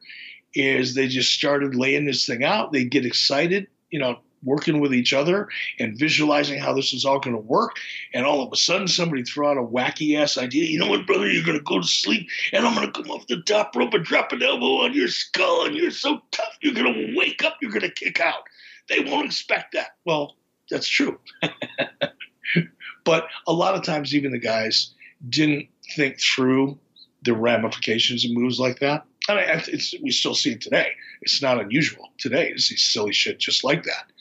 Is 0.54 0.96
they 0.96 1.08
just 1.08 1.32
started 1.32 1.76
laying 1.76 2.06
this 2.06 2.26
thing 2.26 2.44
out. 2.44 2.72
They 2.72 2.84
get 2.84 3.06
excited, 3.06 3.68
you 3.92 4.00
know, 4.00 4.20
working 4.44 4.80
with 4.80 4.94
each 4.94 5.14
other 5.14 5.50
and 5.80 5.98
visualizing 5.98 6.60
how 6.60 6.74
this 6.74 6.94
is 6.94 7.06
all 7.06 7.20
going 7.20 7.36
to 7.36 7.42
work. 7.42 7.78
And 8.14 8.26
all 8.26 8.42
of 8.42 8.52
a 8.52 8.56
sudden, 8.56 8.88
somebody 8.88 9.24
throw 9.24 9.52
out 9.52 9.58
a 9.58 9.62
wacky 9.62 10.18
ass 10.18 10.38
idea. 10.38 10.66
You 10.66 10.80
know 10.80 10.88
what, 10.88 11.06
brother? 11.06 11.30
You're 11.30 11.46
going 11.46 11.58
to 11.58 11.64
go 11.64 11.80
to 11.80 11.88
sleep, 11.88 12.28
and 12.54 12.66
I'm 12.66 12.76
going 12.76 12.92
to 12.92 13.02
come 13.02 13.12
off 13.12 13.28
the 13.28 13.42
top 13.42 13.76
rope 13.76 13.94
and 13.94 14.04
drop 14.04 14.32
an 14.32 14.44
elbow 14.44 14.84
on 14.84 14.94
your 14.94 15.08
skull, 15.08 15.66
and 15.66 15.76
you're 15.76 15.92
so 15.92 16.22
tough, 16.32 16.58
you're 16.62 16.74
going 16.74 16.94
to 16.94 17.18
wake 17.18 17.44
up, 17.44 17.58
you're 17.62 17.72
going 17.72 17.82
to 17.82 17.92
kick 17.92 18.20
out. 18.20 18.44
They 18.88 19.02
won't 19.02 19.28
expect 19.28 19.74
that. 19.74 19.98
Well, 20.06 20.36
that's 20.70 20.88
true. 20.88 21.20
but 23.04 23.28
a 23.48 23.54
lot 23.54 23.76
of 23.76 23.84
times, 23.84 24.16
even 24.16 24.32
the 24.32 24.40
guys 24.40 24.94
didn't 25.28 25.68
think 25.96 26.20
through 26.20 26.78
the 27.24 27.34
ramifications 27.34 28.24
of 28.26 28.32
moves 28.32 28.60
like 28.60 28.80
that. 28.80 29.06
I 29.28 29.36
mean, 29.36 29.80
we 30.02 30.10
still 30.10 30.34
see 30.34 30.54
it 30.54 30.62
today. 30.62 30.94
It's 31.22 31.42
not 31.42 31.62
unusual 31.62 32.10
today 32.18 32.54
to 32.54 32.60
see 32.60 32.78
silly 32.78 33.14
shit 33.14 33.38
just 33.38 33.64
like 33.64 33.84
that 33.84 34.12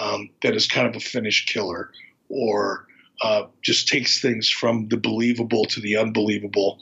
um, 0.00 0.30
that 0.42 0.54
is 0.54 0.66
kind 0.66 0.86
of 0.86 0.96
a 0.96 1.00
finish 1.00 1.46
killer 1.46 1.90
or 2.28 2.86
uh, 3.22 3.44
just 3.62 3.88
takes 3.88 4.20
things 4.20 4.48
from 4.48 4.88
the 4.88 4.96
believable 4.96 5.64
to 5.64 5.80
the 5.80 5.96
unbelievable 5.96 6.78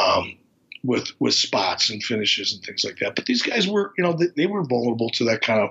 um, 0.00 0.36
with 0.84 1.10
with 1.18 1.34
spots 1.34 1.90
and 1.90 2.02
finishes 2.02 2.52
and 2.52 2.62
things 2.62 2.84
like 2.84 2.98
that. 2.98 3.16
But 3.16 3.26
these 3.26 3.42
guys 3.42 3.68
were, 3.68 3.92
you 3.98 4.04
know, 4.04 4.12
they, 4.12 4.26
they 4.36 4.46
were 4.46 4.64
vulnerable 4.64 5.10
to 5.10 5.24
that 5.24 5.42
kind 5.42 5.60
of 5.60 5.70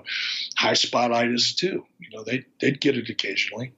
high 0.58 0.74
spotitis 0.74 1.56
too. 1.56 1.86
You 2.00 2.10
know, 2.16 2.24
they 2.24 2.46
they'd 2.62 2.80
get 2.80 2.98
it 2.98 3.10
occasionally. 3.10 3.74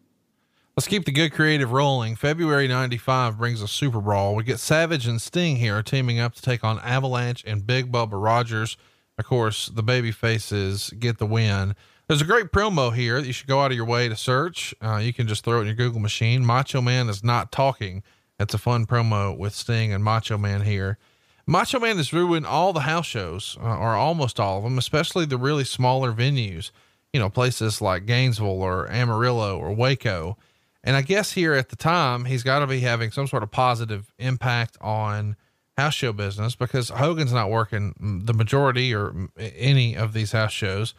Let's 0.75 0.87
keep 0.87 1.05
the 1.05 1.11
good 1.11 1.33
creative 1.33 1.71
rolling. 1.71 2.15
February 2.15 2.67
95 2.67 3.39
brings 3.39 3.63
a 3.63 3.67
Super 3.67 3.99
Brawl. 3.99 4.35
We 4.35 4.43
get 4.43 4.59
Savage 4.59 5.07
and 5.07 5.19
Sting 5.19 5.55
here 5.55 5.81
teaming 5.81 6.19
up 6.19 6.35
to 6.35 6.41
take 6.41 6.63
on 6.63 6.77
Avalanche 6.81 7.43
and 7.47 7.65
Big 7.65 7.91
Bubba 7.91 8.23
Rogers. 8.23 8.77
Of 9.17 9.25
course, 9.25 9.69
the 9.69 9.81
baby 9.81 10.11
faces 10.11 10.93
get 10.99 11.17
the 11.17 11.25
win. 11.25 11.75
There's 12.07 12.21
a 12.21 12.25
great 12.25 12.53
promo 12.53 12.95
here 12.95 13.19
that 13.19 13.27
you 13.27 13.33
should 13.33 13.47
go 13.47 13.59
out 13.59 13.71
of 13.71 13.75
your 13.75 13.85
way 13.85 14.07
to 14.07 14.15
search. 14.15 14.73
Uh, 14.81 14.95
you 14.95 15.11
can 15.11 15.27
just 15.27 15.43
throw 15.43 15.57
it 15.57 15.61
in 15.61 15.67
your 15.67 15.75
Google 15.75 15.99
machine. 15.99 16.45
Macho 16.45 16.79
Man 16.79 17.09
is 17.09 17.21
not 17.21 17.51
talking. 17.51 18.01
That's 18.39 18.53
a 18.53 18.57
fun 18.57 18.85
promo 18.85 19.37
with 19.37 19.53
Sting 19.53 19.91
and 19.91 20.01
Macho 20.01 20.37
Man 20.37 20.61
here. 20.61 20.97
Macho 21.45 21.81
Man 21.81 21.97
has 21.97 22.13
ruined 22.13 22.45
all 22.45 22.71
the 22.71 22.81
house 22.81 23.05
shows, 23.05 23.57
uh, 23.61 23.77
or 23.77 23.95
almost 23.95 24.39
all 24.39 24.59
of 24.59 24.63
them, 24.63 24.77
especially 24.77 25.25
the 25.25 25.37
really 25.37 25.65
smaller 25.65 26.13
venues, 26.13 26.71
you 27.11 27.19
know, 27.19 27.29
places 27.29 27.81
like 27.81 28.05
Gainesville 28.05 28.61
or 28.61 28.89
Amarillo 28.89 29.57
or 29.57 29.73
Waco. 29.73 30.37
And 30.85 30.95
I 30.95 31.01
guess 31.01 31.33
here 31.33 31.55
at 31.55 31.67
the 31.67 31.75
time, 31.75 32.23
he's 32.23 32.43
got 32.43 32.59
to 32.59 32.67
be 32.67 32.79
having 32.79 33.11
some 33.11 33.27
sort 33.27 33.43
of 33.43 33.51
positive 33.51 34.13
impact 34.17 34.77
on 34.79 35.35
house 35.77 35.93
show 35.93 36.13
business 36.13 36.55
because 36.55 36.87
Hogan's 36.87 37.33
not 37.33 37.49
working 37.49 38.21
the 38.25 38.33
majority 38.33 38.95
or 38.95 39.27
any 39.37 39.97
of 39.97 40.13
these 40.13 40.31
house 40.31 40.53
shows. 40.53 40.93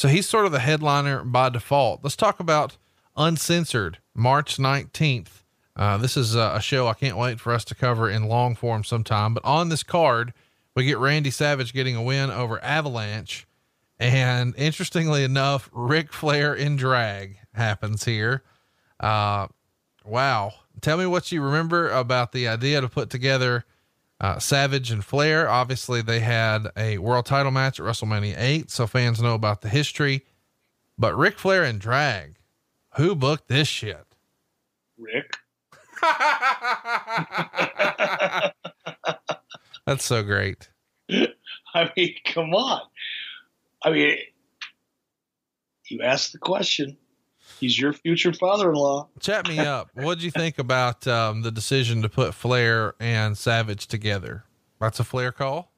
So 0.00 0.08
he's 0.08 0.26
sort 0.26 0.46
of 0.46 0.52
the 0.52 0.60
headliner 0.60 1.22
by 1.22 1.50
default. 1.50 2.02
Let's 2.02 2.16
talk 2.16 2.40
about 2.40 2.78
Uncensored, 3.18 3.98
March 4.14 4.56
19th. 4.56 5.42
Uh, 5.76 5.98
this 5.98 6.16
is 6.16 6.34
a, 6.34 6.58
show 6.62 6.88
I 6.88 6.94
can't 6.94 7.18
wait 7.18 7.38
for 7.38 7.52
us 7.52 7.66
to 7.66 7.74
cover 7.74 8.08
in 8.08 8.26
long 8.26 8.54
form 8.54 8.82
sometime. 8.82 9.34
But 9.34 9.44
on 9.44 9.68
this 9.68 9.82
card, 9.82 10.32
we 10.74 10.86
get 10.86 10.96
Randy 10.96 11.30
Savage 11.30 11.74
getting 11.74 11.96
a 11.96 12.02
win 12.02 12.30
over 12.30 12.64
Avalanche. 12.64 13.46
And 13.98 14.54
interestingly 14.56 15.22
enough, 15.22 15.68
Ric 15.70 16.14
Flair 16.14 16.54
in 16.54 16.76
drag 16.76 17.36
happens 17.52 18.06
here. 18.06 18.42
Uh, 19.00 19.48
wow. 20.02 20.54
Tell 20.80 20.96
me 20.96 21.04
what 21.04 21.30
you 21.30 21.42
remember 21.42 21.90
about 21.90 22.32
the 22.32 22.48
idea 22.48 22.80
to 22.80 22.88
put 22.88 23.10
together 23.10 23.66
uh, 24.20 24.38
Savage 24.38 24.90
and 24.90 25.04
Flair, 25.04 25.48
obviously, 25.48 26.02
they 26.02 26.20
had 26.20 26.68
a 26.76 26.98
world 26.98 27.24
title 27.24 27.50
match 27.50 27.80
at 27.80 27.86
WrestleMania 27.86 28.34
8, 28.36 28.70
so 28.70 28.86
fans 28.86 29.22
know 29.22 29.34
about 29.34 29.62
the 29.62 29.68
history. 29.68 30.26
But 30.98 31.16
Ric 31.16 31.38
Flair 31.38 31.64
and 31.64 31.80
drag, 31.80 32.36
who 32.96 33.14
booked 33.14 33.48
this 33.48 33.66
shit? 33.66 34.04
Rick. 34.98 35.38
That's 39.86 40.04
so 40.04 40.22
great. 40.22 40.68
I 41.74 41.90
mean, 41.96 42.14
come 42.26 42.54
on. 42.54 42.82
I 43.82 43.90
mean, 43.90 44.18
you 45.88 46.02
asked 46.02 46.32
the 46.32 46.38
question. 46.38 46.98
He's 47.60 47.78
your 47.78 47.92
future 47.92 48.32
father-in-law. 48.32 49.08
Chat 49.20 49.48
me 49.48 49.58
up. 49.58 49.90
what 49.94 50.16
did 50.16 50.24
you 50.24 50.30
think 50.30 50.58
about 50.58 51.06
um, 51.06 51.42
the 51.42 51.50
decision 51.50 52.02
to 52.02 52.08
put 52.08 52.34
Flair 52.34 52.94
and 52.98 53.36
Savage 53.36 53.86
together? 53.86 54.44
That's 54.80 54.98
a 54.98 55.04
Flair 55.04 55.30
call. 55.30 55.70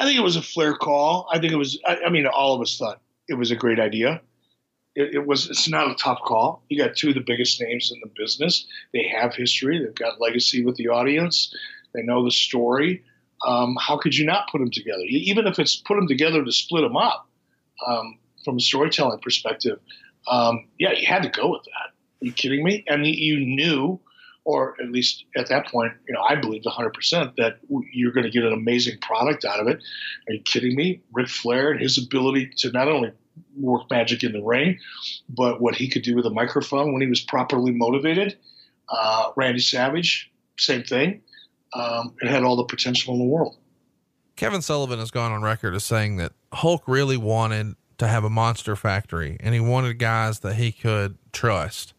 I 0.00 0.04
think 0.04 0.18
it 0.18 0.22
was 0.22 0.36
a 0.36 0.42
Flair 0.42 0.74
call. 0.74 1.28
I 1.32 1.38
think 1.38 1.52
it 1.52 1.56
was. 1.56 1.78
I, 1.86 1.98
I 2.06 2.10
mean, 2.10 2.26
all 2.26 2.54
of 2.54 2.60
us 2.60 2.76
thought 2.76 3.00
it 3.28 3.34
was 3.34 3.50
a 3.50 3.56
great 3.56 3.80
idea, 3.80 4.20
it, 4.96 5.14
it, 5.14 5.26
was 5.26 5.48
it's 5.48 5.68
not 5.68 5.90
a 5.90 5.94
tough 5.94 6.20
call. 6.24 6.64
You 6.68 6.82
got 6.82 6.96
two 6.96 7.10
of 7.10 7.14
the 7.14 7.20
biggest 7.20 7.60
names 7.60 7.92
in 7.92 8.00
the 8.00 8.10
business. 8.16 8.66
They 8.92 9.06
have 9.08 9.34
history. 9.34 9.78
They've 9.78 9.94
got 9.94 10.20
legacy 10.20 10.64
with 10.64 10.76
the 10.76 10.88
audience. 10.88 11.54
They 11.94 12.02
know 12.02 12.24
the 12.24 12.30
story. 12.30 13.04
Um, 13.46 13.76
how 13.78 13.98
could 13.98 14.16
you 14.16 14.24
not 14.24 14.48
put 14.50 14.58
them 14.58 14.70
together? 14.70 15.02
Even 15.08 15.46
if 15.46 15.58
it's 15.58 15.76
put 15.76 15.96
them 15.96 16.08
together 16.08 16.42
to 16.42 16.50
split 16.50 16.82
them 16.82 16.96
up 16.96 17.28
um, 17.86 18.18
from 18.46 18.56
a 18.56 18.60
storytelling 18.60 19.18
perspective, 19.18 19.78
um, 20.28 20.68
yeah, 20.78 20.92
you 20.92 21.06
had 21.06 21.22
to 21.24 21.28
go 21.28 21.50
with 21.50 21.64
that. 21.64 21.90
Are 22.22 22.26
you 22.26 22.32
kidding 22.32 22.64
me? 22.64 22.84
And 22.88 23.04
you 23.04 23.40
knew, 23.40 24.00
or 24.44 24.76
at 24.80 24.90
least 24.90 25.24
at 25.36 25.48
that 25.48 25.66
point, 25.66 25.92
you 26.08 26.14
know, 26.14 26.22
I 26.22 26.36
believed 26.36 26.64
100% 26.64 27.36
that 27.36 27.58
you're 27.92 28.12
going 28.12 28.24
to 28.24 28.30
get 28.30 28.44
an 28.44 28.52
amazing 28.52 28.98
product 29.00 29.44
out 29.44 29.60
of 29.60 29.66
it. 29.66 29.82
Are 30.28 30.32
you 30.32 30.40
kidding 30.40 30.76
me? 30.76 31.02
Ric 31.12 31.28
Flair 31.28 31.72
and 31.72 31.80
his 31.80 31.98
ability 31.98 32.52
to 32.58 32.70
not 32.70 32.88
only 32.88 33.12
work 33.58 33.90
magic 33.90 34.22
in 34.22 34.32
the 34.32 34.42
ring, 34.42 34.78
but 35.28 35.60
what 35.60 35.74
he 35.74 35.88
could 35.88 36.02
do 36.02 36.14
with 36.14 36.24
a 36.24 36.30
microphone 36.30 36.92
when 36.92 37.02
he 37.02 37.08
was 37.08 37.20
properly 37.20 37.72
motivated. 37.72 38.38
Uh, 38.88 39.32
Randy 39.36 39.60
Savage, 39.60 40.30
same 40.56 40.84
thing. 40.84 41.20
Um, 41.74 42.14
it 42.22 42.28
had 42.28 42.44
all 42.44 42.56
the 42.56 42.64
potential 42.64 43.12
in 43.12 43.18
the 43.18 43.26
world. 43.26 43.56
Kevin 44.36 44.62
Sullivan 44.62 44.98
has 44.98 45.10
gone 45.10 45.32
on 45.32 45.42
record 45.42 45.74
as 45.74 45.84
saying 45.84 46.16
that 46.16 46.32
Hulk 46.52 46.84
really 46.86 47.16
wanted 47.16 47.74
to 47.98 48.06
have 48.06 48.24
a 48.24 48.30
monster 48.30 48.76
factory 48.76 49.36
and 49.40 49.54
he 49.54 49.60
wanted 49.60 49.98
guys 49.98 50.40
that 50.40 50.54
he 50.54 50.72
could 50.72 51.16
trust. 51.32 51.94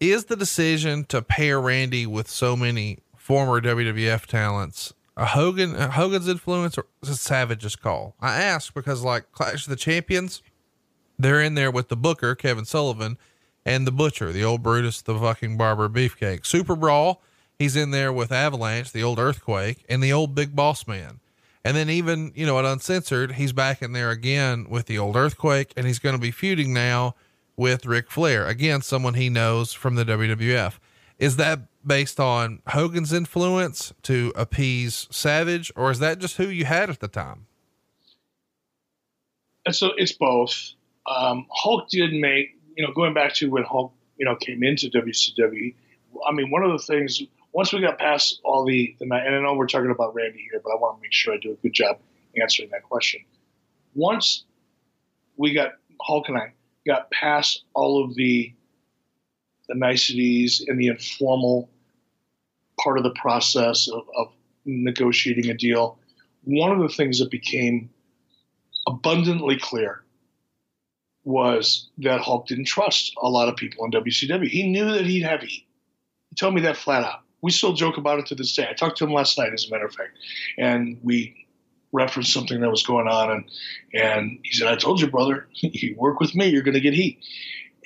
Is 0.00 0.26
the 0.26 0.36
decision 0.36 1.04
to 1.06 1.22
pair 1.22 1.60
Randy 1.60 2.06
with 2.06 2.28
so 2.28 2.56
many 2.56 2.98
former 3.16 3.60
WWF 3.60 4.26
talents 4.26 4.92
a 5.16 5.26
Hogan 5.26 5.76
a 5.76 5.90
Hogan's 5.90 6.28
influence 6.28 6.76
or 6.76 6.86
is 7.02 7.10
it 7.10 7.16
Savage's 7.16 7.76
call? 7.76 8.16
I 8.20 8.42
ask 8.42 8.74
because 8.74 9.02
like 9.02 9.30
Clash 9.32 9.66
of 9.66 9.70
the 9.70 9.76
Champions, 9.76 10.42
they're 11.18 11.40
in 11.40 11.54
there 11.54 11.70
with 11.70 11.88
the 11.88 11.96
Booker, 11.96 12.34
Kevin 12.34 12.64
Sullivan, 12.64 13.16
and 13.64 13.86
the 13.86 13.92
Butcher, 13.92 14.32
the 14.32 14.44
old 14.44 14.62
Brutus, 14.62 15.00
the 15.02 15.18
fucking 15.18 15.56
Barber 15.56 15.88
Beefcake. 15.88 16.44
Super 16.44 16.74
Brawl, 16.74 17.22
he's 17.58 17.76
in 17.76 17.92
there 17.92 18.12
with 18.12 18.32
Avalanche, 18.32 18.92
the 18.92 19.02
old 19.02 19.18
Earthquake, 19.18 19.84
and 19.88 20.02
the 20.02 20.12
old 20.12 20.34
Big 20.34 20.56
Boss 20.56 20.86
Man. 20.86 21.20
And 21.64 21.76
then 21.76 21.88
even, 21.88 22.32
you 22.34 22.44
know, 22.44 22.58
at 22.58 22.66
Uncensored, 22.66 23.32
he's 23.32 23.52
back 23.52 23.80
in 23.80 23.92
there 23.92 24.10
again 24.10 24.66
with 24.68 24.86
the 24.86 24.98
old 24.98 25.16
Earthquake, 25.16 25.72
and 25.76 25.86
he's 25.86 25.98
going 25.98 26.14
to 26.14 26.20
be 26.20 26.30
feuding 26.30 26.74
now 26.74 27.14
with 27.56 27.86
Ric 27.86 28.10
Flair. 28.10 28.46
Again, 28.46 28.82
someone 28.82 29.14
he 29.14 29.30
knows 29.30 29.72
from 29.72 29.94
the 29.94 30.04
WWF. 30.04 30.74
Is 31.18 31.36
that 31.36 31.60
based 31.86 32.20
on 32.20 32.60
Hogan's 32.68 33.12
influence 33.12 33.94
to 34.02 34.32
appease 34.36 35.08
Savage, 35.10 35.72
or 35.74 35.90
is 35.90 36.00
that 36.00 36.18
just 36.18 36.36
who 36.36 36.48
you 36.48 36.66
had 36.66 36.90
at 36.90 37.00
the 37.00 37.08
time? 37.08 37.46
And 39.64 39.74
so 39.74 39.92
it's 39.96 40.12
both. 40.12 40.72
Um, 41.06 41.46
Hulk 41.50 41.88
did 41.88 42.12
make, 42.12 42.58
you 42.76 42.86
know, 42.86 42.92
going 42.92 43.14
back 43.14 43.34
to 43.34 43.50
when 43.50 43.62
Hulk, 43.62 43.92
you 44.18 44.26
know, 44.26 44.36
came 44.36 44.62
into 44.62 44.90
WCW. 44.90 45.74
I 46.28 46.32
mean, 46.32 46.50
one 46.50 46.62
of 46.62 46.72
the 46.72 46.78
things 46.78 47.22
once 47.54 47.72
we 47.72 47.80
got 47.80 47.98
past 47.98 48.40
all 48.42 48.64
the, 48.66 48.96
the 48.98 49.04
and 49.04 49.14
I 49.14 49.40
know 49.40 49.54
we're 49.54 49.68
talking 49.68 49.92
about 49.92 50.12
Randy 50.12 50.44
here, 50.50 50.60
but 50.62 50.70
I 50.70 50.74
want 50.74 50.98
to 50.98 51.02
make 51.02 51.12
sure 51.12 51.32
I 51.32 51.38
do 51.38 51.52
a 51.52 51.54
good 51.54 51.72
job 51.72 51.98
answering 52.40 52.68
that 52.70 52.82
question. 52.82 53.20
Once 53.94 54.44
we 55.36 55.54
got 55.54 55.74
Hulk 56.02 56.28
and 56.28 56.36
I 56.36 56.52
got 56.84 57.10
past 57.12 57.62
all 57.72 58.04
of 58.04 58.14
the 58.16 58.52
the 59.68 59.74
niceties 59.76 60.62
and 60.66 60.78
the 60.78 60.88
informal 60.88 61.70
part 62.82 62.98
of 62.98 63.04
the 63.04 63.14
process 63.14 63.88
of, 63.88 64.02
of 64.16 64.32
negotiating 64.66 65.48
a 65.48 65.54
deal, 65.54 65.96
one 66.42 66.72
of 66.72 66.80
the 66.80 66.94
things 66.94 67.20
that 67.20 67.30
became 67.30 67.88
abundantly 68.86 69.58
clear 69.58 70.02
was 71.22 71.88
that 71.98 72.20
Hulk 72.20 72.48
didn't 72.48 72.66
trust 72.66 73.14
a 73.22 73.28
lot 73.30 73.48
of 73.48 73.56
people 73.56 73.84
in 73.84 73.92
WCW. 73.92 74.48
He 74.48 74.68
knew 74.68 74.92
that 74.92 75.06
he'd 75.06 75.22
have 75.22 75.40
heat. 75.40 75.66
He 76.28 76.36
told 76.36 76.54
me 76.54 76.60
that 76.62 76.76
flat 76.76 77.04
out. 77.04 77.23
We 77.44 77.50
still 77.50 77.74
joke 77.74 77.98
about 77.98 78.18
it 78.18 78.26
to 78.26 78.34
this 78.34 78.56
day. 78.56 78.66
I 78.66 78.72
talked 78.72 78.96
to 78.98 79.04
him 79.04 79.12
last 79.12 79.36
night, 79.36 79.52
as 79.52 79.66
a 79.66 79.70
matter 79.70 79.84
of 79.84 79.94
fact, 79.94 80.16
and 80.56 80.98
we 81.02 81.46
referenced 81.92 82.32
something 82.32 82.58
that 82.62 82.70
was 82.70 82.82
going 82.82 83.06
on, 83.06 83.30
and 83.30 83.44
and 83.92 84.38
he 84.42 84.54
said, 84.54 84.66
"I 84.66 84.76
told 84.76 84.98
you, 84.98 85.10
brother, 85.10 85.46
you 85.54 85.94
work 85.98 86.20
with 86.20 86.34
me, 86.34 86.46
you're 86.46 86.62
going 86.62 86.72
to 86.72 86.80
get 86.80 86.94
heat." 86.94 87.22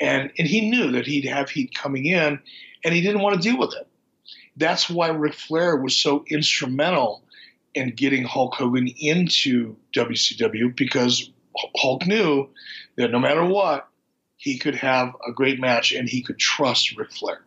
And 0.01 0.31
and 0.39 0.47
he 0.47 0.71
knew 0.71 0.93
that 0.93 1.07
he'd 1.07 1.25
have 1.25 1.51
heat 1.51 1.75
coming 1.75 2.07
in, 2.07 2.39
and 2.85 2.95
he 2.95 3.01
didn't 3.01 3.21
want 3.21 3.35
to 3.35 3.43
deal 3.43 3.59
with 3.59 3.75
it. 3.75 3.89
That's 4.57 4.89
why 4.89 5.09
Ric 5.09 5.35
Flair 5.35 5.75
was 5.75 5.97
so 5.97 6.25
instrumental 6.29 7.25
in 7.75 7.97
getting 7.97 8.23
Hulk 8.23 8.55
Hogan 8.55 8.87
into 8.97 9.75
WCW 9.93 10.77
because 10.77 11.33
Hulk 11.77 12.07
knew 12.07 12.49
that 12.97 13.11
no 13.11 13.19
matter 13.19 13.45
what, 13.45 13.89
he 14.37 14.57
could 14.57 14.77
have 14.77 15.17
a 15.27 15.33
great 15.33 15.59
match 15.59 15.91
and 15.91 16.09
he 16.09 16.23
could 16.23 16.39
trust 16.39 16.97
Ric 16.97 17.11
Flair. 17.11 17.41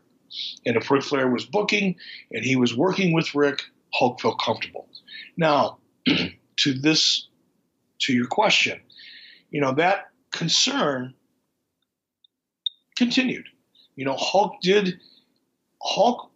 And 0.66 0.76
if 0.76 0.90
Ric 0.90 1.04
Flair 1.04 1.30
was 1.30 1.46
booking 1.46 1.96
and 2.32 2.44
he 2.44 2.56
was 2.56 2.76
working 2.76 3.14
with 3.14 3.36
Rick, 3.36 3.64
Hulk 3.94 4.22
felt 4.22 4.40
comfortable. 4.42 4.88
Now, 5.38 5.78
to 6.06 6.74
this, 6.74 7.28
to 8.00 8.14
your 8.14 8.28
question, 8.28 8.80
you 9.50 9.62
know, 9.62 9.74
that 9.74 10.10
concern 10.32 11.14
continued. 12.96 13.46
You 13.96 14.06
know, 14.06 14.16
Hulk 14.16 14.62
did, 14.62 15.00
Hulk 15.82 16.32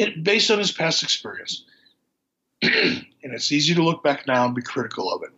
it, 0.00 0.24
based 0.24 0.50
on 0.50 0.58
his 0.58 0.72
past 0.72 1.02
experience. 1.02 1.64
and 2.62 3.04
it's 3.22 3.52
easy 3.52 3.74
to 3.74 3.82
look 3.82 4.02
back 4.02 4.26
now 4.26 4.46
and 4.46 4.54
be 4.54 4.62
critical 4.62 5.12
of 5.12 5.22
it. 5.22 5.30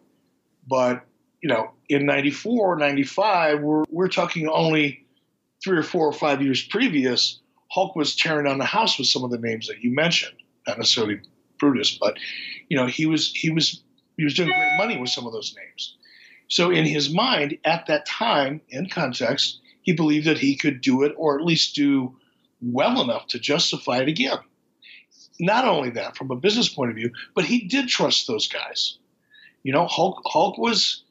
But, 0.67 1.05
you 1.43 1.49
know, 1.49 1.73
in 1.89 2.07
94, 2.07 2.77
95, 2.77 3.61
we're, 3.61 3.85
we're 3.91 4.09
talking 4.09 4.49
only 4.49 5.02
three 5.63 5.79
or 5.79 5.83
four 5.83 6.07
or 6.07 6.13
five 6.13 6.43
years 6.43 6.63
previous, 6.63 7.41
Hulk 7.71 7.97
was 7.97 8.17
tearing 8.17 8.47
down 8.47 8.59
the 8.59 8.65
house 8.65 8.99
with 8.99 9.09
some 9.09 9.25
of 9.25 9.31
the 9.31 9.39
names 9.39 9.69
that 9.69 9.83
you 9.83 9.95
mentioned. 9.95 10.37
Not 10.67 10.79
necessarily 10.79 11.21
Brutus, 11.59 11.97
but, 11.99 12.17
you 12.69 12.77
know, 12.77 12.87
he 12.87 13.07
was, 13.07 13.33
he 13.35 13.51
was, 13.51 13.83
he 14.17 14.25
was 14.25 14.35
doing 14.35 14.49
great 14.49 14.77
money 14.79 14.99
with 14.99 15.11
some 15.11 15.27
of 15.27 15.33
those 15.33 15.55
names. 15.57 15.97
So 16.49 16.71
in 16.71 16.85
his 16.85 17.13
mind, 17.13 17.59
at 17.65 17.87
that 17.87 18.07
time, 18.07 18.61
in 18.69 18.89
context, 18.89 19.61
he 19.83 19.93
believed 19.93 20.27
that 20.27 20.39
he 20.39 20.57
could 20.57 20.81
do 20.81 21.03
it 21.03 21.15
or 21.17 21.39
at 21.39 21.45
least 21.45 21.75
do 21.75 22.17
well 22.61 23.01
enough 23.01 23.27
to 23.29 23.39
justify 23.39 23.99
it 23.99 24.09
again 24.09 24.39
not 25.43 25.67
only 25.67 25.91
that, 25.91 26.17
from 26.17 26.31
a 26.31 26.37
business 26.37 26.69
point 26.69 26.91
of 26.91 26.97
view, 26.97 27.11
but 27.35 27.45
he 27.45 27.67
did 27.67 27.89
trust 27.89 28.27
those 28.27 28.49
guys. 28.49 28.99
You 29.63 29.73
know, 29.73 29.87
Hulk 29.87 30.23
Hulk 30.27 30.59
was, 30.59 31.02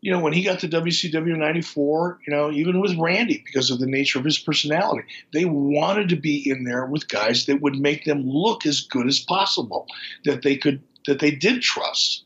you 0.00 0.10
know, 0.10 0.20
when 0.20 0.32
he 0.32 0.42
got 0.42 0.60
to 0.60 0.68
WCW 0.68 1.36
'94, 1.36 2.20
you 2.26 2.32
know, 2.32 2.50
even 2.50 2.80
with 2.80 2.96
Randy 2.96 3.42
because 3.44 3.70
of 3.70 3.80
the 3.80 3.86
nature 3.86 4.18
of 4.18 4.24
his 4.24 4.38
personality, 4.38 5.06
they 5.32 5.44
wanted 5.44 6.08
to 6.08 6.16
be 6.16 6.48
in 6.48 6.64
there 6.64 6.86
with 6.86 7.08
guys 7.08 7.46
that 7.46 7.60
would 7.60 7.76
make 7.76 8.04
them 8.04 8.22
look 8.26 8.64
as 8.64 8.80
good 8.80 9.06
as 9.06 9.20
possible, 9.20 9.86
that 10.24 10.42
they 10.42 10.56
could 10.56 10.82
that 11.06 11.20
they 11.20 11.30
did 11.30 11.62
trust. 11.62 12.24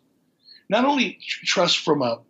Not 0.68 0.84
only 0.84 1.18
trust 1.44 1.78
from 1.78 2.02
a 2.02 2.20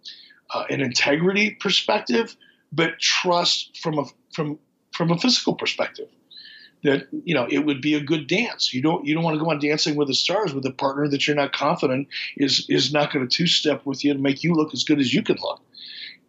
uh, 0.55 0.65
an 0.71 0.81
integrity 0.81 1.51
perspective, 1.61 2.37
but 2.73 2.99
trust 2.99 3.79
from 3.79 3.99
a 3.99 4.05
from 4.33 4.59
from 4.93 5.11
a 5.11 5.19
physical 5.19 5.55
perspective 5.55 6.09
that 6.85 7.09
you 7.24 7.35
know 7.35 7.47
it 7.51 7.61
would 7.61 7.81
be 7.81 7.94
a 7.94 8.01
good 8.01 8.28
dance. 8.28 8.73
You 8.73 8.82
don't 8.82 9.05
you 9.05 9.15
don't 9.15 9.24
want 9.24 9.36
to 9.36 9.43
go 9.43 9.51
on 9.51 9.59
Dancing 9.59 9.97
with 9.97 10.09
the 10.09 10.15
Stars 10.15 10.55
with 10.55 10.65
a 10.66 10.70
partner 10.70 11.09
that 11.09 11.27
you're 11.27 11.35
not 11.35 11.52
confident 11.52 12.06
is 12.36 12.66
is 12.69 12.93
not 12.93 13.12
going 13.12 13.27
to 13.27 13.36
two 13.36 13.47
step 13.47 13.85
with 13.85 14.05
you 14.05 14.12
and 14.12 14.23
make 14.23 14.44
you 14.44 14.55
look 14.55 14.73
as 14.73 14.85
good 14.85 15.01
as 15.01 15.12
you 15.12 15.23
can 15.23 15.36
look. 15.43 15.61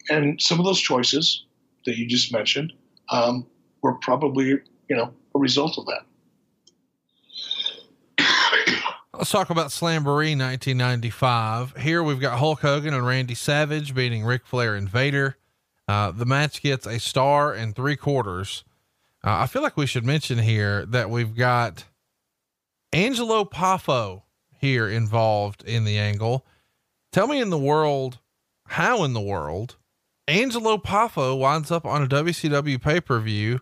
And 0.09 0.41
some 0.41 0.59
of 0.59 0.65
those 0.65 0.79
choices 0.79 1.45
that 1.85 1.97
you 1.97 2.07
just 2.07 2.31
mentioned 2.31 2.73
um, 3.09 3.45
were 3.81 3.95
probably 3.95 4.47
you 4.89 4.95
know 4.95 5.13
a 5.35 5.39
result 5.39 5.77
of 5.77 5.85
that. 5.85 6.05
Let's 9.13 9.31
talk 9.31 9.49
about 9.49 9.67
Slamboree 9.67 10.37
1995. 10.37 11.77
Here 11.77 12.03
we've 12.03 12.19
got 12.19 12.37
Hulk 12.37 12.61
Hogan 12.61 12.93
and 12.93 13.05
Randy 13.05 13.35
Savage 13.35 13.95
beating 13.95 14.25
Ric 14.25 14.45
Flair 14.45 14.75
and 14.75 14.89
Vader. 14.89 15.37
Uh, 15.87 16.11
the 16.11 16.25
match 16.25 16.61
gets 16.61 16.85
a 16.85 16.99
star 16.99 17.53
and 17.53 17.75
three 17.75 17.95
quarters. 17.95 18.65
Uh, 19.25 19.39
I 19.39 19.47
feel 19.47 19.63
like 19.63 19.75
we 19.75 19.87
should 19.87 20.05
mention 20.05 20.37
here 20.37 20.85
that 20.85 21.09
we've 21.09 21.35
got 21.35 21.85
Angelo 22.93 23.43
Poffo 23.43 24.21
here 24.51 24.87
involved 24.87 25.63
in 25.63 25.83
the 25.83 25.97
angle. 25.97 26.45
Tell 27.11 27.25
me 27.25 27.41
in 27.41 27.49
the 27.49 27.57
world, 27.57 28.19
how 28.67 29.03
in 29.03 29.13
the 29.13 29.21
world 29.21 29.77
Angelo 30.27 30.77
Poffo 30.77 31.39
winds 31.39 31.71
up 31.71 31.85
on 31.85 32.03
a 32.03 32.07
WCW 32.07 32.79
pay 32.79 33.01
per 33.01 33.19
view 33.19 33.61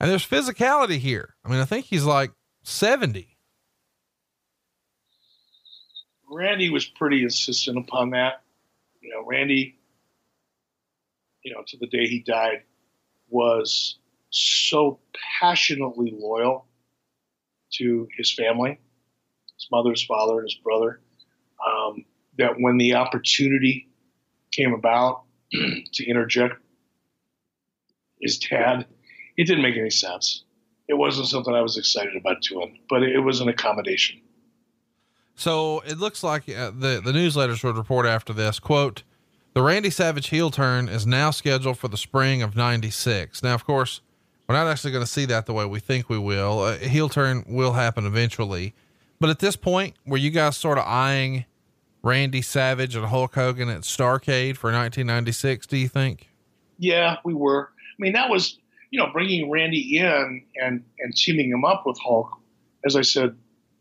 and 0.00 0.10
there's 0.10 0.26
physicality 0.26 0.98
here. 0.98 1.36
I 1.44 1.48
mean, 1.48 1.60
I 1.60 1.64
think 1.64 1.86
he's 1.86 2.04
like 2.04 2.32
70. 2.64 3.36
Randy 6.28 6.70
was 6.70 6.86
pretty 6.86 7.22
insistent 7.22 7.78
upon 7.78 8.10
that. 8.10 8.42
You 9.00 9.10
know, 9.10 9.24
Randy, 9.24 9.78
you 11.44 11.54
know, 11.54 11.62
to 11.68 11.76
the 11.76 11.86
day 11.86 12.08
he 12.08 12.18
died, 12.18 12.62
was 13.28 13.98
so 14.34 14.98
passionately 15.40 16.14
loyal 16.16 16.66
to 17.74 18.08
his 18.16 18.32
family, 18.32 18.78
his 19.56 19.68
mother, 19.70 19.90
his 19.90 20.04
father, 20.04 20.38
and 20.38 20.48
his 20.48 20.56
brother, 20.56 21.00
um, 21.64 22.04
that 22.38 22.54
when 22.58 22.78
the 22.78 22.94
opportunity 22.94 23.88
came 24.52 24.72
about 24.72 25.22
to 25.92 26.04
interject 26.04 26.54
his 28.20 28.38
dad. 28.38 28.86
It 29.36 29.46
didn't 29.46 29.62
make 29.62 29.76
any 29.76 29.90
sense. 29.90 30.44
It 30.88 30.94
wasn't 30.94 31.28
something 31.28 31.54
I 31.54 31.62
was 31.62 31.76
excited 31.76 32.16
about 32.16 32.42
doing, 32.42 32.78
but 32.88 33.02
it 33.02 33.20
was 33.20 33.40
an 33.40 33.48
accommodation. 33.48 34.20
So 35.34 35.80
it 35.80 35.98
looks 35.98 36.22
like 36.22 36.48
uh, 36.48 36.70
the 36.70 37.00
the 37.04 37.12
newsletters 37.12 37.64
would 37.64 37.76
report 37.76 38.06
after 38.06 38.32
this 38.32 38.60
quote: 38.60 39.02
"The 39.54 39.62
Randy 39.62 39.90
Savage 39.90 40.28
heel 40.28 40.50
turn 40.50 40.88
is 40.88 41.06
now 41.06 41.30
scheduled 41.30 41.78
for 41.78 41.88
the 41.88 41.96
spring 41.96 42.42
of 42.42 42.54
'96." 42.54 43.42
Now, 43.42 43.54
of 43.54 43.64
course, 43.64 44.00
we're 44.48 44.54
not 44.54 44.66
actually 44.66 44.92
going 44.92 45.04
to 45.04 45.10
see 45.10 45.24
that 45.26 45.46
the 45.46 45.52
way 45.52 45.64
we 45.64 45.80
think 45.80 46.08
we 46.08 46.18
will. 46.18 46.60
Uh, 46.60 46.74
A 46.80 46.88
heel 46.88 47.08
turn 47.08 47.44
will 47.48 47.72
happen 47.72 48.06
eventually, 48.06 48.74
but 49.20 49.30
at 49.30 49.38
this 49.38 49.56
point, 49.56 49.94
were 50.06 50.16
you 50.18 50.30
guys 50.30 50.56
sort 50.56 50.78
of 50.78 50.84
eyeing 50.86 51.44
Randy 52.02 52.42
Savage 52.42 52.94
and 52.94 53.06
Hulk 53.06 53.34
Hogan 53.34 53.68
at 53.70 53.82
Starcade 53.82 54.56
for 54.56 54.70
1996? 54.70 55.66
Do 55.66 55.76
you 55.76 55.88
think? 55.88 56.30
Yeah, 56.78 57.16
we 57.24 57.32
were. 57.34 57.70
I 57.76 57.96
mean, 57.98 58.12
that 58.12 58.28
was 58.28 58.58
you 58.90 58.98
know 58.98 59.08
bringing 59.12 59.50
Randy 59.50 59.98
in 59.98 60.44
and 60.60 60.84
and 60.98 61.16
teaming 61.16 61.50
him 61.50 61.64
up 61.64 61.84
with 61.86 61.98
Hulk. 62.04 62.28
As 62.84 62.96
I 62.96 63.02
said, 63.02 63.34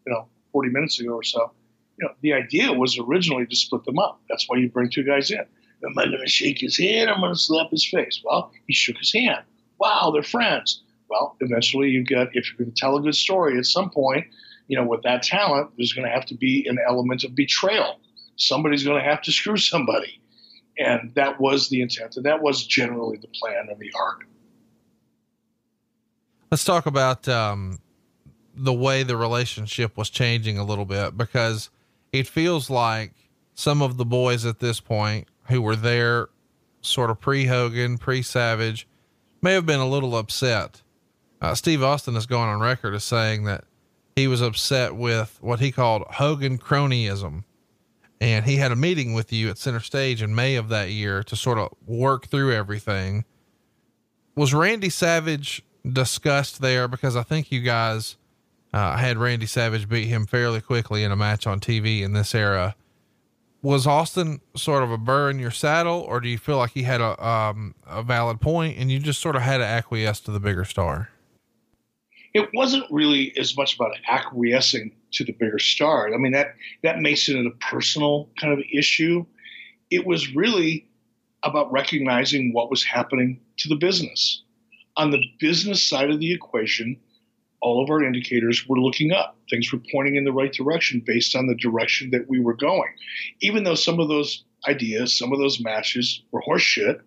you 0.06 0.14
know, 0.14 0.27
40 0.53 0.69
minutes 0.69 0.99
ago 0.99 1.11
or 1.11 1.23
so. 1.23 1.52
You 1.99 2.07
know, 2.07 2.14
the 2.22 2.34
idea 2.34 2.72
was 2.72 2.98
originally 2.98 3.45
to 3.45 3.56
split 3.56 3.84
them 3.84 3.99
up. 3.99 4.22
That's 4.30 4.45
why 4.48 4.57
you 4.57 4.69
bring 4.69 4.90
two 4.90 5.03
guys 5.03 5.30
in. 5.30 5.40
Am 5.40 5.98
I 5.98 6.06
going 6.06 6.19
to 6.23 6.27
shake 6.30 6.60
his 6.60 6.77
hand? 6.77 7.10
I'm 7.10 7.19
going 7.19 7.34
to 7.34 7.40
slap 7.40 7.69
his 7.69 7.85
face. 7.85 8.22
Well, 8.23 8.52
he 8.65 8.73
shook 8.73 8.98
his 8.98 9.11
hand. 9.14 9.44
Wow, 9.84 10.11
they're 10.14 10.23
friends. 10.23 10.81
Well, 11.10 11.35
eventually 11.41 11.89
you 11.89 12.05
get, 12.05 12.30
if 12.31 12.49
you're 12.49 12.57
going 12.57 12.73
to 12.73 12.80
tell 12.80 12.95
a 12.95 13.01
good 13.01 13.15
story 13.15 13.57
at 13.57 13.65
some 13.65 13.89
point, 13.89 14.26
you 14.69 14.77
know, 14.77 14.85
with 14.85 15.03
that 15.03 15.23
talent, 15.23 15.72
there's 15.76 15.91
going 15.91 16.07
to 16.07 16.14
have 16.14 16.26
to 16.27 16.35
be 16.35 16.65
an 16.69 16.77
element 16.88 17.26
of 17.26 17.35
betrayal. 17.35 17.99
Somebody's 18.38 18.85
going 18.85 19.03
to 19.03 19.03
have 19.03 19.22
to 19.23 19.31
screw 19.34 19.57
somebody. 19.57 20.22
And 20.77 21.14
that 21.15 21.41
was 21.41 21.68
the 21.68 21.81
intent. 21.81 22.15
And 22.15 22.26
that 22.26 22.41
was 22.41 22.65
generally 22.65 23.18
the 23.18 23.27
plan 23.27 23.68
and 23.69 23.77
the 23.77 23.91
arc. 23.93 24.26
Let's 26.49 26.64
talk 26.64 26.85
about 26.85 27.27
um, 27.27 27.80
the 28.55 28.72
way 28.72 29.03
the 29.03 29.18
relationship 29.18 29.97
was 29.97 30.10
changing 30.10 30.57
a 30.57 30.64
little 30.64 30.85
bit 30.85 31.18
because 31.18 31.69
it 32.14 32.26
feels 32.26 32.69
like 32.69 33.11
some 33.53 33.81
of 33.81 33.97
the 33.97 34.05
boys 34.05 34.45
at 34.45 34.60
this 34.60 34.80
point 34.80 35.27
who 35.49 35.61
were 35.61 35.76
there 35.76 36.30
sort 36.80 37.10
of 37.10 37.19
pre 37.19 37.47
Hogan, 37.47 37.97
pre 37.97 38.22
Savage 38.22 38.88
may 39.44 39.53
have 39.53 39.65
been 39.65 39.80
a 39.80 39.88
little 39.88 40.15
upset. 40.15 40.82
Uh, 41.41 41.53
Steve 41.53 41.84
Austin 41.84 42.15
has 42.15 42.26
gone 42.26 42.48
on 42.48 42.61
record 42.61 42.95
as 42.95 43.03
saying 43.03 43.44
that 43.44 43.65
he 44.15 44.28
was 44.28 44.41
upset 44.41 44.95
with 44.95 45.38
what 45.41 45.60
he 45.60 45.72
called 45.72 46.03
Hogan 46.11 46.57
cronyism. 46.57 47.44
And 48.22 48.45
he 48.45 48.56
had 48.56 48.72
a 48.72 48.76
meeting 48.76 49.14
with 49.14 49.34
you 49.34 49.49
at 49.49 49.57
center 49.57 49.82
stage 49.82 50.22
in 50.22 50.34
May 50.34 50.56
of 50.56 50.70
that 50.70 50.90
year 50.91 51.24
to 51.24 51.36
sort 51.36 51.57
of 51.57 51.74
work 51.86 52.28
through 52.28 52.53
everything. 52.53 53.26
Was 54.36 54.53
Randy 54.53 54.90
Savage 54.90 55.61
discussed 55.86 56.61
there? 56.61 56.88
Because 56.88 57.18
I 57.18 57.24
think 57.24 57.52
you 57.52 57.60
guys 57.60 58.15
uh, 58.72 58.95
had 58.95 59.18
Randy 59.18 59.45
Savage 59.45 59.90
beat 59.90 60.07
him 60.07 60.26
fairly 60.26 60.61
quickly 60.61 61.03
in 61.03 61.11
a 61.11 61.18
match 61.18 61.45
on 61.45 61.60
TV 61.60 62.02
in 62.02 62.14
this 62.14 62.34
era. 62.34 62.76
Was 63.64 63.88
Austin 63.88 64.41
sort 64.57 64.84
of 64.84 64.91
a 64.91 64.98
burr 64.98 65.30
in 65.30 65.40
your 65.40 65.49
saddle, 65.49 66.02
or 66.02 66.19
do 66.19 66.27
you 66.27 66.38
feel 66.38 66.57
like 66.57 66.72
he 66.72 66.84
had 66.84 66.99
a 66.99 67.26
um, 67.26 67.76
a 67.88 68.03
valid 68.03 68.41
point 68.41 68.77
and 68.77 68.91
you 68.91 68.99
just 68.99 69.22
sort 69.22 69.38
of 69.38 69.41
had 69.41 69.60
to 69.60 69.65
acquiesce 69.65 70.19
to 70.22 70.31
the 70.31 70.40
bigger 70.41 70.65
star? 70.65 71.10
It 72.34 72.49
wasn't 72.53 72.84
really 72.91 73.31
as 73.40 73.56
much 73.56 73.76
about 73.76 73.91
acquiescing 74.10 74.91
to 75.14 75.23
the 75.23 75.31
bigger 75.31 75.60
star. 75.60 76.14
I 76.14 76.18
mean 76.18 76.34
that 76.34 76.56
that 76.84 76.99
makes 76.99 77.30
it 77.30 77.38
a 77.38 77.52
personal 77.72 78.30
kind 78.38 78.52
of 78.52 78.60
issue. 78.73 79.26
It 79.90 80.06
was 80.06 80.35
really 80.35 80.85
about 81.44 81.72
recognizing 81.72 82.52
what 82.52 82.69
was 82.69 82.84
happening 82.84 83.40
to 83.60 83.69
the 83.69 83.76
business. 83.76 84.44
On 84.98 85.11
the 85.11 85.23
business 85.40 85.81
side 85.81 86.10
of 86.10 86.19
the 86.19 86.34
equation, 86.34 86.99
all 87.64 87.81
of 87.81 87.90
our 87.90 88.03
indicators 88.03 88.68
were 88.68 88.77
looking 88.77 89.14
up. 89.14 89.38
Things 89.49 89.72
were 89.72 89.80
pointing 89.90 90.18
in 90.18 90.26
the 90.26 90.34
right 90.34 90.52
direction 90.52 91.02
based 91.03 91.34
on 91.34 91.48
the 91.48 91.56
direction 91.56 92.11
that 92.11 92.27
we 92.27 92.41
were 92.41 92.53
going. 92.53 92.90
Even 93.40 93.64
though 93.64 93.73
some 93.73 94.02
of 94.02 94.10
those 94.10 94.44
ideas, 94.68 95.18
some 95.18 95.31
of 95.31 95.40
those 95.40 95.61
matches 95.61 96.22
were 96.31 96.41
horseshit, 96.41 96.99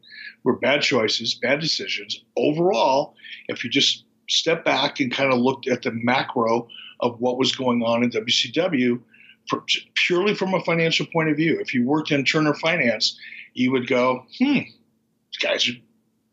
were 0.44 0.56
bad 0.56 0.80
choices, 0.80 1.34
bad 1.34 1.60
decisions, 1.60 2.24
overall, 2.38 3.14
if 3.48 3.62
you 3.62 3.70
just 3.70 4.04
step 4.30 4.64
back 4.64 4.98
and 4.98 5.12
kind 5.12 5.30
of 5.30 5.38
looked 5.38 5.68
at 5.68 5.82
the 5.82 5.92
macro 5.92 6.66
of 7.00 7.20
what 7.20 7.36
was 7.38 7.54
going 7.54 7.82
on 7.82 8.02
in 8.02 8.10
WCW, 8.10 8.98
for, 9.50 9.62
purely 10.06 10.34
from 10.34 10.54
a 10.54 10.64
financial 10.64 11.04
point 11.12 11.28
of 11.28 11.36
view, 11.36 11.60
if 11.60 11.74
you 11.74 11.84
worked 11.84 12.10
in 12.10 12.24
Turner 12.24 12.54
Finance, 12.54 13.18
you 13.52 13.70
would 13.72 13.86
go, 13.86 14.24
hmm, 14.38 14.54
these 14.54 15.38
guys 15.40 15.68
are 15.68 15.76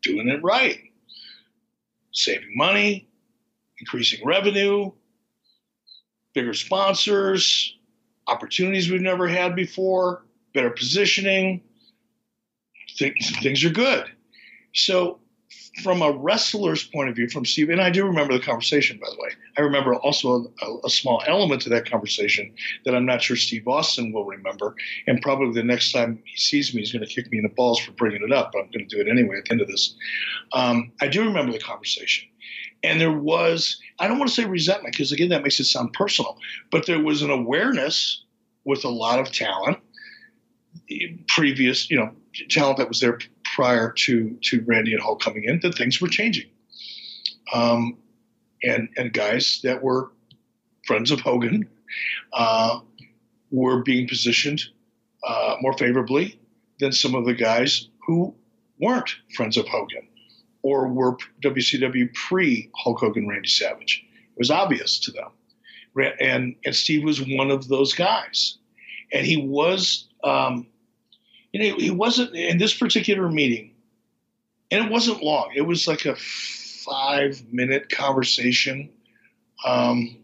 doing 0.02 0.28
it 0.28 0.42
right. 0.42 0.80
Saving 2.12 2.56
money, 2.56 3.06
increasing 3.84 4.26
revenue, 4.26 4.90
bigger 6.32 6.54
sponsors, 6.54 7.76
opportunities 8.26 8.90
we've 8.90 9.02
never 9.02 9.28
had 9.28 9.54
before, 9.54 10.24
better 10.54 10.70
positioning. 10.70 11.62
Th- 12.96 13.14
things 13.42 13.62
are 13.62 13.70
good. 13.70 14.06
So, 14.74 15.20
from 15.82 16.02
a 16.02 16.12
wrestler's 16.12 16.84
point 16.84 17.10
of 17.10 17.16
view, 17.16 17.28
from 17.28 17.44
Steve, 17.44 17.68
and 17.68 17.80
I 17.80 17.90
do 17.90 18.06
remember 18.06 18.32
the 18.32 18.44
conversation, 18.44 18.98
by 18.98 19.08
the 19.10 19.20
way. 19.20 19.30
I 19.58 19.60
remember 19.60 19.96
also 19.96 20.52
a, 20.62 20.86
a, 20.86 20.90
small 20.90 21.22
element 21.26 21.62
to 21.62 21.68
that 21.70 21.90
conversation 21.90 22.54
that 22.84 22.94
I'm 22.94 23.04
not 23.04 23.20
sure 23.20 23.36
Steve 23.36 23.66
Austin 23.66 24.12
will 24.12 24.24
remember. 24.24 24.76
And 25.08 25.20
probably 25.20 25.52
the 25.52 25.66
next 25.66 25.90
time 25.90 26.22
he 26.24 26.36
sees 26.36 26.72
me, 26.72 26.80
he's 26.80 26.92
going 26.92 27.04
to 27.04 27.12
kick 27.12 27.30
me 27.30 27.38
in 27.38 27.42
the 27.42 27.50
balls 27.50 27.80
for 27.80 27.90
bringing 27.92 28.22
it 28.22 28.32
up, 28.32 28.52
but 28.52 28.60
I'm 28.60 28.70
going 28.70 28.88
to 28.88 28.96
do 28.96 29.00
it 29.02 29.08
anyway 29.10 29.38
at 29.38 29.46
the 29.46 29.52
end 29.52 29.60
of 29.62 29.66
this. 29.68 29.96
Um, 30.52 30.92
I 31.00 31.08
do 31.08 31.24
remember 31.24 31.52
the 31.52 31.58
conversation. 31.58 32.28
And 32.84 33.00
there 33.00 33.10
was, 33.10 33.80
I 33.98 34.06
don't 34.06 34.18
want 34.18 34.28
to 34.30 34.34
say 34.34 34.46
resentment 34.46 34.92
because 34.94 35.10
again, 35.10 35.30
that 35.30 35.42
makes 35.42 35.58
it 35.58 35.64
sound 35.64 35.94
personal, 35.94 36.38
but 36.70 36.86
there 36.86 37.02
was 37.02 37.22
an 37.22 37.30
awareness 37.30 38.22
with 38.64 38.84
a 38.84 38.90
lot 38.90 39.18
of 39.18 39.32
talent, 39.32 39.78
previous, 41.28 41.90
you 41.90 41.96
know, 41.96 42.10
talent 42.50 42.76
that 42.76 42.88
was 42.88 43.00
there 43.00 43.18
prior 43.54 43.90
to, 43.92 44.36
to 44.42 44.62
Randy 44.66 44.92
and 44.92 45.02
Hulk 45.02 45.22
coming 45.22 45.44
in, 45.44 45.60
that 45.60 45.76
things 45.76 46.00
were 46.00 46.08
changing. 46.08 46.50
Um, 47.54 47.96
and, 48.62 48.90
and 48.96 49.12
guys 49.12 49.60
that 49.64 49.82
were 49.82 50.12
friends 50.86 51.10
of 51.10 51.20
Hogan 51.20 51.66
uh, 52.34 52.80
were 53.50 53.82
being 53.82 54.06
positioned 54.06 54.62
uh, 55.26 55.56
more 55.60 55.72
favorably 55.78 56.38
than 56.80 56.92
some 56.92 57.14
of 57.14 57.24
the 57.24 57.34
guys 57.34 57.88
who 58.06 58.34
weren't 58.78 59.16
friends 59.34 59.56
of 59.56 59.66
Hogan 59.68 60.06
or 60.64 60.88
were 60.88 61.18
WCW 61.42 62.12
pre 62.14 62.70
Hulk 62.74 62.98
Hogan, 62.98 63.28
Randy 63.28 63.48
Savage. 63.48 64.02
It 64.10 64.38
was 64.38 64.50
obvious 64.50 64.98
to 65.00 65.12
them. 65.12 65.30
And, 66.18 66.56
and 66.64 66.74
Steve 66.74 67.04
was 67.04 67.20
one 67.20 67.50
of 67.50 67.68
those 67.68 67.92
guys. 67.92 68.56
And 69.12 69.24
he 69.24 69.36
was, 69.36 70.08
um, 70.24 70.66
you 71.52 71.60
know, 71.60 71.76
he 71.76 71.90
wasn't 71.90 72.34
in 72.34 72.58
this 72.58 72.74
particular 72.74 73.28
meeting, 73.28 73.74
and 74.72 74.86
it 74.86 74.90
wasn't 74.90 75.22
long. 75.22 75.52
It 75.54 75.60
was 75.60 75.86
like 75.86 76.06
a 76.06 76.16
five 76.16 77.44
minute 77.52 77.90
conversation. 77.90 78.90
Um, 79.64 80.16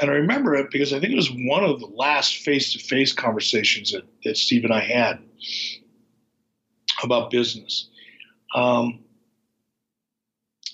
and 0.00 0.10
I 0.10 0.14
remember 0.14 0.56
it 0.56 0.70
because 0.72 0.92
I 0.92 0.98
think 0.98 1.12
it 1.12 1.16
was 1.16 1.30
one 1.30 1.62
of 1.62 1.78
the 1.78 1.86
last 1.86 2.38
face 2.38 2.72
to 2.72 2.78
face 2.78 3.12
conversations 3.12 3.92
that, 3.92 4.04
that 4.24 4.38
Steve 4.38 4.64
and 4.64 4.72
I 4.72 4.80
had 4.80 5.20
about 7.04 7.30
business. 7.30 7.90
Um, 8.54 9.00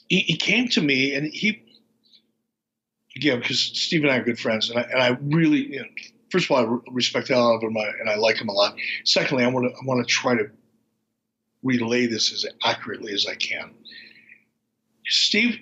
he, 0.09 0.21
he, 0.21 0.37
came 0.37 0.69
to 0.69 0.81
me 0.81 1.15
and 1.15 1.27
he, 1.27 1.63
again, 3.15 3.41
because 3.41 3.61
Steve 3.61 4.03
and 4.03 4.11
I 4.11 4.17
are 4.17 4.25
good 4.25 4.39
friends, 4.39 4.71
and 4.71 4.79
I, 4.79 4.83
and 4.83 5.03
I 5.03 5.09
really, 5.21 5.73
you 5.73 5.81
know, 5.81 5.87
first 6.31 6.47
of 6.47 6.51
all, 6.51 6.83
I 6.87 6.93
respect 6.93 7.31
of 7.31 7.63
him 7.63 7.77
and 7.77 8.11
I 8.11 8.17
like 8.17 8.41
him 8.41 8.49
a 8.49 8.53
lot. 8.53 8.77
Secondly, 9.05 9.45
I 9.45 9.49
want 9.49 9.67
to 9.67 9.73
I 9.73 9.85
want 9.85 10.07
to 10.07 10.13
try 10.13 10.35
to 10.35 10.51
relay 11.63 12.07
this 12.07 12.33
as 12.33 12.47
accurately 12.65 13.13
as 13.13 13.27
I 13.27 13.35
can. 13.35 13.75
Steve 15.07 15.59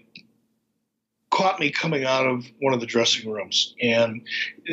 caught 1.30 1.60
me 1.60 1.70
coming 1.70 2.04
out 2.04 2.26
of 2.26 2.46
one 2.60 2.72
of 2.72 2.80
the 2.80 2.86
dressing 2.86 3.30
rooms, 3.30 3.74
and 3.80 4.26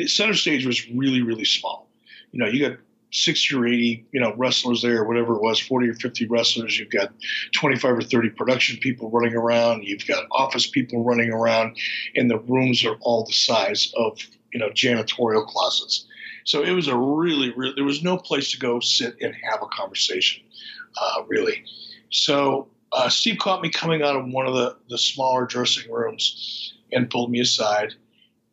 center 0.06 0.34
stage 0.34 0.66
was 0.66 0.88
really 0.90 1.22
really 1.22 1.44
small. 1.44 1.88
You 2.32 2.40
know, 2.40 2.46
you 2.46 2.68
got 2.68 2.78
60 3.14 3.54
or 3.54 3.66
80, 3.66 4.06
you 4.12 4.20
know, 4.20 4.34
wrestlers 4.36 4.82
there, 4.82 5.04
whatever 5.04 5.36
it 5.36 5.42
was, 5.42 5.60
40 5.60 5.88
or 5.88 5.94
50 5.94 6.26
wrestlers. 6.26 6.78
You've 6.78 6.90
got 6.90 7.12
25 7.52 7.98
or 7.98 8.02
30 8.02 8.30
production 8.30 8.76
people 8.78 9.08
running 9.10 9.34
around. 9.34 9.84
You've 9.84 10.06
got 10.06 10.26
office 10.32 10.66
people 10.66 11.04
running 11.04 11.30
around, 11.30 11.76
and 12.16 12.28
the 12.28 12.40
rooms 12.40 12.84
are 12.84 12.96
all 13.00 13.24
the 13.24 13.32
size 13.32 13.92
of, 13.96 14.18
you 14.52 14.58
know, 14.58 14.68
janitorial 14.70 15.46
closets. 15.46 16.06
So 16.44 16.62
it 16.62 16.72
was 16.72 16.88
a 16.88 16.96
really, 16.96 17.52
really, 17.56 17.74
there 17.76 17.84
was 17.84 18.02
no 18.02 18.18
place 18.18 18.50
to 18.50 18.58
go 18.58 18.80
sit 18.80 19.16
and 19.20 19.32
have 19.48 19.62
a 19.62 19.66
conversation, 19.66 20.42
uh, 21.00 21.22
really. 21.28 21.64
So 22.10 22.68
uh, 22.92 23.08
Steve 23.08 23.38
caught 23.38 23.62
me 23.62 23.70
coming 23.70 24.02
out 24.02 24.16
of 24.16 24.26
one 24.26 24.46
of 24.46 24.54
the, 24.54 24.76
the 24.90 24.98
smaller 24.98 25.46
dressing 25.46 25.90
rooms 25.90 26.74
and 26.92 27.08
pulled 27.08 27.30
me 27.30 27.40
aside 27.40 27.94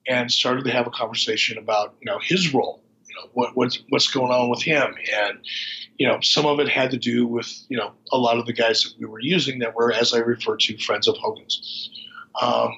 and 0.08 0.32
started 0.32 0.66
to 0.66 0.72
have 0.72 0.86
a 0.86 0.92
conversation 0.92 1.58
about, 1.58 1.96
you 2.00 2.06
know, 2.06 2.20
his 2.20 2.54
role 2.54 2.81
know, 3.22 3.30
what, 3.34 3.56
what's 3.56 3.80
what's 3.90 4.10
going 4.10 4.32
on 4.32 4.50
with 4.50 4.62
him, 4.62 4.96
and 5.14 5.40
you 5.98 6.08
know, 6.08 6.20
some 6.22 6.46
of 6.46 6.60
it 6.60 6.68
had 6.68 6.92
to 6.92 6.98
do 6.98 7.28
with 7.28 7.50
you 7.70 7.78
know 7.78 7.94
a 8.12 8.18
lot 8.18 8.38
of 8.38 8.46
the 8.46 8.54
guys 8.54 8.84
that 8.84 8.94
we 9.00 9.06
were 9.06 9.20
using 9.20 9.60
that 9.60 9.76
were, 9.76 9.92
as 9.92 10.14
I 10.14 10.20
refer 10.20 10.58
to, 10.58 10.78
friends 10.78 11.08
of 11.08 11.18
Hogan's. 11.18 11.90
Um, 12.42 12.72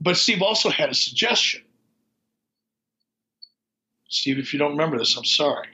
but 0.00 0.16
Steve 0.16 0.42
also 0.42 0.68
had 0.68 0.90
a 0.90 0.94
suggestion. 0.94 1.62
Steve, 4.08 4.38
if 4.38 4.52
you 4.52 4.58
don't 4.58 4.72
remember 4.72 4.98
this, 4.98 5.16
I'm 5.16 5.24
sorry. 5.24 5.68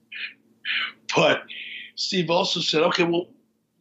but 1.16 1.44
Steve 1.94 2.30
also 2.30 2.60
said, 2.60 2.82
okay, 2.82 3.04
well, 3.04 3.28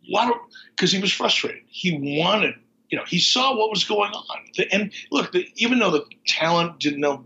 why 0.08 0.28
don't, 0.28 0.42
because 0.70 0.92
he 0.92 1.02
was 1.02 1.12
frustrated. 1.12 1.64
He 1.68 2.22
wanted, 2.22 2.56
you 2.90 2.98
know, 2.98 3.04
he 3.06 3.20
saw 3.20 3.58
what 3.58 3.70
was 3.70 3.84
going 3.84 4.12
on. 4.12 4.38
The, 4.56 4.72
and 4.72 4.94
look, 5.12 5.34
the, 5.34 5.48
even 5.56 5.80
though 5.80 5.92
the 5.92 6.06
talent 6.28 6.80
didn't 6.80 7.02
know 7.02 7.26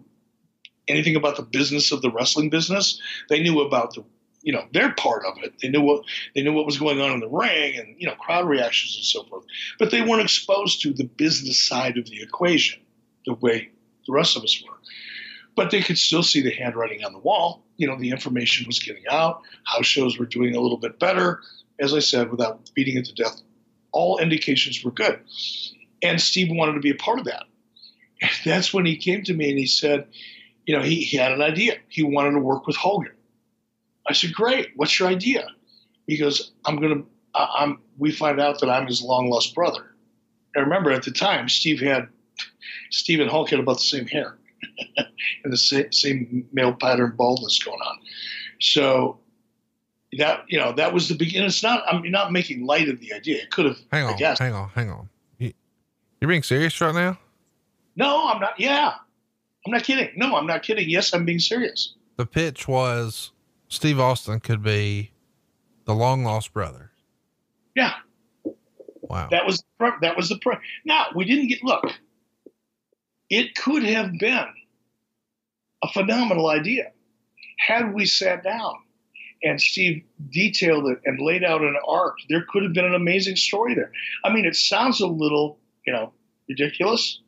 anything 0.87 1.15
about 1.15 1.35
the 1.35 1.43
business 1.43 1.91
of 1.91 2.01
the 2.01 2.11
wrestling 2.11 2.49
business, 2.49 2.99
they 3.29 3.41
knew 3.41 3.61
about 3.61 3.93
the, 3.93 4.03
you 4.41 4.53
know, 4.53 4.65
their 4.73 4.93
part 4.93 5.23
of 5.25 5.33
it. 5.43 5.53
They 5.61 5.69
knew 5.69 5.81
what 5.81 6.03
they 6.35 6.41
knew 6.41 6.53
what 6.53 6.65
was 6.65 6.77
going 6.77 6.99
on 7.01 7.11
in 7.11 7.19
the 7.19 7.29
ring 7.29 7.77
and 7.77 7.95
you 7.99 8.07
know 8.07 8.15
crowd 8.15 8.47
reactions 8.47 8.95
and 8.95 9.05
so 9.05 9.23
forth. 9.23 9.45
But 9.79 9.91
they 9.91 10.01
weren't 10.01 10.23
exposed 10.23 10.81
to 10.81 10.93
the 10.93 11.05
business 11.05 11.59
side 11.59 11.97
of 11.97 12.05
the 12.05 12.21
equation 12.21 12.81
the 13.25 13.35
way 13.35 13.69
the 14.07 14.13
rest 14.13 14.35
of 14.35 14.43
us 14.43 14.63
were 14.67 14.75
but 15.55 15.71
they 15.71 15.81
could 15.81 15.97
still 15.97 16.23
see 16.23 16.41
the 16.41 16.51
handwriting 16.51 17.03
on 17.03 17.13
the 17.13 17.19
wall. 17.19 17.63
You 17.77 17.87
know, 17.87 17.97
the 17.97 18.09
information 18.09 18.67
was 18.67 18.79
getting 18.79 19.03
out. 19.09 19.41
House 19.63 19.85
shows 19.85 20.17
were 20.17 20.25
doing 20.25 20.55
a 20.55 20.59
little 20.59 20.77
bit 20.77 20.99
better. 20.99 21.41
As 21.79 21.93
I 21.93 21.99
said, 21.99 22.31
without 22.31 22.69
beating 22.73 22.97
it 22.97 23.05
to 23.05 23.13
death, 23.13 23.41
all 23.91 24.19
indications 24.19 24.83
were 24.83 24.91
good. 24.91 25.19
And 26.01 26.21
Steve 26.21 26.47
wanted 26.51 26.73
to 26.73 26.79
be 26.79 26.91
a 26.91 26.95
part 26.95 27.19
of 27.19 27.25
that. 27.25 27.43
And 28.21 28.31
that's 28.45 28.73
when 28.73 28.85
he 28.85 28.97
came 28.97 29.23
to 29.23 29.33
me 29.33 29.49
and 29.49 29.59
he 29.59 29.65
said, 29.65 30.07
you 30.65 30.75
know, 30.75 30.83
he, 30.83 31.01
he 31.01 31.17
had 31.17 31.31
an 31.31 31.41
idea. 31.41 31.77
He 31.87 32.03
wanted 32.03 32.31
to 32.31 32.39
work 32.39 32.67
with 32.67 32.75
Hogan. 32.75 33.13
I 34.07 34.13
said, 34.13 34.33
great. 34.33 34.69
What's 34.75 34.99
your 34.99 35.09
idea? 35.09 35.47
He 36.07 36.17
goes, 36.17 36.51
I'm 36.65 36.77
going 36.77 37.03
to, 37.03 37.09
I'm, 37.35 37.79
we 37.97 38.11
find 38.11 38.39
out 38.39 38.59
that 38.59 38.69
I'm 38.69 38.87
his 38.87 39.01
long 39.01 39.29
lost 39.29 39.55
brother. 39.55 39.95
I 40.55 40.59
remember 40.59 40.91
at 40.91 41.03
the 41.03 41.11
time, 41.11 41.47
Steve 41.49 41.79
had, 41.79 42.07
Steve 42.89 43.19
and 43.19 43.29
Hulk 43.29 43.49
had 43.49 43.59
about 43.59 43.77
the 43.77 43.83
same 43.83 44.07
hair. 44.07 44.37
and 45.43 45.53
the 45.53 45.57
same, 45.57 45.91
same 45.91 46.47
male 46.51 46.73
pattern 46.73 47.13
baldness 47.15 47.61
going 47.63 47.79
on. 47.79 47.99
So 48.59 49.19
that 50.17 50.43
you 50.47 50.59
know 50.59 50.71
that 50.73 50.93
was 50.93 51.07
the 51.07 51.15
beginning. 51.15 51.47
It's 51.47 51.63
not 51.63 51.83
I'm 51.87 52.09
not 52.11 52.31
making 52.31 52.65
light 52.65 52.89
of 52.89 52.99
the 52.99 53.13
idea. 53.13 53.37
It 53.41 53.51
could 53.51 53.65
have. 53.65 53.77
Hang 53.91 54.05
on, 54.05 54.17
hang 54.17 54.53
on, 54.53 54.69
hang 54.69 54.89
on. 54.89 55.09
You, 55.37 55.53
you're 56.19 56.27
being 56.27 56.43
serious 56.43 56.79
right 56.81 56.93
now? 56.93 57.17
No, 57.95 58.27
I'm 58.27 58.39
not. 58.39 58.59
Yeah, 58.59 58.95
I'm 59.65 59.71
not 59.71 59.83
kidding. 59.83 60.09
No, 60.15 60.35
I'm 60.35 60.47
not 60.47 60.63
kidding. 60.63 60.89
Yes, 60.89 61.13
I'm 61.13 61.25
being 61.25 61.39
serious. 61.39 61.93
The 62.17 62.25
pitch 62.25 62.67
was 62.67 63.31
Steve 63.67 63.99
Austin 63.99 64.39
could 64.39 64.63
be 64.63 65.11
the 65.85 65.93
long 65.93 66.23
lost 66.23 66.53
brother. 66.53 66.91
Yeah. 67.75 67.93
Wow. 69.01 69.27
That 69.29 69.45
was 69.45 69.63
that 70.01 70.15
was 70.15 70.29
the 70.29 70.37
pro. 70.39 70.55
Now 70.85 71.07
we 71.15 71.25
didn't 71.25 71.47
get 71.47 71.63
look. 71.63 71.85
It 73.29 73.55
could 73.55 73.83
have 73.83 74.11
been 74.19 74.47
a 75.83 75.87
phenomenal 75.93 76.49
idea 76.49 76.91
had 77.57 77.93
we 77.93 78.05
sat 78.05 78.43
down 78.43 78.75
and 79.43 79.59
Steve 79.59 80.03
detailed 80.29 80.87
it 80.87 80.99
and 81.05 81.19
laid 81.19 81.43
out 81.43 81.61
an 81.61 81.75
arc. 81.87 82.17
There 82.29 82.45
could 82.49 82.63
have 82.63 82.73
been 82.73 82.85
an 82.85 82.93
amazing 82.93 83.35
story 83.35 83.73
there. 83.73 83.91
I 84.23 84.31
mean, 84.31 84.45
it 84.45 84.55
sounds 84.55 85.01
a 85.01 85.07
little, 85.07 85.57
you 85.85 85.93
know, 85.93 86.13
ridiculous, 86.47 87.21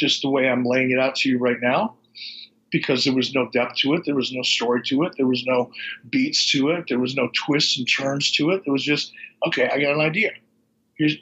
just 0.00 0.22
the 0.22 0.30
way 0.30 0.48
I'm 0.48 0.64
laying 0.64 0.90
it 0.90 0.98
out 0.98 1.14
to 1.16 1.28
you 1.28 1.38
right 1.38 1.58
now, 1.60 1.96
because 2.72 3.04
there 3.04 3.14
was 3.14 3.34
no 3.34 3.48
depth 3.50 3.76
to 3.78 3.94
it, 3.94 4.04
there 4.06 4.14
was 4.14 4.32
no 4.32 4.42
story 4.42 4.82
to 4.86 5.04
it, 5.04 5.12
there 5.16 5.26
was 5.26 5.44
no 5.46 5.70
beats 6.08 6.50
to 6.52 6.70
it, 6.70 6.86
there 6.88 6.98
was 6.98 7.14
no 7.14 7.28
twists 7.34 7.78
and 7.78 7.86
turns 7.86 8.32
to 8.32 8.50
it. 8.50 8.62
It 8.66 8.70
was 8.70 8.82
just, 8.82 9.12
okay, 9.46 9.68
I 9.68 9.78
got 9.78 9.94
an 9.94 10.00
idea. 10.00 10.30
Here's 10.94 11.16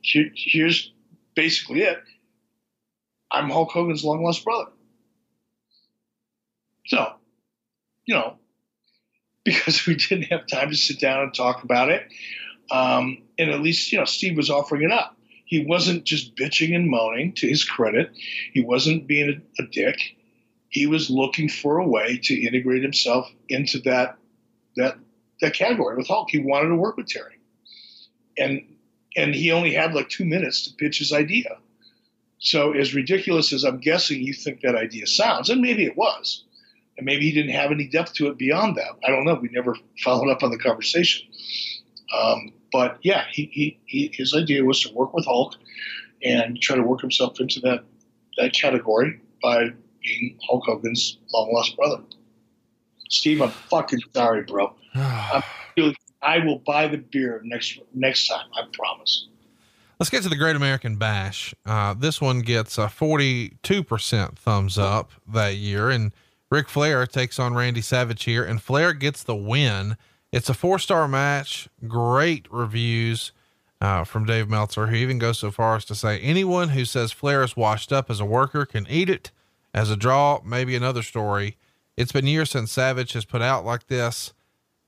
here, 0.00 0.30
here's 0.34 0.92
basically 1.34 1.82
it. 1.82 1.98
I'm 3.30 3.50
Hulk 3.50 3.70
Hogan's 3.72 4.04
long 4.04 4.22
lost 4.22 4.44
brother. 4.44 4.70
So, 6.86 7.12
you 8.04 8.14
know, 8.14 8.36
because 9.44 9.86
we 9.86 9.96
didn't 9.96 10.24
have 10.24 10.46
time 10.46 10.70
to 10.70 10.76
sit 10.76 11.00
down 11.00 11.22
and 11.22 11.34
talk 11.34 11.64
about 11.64 11.90
it, 11.90 12.06
um, 12.70 13.22
and 13.38 13.50
at 13.50 13.60
least, 13.60 13.90
you 13.90 13.98
know, 13.98 14.04
Steve 14.04 14.36
was 14.36 14.50
offering 14.50 14.82
it 14.82 14.92
up. 14.92 15.16
He 15.52 15.66
wasn't 15.66 16.04
just 16.04 16.34
bitching 16.34 16.74
and 16.74 16.88
moaning 16.88 17.34
to 17.34 17.46
his 17.46 17.62
credit. 17.62 18.10
He 18.54 18.62
wasn't 18.62 19.06
being 19.06 19.42
a, 19.58 19.62
a 19.62 19.66
dick. 19.66 19.98
He 20.70 20.86
was 20.86 21.10
looking 21.10 21.50
for 21.50 21.76
a 21.76 21.86
way 21.86 22.18
to 22.22 22.34
integrate 22.34 22.82
himself 22.82 23.30
into 23.50 23.78
that 23.80 24.16
that 24.76 24.96
that 25.42 25.52
category 25.52 25.94
with 25.98 26.08
Hulk. 26.08 26.30
He 26.30 26.38
wanted 26.38 26.70
to 26.70 26.76
work 26.76 26.96
with 26.96 27.06
Terry. 27.06 27.38
And 28.38 28.62
and 29.14 29.34
he 29.34 29.52
only 29.52 29.74
had 29.74 29.92
like 29.92 30.08
two 30.08 30.24
minutes 30.24 30.64
to 30.64 30.74
pitch 30.74 31.00
his 31.00 31.12
idea. 31.12 31.58
So, 32.38 32.72
as 32.72 32.94
ridiculous 32.94 33.52
as 33.52 33.62
I'm 33.62 33.78
guessing 33.78 34.22
you 34.22 34.32
think 34.32 34.62
that 34.62 34.74
idea 34.74 35.06
sounds, 35.06 35.50
and 35.50 35.60
maybe 35.60 35.84
it 35.84 35.98
was, 35.98 36.44
and 36.96 37.04
maybe 37.04 37.26
he 37.26 37.32
didn't 37.32 37.54
have 37.54 37.72
any 37.72 37.88
depth 37.88 38.14
to 38.14 38.28
it 38.28 38.38
beyond 38.38 38.76
that. 38.76 38.92
I 39.06 39.10
don't 39.10 39.26
know. 39.26 39.34
We 39.34 39.50
never 39.52 39.76
followed 40.02 40.30
up 40.30 40.42
on 40.42 40.50
the 40.50 40.56
conversation. 40.56 41.28
Um, 42.10 42.54
but 42.72 42.98
yeah, 43.02 43.24
he, 43.30 43.50
he, 43.52 43.78
he, 43.84 44.10
his 44.14 44.34
idea 44.34 44.64
was 44.64 44.80
to 44.80 44.92
work 44.94 45.12
with 45.12 45.24
Hulk 45.26 45.54
and 46.22 46.60
try 46.60 46.76
to 46.76 46.82
work 46.82 47.00
himself 47.00 47.40
into 47.40 47.60
that 47.60 47.84
that 48.38 48.54
category 48.54 49.20
by 49.42 49.70
being 50.02 50.38
Hulk 50.48 50.64
Hogan's 50.64 51.18
long 51.32 51.52
lost 51.52 51.76
brother. 51.76 52.02
Steve, 53.10 53.42
I'm 53.42 53.50
fucking 53.50 54.00
sorry, 54.14 54.42
bro. 54.42 54.72
I'm, 54.94 55.42
I 56.22 56.38
will 56.38 56.60
buy 56.60 56.86
the 56.88 56.98
beer 56.98 57.40
next 57.44 57.78
next 57.94 58.28
time. 58.28 58.46
I 58.54 58.62
promise. 58.72 59.28
Let's 59.98 60.10
get 60.10 60.22
to 60.24 60.28
the 60.28 60.36
Great 60.36 60.56
American 60.56 60.96
Bash. 60.96 61.54
Uh, 61.64 61.94
this 61.94 62.20
one 62.20 62.40
gets 62.40 62.76
a 62.76 62.86
42% 62.86 64.36
thumbs 64.36 64.78
up 64.78 65.12
that 65.28 65.56
year, 65.56 65.90
and 65.90 66.12
Ric 66.50 66.68
Flair 66.68 67.06
takes 67.06 67.38
on 67.38 67.54
Randy 67.54 67.82
Savage 67.82 68.24
here, 68.24 68.44
and 68.44 68.60
Flair 68.60 68.94
gets 68.94 69.22
the 69.22 69.36
win. 69.36 69.96
It's 70.32 70.48
a 70.48 70.54
four 70.54 70.78
star 70.78 71.06
match, 71.06 71.68
great 71.86 72.46
reviews 72.50 73.32
uh, 73.82 74.04
from 74.04 74.24
Dave 74.24 74.48
Meltzer, 74.48 74.86
who 74.86 74.96
even 74.96 75.18
goes 75.18 75.38
so 75.38 75.50
far 75.50 75.76
as 75.76 75.84
to 75.84 75.94
say 75.94 76.18
anyone 76.20 76.70
who 76.70 76.86
says 76.86 77.12
Flair 77.12 77.42
is 77.42 77.54
washed 77.54 77.92
up 77.92 78.10
as 78.10 78.18
a 78.18 78.24
worker 78.24 78.64
can 78.64 78.86
eat 78.88 79.10
it. 79.10 79.30
As 79.74 79.90
a 79.90 79.96
draw, 79.96 80.40
maybe 80.44 80.74
another 80.74 81.02
story. 81.02 81.56
It's 81.96 82.12
been 82.12 82.26
years 82.26 82.50
since 82.50 82.72
Savage 82.72 83.12
has 83.12 83.24
put 83.24 83.42
out 83.42 83.64
like 83.64 83.88
this. 83.88 84.32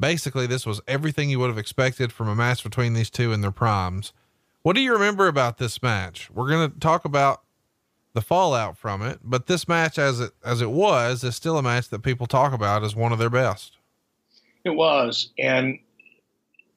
Basically, 0.01 0.47
this 0.47 0.67
was 0.67 0.81
everything 0.89 1.31
you 1.31 1.39
would 1.39 1.49
have 1.49 1.59
expected 1.59 2.13
from 2.13 2.29
a 2.29 2.35
match 2.35 2.63
between 2.63 2.95
these 2.95 3.11
two 3.11 3.33
in 3.33 3.41
their 3.41 3.51
primes. 3.51 4.13
What 4.63 4.77
do 4.77 4.83
you 4.83 4.93
remember 4.93 5.27
about 5.27 5.59
this 5.59 5.83
match? 5.83 6.31
We're 6.31 6.49
going 6.49 6.71
to 6.71 6.79
talk 6.79 7.05
about 7.05 7.43
the 8.15 8.23
fallout 8.23 8.79
from 8.79 9.03
it, 9.03 9.21
but 9.23 9.47
this 9.47 9.69
match 9.69 9.99
as 9.99 10.21
it 10.21 10.33
as 10.45 10.63
it 10.63 10.71
was 10.71 11.25
is 11.25 11.37
still 11.37 11.59
a 11.59 11.63
match 11.63 11.89
that 11.89 12.03
people 12.03 12.27
talk 12.27 12.53
about 12.53 12.85
as 12.85 12.97
one 12.97 13.13
of 13.13 13.19
their 13.19 13.31
best. 13.31 13.79
It 14.65 14.75
was, 14.75 15.31
and 15.39 15.79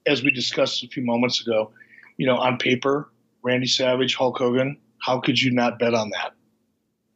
as 0.06 0.24
we 0.24 0.32
discussed 0.32 0.84
a 0.84 0.88
few 0.88 1.04
moments 1.04 1.42
ago, 1.42 1.72
you 2.18 2.26
know, 2.26 2.38
on 2.38 2.58
paper, 2.58 3.10
Randy 3.44 3.68
Savage, 3.68 4.16
Hulk 4.16 4.38
Hogan, 4.38 4.78
how 5.00 5.20
could 5.20 5.42
you 5.42 5.52
not 5.52 5.80
bet 5.80 5.94
on 5.94 6.10
that? 6.10 6.34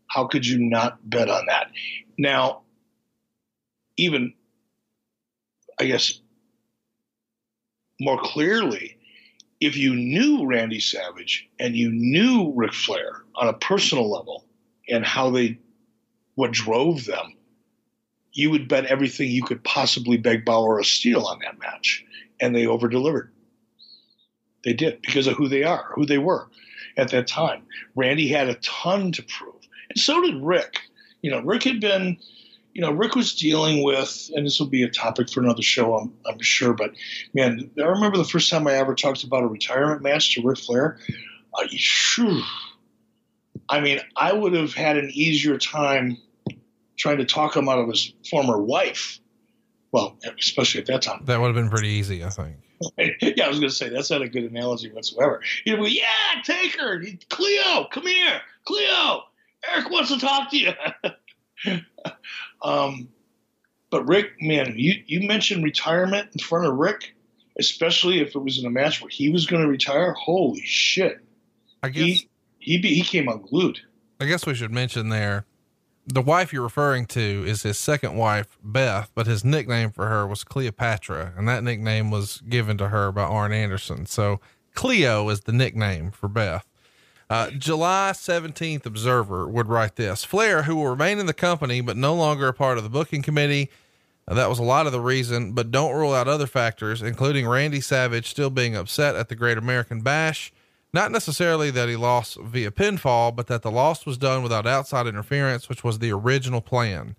How 0.07 0.27
could 0.27 0.45
you 0.45 0.60
not 0.60 0.98
bet 1.10 1.30
on 1.30 1.45
that? 1.48 1.72
Now, 2.18 2.61
even 3.98 4.34
I 5.80 5.85
guess 5.85 6.22
more 7.99 8.19
clearly, 8.22 8.98
if 9.60 9.76
you 9.76 9.95
knew 9.95 10.45
Randy 10.45 10.80
Savage 10.80 11.49
and 11.60 11.76
you 11.76 11.91
knew 11.91 12.53
Ric 12.56 12.73
Flair 12.73 13.23
on 13.35 13.48
a 13.48 13.53
personal 13.53 14.10
level 14.10 14.45
and 14.89 15.06
how 15.06 15.30
they, 15.30 15.57
what 16.35 16.52
drove 16.52 17.06
them, 17.06 17.34
you 18.34 18.49
would 18.49 18.68
bet 18.68 18.86
everything 18.86 19.30
you 19.30 19.44
could 19.44 19.64
possibly 19.64 20.18
beg, 20.18 20.45
borrow, 20.45 20.64
or 20.64 20.84
steal 20.84 21.26
on 21.26 21.40
that 21.40 21.60
match. 21.60 22.06
And 22.40 22.56
they 22.56 22.66
over 22.66 22.88
delivered. 22.88 23.32
They 24.64 24.74
did 24.74 25.02
because 25.02 25.28
of 25.28 25.36
who 25.36 25.48
they 25.48 25.64
are, 25.64 25.91
who 25.95 26.06
they 26.06 26.18
were 26.18 26.48
at 26.98 27.10
that 27.12 27.28
time. 27.28 27.64
Randy 27.95 28.28
had 28.28 28.48
a 28.48 28.56
ton 28.56 29.12
to 29.14 29.24
prove. 29.24 29.56
And 29.90 29.99
so 29.99 30.22
did 30.22 30.36
Rick. 30.41 30.80
You 31.22 31.32
know, 31.32 31.41
Rick 31.41 31.64
had 31.64 31.80
been, 31.80 32.18
you 32.74 32.82
know, 32.82 32.91
Rick 32.91 33.16
was 33.16 33.36
dealing 33.36 33.84
with, 33.84 34.30
and 34.36 34.45
this 34.45 34.60
will 34.60 34.68
be 34.68 34.84
a 34.84 34.90
topic 34.90 35.30
for 35.30 35.41
another 35.41 35.62
show, 35.62 35.95
I'm, 35.95 36.14
I'm 36.28 36.40
sure. 36.41 36.74
But 36.74 36.94
man, 37.34 37.70
I 37.78 37.84
remember 37.84 38.18
the 38.18 38.24
first 38.24 38.49
time 38.49 38.68
I 38.68 38.74
ever 38.74 38.95
talked 38.95 39.24
about 39.24 39.44
a 39.44 39.48
retirement 39.48 40.02
match 40.02 40.34
to 40.36 40.41
Ric 40.41 40.58
Flair. 40.58 40.98
Uh. 41.53 42.41
I 43.70 43.80
mean, 43.82 43.99
I 44.16 44.34
would 44.34 44.53
have 44.53 44.74
had 44.74 44.98
an 44.98 45.12
easier 45.14 45.58
time 45.58 46.18
trying 46.97 47.18
to 47.18 47.26
talk 47.26 47.55
him 47.55 47.69
out 47.69 47.80
of 47.80 47.88
his 47.88 48.13
former 48.30 48.57
wife. 48.57 49.19
Well, 49.91 50.18
especially 50.39 50.81
at 50.81 50.88
that 50.88 51.01
time. 51.01 51.26
That 51.26 51.39
would 51.39 51.47
have 51.47 51.55
been 51.55 51.69
pretty 51.69 51.89
easy, 51.89 52.23
I 52.23 52.30
think. 52.30 52.55
yeah, 52.97 53.45
I 53.45 53.49
was 53.49 53.59
going 53.59 53.69
to 53.69 53.76
say 53.76 53.89
that's 53.89 54.09
not 54.09 54.22
a 54.22 54.30
good 54.30 54.43
analogy 54.43 54.91
whatsoever. 54.91 55.41
He'd 55.65 55.76
be, 55.76 55.91
yeah, 55.91 56.41
take 56.43 56.80
her, 56.80 57.03
Cleo, 57.30 57.88
come 57.91 58.07
here, 58.07 58.41
Cleo. 58.65 59.23
Eric 59.69 59.89
wants 59.91 60.11
to 60.11 60.19
talk 60.19 60.49
to 60.51 60.57
you. 60.57 60.72
um, 62.63 63.09
But 63.91 64.07
Rick, 64.07 64.41
man, 64.41 64.73
you, 64.77 65.03
you 65.05 65.27
mentioned 65.27 65.63
retirement 65.63 66.30
in 66.34 66.39
front 66.39 66.65
of 66.65 66.76
Rick, 66.76 67.13
especially 67.59 68.22
if 68.22 68.35
it 68.35 68.39
was 68.39 68.57
in 68.57 68.65
a 68.65 68.72
match 68.72 69.01
where 69.01 69.09
he 69.09 69.30
was 69.30 69.45
going 69.45 69.61
to 69.61 69.68
retire. 69.68 70.13
Holy 70.13 70.61
shit! 70.61 71.19
I 71.84 71.89
guess 71.89 72.03
he 72.03 72.30
he, 72.61 72.77
be, 72.77 72.93
he 72.93 73.01
came 73.01 73.27
unglued. 73.27 73.80
I 74.19 74.26
guess 74.26 74.45
we 74.45 74.53
should 74.55 74.72
mention 74.72 75.09
there 75.09 75.45
the 76.06 76.22
wife 76.22 76.52
you're 76.52 76.64
referring 76.64 77.06
to 77.07 77.44
is 77.45 77.64
his 77.64 77.78
second 77.78 78.15
wife, 78.15 78.57
Beth, 78.64 79.11
but 79.14 79.28
his 79.28 79.45
nickname 79.45 79.91
for 79.91 80.07
her 80.07 80.26
was 80.26 80.44
Cleopatra, 80.44 81.34
and 81.38 81.48
that 81.48 81.64
nickname 81.64 82.11
was 82.11 82.41
given 82.49 82.78
to 82.78 82.90
her 82.90 83.11
by 83.11 83.23
Arn 83.23 83.52
Anderson. 83.52 84.06
So 84.06 84.40
Cleo 84.73 85.30
is 85.30 85.41
the 85.41 85.52
nickname 85.52 86.11
for 86.11 86.28
Beth. 86.28 86.65
Uh, 87.30 87.49
July 87.52 88.11
17th 88.14 88.86
Observer 88.86 89.48
would 89.48 89.69
write 89.69 89.95
this 89.95 90.23
Flair, 90.23 90.64
who 90.64 90.76
will 90.76 90.88
remain 90.88 91.18
in 91.18 91.28
the 91.28 91.34
company 91.34 91.80
but 91.80 91.95
no 91.95 92.14
longer 92.14 92.49
a 92.49 92.53
part 92.53 92.78
of 92.78 92.84
the 92.84 92.90
booking 92.90 93.22
committee. 93.22 93.69
Uh, 94.28 94.34
that 94.34 94.49
was 94.49 94.60
a 94.60 94.64
lot 94.64 94.86
of 94.86 94.91
the 94.91 94.99
reason, 94.99 95.53
but 95.53 95.72
don't 95.72 95.95
rule 95.95 96.14
out 96.14 96.28
other 96.28 96.48
factors, 96.48 97.02
including 97.02 97.48
Randy 97.48 97.80
Savage 97.80 98.30
still 98.30 98.49
being 98.49 98.76
upset 98.76 99.15
at 99.15 99.30
the 99.30 99.36
Great 99.36 99.57
American 99.57 100.02
Bash. 100.02 100.52
Not 100.93 101.11
necessarily 101.11 101.72
that 101.72 101.88
he 101.88 101.95
lost 101.95 102.38
via 102.38 102.72
pinfall, 102.72 103.34
but 103.34 103.47
that 103.47 103.61
the 103.61 103.72
loss 103.72 104.05
was 104.05 104.18
done 104.18 104.43
without 104.43 104.68
outside 104.68 105.07
interference, 105.07 105.69
which 105.69 105.84
was 105.84 105.99
the 105.99 106.11
original 106.11 106.61
plan. 106.61 107.15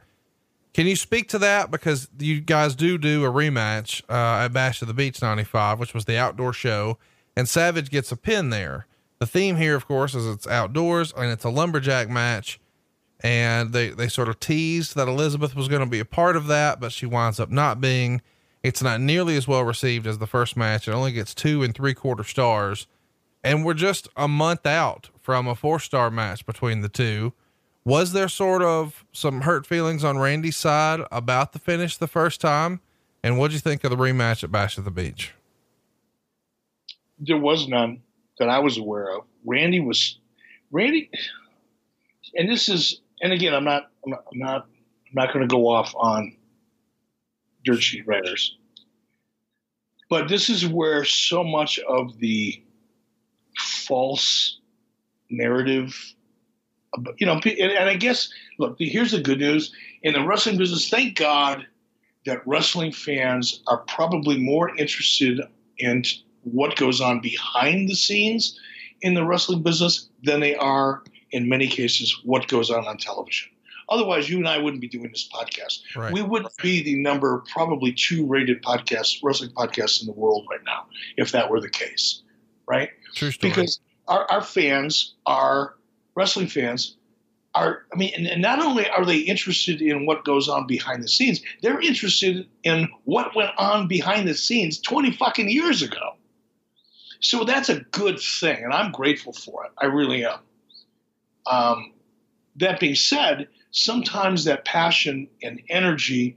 Can 0.75 0.87
you 0.87 0.97
speak 0.97 1.29
to 1.31 1.39
that? 1.39 1.71
Because 1.71 2.09
you 2.19 2.41
guys 2.41 2.75
do 2.75 2.99
do 2.99 3.25
a 3.25 3.31
rematch 3.31 4.03
uh, 4.09 4.45
at 4.45 4.53
Bash 4.53 4.83
of 4.83 4.89
the 4.89 4.95
Beach 4.95 5.21
95, 5.21 5.79
which 5.79 5.95
was 5.95 6.05
the 6.05 6.19
outdoor 6.19 6.53
show, 6.53 6.99
and 7.37 7.49
Savage 7.49 7.91
gets 7.91 8.13
a 8.13 8.17
pin 8.17 8.51
there. 8.51 8.87
The 9.19 9.27
theme 9.27 9.57
here, 9.57 9.77
of 9.77 9.87
course, 9.87 10.15
is 10.15 10.27
it's 10.27 10.49
outdoors 10.49 11.13
and 11.17 11.31
it's 11.31 11.45
a 11.45 11.51
lumberjack 11.51 12.09
match. 12.09 12.59
And 13.21 13.73
they, 13.73 13.91
they 13.91 14.09
sort 14.09 14.29
of 14.29 14.41
teased 14.41 14.97
that 14.97 15.07
Elizabeth 15.07 15.55
was 15.55 15.69
going 15.69 15.81
to 15.81 15.87
be 15.87 16.01
a 16.01 16.05
part 16.05 16.35
of 16.35 16.49
that, 16.49 16.81
but 16.81 16.91
she 16.91 17.07
winds 17.07 17.39
up 17.39 17.49
not 17.49 17.81
being. 17.81 18.21
It's 18.65 18.83
not 18.83 19.01
nearly 19.01 19.37
as 19.37 19.47
well 19.47 19.63
received 19.63 20.09
as 20.09 20.19
the 20.19 20.27
first 20.27 20.57
match. 20.57 20.89
It 20.89 20.93
only 20.93 21.13
gets 21.13 21.35
two 21.35 21.63
and 21.63 21.73
three 21.73 21.95
quarter 21.95 22.25
stars. 22.25 22.89
And 23.45 23.65
we're 23.65 23.75
just 23.75 24.09
a 24.17 24.29
month 24.29 24.67
out 24.67 25.11
from 25.21 25.47
a 25.49 25.55
four 25.55 25.81
star 25.81 26.11
match 26.11 26.47
between 26.47 26.81
the 26.81 26.89
two. 26.89 27.33
Was 27.85 28.13
there 28.13 28.29
sort 28.29 28.63
of 28.63 29.05
some 29.13 29.41
hurt 29.41 29.67
feelings 29.67 30.05
on 30.05 30.19
Randy's 30.19 30.57
side 30.57 31.01
about 31.11 31.53
the 31.53 31.59
finish 31.59 31.97
the 31.97 32.07
first 32.07 32.41
time? 32.41 32.81
And 33.25 33.39
what'd 33.39 33.55
you 33.55 33.61
think 33.61 33.83
of 33.85 33.91
the 33.91 33.97
rematch 33.97 34.45
at 34.45 34.53
Bash 34.53 34.79
at 34.79 34.85
the 34.85 34.91
Beach? 34.91 35.33
There 37.19 37.39
was 37.39 37.69
none 37.69 38.03
that 38.39 38.49
I 38.49 38.61
was 38.61 38.79
aware 38.79 39.17
of. 39.17 39.25
Randy 39.45 39.81
was 39.81 40.19
Randy, 40.71 41.11
and 42.35 42.49
this 42.49 42.69
is, 42.69 43.01
and 43.21 43.33
again, 43.33 43.55
I'm 43.55 43.65
not, 43.65 43.91
I'm 44.05 44.11
not, 44.11 44.25
I'm 44.33 44.39
not, 44.39 44.67
not 45.13 45.33
going 45.33 45.47
to 45.47 45.53
go 45.53 45.69
off 45.69 45.93
on 45.95 46.37
dirt 47.65 47.83
sheet 47.83 48.07
writers, 48.07 48.57
but 50.09 50.29
this 50.29 50.49
is 50.49 50.67
where 50.67 51.05
so 51.05 51.45
much 51.45 51.79
of 51.81 52.19
the 52.19 52.63
false 53.59 54.59
narrative, 55.31 55.95
you 57.17 57.27
know, 57.27 57.41
and, 57.45 57.47
and 57.47 57.89
I 57.89 57.95
guess, 57.95 58.33
look, 58.59 58.77
here's 58.79 59.13
the 59.13 59.21
good 59.21 59.39
news 59.39 59.73
in 60.03 60.15
the 60.15 60.25
wrestling 60.25 60.59
business. 60.59 60.89
Thank 60.89 61.17
God 61.17 61.67
that 62.27 62.47
wrestling 62.47 62.93
fans 62.93 63.63
are 63.67 63.79
probably 63.79 64.39
more 64.39 64.77
interested 64.77 65.41
in 65.79 66.05
what 66.43 66.77
goes 66.77 67.01
on 67.01 67.21
behind 67.21 67.89
the 67.89 67.95
scenes 67.95 68.59
in 69.01 69.15
the 69.15 69.25
wrestling 69.25 69.63
business 69.63 70.09
than 70.23 70.41
they 70.41 70.55
are 70.55 71.03
in 71.31 71.49
many 71.49 71.67
cases 71.67 72.21
what 72.25 72.47
goes 72.49 72.71
on 72.71 72.87
on 72.87 72.97
television. 72.99 73.49
Otherwise, 73.89 74.31
you 74.31 74.39
and 74.39 74.49
I 74.49 74.59
wouldn't 74.59 74.81
be 74.81 74.89
doing 74.89 75.11
this 75.11 75.29
podcast. 75.33 75.81
Right. 75.97 76.13
We 76.13 76.23
wouldn't 76.23 76.57
be 76.59 76.83
the 76.83 76.97
number 76.97 77.43
probably 77.53 77.93
two 77.93 78.27
rated 78.27 78.63
podcast 78.63 79.19
wrestling 79.23 79.51
podcasts 79.51 80.01
in 80.01 80.07
the 80.07 80.13
world 80.13 80.47
right 80.51 80.63
now 80.65 80.87
if 81.17 81.33
that 81.33 81.51
were 81.51 81.61
the 81.61 81.69
case, 81.69 82.23
right? 82.67 82.91
True 83.15 83.31
story. 83.31 83.51
Because 83.51 83.81
our, 84.09 84.31
our 84.31 84.43
fans, 84.43 85.15
our 85.27 85.75
wrestling 86.15 86.49
fans, 86.49 86.97
are 87.55 87.85
I 87.93 87.97
mean, 87.97 88.27
and, 88.27 88.41
not 88.41 88.61
only 88.61 88.89
are 88.89 89.05
they 89.05 89.19
interested 89.19 89.83
in 89.83 90.07
what 90.07 90.25
goes 90.25 90.49
on 90.49 90.67
behind 90.67 91.03
the 91.03 91.09
scenes, 91.09 91.41
they're 91.61 91.81
interested 91.81 92.49
in 92.63 92.89
what 93.05 93.35
went 93.35 93.51
on 93.59 93.89
behind 93.89 94.27
the 94.27 94.35
scenes 94.35 94.81
20 94.81 95.13
fucking 95.13 95.51
years 95.51 95.83
ago. 95.83 96.17
So 97.21 97.45
that's 97.45 97.69
a 97.69 97.81
good 97.81 98.19
thing, 98.19 98.65
and 98.65 98.73
I'm 98.73 98.91
grateful 98.91 99.33
for 99.33 99.65
it. 99.67 99.73
I 99.79 99.87
really 99.87 100.25
am. 100.25 100.41
Um, 101.47 101.93
that 102.57 102.81
being 102.81 102.95
said, 102.95 103.49
sometimes 103.71 104.45
that 104.45 104.65
passion 104.65 105.29
and 105.43 105.61
energy 105.69 106.37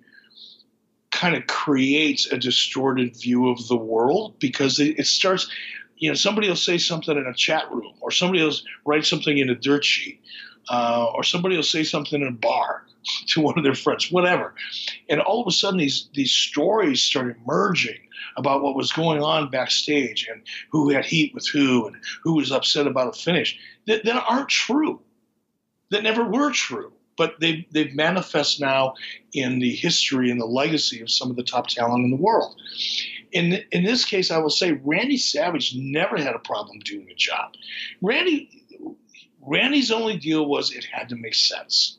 kind 1.11 1.35
of 1.35 1.47
creates 1.47 2.31
a 2.31 2.37
distorted 2.37 3.15
view 3.15 3.49
of 3.49 3.67
the 3.67 3.77
world 3.77 4.37
because 4.39 4.79
it, 4.79 4.99
it 4.99 5.07
starts 5.07 5.49
you 5.97 6.09
know, 6.09 6.15
somebody 6.15 6.47
will 6.47 6.55
say 6.55 6.77
something 6.77 7.17
in 7.17 7.25
a 7.25 7.33
chat 7.33 7.71
room, 7.71 7.93
or 8.01 8.11
somebody 8.11 8.43
will 8.43 8.55
write 8.85 9.05
something 9.05 9.37
in 9.37 9.49
a 9.49 9.55
dirt 9.55 9.85
sheet, 9.85 10.21
uh, 10.69 11.07
or 11.13 11.23
somebody 11.23 11.55
will 11.55 11.63
say 11.63 11.83
something 11.83 12.21
in 12.21 12.27
a 12.27 12.31
bar 12.31 12.85
to 13.27 13.41
one 13.41 13.57
of 13.57 13.63
their 13.63 13.75
friends, 13.75 14.11
whatever, 14.11 14.53
and 15.09 15.21
all 15.21 15.41
of 15.41 15.47
a 15.47 15.51
sudden 15.51 15.79
these 15.79 16.09
these 16.13 16.31
stories 16.31 17.01
start 17.01 17.37
emerging 17.45 17.99
about 18.37 18.61
what 18.61 18.75
was 18.75 18.91
going 18.91 19.21
on 19.21 19.49
backstage 19.49 20.27
and 20.31 20.41
who 20.71 20.89
had 20.89 21.05
heat 21.05 21.33
with 21.33 21.47
who 21.47 21.87
and 21.87 21.95
who 22.23 22.35
was 22.35 22.51
upset 22.51 22.87
about 22.87 23.15
a 23.15 23.19
finish 23.19 23.57
that, 23.87 24.03
that 24.05 24.23
aren't 24.27 24.49
true, 24.49 25.01
that 25.91 26.03
never 26.03 26.23
were 26.23 26.51
true. 26.51 26.91
But 27.17 27.39
they've, 27.39 27.63
they've 27.71 27.95
manifest 27.95 28.59
now 28.59 28.95
in 29.31 29.59
the 29.59 29.73
history 29.73 30.29
and 30.29 30.41
the 30.41 30.45
legacy 30.45 31.01
of 31.01 31.09
some 31.09 31.29
of 31.29 31.37
the 31.37 31.43
top 31.43 31.67
talent 31.67 32.03
in 32.03 32.11
the 32.11 32.17
world 32.17 32.59
in 33.31 33.63
in 33.71 33.83
this 33.83 34.05
case, 34.05 34.31
I 34.31 34.37
will 34.37 34.49
say 34.49 34.73
Randy 34.83 35.17
Savage 35.17 35.75
never 35.75 36.17
had 36.17 36.35
a 36.35 36.39
problem 36.39 36.79
doing 36.79 37.09
a 37.09 37.15
job. 37.15 37.53
Randy 38.01 38.49
Randy's 39.41 39.91
only 39.91 40.17
deal 40.17 40.45
was 40.45 40.71
it 40.71 40.85
had 40.85 41.09
to 41.09 41.15
make 41.15 41.35
sense, 41.35 41.97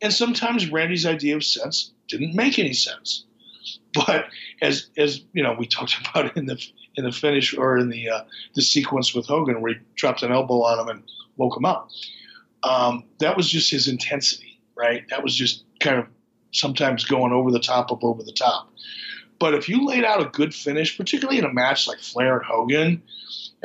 and 0.00 0.12
sometimes 0.12 0.70
Randy's 0.70 1.06
idea 1.06 1.36
of 1.36 1.44
sense 1.44 1.92
didn't 2.08 2.34
make 2.34 2.58
any 2.58 2.72
sense. 2.72 3.24
But 3.92 4.26
as 4.62 4.88
as 4.96 5.22
you 5.32 5.42
know, 5.42 5.54
we 5.58 5.66
talked 5.66 5.96
about 6.10 6.36
in 6.36 6.46
the 6.46 6.62
in 6.96 7.04
the 7.04 7.12
finish 7.12 7.56
or 7.56 7.78
in 7.78 7.88
the 7.88 8.08
uh, 8.08 8.24
the 8.54 8.62
sequence 8.62 9.14
with 9.14 9.26
Hogan 9.26 9.60
where 9.60 9.74
he 9.74 9.80
dropped 9.94 10.22
an 10.22 10.32
elbow 10.32 10.62
on 10.62 10.80
him 10.80 10.88
and 10.88 11.02
woke 11.36 11.56
him 11.56 11.64
up. 11.64 11.88
Um, 12.62 13.04
that 13.18 13.36
was 13.36 13.48
just 13.48 13.70
his 13.70 13.88
intensity, 13.88 14.60
right? 14.76 15.08
That 15.08 15.22
was 15.22 15.34
just 15.34 15.64
kind 15.80 15.98
of 15.98 16.06
sometimes 16.52 17.04
going 17.04 17.32
over 17.32 17.50
the 17.50 17.60
top 17.60 17.90
of 17.90 18.04
over 18.04 18.22
the 18.22 18.32
top. 18.32 18.70
But 19.40 19.54
if 19.54 19.68
you 19.68 19.86
laid 19.86 20.04
out 20.04 20.20
a 20.20 20.26
good 20.26 20.54
finish, 20.54 20.96
particularly 20.96 21.38
in 21.38 21.46
a 21.46 21.52
match 21.52 21.88
like 21.88 21.98
Flair 21.98 22.36
and 22.36 22.44
Hogan, 22.44 23.02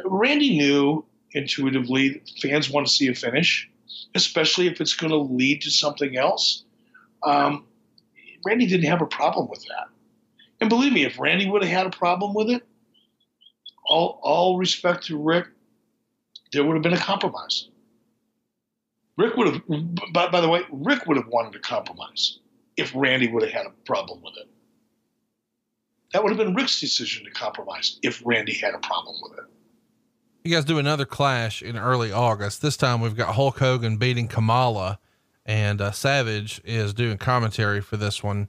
Randy 0.05 0.57
knew 0.57 1.05
intuitively 1.33 2.23
fans 2.41 2.69
want 2.69 2.87
to 2.87 2.93
see 2.93 3.09
a 3.09 3.13
finish, 3.13 3.69
especially 4.15 4.67
if 4.67 4.79
it's 4.79 4.93
going 4.93 5.11
to 5.11 5.17
lead 5.17 5.61
to 5.63 5.69
something 5.69 6.17
else. 6.17 6.63
Um, 7.23 7.65
Randy 8.45 8.67
didn't 8.67 8.89
have 8.89 9.01
a 9.01 9.05
problem 9.05 9.49
with 9.49 9.63
that. 9.63 9.89
And 10.61 10.69
believe 10.69 10.93
me, 10.93 11.03
if 11.03 11.19
Randy 11.19 11.49
would 11.49 11.61
have 11.61 11.71
had 11.71 11.85
a 11.85 11.89
problem 11.89 12.33
with 12.33 12.49
it, 12.49 12.63
all, 13.85 14.19
all 14.23 14.57
respect 14.57 15.07
to 15.07 15.17
Rick, 15.21 15.47
there 16.53 16.63
would 16.63 16.75
have 16.75 16.83
been 16.83 16.93
a 16.93 16.97
compromise. 16.97 17.67
Rick 19.17 19.35
would 19.35 19.53
have, 19.53 19.61
by, 20.13 20.29
by 20.29 20.39
the 20.39 20.47
way, 20.47 20.61
Rick 20.71 21.05
would 21.05 21.17
have 21.17 21.27
wanted 21.27 21.53
a 21.55 21.59
compromise 21.59 22.39
if 22.77 22.93
Randy 22.95 23.29
would 23.29 23.43
have 23.43 23.51
had 23.51 23.65
a 23.65 23.71
problem 23.85 24.21
with 24.21 24.35
it. 24.37 24.47
That 26.15 26.23
would 26.23 26.29
have 26.29 26.37
been 26.37 26.55
Rick's 26.55 26.79
decision 26.79 27.25
to 27.25 27.31
compromise 27.31 27.99
if 28.01 28.21
Randy 28.23 28.53
had 28.53 28.73
a 28.73 28.77
problem 28.77 29.17
with 29.21 29.37
it. 29.37 29.43
You 30.45 30.55
guys 30.55 30.63
do 30.63 30.79
another 30.79 31.03
clash 31.03 31.61
in 31.61 31.77
early 31.77 32.09
August. 32.09 32.61
This 32.61 32.77
time 32.77 33.01
we've 33.01 33.17
got 33.17 33.35
Hulk 33.35 33.59
Hogan 33.59 33.97
beating 33.97 34.29
Kamala, 34.29 34.97
and 35.45 35.81
uh, 35.81 35.91
Savage 35.91 36.61
is 36.63 36.93
doing 36.93 37.17
commentary 37.17 37.81
for 37.81 37.97
this 37.97 38.23
one. 38.23 38.47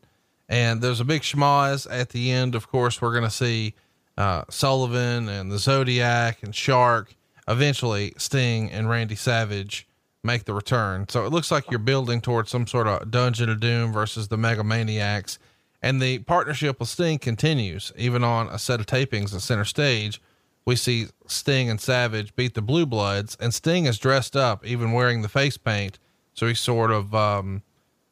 And 0.48 0.80
there's 0.80 1.00
a 1.00 1.04
big 1.04 1.22
schmoz 1.22 1.88
at 1.90 2.10
the 2.10 2.30
end. 2.30 2.54
Of 2.54 2.68
course, 2.68 3.02
we're 3.02 3.10
going 3.10 3.24
to 3.24 3.30
see 3.30 3.74
uh, 4.16 4.44
Sullivan 4.48 5.28
and 5.28 5.50
the 5.50 5.58
Zodiac 5.58 6.44
and 6.44 6.54
Shark. 6.54 7.16
Eventually, 7.48 8.14
Sting 8.16 8.70
and 8.70 8.88
Randy 8.88 9.16
Savage 9.16 9.88
make 10.22 10.44
the 10.44 10.54
return. 10.54 11.08
So 11.08 11.26
it 11.26 11.32
looks 11.32 11.50
like 11.50 11.68
you're 11.68 11.80
building 11.80 12.20
towards 12.20 12.48
some 12.48 12.68
sort 12.68 12.86
of 12.86 13.10
Dungeon 13.10 13.50
of 13.50 13.58
Doom 13.58 13.92
versus 13.92 14.28
the 14.28 14.36
Megamaniacs. 14.36 15.38
And 15.82 16.00
the 16.00 16.18
partnership 16.20 16.80
with 16.80 16.88
Sting 16.88 17.18
continues. 17.18 17.92
Even 17.96 18.24
on 18.24 18.48
a 18.48 18.58
set 18.58 18.80
of 18.80 18.86
tapings 18.86 19.34
at 19.34 19.42
center 19.42 19.64
stage, 19.64 20.20
we 20.66 20.74
see 20.74 21.06
Sting 21.26 21.70
and 21.70 21.80
Savage 21.80 22.34
beat 22.34 22.54
the 22.54 22.62
Blue 22.62 22.86
Bloods, 22.86 23.36
and 23.38 23.54
Sting 23.54 23.86
is 23.86 23.98
dressed 23.98 24.36
up, 24.36 24.66
even 24.66 24.92
wearing 24.92 25.22
the 25.22 25.28
face 25.28 25.56
paint. 25.56 25.98
So 26.34 26.46
he 26.46 26.54
sort 26.54 26.90
of 26.90 27.14
um, 27.14 27.62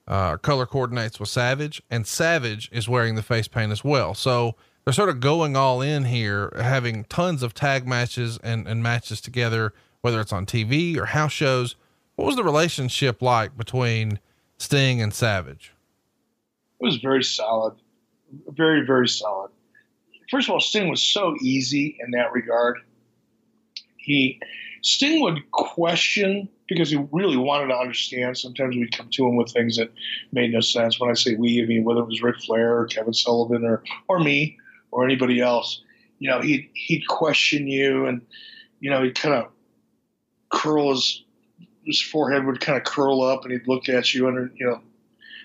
uh, 0.06 0.36
color 0.36 0.64
coordinates 0.64 1.18
with 1.18 1.28
Savage, 1.28 1.82
and 1.90 2.06
Savage 2.06 2.70
is 2.72 2.88
wearing 2.88 3.16
the 3.16 3.22
face 3.22 3.48
paint 3.48 3.72
as 3.72 3.82
well. 3.82 4.14
So 4.14 4.54
they're 4.84 4.92
sort 4.92 5.08
of 5.08 5.20
going 5.20 5.56
all 5.56 5.82
in 5.82 6.04
here, 6.04 6.52
having 6.56 7.04
tons 7.04 7.42
of 7.42 7.54
tag 7.54 7.86
matches 7.86 8.38
and, 8.42 8.68
and 8.68 8.82
matches 8.82 9.20
together, 9.20 9.74
whether 10.02 10.20
it's 10.20 10.32
on 10.32 10.46
TV 10.46 10.96
or 10.96 11.06
house 11.06 11.32
shows. 11.32 11.74
What 12.14 12.26
was 12.26 12.36
the 12.36 12.44
relationship 12.44 13.20
like 13.20 13.56
between 13.56 14.20
Sting 14.58 15.02
and 15.02 15.12
Savage? 15.12 15.73
Was 16.84 16.96
very 16.96 17.24
solid, 17.24 17.74
very 18.48 18.86
very 18.86 19.08
solid. 19.08 19.50
First 20.30 20.48
of 20.48 20.52
all, 20.52 20.60
Sting 20.60 20.88
was 20.88 21.02
so 21.02 21.36
easy 21.40 21.96
in 22.00 22.12
that 22.12 22.32
regard. 22.32 22.78
He 23.96 24.40
Sting 24.82 25.22
would 25.22 25.50
question 25.50 26.48
because 26.68 26.90
he 26.90 27.02
really 27.10 27.36
wanted 27.36 27.68
to 27.68 27.76
understand. 27.76 28.36
Sometimes 28.36 28.76
we'd 28.76 28.96
come 28.96 29.08
to 29.10 29.26
him 29.26 29.36
with 29.36 29.50
things 29.50 29.76
that 29.76 29.90
made 30.32 30.52
no 30.52 30.60
sense. 30.60 31.00
When 31.00 31.10
I 31.10 31.14
say 31.14 31.34
we, 31.34 31.62
I 31.62 31.66
mean 31.66 31.84
whether 31.84 32.00
it 32.00 32.06
was 32.06 32.22
Ric 32.22 32.40
Flair 32.40 32.78
or 32.78 32.86
Kevin 32.86 33.14
Sullivan 33.14 33.64
or 33.64 33.82
or 34.08 34.20
me 34.20 34.58
or 34.90 35.04
anybody 35.04 35.40
else. 35.40 35.82
You 36.18 36.30
know, 36.30 36.40
he'd 36.40 36.70
he'd 36.74 37.06
question 37.08 37.66
you, 37.66 38.06
and 38.06 38.22
you 38.80 38.90
know 38.90 39.02
he'd 39.02 39.14
kind 39.14 39.34
of 39.34 39.50
curl 40.50 40.90
his 40.90 41.24
his 41.84 42.00
forehead 42.00 42.46
would 42.46 42.60
kind 42.60 42.78
of 42.78 42.84
curl 42.84 43.22
up, 43.22 43.44
and 43.44 43.52
he'd 43.52 43.68
look 43.68 43.88
at 43.88 44.14
you 44.14 44.28
under 44.28 44.50
you 44.54 44.66
know 44.66 44.80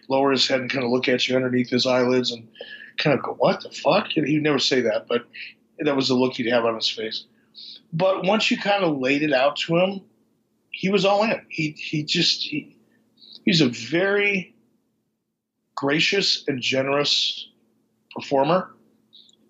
lower 0.10 0.32
his 0.32 0.48
head 0.48 0.60
and 0.60 0.70
kind 0.70 0.84
of 0.84 0.92
look 0.92 1.08
at 1.08 1.28
you 1.28 1.36
underneath 1.36 1.70
his 1.70 1.86
eyelids 1.86 2.32
and 2.32 2.48
kind 2.98 3.18
of 3.18 3.24
go, 3.24 3.34
"What 3.34 3.62
the 3.62 3.70
fuck?" 3.70 4.10
And 4.16 4.28
he'd 4.28 4.44
never 4.44 4.60
say 4.60 4.82
that, 4.82 5.08
but 5.08 5.26
that 5.80 5.96
was 5.96 6.08
the 6.10 6.16
look 6.16 6.34
he'd 6.34 6.52
have 6.52 6.66
on 6.66 6.76
his 6.76 6.90
face. 6.90 7.26
But 7.94 8.26
once 8.26 8.52
you 8.52 8.58
kind 8.58 8.84
of 8.84 8.98
laid 8.98 9.24
it 9.24 9.34
out 9.34 9.56
to 9.58 9.78
him, 9.78 10.02
he 10.72 10.90
was 10.90 11.06
all 11.06 11.24
in. 11.24 11.42
He 11.50 11.72
he 11.72 12.04
just 12.04 12.44
he, 12.44 12.76
he's 13.46 13.62
a 13.62 13.70
very 13.70 14.56
gracious 15.76 16.44
and 16.48 16.62
generous 16.62 17.48
performer. 18.14 18.76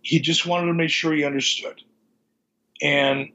He 0.01 0.19
just 0.19 0.45
wanted 0.45 0.67
to 0.67 0.73
make 0.73 0.89
sure 0.91 1.13
he 1.13 1.25
understood. 1.25 1.81
And 2.81 3.29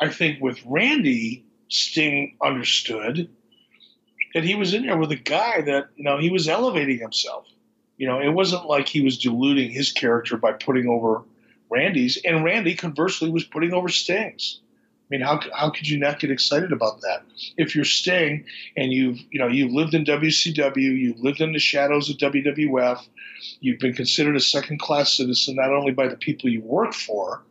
I 0.00 0.08
think 0.08 0.40
with 0.40 0.58
Randy, 0.64 1.44
Sting 1.68 2.36
understood 2.42 3.30
that 4.34 4.44
he 4.44 4.54
was 4.54 4.74
in 4.74 4.86
there 4.86 4.96
with 4.96 5.10
a 5.10 5.16
guy 5.16 5.60
that, 5.62 5.88
you 5.96 6.04
know, 6.04 6.18
he 6.18 6.30
was 6.30 6.48
elevating 6.48 6.98
himself. 6.98 7.46
You 7.96 8.06
know, 8.06 8.20
it 8.20 8.28
wasn't 8.28 8.66
like 8.66 8.88
he 8.88 9.00
was 9.00 9.18
diluting 9.18 9.70
his 9.70 9.92
character 9.92 10.36
by 10.36 10.52
putting 10.52 10.88
over 10.88 11.22
Randy's, 11.70 12.18
and 12.24 12.44
Randy 12.44 12.74
conversely 12.74 13.30
was 13.30 13.44
putting 13.44 13.72
over 13.72 13.88
Sting's. 13.88 14.60
I 15.10 15.16
mean, 15.16 15.20
how, 15.22 15.40
how 15.54 15.70
could 15.70 15.88
you 15.88 15.98
not 15.98 16.20
get 16.20 16.30
excited 16.30 16.70
about 16.70 17.00
that? 17.00 17.22
If 17.56 17.74
you're 17.74 17.84
Sting 17.84 18.44
and 18.76 18.92
you've 18.92 19.18
you 19.30 19.38
know 19.38 19.48
you've 19.48 19.72
lived 19.72 19.94
in 19.94 20.04
WCW, 20.04 20.76
you've 20.76 21.20
lived 21.20 21.40
in 21.40 21.52
the 21.52 21.58
shadows 21.58 22.10
of 22.10 22.18
WWF, 22.18 23.00
you've 23.60 23.78
been 23.78 23.94
considered 23.94 24.36
a 24.36 24.40
second 24.40 24.80
class 24.80 25.14
citizen 25.14 25.56
not 25.56 25.72
only 25.72 25.92
by 25.92 26.08
the 26.08 26.16
people 26.16 26.50
you 26.50 26.60
work 26.60 26.92
for, 26.92 27.42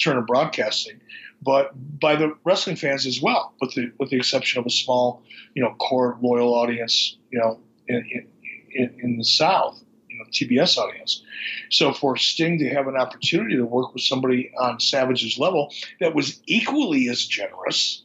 Turner 0.00 0.22
Broadcasting, 0.22 1.00
but 1.44 1.72
by 2.00 2.16
the 2.16 2.36
wrestling 2.44 2.76
fans 2.76 3.06
as 3.06 3.20
well, 3.20 3.54
with 3.60 3.74
the 3.74 3.92
with 3.98 4.10
the 4.10 4.16
exception 4.16 4.60
of 4.60 4.66
a 4.66 4.70
small 4.70 5.22
you 5.54 5.62
know 5.62 5.74
core 5.74 6.18
loyal 6.22 6.54
audience, 6.54 7.16
you 7.30 7.38
know, 7.38 7.60
in, 7.88 8.26
in, 8.74 8.94
in 9.02 9.18
the 9.18 9.24
South 9.24 9.80
you 10.08 10.18
know, 10.18 10.24
TBS 10.30 10.78
audience. 10.78 11.22
So 11.70 11.92
for 11.92 12.16
Sting 12.16 12.58
to 12.58 12.68
have 12.70 12.86
an 12.86 12.96
opportunity 12.96 13.56
to 13.56 13.64
work 13.64 13.92
with 13.94 14.02
somebody 14.02 14.52
on 14.58 14.80
Savage's 14.80 15.38
level 15.38 15.72
that 16.00 16.14
was 16.14 16.40
equally 16.46 17.08
as 17.08 17.26
generous 17.26 18.02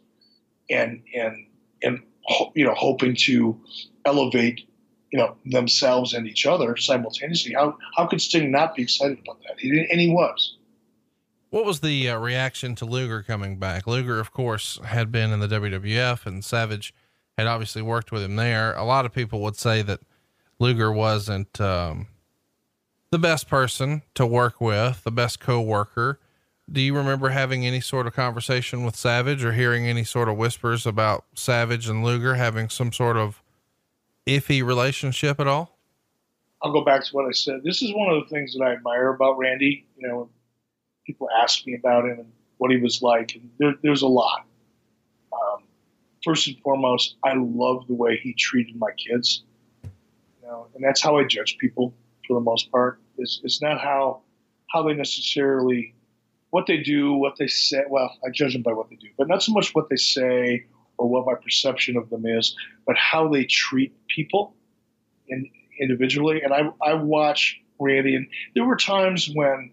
and 0.70 1.04
and 1.16 1.48
and 1.82 2.02
you 2.56 2.66
know 2.66 2.74
hoping 2.76 3.16
to 3.16 3.60
elevate 4.06 4.68
you 5.12 5.20
know 5.20 5.36
themselves 5.46 6.14
and 6.14 6.28
each 6.28 6.46
other 6.46 6.78
simultaneously, 6.78 7.54
how 7.54 7.78
how 7.96 8.08
could 8.08 8.22
Sting 8.22 8.52
not 8.52 8.76
be 8.76 8.84
excited 8.84 9.20
about 9.20 9.40
that? 9.44 9.60
He 9.60 9.70
and 9.90 10.00
he 10.00 10.10
was. 10.10 10.58
What 11.50 11.66
was 11.66 11.80
the 11.80 12.10
uh, 12.10 12.20
reaction 12.20 12.76
to 12.76 12.86
Luger 12.86 13.24
coming 13.24 13.58
back? 13.58 13.88
Luger, 13.88 14.20
of 14.20 14.32
course, 14.32 14.80
had 14.86 15.12
been 15.12 15.32
in 15.32 15.40
the 15.40 15.48
WWF, 15.48 16.26
and 16.26 16.46
Savage 16.46 16.94
had 17.38 17.48
obviously 17.48 17.82
worked 17.82 18.12
with 18.12 18.22
him 18.22 18.36
there. 18.36 18.76
A 18.76 18.84
lot 18.84 19.06
of 19.06 19.14
people 19.14 19.42
would 19.42 19.56
say 19.56 19.82
that 19.82 20.02
Luger 20.60 20.92
wasn't 20.92 21.60
um, 21.60 22.08
the 23.12 23.18
best 23.18 23.48
person 23.48 24.04
to 24.14 24.28
work 24.28 24.62
with, 24.62 25.04
the 25.04 25.12
best 25.12 25.40
co-worker. 25.40 26.20
Do 26.72 26.82
you 26.82 26.96
remember 26.96 27.30
having 27.30 27.66
any 27.66 27.82
sort 27.82 28.06
of 28.06 28.14
conversation 28.14 28.84
with 28.84 28.96
Savage 28.96 29.44
or 29.44 29.54
hearing 29.54 29.88
any 29.88 30.04
sort 30.04 30.30
of 30.30 30.38
whispers 30.38 30.86
about 30.86 31.26
Savage 31.34 31.90
and 31.90 32.04
Luger 32.04 32.36
having 32.36 32.70
some 32.70 32.92
sort 32.92 33.18
of 33.18 33.42
iffy 34.28 34.64
relationship 34.64 35.40
at 35.40 35.48
all? 35.48 35.80
I'll 36.62 36.74
go 36.74 36.84
back 36.84 37.04
to 37.06 37.16
what 37.16 37.26
I 37.26 37.32
said. 37.32 37.64
This 37.64 37.82
is 37.82 37.92
one 37.96 38.14
of 38.14 38.22
the 38.22 38.30
things 38.30 38.54
that 38.54 38.64
I 38.64 38.74
admire 38.74 39.10
about 39.10 39.38
Randy. 39.40 39.88
You 39.98 40.08
know, 40.08 40.30
people 41.10 41.30
ask 41.42 41.66
me 41.66 41.76
about 41.76 42.06
him 42.06 42.20
and 42.20 42.32
what 42.58 42.72
he 42.72 42.78
was 42.78 43.02
like, 43.02 43.36
and 43.36 43.50
there, 43.58 43.76
there's 43.84 44.02
a 44.02 44.08
lot. 44.08 44.46
Um, 45.34 45.64
first 46.24 46.48
and 46.48 46.58
foremost, 46.60 47.16
I 47.24 47.34
love 47.36 47.88
the 47.88 47.94
way 47.94 48.18
he 48.18 48.34
treated 48.34 48.76
my 48.76 48.92
kids 48.92 49.44
know, 50.50 50.68
and 50.76 50.84
that's 50.84 51.02
how 51.02 51.18
I 51.18 51.24
judge 51.24 51.58
people 51.58 51.94
for 52.28 52.34
the 52.34 52.42
most 52.42 52.72
part. 52.72 53.00
It's, 53.18 53.40
it's 53.44 53.62
not 53.62 53.80
how 53.80 54.22
how 54.70 54.84
they 54.84 54.94
necessarily 54.94 55.96
what 56.52 56.66
they 56.68 56.78
do, 56.78 57.14
what 57.14 57.38
they 57.38 57.48
say. 57.48 57.84
Well, 57.90 58.12
I 58.26 58.30
judge 58.30 58.54
them 58.54 58.62
by 58.62 58.74
what 58.74 58.90
they 58.90 58.96
do, 58.96 59.08
but 59.18 59.28
not 59.28 59.44
so 59.44 59.52
much 59.52 59.74
what 59.74 59.90
they 59.90 59.96
say 59.96 60.66
or 60.98 61.08
what 61.08 61.26
my 61.26 61.36
perception 61.36 61.98
of 61.98 62.10
them 62.10 62.26
is, 62.26 62.56
but 62.86 62.98
how 62.98 63.28
they 63.28 63.46
treat 63.46 63.94
people 64.08 64.54
in, 65.28 65.50
individually. 65.80 66.42
And 66.42 66.54
I 66.54 66.70
I 66.86 66.94
watch 66.94 67.60
Randy, 67.80 68.16
and 68.16 68.28
there 68.56 68.66
were 68.66 68.76
times 68.76 69.30
when, 69.34 69.72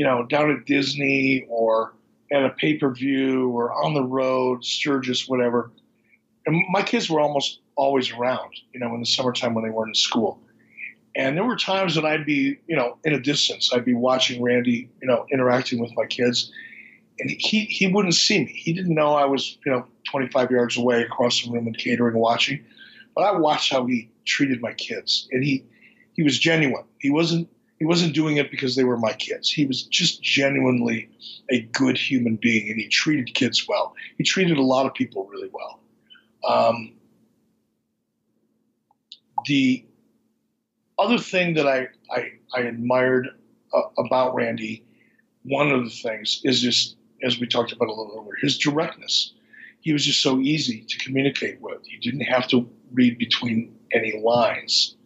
you 0.00 0.06
know, 0.06 0.24
down 0.24 0.50
at 0.50 0.64
Disney 0.64 1.44
or 1.50 1.92
at 2.32 2.42
a 2.42 2.48
pay 2.48 2.78
per 2.78 2.90
view 2.90 3.50
or 3.50 3.70
on 3.70 3.92
the 3.92 4.02
road, 4.02 4.64
Sturgis, 4.64 5.28
whatever. 5.28 5.70
And 6.46 6.64
my 6.70 6.80
kids 6.80 7.10
were 7.10 7.20
almost 7.20 7.60
always 7.76 8.10
around, 8.10 8.54
you 8.72 8.80
know, 8.80 8.94
in 8.94 9.00
the 9.00 9.06
summertime 9.06 9.52
when 9.52 9.62
they 9.62 9.68
weren't 9.68 9.90
in 9.90 9.94
school. 9.94 10.40
And 11.14 11.36
there 11.36 11.44
were 11.44 11.54
times 11.54 11.94
that 11.96 12.06
I'd 12.06 12.24
be, 12.24 12.56
you 12.66 12.76
know, 12.76 12.96
in 13.04 13.12
a 13.12 13.20
distance. 13.20 13.74
I'd 13.74 13.84
be 13.84 13.92
watching 13.92 14.42
Randy, 14.42 14.88
you 15.02 15.06
know, 15.06 15.26
interacting 15.30 15.78
with 15.78 15.94
my 15.94 16.06
kids, 16.06 16.50
and 17.18 17.28
he 17.28 17.66
he 17.66 17.86
wouldn't 17.86 18.14
see 18.14 18.38
me. 18.38 18.52
He 18.54 18.72
didn't 18.72 18.94
know 18.94 19.16
I 19.16 19.26
was, 19.26 19.58
you 19.66 19.72
know, 19.72 19.84
25 20.10 20.50
yards 20.50 20.78
away 20.78 21.02
across 21.02 21.42
the 21.42 21.50
room 21.50 21.66
and 21.66 21.76
catering 21.76 22.16
watching. 22.16 22.64
But 23.14 23.24
I 23.24 23.36
watched 23.36 23.70
how 23.70 23.84
he 23.84 24.08
treated 24.24 24.62
my 24.62 24.72
kids, 24.72 25.28
and 25.30 25.44
he 25.44 25.62
he 26.14 26.22
was 26.22 26.38
genuine. 26.38 26.84
He 27.00 27.10
wasn't 27.10 27.50
he 27.80 27.86
wasn't 27.86 28.14
doing 28.14 28.36
it 28.36 28.50
because 28.50 28.76
they 28.76 28.84
were 28.84 28.98
my 28.98 29.14
kids. 29.14 29.50
He 29.50 29.64
was 29.64 29.82
just 29.84 30.22
genuinely 30.22 31.08
a 31.48 31.62
good 31.62 31.96
human 31.96 32.36
being, 32.36 32.68
and 32.68 32.78
he 32.78 32.86
treated 32.88 33.34
kids 33.34 33.66
well. 33.66 33.94
He 34.18 34.22
treated 34.22 34.58
a 34.58 34.62
lot 34.62 34.84
of 34.84 34.92
people 34.92 35.26
really 35.26 35.48
well. 35.50 35.80
Um, 36.46 36.92
the 39.46 39.82
other 40.98 41.18
thing 41.18 41.54
that 41.54 41.66
I, 41.66 41.88
I, 42.10 42.32
I 42.54 42.60
admired 42.60 43.28
uh, 43.72 43.82
about 43.96 44.34
Randy, 44.34 44.84
one 45.44 45.70
of 45.70 45.82
the 45.82 45.90
things 45.90 46.42
is 46.44 46.60
just, 46.60 46.96
as 47.22 47.40
we 47.40 47.46
talked 47.46 47.72
about 47.72 47.88
a 47.88 47.92
little 47.92 48.12
earlier, 48.14 48.36
his 48.42 48.58
directness. 48.58 49.32
He 49.80 49.94
was 49.94 50.04
just 50.04 50.22
so 50.22 50.38
easy 50.40 50.84
to 50.86 50.98
communicate 50.98 51.58
with. 51.62 51.78
You 51.86 51.98
didn't 51.98 52.26
have 52.26 52.46
to 52.48 52.68
read 52.92 53.16
between 53.16 53.74
any 53.94 54.20
lines. 54.22 54.96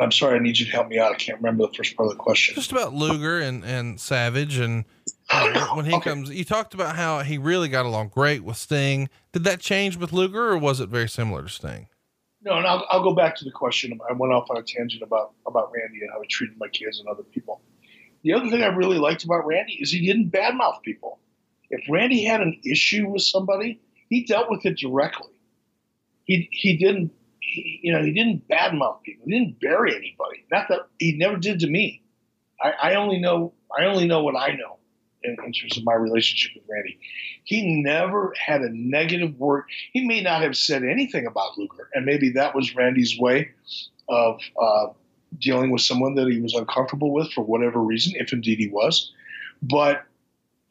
I'm 0.00 0.12
sorry, 0.12 0.38
I 0.38 0.42
need 0.42 0.58
you 0.58 0.66
to 0.66 0.72
help 0.72 0.88
me 0.88 0.98
out. 0.98 1.12
I 1.12 1.16
can't 1.16 1.38
remember 1.38 1.66
the 1.66 1.72
first 1.74 1.96
part 1.96 2.10
of 2.10 2.16
the 2.16 2.22
question. 2.22 2.54
Just 2.54 2.72
about 2.72 2.94
Luger 2.94 3.40
and, 3.40 3.64
and 3.64 4.00
Savage 4.00 4.58
and 4.58 4.84
uh, 5.30 5.68
when 5.74 5.84
he 5.84 5.94
okay. 5.94 6.10
comes, 6.10 6.30
you 6.30 6.44
talked 6.44 6.74
about 6.74 6.96
how 6.96 7.20
he 7.20 7.38
really 7.38 7.68
got 7.68 7.84
along 7.84 8.08
great 8.08 8.42
with 8.42 8.56
Sting. 8.56 9.08
Did 9.32 9.44
that 9.44 9.60
change 9.60 9.96
with 9.96 10.12
Luger 10.12 10.50
or 10.50 10.58
was 10.58 10.80
it 10.80 10.88
very 10.88 11.08
similar 11.08 11.42
to 11.42 11.48
Sting? 11.48 11.88
No, 12.42 12.54
and 12.56 12.66
I'll, 12.66 12.84
I'll 12.90 13.02
go 13.02 13.14
back 13.14 13.36
to 13.36 13.44
the 13.44 13.50
question. 13.50 13.98
I 14.08 14.14
went 14.14 14.32
off 14.32 14.50
on 14.50 14.56
a 14.56 14.62
tangent 14.62 15.02
about, 15.02 15.32
about 15.46 15.70
Randy 15.72 16.00
and 16.00 16.10
how 16.10 16.20
he 16.20 16.26
treated 16.26 16.58
my 16.58 16.68
kids 16.68 16.98
and 16.98 17.08
other 17.08 17.22
people. 17.22 17.60
The 18.24 18.32
other 18.32 18.50
thing 18.50 18.62
I 18.62 18.68
really 18.68 18.98
liked 18.98 19.24
about 19.24 19.46
Randy 19.46 19.74
is 19.80 19.90
he 19.90 20.06
didn't 20.06 20.30
badmouth 20.30 20.82
people. 20.82 21.18
If 21.70 21.82
Randy 21.88 22.24
had 22.24 22.40
an 22.40 22.60
issue 22.64 23.08
with 23.08 23.22
somebody, 23.22 23.80
he 24.08 24.24
dealt 24.24 24.50
with 24.50 24.64
it 24.66 24.78
directly. 24.78 25.30
He 26.24 26.48
he 26.52 26.76
didn't 26.76 27.12
he, 27.42 27.80
you 27.82 27.92
know 27.92 28.02
he 28.02 28.12
didn't 28.12 28.48
badmouth 28.48 29.02
people. 29.02 29.26
He 29.26 29.32
didn't 29.32 29.60
bury 29.60 29.94
anybody. 29.94 30.44
Not 30.50 30.68
that 30.68 30.80
he 30.98 31.16
never 31.16 31.36
did 31.36 31.60
to 31.60 31.66
me. 31.68 32.02
I, 32.60 32.72
I 32.82 32.94
only 32.94 33.18
know 33.18 33.52
I 33.76 33.84
only 33.84 34.06
know 34.06 34.22
what 34.22 34.36
I 34.36 34.52
know 34.52 34.78
in, 35.22 35.36
in 35.44 35.52
terms 35.52 35.76
of 35.76 35.84
my 35.84 35.94
relationship 35.94 36.52
with 36.54 36.64
Randy. 36.68 36.98
He 37.44 37.82
never 37.82 38.32
had 38.38 38.62
a 38.62 38.70
negative 38.70 39.38
word. 39.38 39.64
He 39.92 40.06
may 40.06 40.22
not 40.22 40.42
have 40.42 40.56
said 40.56 40.84
anything 40.84 41.26
about 41.26 41.58
Luger, 41.58 41.88
and 41.94 42.06
maybe 42.06 42.30
that 42.30 42.54
was 42.54 42.74
Randy's 42.74 43.18
way 43.18 43.50
of 44.08 44.40
uh, 44.60 44.86
dealing 45.38 45.70
with 45.70 45.82
someone 45.82 46.14
that 46.14 46.28
he 46.28 46.40
was 46.40 46.54
uncomfortable 46.54 47.12
with 47.12 47.32
for 47.32 47.42
whatever 47.42 47.80
reason, 47.80 48.14
if 48.16 48.32
indeed 48.32 48.58
he 48.58 48.68
was. 48.68 49.12
But 49.62 50.04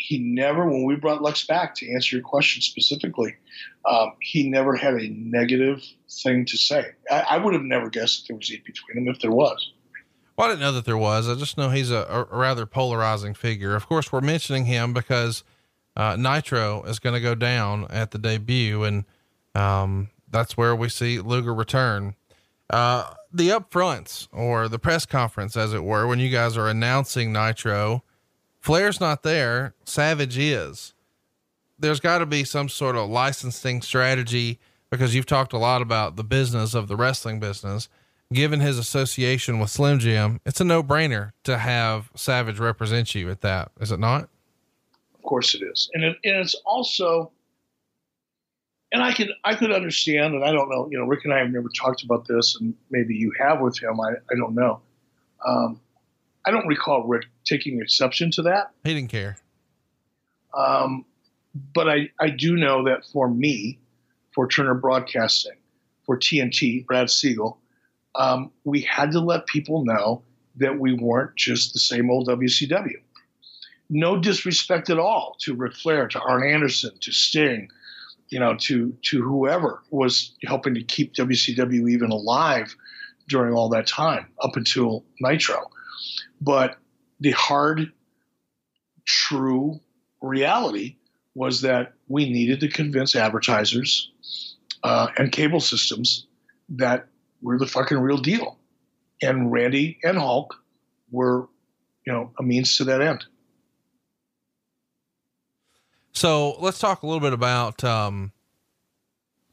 he 0.01 0.17
never, 0.17 0.65
when 0.65 0.83
we 0.83 0.95
brought 0.95 1.21
Lex 1.21 1.45
back 1.45 1.75
to 1.75 1.93
answer 1.93 2.15
your 2.15 2.23
question 2.23 2.61
specifically, 2.61 3.35
um, 3.85 4.13
he 4.19 4.49
never 4.49 4.75
had 4.75 4.95
a 4.95 5.09
negative 5.09 5.83
thing 6.09 6.45
to 6.45 6.57
say. 6.57 6.87
I, 7.09 7.21
I, 7.31 7.37
would 7.37 7.53
have 7.53 7.61
never 7.61 7.89
guessed 7.89 8.21
that 8.21 8.27
there 8.29 8.37
was 8.37 8.47
heat 8.47 8.65
between 8.65 9.03
them 9.05 9.13
if 9.13 9.21
there 9.21 9.31
was. 9.31 9.71
Well, 10.35 10.47
I 10.47 10.51
didn't 10.51 10.61
know 10.61 10.71
that 10.71 10.85
there 10.85 10.97
was. 10.97 11.29
I 11.29 11.35
just 11.35 11.57
know 11.57 11.69
he's 11.69 11.91
a, 11.91 12.27
a 12.31 12.35
rather 12.35 12.65
polarizing 12.65 13.35
figure. 13.35 13.75
Of 13.75 13.87
course, 13.87 14.11
we're 14.11 14.21
mentioning 14.21 14.65
him 14.65 14.91
because 14.91 15.43
uh, 15.95 16.15
Nitro 16.15 16.83
is 16.83 16.97
going 16.99 17.13
to 17.13 17.21
go 17.21 17.35
down 17.35 17.85
at 17.91 18.09
the 18.09 18.17
debut, 18.17 18.83
and 18.83 19.05
um, 19.53 20.09
that's 20.29 20.57
where 20.57 20.75
we 20.75 20.89
see 20.89 21.19
Luger 21.19 21.53
return. 21.53 22.15
Uh, 22.71 23.13
the 23.31 23.49
upfronts 23.49 24.27
or 24.31 24.67
the 24.67 24.79
press 24.79 25.05
conference, 25.05 25.55
as 25.55 25.73
it 25.73 25.83
were, 25.83 26.07
when 26.07 26.19
you 26.19 26.29
guys 26.29 26.57
are 26.57 26.67
announcing 26.67 27.31
Nitro, 27.31 28.03
Flair's 28.61 28.99
not 29.01 29.23
there. 29.23 29.73
Savage 29.85 30.37
is. 30.37 30.93
There's 31.79 31.99
got 31.99 32.19
to 32.19 32.27
be 32.27 32.43
some 32.43 32.69
sort 32.69 32.95
of 32.95 33.09
licensing 33.09 33.81
strategy 33.81 34.59
because 34.91 35.15
you've 35.15 35.25
talked 35.25 35.51
a 35.51 35.57
lot 35.57 35.81
about 35.81 36.15
the 36.15 36.23
business 36.23 36.75
of 36.75 36.87
the 36.87 36.95
wrestling 36.95 37.39
business. 37.39 37.89
Given 38.31 38.61
his 38.61 38.77
association 38.77 39.59
with 39.59 39.71
Slim 39.71 39.99
Jim, 39.99 40.39
it's 40.45 40.61
a 40.61 40.63
no 40.63 40.81
brainer 40.81 41.31
to 41.43 41.57
have 41.57 42.09
Savage 42.15 42.59
represent 42.59 43.13
you 43.13 43.29
at 43.29 43.41
that, 43.41 43.71
is 43.81 43.91
it 43.91 43.99
not? 43.99 44.29
Of 45.15 45.23
course 45.23 45.53
it 45.53 45.63
is. 45.63 45.89
And, 45.93 46.03
it, 46.03 46.17
and 46.23 46.37
it's 46.37 46.55
also, 46.65 47.31
and 48.93 49.01
I 49.03 49.11
could 49.11 49.31
I 49.43 49.55
could 49.55 49.71
understand, 49.71 50.33
and 50.33 50.45
I 50.45 50.51
don't 50.53 50.69
know, 50.69 50.87
you 50.89 50.97
know, 50.97 51.05
Ric 51.05 51.25
and 51.25 51.33
I 51.33 51.39
have 51.39 51.49
never 51.49 51.67
talked 51.77 52.03
about 52.03 52.25
this, 52.25 52.57
and 52.59 52.73
maybe 52.89 53.15
you 53.15 53.33
have 53.37 53.59
with 53.59 53.81
him. 53.81 53.99
I, 53.99 54.11
I 54.11 54.35
don't 54.37 54.55
know. 54.55 54.79
Um, 55.45 55.81
I 56.45 56.51
don't 56.51 56.67
recall 56.67 57.03
Ric 57.07 57.25
taking 57.45 57.81
exception 57.81 58.31
to 58.31 58.43
that. 58.43 58.71
He 58.83 58.93
didn't 58.93 59.09
care. 59.09 59.37
Um, 60.57 61.05
but 61.73 61.89
I, 61.89 62.09
I 62.19 62.29
do 62.29 62.55
know 62.55 62.85
that 62.85 63.05
for 63.05 63.29
me, 63.29 63.79
for 64.33 64.47
Turner 64.47 64.73
Broadcasting, 64.73 65.57
for 66.05 66.17
TNT, 66.17 66.85
Brad 66.85 67.09
Siegel, 67.09 67.59
um, 68.15 68.51
we 68.63 68.81
had 68.81 69.11
to 69.11 69.19
let 69.19 69.45
people 69.47 69.85
know 69.85 70.23
that 70.57 70.77
we 70.77 70.93
weren't 70.93 71.35
just 71.35 71.73
the 71.73 71.79
same 71.79 72.09
old 72.09 72.27
WCW. 72.27 73.01
No 73.89 74.17
disrespect 74.19 74.89
at 74.89 74.99
all 74.99 75.35
to 75.41 75.53
Ric 75.53 75.73
Flair, 75.73 76.07
to 76.07 76.19
Arn 76.19 76.47
Anderson, 76.47 76.91
to 77.01 77.11
Sting, 77.11 77.69
you 78.29 78.39
know, 78.39 78.55
to 78.55 78.95
to 79.03 79.21
whoever 79.21 79.81
was 79.91 80.33
helping 80.43 80.73
to 80.75 80.83
keep 80.83 81.13
WCW 81.13 81.89
even 81.89 82.11
alive 82.11 82.75
during 83.27 83.53
all 83.53 83.69
that 83.69 83.87
time 83.87 84.27
up 84.41 84.55
until 84.55 85.03
Nitro. 85.19 85.69
But 86.39 86.77
the 87.19 87.31
hard, 87.31 87.91
true 89.05 89.79
reality 90.21 90.95
was 91.35 91.61
that 91.61 91.93
we 92.07 92.29
needed 92.29 92.59
to 92.59 92.67
convince 92.67 93.15
advertisers 93.15 94.11
uh, 94.83 95.07
and 95.17 95.31
cable 95.31 95.59
systems 95.59 96.27
that 96.69 97.07
we're 97.41 97.57
the 97.57 97.67
fucking 97.67 97.97
real 97.97 98.17
deal. 98.17 98.57
And 99.21 99.51
Randy 99.51 99.99
and 100.03 100.17
Hulk 100.17 100.55
were, 101.11 101.47
you 102.05 102.13
know, 102.13 102.31
a 102.39 102.43
means 102.43 102.77
to 102.77 102.83
that 102.85 103.01
end. 103.01 103.25
So 106.13 106.57
let's 106.59 106.79
talk 106.79 107.03
a 107.03 107.07
little 107.07 107.21
bit 107.21 107.33
about, 107.33 107.83
um, 107.83 108.31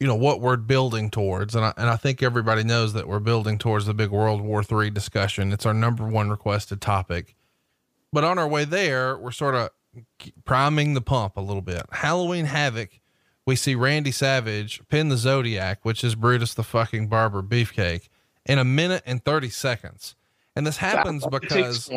you 0.01 0.07
know, 0.07 0.15
what 0.15 0.41
we're 0.41 0.57
building 0.57 1.11
towards. 1.11 1.55
And 1.55 1.65
I, 1.65 1.73
and 1.77 1.89
I 1.89 1.97
think 1.97 2.23
everybody 2.23 2.63
knows 2.63 2.93
that 2.93 3.09
we're 3.09 3.19
building 3.19 3.59
towards 3.59 3.87
the 3.87 3.95
big 3.95 4.11
World 4.11 4.41
War 4.41 4.63
III 4.63 4.91
discussion. 4.91 5.53
It's 5.53 5.67
our 5.67 5.75
number 5.75 6.07
one 6.07 6.31
requested 6.31 6.81
topic. 6.81 7.35
But 8.13 8.25
on 8.25 8.39
our 8.39 8.49
way 8.49 8.65
there, 8.65 9.19
we're 9.19 9.33
sort 9.33 9.55
of 9.55 9.71
priming 10.45 10.95
the 10.95 11.01
pump 11.01 11.37
a 11.37 11.41
little 11.41 11.63
bit. 11.63 11.83
Halloween 11.91 12.47
Havoc, 12.47 13.01
we 13.47 13.57
see 13.57 13.75
Randy 13.75 14.13
Savage 14.13 14.81
pin 14.89 15.09
the 15.09 15.17
Zodiac, 15.17 15.85
which 15.85 16.05
is 16.05 16.15
Brutus 16.15 16.55
the 16.55 16.63
fucking 16.63 17.09
barber 17.09 17.43
beefcake, 17.43 18.09
in 18.47 18.59
a 18.59 18.65
minute 18.65 19.03
and 19.05 19.25
30 19.25 19.51
seconds. 19.51 20.15
And 20.55 20.67
this 20.67 20.79
happens 20.79 21.27
because 21.27 21.91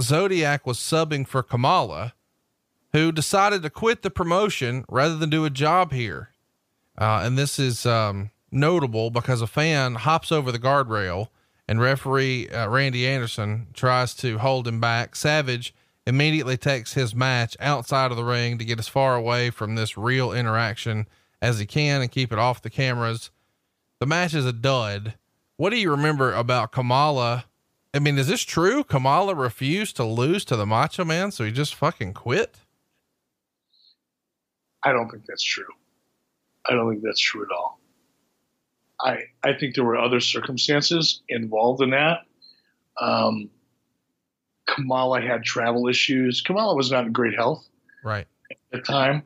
Zodiac 0.00 0.66
was 0.66 0.78
subbing 0.78 1.26
for 1.26 1.42
Kamala, 1.42 2.14
who 2.92 3.12
decided 3.12 3.62
to 3.62 3.70
quit 3.70 4.02
the 4.02 4.10
promotion 4.10 4.84
rather 4.88 5.16
than 5.16 5.30
do 5.30 5.44
a 5.44 5.50
job 5.50 5.92
here. 5.92 6.30
Uh, 6.96 7.22
and 7.24 7.36
this 7.36 7.58
is 7.58 7.86
um, 7.86 8.30
notable 8.50 9.10
because 9.10 9.42
a 9.42 9.46
fan 9.46 9.96
hops 9.96 10.30
over 10.30 10.52
the 10.52 10.58
guardrail 10.58 11.28
and 11.66 11.80
referee 11.80 12.48
uh, 12.50 12.68
Randy 12.68 13.06
Anderson 13.06 13.68
tries 13.74 14.14
to 14.16 14.38
hold 14.38 14.68
him 14.68 14.80
back. 14.80 15.16
Savage 15.16 15.74
immediately 16.06 16.56
takes 16.56 16.94
his 16.94 17.14
match 17.14 17.56
outside 17.60 18.10
of 18.10 18.16
the 18.16 18.24
ring 18.24 18.58
to 18.58 18.64
get 18.64 18.78
as 18.78 18.88
far 18.88 19.16
away 19.16 19.50
from 19.50 19.74
this 19.74 19.96
real 19.96 20.32
interaction 20.32 21.06
as 21.40 21.58
he 21.58 21.66
can 21.66 22.02
and 22.02 22.10
keep 22.10 22.32
it 22.32 22.38
off 22.38 22.62
the 22.62 22.70
cameras. 22.70 23.30
The 24.00 24.06
match 24.06 24.34
is 24.34 24.46
a 24.46 24.52
dud. 24.52 25.14
What 25.56 25.70
do 25.70 25.78
you 25.78 25.90
remember 25.90 26.32
about 26.32 26.72
Kamala? 26.72 27.46
I 27.94 28.00
mean, 28.00 28.18
is 28.18 28.26
this 28.26 28.42
true? 28.42 28.84
Kamala 28.84 29.34
refused 29.34 29.96
to 29.96 30.04
lose 30.04 30.44
to 30.46 30.56
the 30.56 30.66
Macho 30.66 31.04
Man, 31.04 31.30
so 31.30 31.44
he 31.44 31.52
just 31.52 31.74
fucking 31.74 32.12
quit? 32.12 32.58
I 34.82 34.92
don't 34.92 35.08
think 35.08 35.24
that's 35.26 35.42
true. 35.42 35.64
I 36.66 36.74
don't 36.74 36.90
think 36.90 37.02
that's 37.02 37.20
true 37.20 37.44
at 37.44 37.54
all. 37.54 37.80
I 39.00 39.24
I 39.42 39.54
think 39.54 39.74
there 39.74 39.84
were 39.84 39.98
other 39.98 40.20
circumstances 40.20 41.22
involved 41.28 41.82
in 41.82 41.90
that. 41.90 42.20
Um, 43.00 43.50
Kamala 44.66 45.20
had 45.20 45.44
travel 45.44 45.88
issues. 45.88 46.40
Kamala 46.40 46.74
was 46.74 46.90
not 46.90 47.06
in 47.06 47.12
great 47.12 47.34
health, 47.34 47.68
right, 48.02 48.26
at 48.50 48.58
the 48.72 48.80
time. 48.80 49.24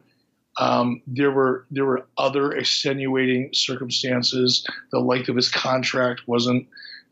Um, 0.58 1.02
there 1.06 1.30
were 1.30 1.66
there 1.70 1.84
were 1.84 2.06
other 2.16 2.52
extenuating 2.52 3.50
circumstances. 3.52 4.66
The 4.90 4.98
length 4.98 5.28
of 5.28 5.36
his 5.36 5.48
contract 5.48 6.22
wasn't 6.26 6.66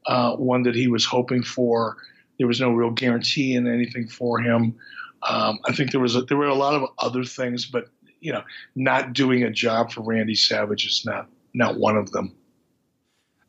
uh, 0.06 0.34
one 0.36 0.62
that 0.64 0.74
he 0.74 0.88
was 0.88 1.04
hoping 1.04 1.42
for. 1.42 1.96
There 2.38 2.48
was 2.48 2.60
no 2.60 2.70
real 2.70 2.90
guarantee 2.90 3.54
in 3.54 3.66
anything 3.66 4.08
for 4.08 4.40
him. 4.40 4.76
Um, 5.22 5.58
I 5.64 5.72
think 5.72 5.90
there 5.90 6.00
was 6.00 6.16
a, 6.16 6.22
there 6.22 6.36
were 6.36 6.46
a 6.46 6.54
lot 6.54 6.74
of 6.74 6.90
other 6.98 7.24
things, 7.24 7.64
but 7.64 7.88
you 8.20 8.32
know, 8.32 8.42
not 8.74 9.12
doing 9.12 9.42
a 9.42 9.50
job 9.50 9.92
for 9.92 10.02
Randy 10.02 10.34
Savage 10.34 10.86
is 10.86 11.04
not 11.04 11.28
not 11.54 11.78
one 11.78 11.96
of 11.96 12.12
them. 12.12 12.34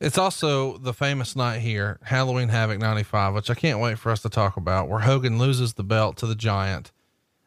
It's 0.00 0.18
also 0.18 0.78
the 0.78 0.94
famous 0.94 1.34
night 1.34 1.58
here, 1.58 1.98
Halloween 2.02 2.48
Havoc 2.48 2.78
95, 2.78 3.34
which 3.34 3.50
I 3.50 3.54
can't 3.54 3.80
wait 3.80 3.98
for 3.98 4.12
us 4.12 4.22
to 4.22 4.28
talk 4.28 4.56
about, 4.56 4.88
where 4.88 5.00
Hogan 5.00 5.38
loses 5.38 5.74
the 5.74 5.82
belt 5.82 6.16
to 6.18 6.26
the 6.26 6.36
Giant. 6.36 6.92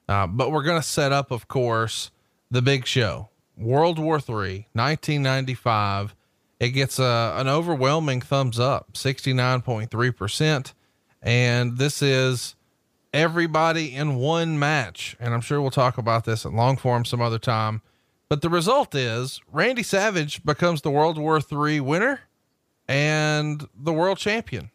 Uh, 0.10 0.27
but 0.27 0.52
we're 0.52 0.64
going 0.64 0.81
to 0.81 0.85
set 0.88 1.14
up, 1.14 1.31
of 1.31 1.48
course, 1.48 2.11
the 2.49 2.61
big 2.61 2.85
show, 2.85 3.30
World 3.56 3.98
War 3.98 4.18
III, 4.18 4.68
1995. 4.73 6.14
It 6.60 6.69
gets 6.69 6.99
a, 6.99 7.34
an 7.38 7.48
overwhelming 7.48 8.19
thumbs 8.19 8.60
up, 8.60 8.93
69.3%. 8.93 10.73
And 11.22 11.77
this 11.77 12.02
is 12.02 12.56
everybody 13.14 13.94
in 13.94 14.16
one 14.16 14.58
match. 14.58 15.16
And 15.20 15.34
I'm 15.34 15.42
sure 15.42 15.62
we'll 15.62 15.72
talk 15.72 15.98
about 15.98 16.26
this 16.26 16.46
in 16.46 16.56
long 16.56 16.78
form 16.78 17.06
some 17.06 17.22
other 17.22 17.40
time. 17.40 17.82
But 18.30 18.42
the 18.42 18.50
result 18.50 18.96
is 18.96 19.42
Randy 19.52 19.84
Savage 19.84 20.44
becomes 20.44 20.82
the 20.82 20.92
World 20.92 21.18
War 21.18 21.40
III 21.40 21.82
winner 21.82 22.22
and 22.88 23.68
the 23.76 23.94
world 23.94 24.18
champion. 24.18 24.72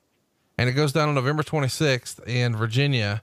And 0.58 0.68
it 0.68 0.72
goes 0.72 0.92
down 0.92 1.08
on 1.08 1.14
November 1.14 1.42
26th 1.42 2.26
in 2.26 2.56
Virginia. 2.56 3.22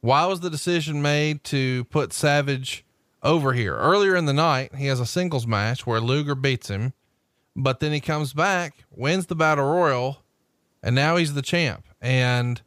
Why 0.00 0.26
was 0.26 0.40
the 0.40 0.50
decision 0.50 1.02
made 1.02 1.44
to 1.44 1.84
put 1.84 2.12
Savage 2.12 2.84
over 3.22 3.52
here? 3.52 3.76
Earlier 3.76 4.16
in 4.16 4.26
the 4.26 4.32
night, 4.32 4.74
he 4.74 4.86
has 4.86 5.00
a 5.00 5.06
singles 5.06 5.46
match 5.46 5.86
where 5.86 6.00
Luger 6.00 6.34
beats 6.34 6.68
him, 6.68 6.92
but 7.56 7.80
then 7.80 7.92
he 7.92 8.00
comes 8.00 8.32
back, 8.32 8.84
wins 8.90 9.26
the 9.26 9.36
battle 9.36 9.64
royal, 9.64 10.18
and 10.82 10.94
now 10.94 11.16
he's 11.16 11.34
the 11.34 11.42
champ. 11.42 11.86
And 12.00 12.60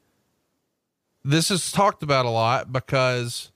this 1.27 1.51
is 1.51 1.71
talked 1.73 2.03
about 2.03 2.25
a 2.25 2.29
lot 2.29 2.71
because 2.71 3.51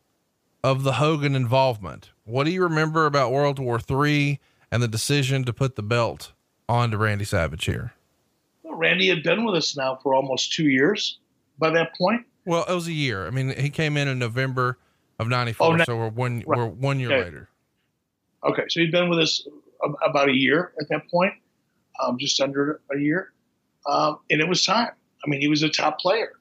of 0.61 0.84
the 0.84 0.93
Hogan 0.93 1.35
involvement. 1.35 2.11
What 2.26 2.43
do 2.43 2.52
you 2.52 2.64
remember 2.64 3.06
about 3.06 3.31
World 3.31 3.60
War 3.60 3.80
III 3.89 4.39
and 4.72 4.84
the 4.84 4.89
decision 4.89 5.45
to 5.45 5.53
put 5.53 5.77
the 5.77 5.81
belt 5.81 6.34
on 6.68 6.91
to 6.91 6.98
Randy 6.98 7.23
Savage 7.23 7.65
here? 7.65 7.93
Well, 8.64 8.76
Randy 8.76 9.07
had 9.07 9.23
been 9.23 9.45
with 9.45 9.56
us 9.56 9.77
now 9.77 9.98
for 10.03 10.14
almost 10.14 10.52
two 10.52 10.69
years 10.69 11.19
by 11.60 11.69
that 11.69 11.95
point. 11.98 12.26
Well, 12.45 12.65
it 12.68 12.73
was 12.73 12.88
a 12.88 12.93
year. 12.93 13.26
I 13.26 13.30
mean, 13.30 13.57
he 13.57 13.69
came 13.69 13.95
in 13.95 14.10
in 14.10 14.19
November 14.19 14.77
of 15.18 15.30
'94, 15.30 15.81
oh, 15.81 15.84
so 15.85 15.95
we're 15.95 16.10
one 16.10 16.43
right. 16.45 16.60
we're 16.60 16.68
one 16.68 16.99
year 16.99 17.11
okay. 17.11 17.23
later. 17.23 17.49
Okay, 18.43 18.64
so 18.68 18.81
he'd 18.81 18.91
been 18.91 19.10
with 19.10 19.19
us 19.19 19.48
about 20.03 20.27
a 20.27 20.35
year 20.35 20.73
at 20.81 20.89
that 20.89 21.10
point, 21.10 21.34
um, 22.03 22.18
just 22.18 22.41
under 22.41 22.81
a 22.93 22.98
year, 22.98 23.31
um, 23.85 24.18
and 24.30 24.41
it 24.41 24.49
was 24.49 24.65
time. 24.65 24.89
I 25.23 25.30
mean, 25.30 25.39
he 25.39 25.48
was 25.48 25.61
a 25.64 25.69
top 25.69 25.99
player. 25.99 26.34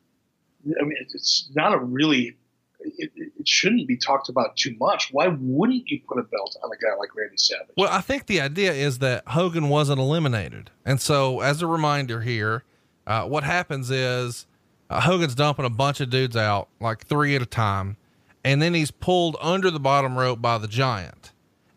I 0.66 0.84
mean, 0.84 0.96
it's 1.00 1.50
not 1.54 1.72
a 1.72 1.78
really 1.78 2.36
it, 2.82 3.10
it, 3.14 3.48
shouldn't 3.48 3.86
be 3.86 3.96
talked 3.96 4.28
about 4.28 4.56
too 4.56 4.74
much. 4.78 5.12
Why 5.12 5.28
wouldn't 5.28 5.88
you 5.88 6.00
put 6.08 6.18
a 6.18 6.22
belt 6.22 6.56
on 6.62 6.70
a 6.72 6.76
guy 6.76 6.94
like 6.98 7.14
Randy 7.14 7.36
Savage? 7.36 7.68
Well, 7.76 7.90
I 7.90 8.00
think 8.00 8.26
the 8.26 8.40
idea 8.40 8.72
is 8.72 8.98
that 8.98 9.26
Hogan 9.28 9.68
wasn't 9.68 10.00
eliminated. 10.00 10.70
And 10.84 11.00
so, 11.00 11.40
as 11.40 11.62
a 11.62 11.66
reminder 11.66 12.22
here, 12.22 12.64
uh, 13.06 13.24
what 13.24 13.44
happens 13.44 13.90
is 13.90 14.46
uh, 14.88 15.00
Hogan's 15.00 15.34
dumping 15.34 15.64
a 15.64 15.70
bunch 15.70 16.00
of 16.00 16.10
dudes 16.10 16.36
out, 16.36 16.68
like 16.80 17.06
three 17.06 17.36
at 17.36 17.42
a 17.42 17.46
time. 17.46 17.96
And 18.42 18.62
then 18.62 18.72
he's 18.72 18.90
pulled 18.90 19.36
under 19.40 19.70
the 19.70 19.80
bottom 19.80 20.18
rope 20.18 20.40
by 20.40 20.58
the 20.58 20.68
giant. 20.68 21.32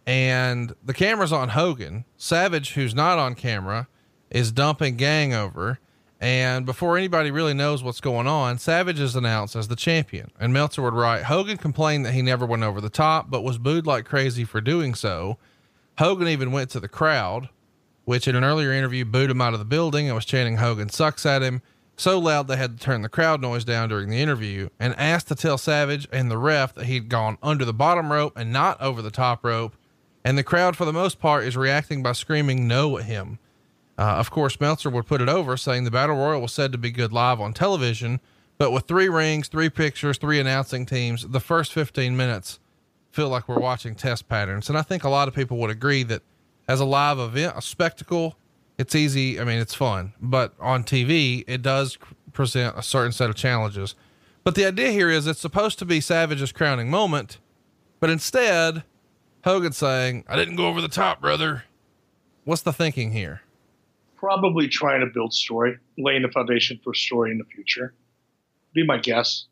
And 0.06 0.76
the 0.84 0.94
camera's 0.94 1.34
on 1.34 1.50
Hogan. 1.50 2.06
Savage, 2.18 2.74
who's 2.74 2.96
not 2.96 3.20
on 3.20 3.36
camera, 3.36 3.88
is 4.30 4.52
dumping 4.52 4.96
gang 4.96 5.34
over. 5.34 5.80
And 6.24 6.66
before 6.66 6.98
anybody 6.98 7.32
really 7.32 7.54
knows 7.54 7.84
what's 7.84 8.00
going 8.00 8.28
on, 8.28 8.58
Savage 8.58 9.00
is 9.00 9.16
announced 9.16 9.56
as 9.56 9.68
the 9.68 9.76
champion. 9.76 10.32
And 10.40 10.54
Meltzer 10.54 10.82
would 10.82 10.94
write 10.94 11.24
Hogan 11.24 11.58
complained 11.58 12.06
that 12.06 12.14
he 12.14 12.22
never 12.22 12.46
went 12.46 12.64
over 12.64 12.80
the 12.80 12.90
top, 12.90 13.30
but 13.30 13.44
was 13.44 13.58
booed 13.58 13.86
like 13.86 14.06
crazy 14.06 14.46
for 14.46 14.62
doing 14.62 14.96
so. 14.96 15.38
Hogan 16.00 16.28
even 16.30 16.52
went 16.52 16.70
to 16.72 16.80
the 16.80 16.88
crowd 16.88 17.50
which 18.06 18.28
in 18.28 18.36
an 18.36 18.44
earlier 18.44 18.72
interview 18.72 19.06
booed 19.06 19.30
him 19.30 19.42
out 19.42 19.54
of 19.54 19.60
the 19.60 19.66
building 19.66 20.08
and 20.08 20.16
was 20.16 20.26
chanting 20.26 20.58
Hogan 20.58 20.90
sucks 20.90 21.26
at 21.26 21.42
him 21.42 21.62
so 21.96 22.20
loud 22.20 22.48
they 22.48 22.58
had 22.58 22.78
to 22.78 22.84
turn 22.84 23.02
the 23.02 23.10
crowd 23.10 23.42
noise 23.42 23.64
down 23.64 23.90
during 23.90 24.10
the 24.10 24.20
interview 24.20 24.68
and 24.80 24.96
asked 24.98 25.28
to 25.28 25.36
tell 25.36 25.58
Savage 25.58 26.08
and 26.12 26.30
the 26.30 26.38
ref 26.38 26.74
that 26.74 26.86
he'd 26.86 27.08
gone 27.08 27.38
under 27.44 27.64
the 27.66 27.74
bottom 27.74 28.12
rope 28.12 28.34
and 28.36 28.52
not 28.52 28.82
over 28.82 29.02
the 29.02 29.12
top 29.12 29.46
rope. 29.46 29.76
And 30.26 30.38
the 30.38 30.44
crowd, 30.44 30.76
for 30.76 30.86
the 30.86 30.94
most 30.94 31.20
part, 31.20 31.44
is 31.44 31.56
reacting 31.56 32.02
by 32.02 32.14
screaming 32.14 32.68
no 32.68 32.98
at 32.98 33.04
him. 33.04 33.38
Uh, 33.98 34.02
of 34.02 34.32
course, 34.32 34.60
Meltzer 34.60 34.90
would 34.90 35.06
put 35.06 35.22
it 35.22 35.30
over, 35.30 35.56
saying 35.56 35.84
the 35.84 35.92
Battle 35.92 36.16
Royal 36.16 36.42
was 36.42 36.52
said 36.52 36.72
to 36.72 36.78
be 36.78 36.92
good 36.92 37.14
live 37.14 37.40
on 37.40 37.54
television, 37.54 38.20
but 38.58 38.72
with 38.72 38.86
three 38.88 39.10
rings, 39.10 39.48
three 39.48 39.70
pictures, 39.70 40.18
three 40.18 40.40
announcing 40.40 40.86
teams, 40.86 41.28
the 41.28 41.40
first 41.40 41.74
15 41.74 42.16
minutes 42.16 42.60
feel 43.12 43.30
like 43.30 43.48
we're 43.48 43.60
watching 43.60 43.94
test 43.94 44.28
patterns. 44.28 44.70
And 44.70 44.78
I 44.78 44.82
think 44.82 45.04
a 45.04 45.10
lot 45.10 45.28
of 45.28 45.36
people 45.36 45.58
would 45.58 45.70
agree 45.70 46.02
that 46.04 46.24
as 46.68 46.80
a 46.80 46.86
live 46.86 47.20
event, 47.20 47.54
a 47.56 47.62
spectacle, 47.62 48.36
it's 48.78 48.96
easy. 48.96 49.40
I 49.40 49.44
mean, 49.44 49.60
it's 49.60 49.76
fun, 49.76 50.14
but 50.20 50.54
on 50.60 50.84
TV, 50.84 51.44
it 51.48 51.62
does 51.62 51.98
present 52.32 52.76
a 52.78 52.82
certain 52.82 53.12
set 53.12 53.30
of 53.30 53.36
challenges. 53.36 53.96
But 54.44 54.56
the 54.56 54.66
idea 54.66 54.92
here 54.92 55.10
is 55.10 55.28
it's 55.28 55.40
supposed 55.40 55.78
to 55.80 55.86
be 55.86 56.02
Savage's 56.02 56.52
crowning 56.52 56.90
moment, 56.90 57.38
but 58.00 58.10
instead, 58.10 58.84
Hogan 59.44 59.72
saying, 59.72 60.26
I 60.28 60.36
didn't 60.36 60.56
go 60.56 60.68
over 60.68 60.82
the 60.82 60.88
top, 60.88 61.22
brother. 61.22 61.64
What's 62.44 62.64
the 62.64 62.74
thinking 62.74 63.12
here? 63.12 63.42
Probably 64.24 64.70
trying 64.70 65.02
to 65.02 65.08
build 65.08 65.34
story, 65.34 65.78
laying 65.98 66.22
the 66.22 66.30
foundation 66.30 66.80
for 66.82 66.94
story 66.94 67.32
in 67.32 67.40
the 67.40 67.44
future. 67.44 67.94
Be 68.74 68.86
my 68.86 68.98
guess. 68.98 69.48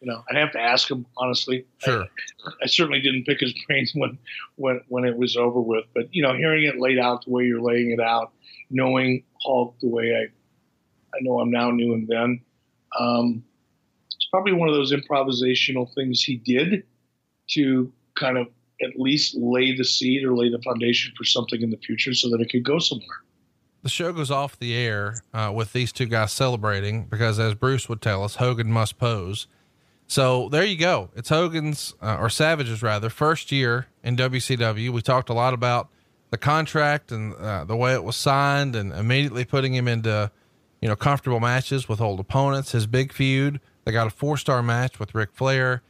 You 0.00 0.10
know, 0.10 0.24
I'd 0.28 0.36
have 0.36 0.50
to 0.52 0.60
ask 0.60 0.90
him 0.90 1.06
honestly. 1.16 1.64
Sure. 1.78 2.02
I, 2.44 2.50
I 2.64 2.66
certainly 2.66 3.00
didn't 3.00 3.24
pick 3.24 3.38
his 3.38 3.54
brains 3.68 3.92
when, 3.94 4.18
when 4.56 4.80
when 4.88 5.04
it 5.04 5.16
was 5.16 5.36
over 5.36 5.60
with, 5.60 5.84
but 5.94 6.12
you 6.12 6.22
know, 6.22 6.34
hearing 6.34 6.64
it 6.64 6.80
laid 6.80 6.98
out 6.98 7.24
the 7.24 7.30
way 7.30 7.44
you're 7.44 7.62
laying 7.62 7.92
it 7.92 8.00
out, 8.00 8.32
knowing 8.68 9.22
Hulk 9.44 9.76
the 9.80 9.88
way 9.88 10.12
I 10.12 11.16
I 11.16 11.20
know 11.20 11.38
I'm 11.38 11.52
now 11.52 11.70
knew 11.70 11.94
him 11.94 12.06
then, 12.08 12.40
um, 12.98 13.44
it's 14.16 14.26
probably 14.26 14.54
one 14.54 14.68
of 14.68 14.74
those 14.74 14.92
improvisational 14.92 15.94
things 15.94 16.20
he 16.20 16.34
did 16.38 16.82
to 17.50 17.92
kind 18.16 18.38
of 18.38 18.48
at 18.82 18.98
least 18.98 19.36
lay 19.36 19.76
the 19.76 19.84
seed 19.84 20.24
or 20.24 20.34
lay 20.34 20.50
the 20.50 20.60
foundation 20.62 21.14
for 21.16 21.22
something 21.22 21.62
in 21.62 21.70
the 21.70 21.76
future 21.76 22.12
so 22.12 22.28
that 22.30 22.40
it 22.40 22.50
could 22.50 22.64
go 22.64 22.80
somewhere. 22.80 23.22
The 23.82 23.88
show 23.88 24.12
goes 24.12 24.30
off 24.30 24.58
the 24.58 24.74
air 24.74 25.22
uh, 25.32 25.52
with 25.54 25.72
these 25.72 25.92
two 25.92 26.06
guys 26.06 26.32
celebrating 26.32 27.04
because, 27.04 27.38
as 27.38 27.54
Bruce 27.54 27.88
would 27.88 28.02
tell 28.02 28.24
us, 28.24 28.36
Hogan 28.36 28.72
must 28.72 28.98
pose. 28.98 29.46
So 30.08 30.48
there 30.48 30.64
you 30.64 30.76
go. 30.76 31.10
It's 31.14 31.28
Hogan's 31.28 31.94
uh, 32.02 32.16
or 32.18 32.30
Savage's 32.30 32.82
rather 32.82 33.10
first 33.10 33.52
year 33.52 33.86
in 34.02 34.16
WCW. 34.16 34.90
We 34.90 35.02
talked 35.02 35.28
a 35.28 35.34
lot 35.34 35.52
about 35.52 35.90
the 36.30 36.38
contract 36.38 37.12
and 37.12 37.34
uh, 37.34 37.64
the 37.64 37.76
way 37.76 37.92
it 37.94 38.02
was 38.02 38.16
signed, 38.16 38.74
and 38.74 38.92
immediately 38.92 39.44
putting 39.44 39.74
him 39.74 39.86
into 39.86 40.30
you 40.80 40.88
know 40.88 40.96
comfortable 40.96 41.40
matches 41.40 41.88
with 41.88 42.00
old 42.00 42.20
opponents. 42.20 42.72
His 42.72 42.86
big 42.86 43.12
feud. 43.12 43.60
They 43.84 43.92
got 43.92 44.06
a 44.06 44.10
four 44.10 44.36
star 44.36 44.62
match 44.62 44.98
with 44.98 45.14
Ric 45.14 45.30
Flair, 45.32 45.82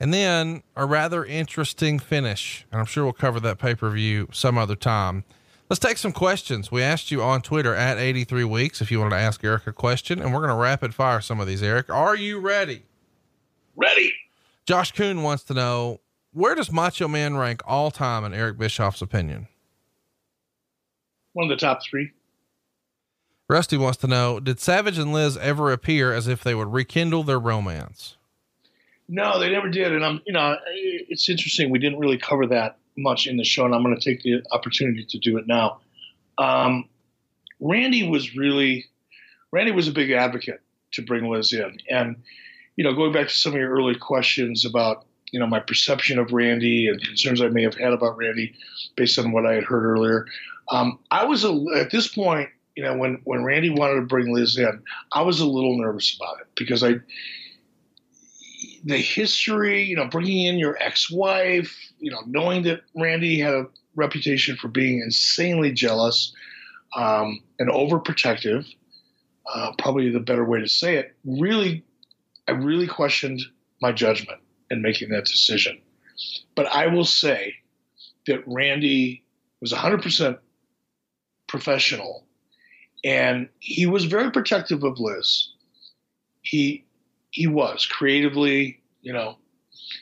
and 0.00 0.12
then 0.12 0.62
a 0.74 0.86
rather 0.86 1.24
interesting 1.24 1.98
finish. 1.98 2.66
And 2.72 2.80
I'm 2.80 2.86
sure 2.86 3.04
we'll 3.04 3.12
cover 3.12 3.40
that 3.40 3.58
pay 3.58 3.74
per 3.74 3.90
view 3.90 4.28
some 4.32 4.58
other 4.58 4.76
time. 4.76 5.24
Let's 5.68 5.80
take 5.80 5.98
some 5.98 6.12
questions. 6.12 6.70
We 6.70 6.82
asked 6.82 7.10
you 7.10 7.22
on 7.22 7.42
Twitter 7.42 7.74
at 7.74 7.98
83 7.98 8.44
weeks 8.44 8.80
if 8.80 8.92
you 8.92 9.00
wanted 9.00 9.16
to 9.16 9.22
ask 9.22 9.42
Eric 9.42 9.66
a 9.66 9.72
question, 9.72 10.22
and 10.22 10.32
we're 10.32 10.40
going 10.40 10.50
to 10.50 10.62
rapid 10.62 10.94
fire 10.94 11.20
some 11.20 11.40
of 11.40 11.48
these. 11.48 11.60
Eric, 11.62 11.90
are 11.90 12.14
you 12.14 12.38
ready? 12.38 12.84
Ready. 13.74 14.12
Josh 14.64 14.92
Kuhn 14.92 15.24
wants 15.24 15.42
to 15.44 15.54
know 15.54 16.00
where 16.32 16.54
does 16.54 16.70
Macho 16.70 17.08
Man 17.08 17.36
rank 17.36 17.62
all 17.66 17.90
time 17.90 18.24
in 18.24 18.32
Eric 18.32 18.58
Bischoff's 18.58 19.02
opinion? 19.02 19.48
One 21.32 21.50
of 21.50 21.58
the 21.58 21.60
top 21.60 21.82
three. 21.82 22.12
Rusty 23.48 23.76
wants 23.76 23.98
to 23.98 24.06
know 24.06 24.38
Did 24.38 24.60
Savage 24.60 24.98
and 24.98 25.12
Liz 25.12 25.36
ever 25.36 25.72
appear 25.72 26.12
as 26.12 26.28
if 26.28 26.44
they 26.44 26.54
would 26.54 26.72
rekindle 26.72 27.24
their 27.24 27.38
romance? 27.38 28.16
No, 29.08 29.38
they 29.38 29.50
never 29.50 29.68
did. 29.68 29.92
And 29.92 30.04
I'm, 30.04 30.20
you 30.26 30.32
know, 30.32 30.56
it's 30.66 31.28
interesting. 31.28 31.70
We 31.70 31.78
didn't 31.78 31.98
really 31.98 32.18
cover 32.18 32.46
that 32.48 32.76
much 32.96 33.26
in 33.26 33.36
the 33.36 33.44
show, 33.44 33.64
and 33.64 33.74
I'm 33.74 33.82
going 33.82 33.98
to 33.98 34.02
take 34.02 34.22
the 34.22 34.42
opportunity 34.52 35.04
to 35.04 35.18
do 35.18 35.36
it 35.38 35.46
now. 35.46 35.80
Um, 36.38 36.88
Randy 37.60 38.08
was 38.08 38.36
really, 38.36 38.86
Randy 39.52 39.72
was 39.72 39.88
a 39.88 39.92
big 39.92 40.10
advocate 40.10 40.60
to 40.92 41.02
bring 41.02 41.28
Liz 41.28 41.52
in. 41.52 41.78
And, 41.90 42.16
you 42.76 42.84
know, 42.84 42.94
going 42.94 43.12
back 43.12 43.28
to 43.28 43.34
some 43.34 43.52
of 43.52 43.58
your 43.58 43.70
early 43.70 43.96
questions 43.96 44.64
about, 44.64 45.06
you 45.32 45.40
know, 45.40 45.46
my 45.46 45.60
perception 45.60 46.18
of 46.18 46.32
Randy 46.32 46.88
and 46.88 47.02
concerns 47.02 47.40
I 47.40 47.48
may 47.48 47.62
have 47.62 47.74
had 47.74 47.92
about 47.92 48.16
Randy 48.16 48.54
based 48.96 49.18
on 49.18 49.32
what 49.32 49.46
I 49.46 49.54
had 49.54 49.64
heard 49.64 49.84
earlier. 49.84 50.26
Um, 50.70 50.98
I 51.10 51.24
was 51.24 51.44
a, 51.44 51.64
at 51.76 51.90
this 51.90 52.08
point, 52.08 52.50
you 52.76 52.82
know, 52.82 52.96
when, 52.96 53.20
when 53.24 53.44
Randy 53.44 53.70
wanted 53.70 53.94
to 53.94 54.02
bring 54.02 54.32
Liz 54.32 54.58
in, 54.58 54.82
I 55.12 55.22
was 55.22 55.40
a 55.40 55.46
little 55.46 55.78
nervous 55.78 56.14
about 56.14 56.40
it 56.40 56.46
because 56.54 56.84
I, 56.84 56.96
the 58.84 58.98
history, 58.98 59.82
you 59.84 59.96
know, 59.96 60.06
bringing 60.06 60.46
in 60.46 60.58
your 60.58 60.76
ex-wife, 60.80 61.85
you 62.06 62.12
know, 62.12 62.22
knowing 62.24 62.62
that 62.62 62.82
Randy 62.94 63.40
had 63.40 63.52
a 63.52 63.66
reputation 63.96 64.56
for 64.56 64.68
being 64.68 65.00
insanely 65.00 65.72
jealous 65.72 66.32
um, 66.94 67.40
and 67.58 67.68
overprotective, 67.68 68.64
uh, 69.52 69.72
probably 69.76 70.10
the 70.10 70.20
better 70.20 70.44
way 70.44 70.60
to 70.60 70.68
say 70.68 70.98
it, 70.98 71.16
really, 71.24 71.84
I 72.46 72.52
really 72.52 72.86
questioned 72.86 73.42
my 73.82 73.90
judgment 73.90 74.38
in 74.70 74.82
making 74.82 75.08
that 75.08 75.24
decision. 75.24 75.82
But 76.54 76.66
I 76.66 76.86
will 76.86 77.04
say 77.04 77.54
that 78.28 78.44
Randy 78.46 79.24
was 79.60 79.72
100% 79.72 80.38
professional 81.48 82.24
and 83.04 83.48
he 83.58 83.86
was 83.86 84.04
very 84.04 84.30
protective 84.30 84.84
of 84.84 85.00
Liz. 85.00 85.48
He 86.42 86.84
he 87.32 87.48
was 87.48 87.84
creatively, 87.84 88.80
you 89.02 89.12
know, 89.12 89.38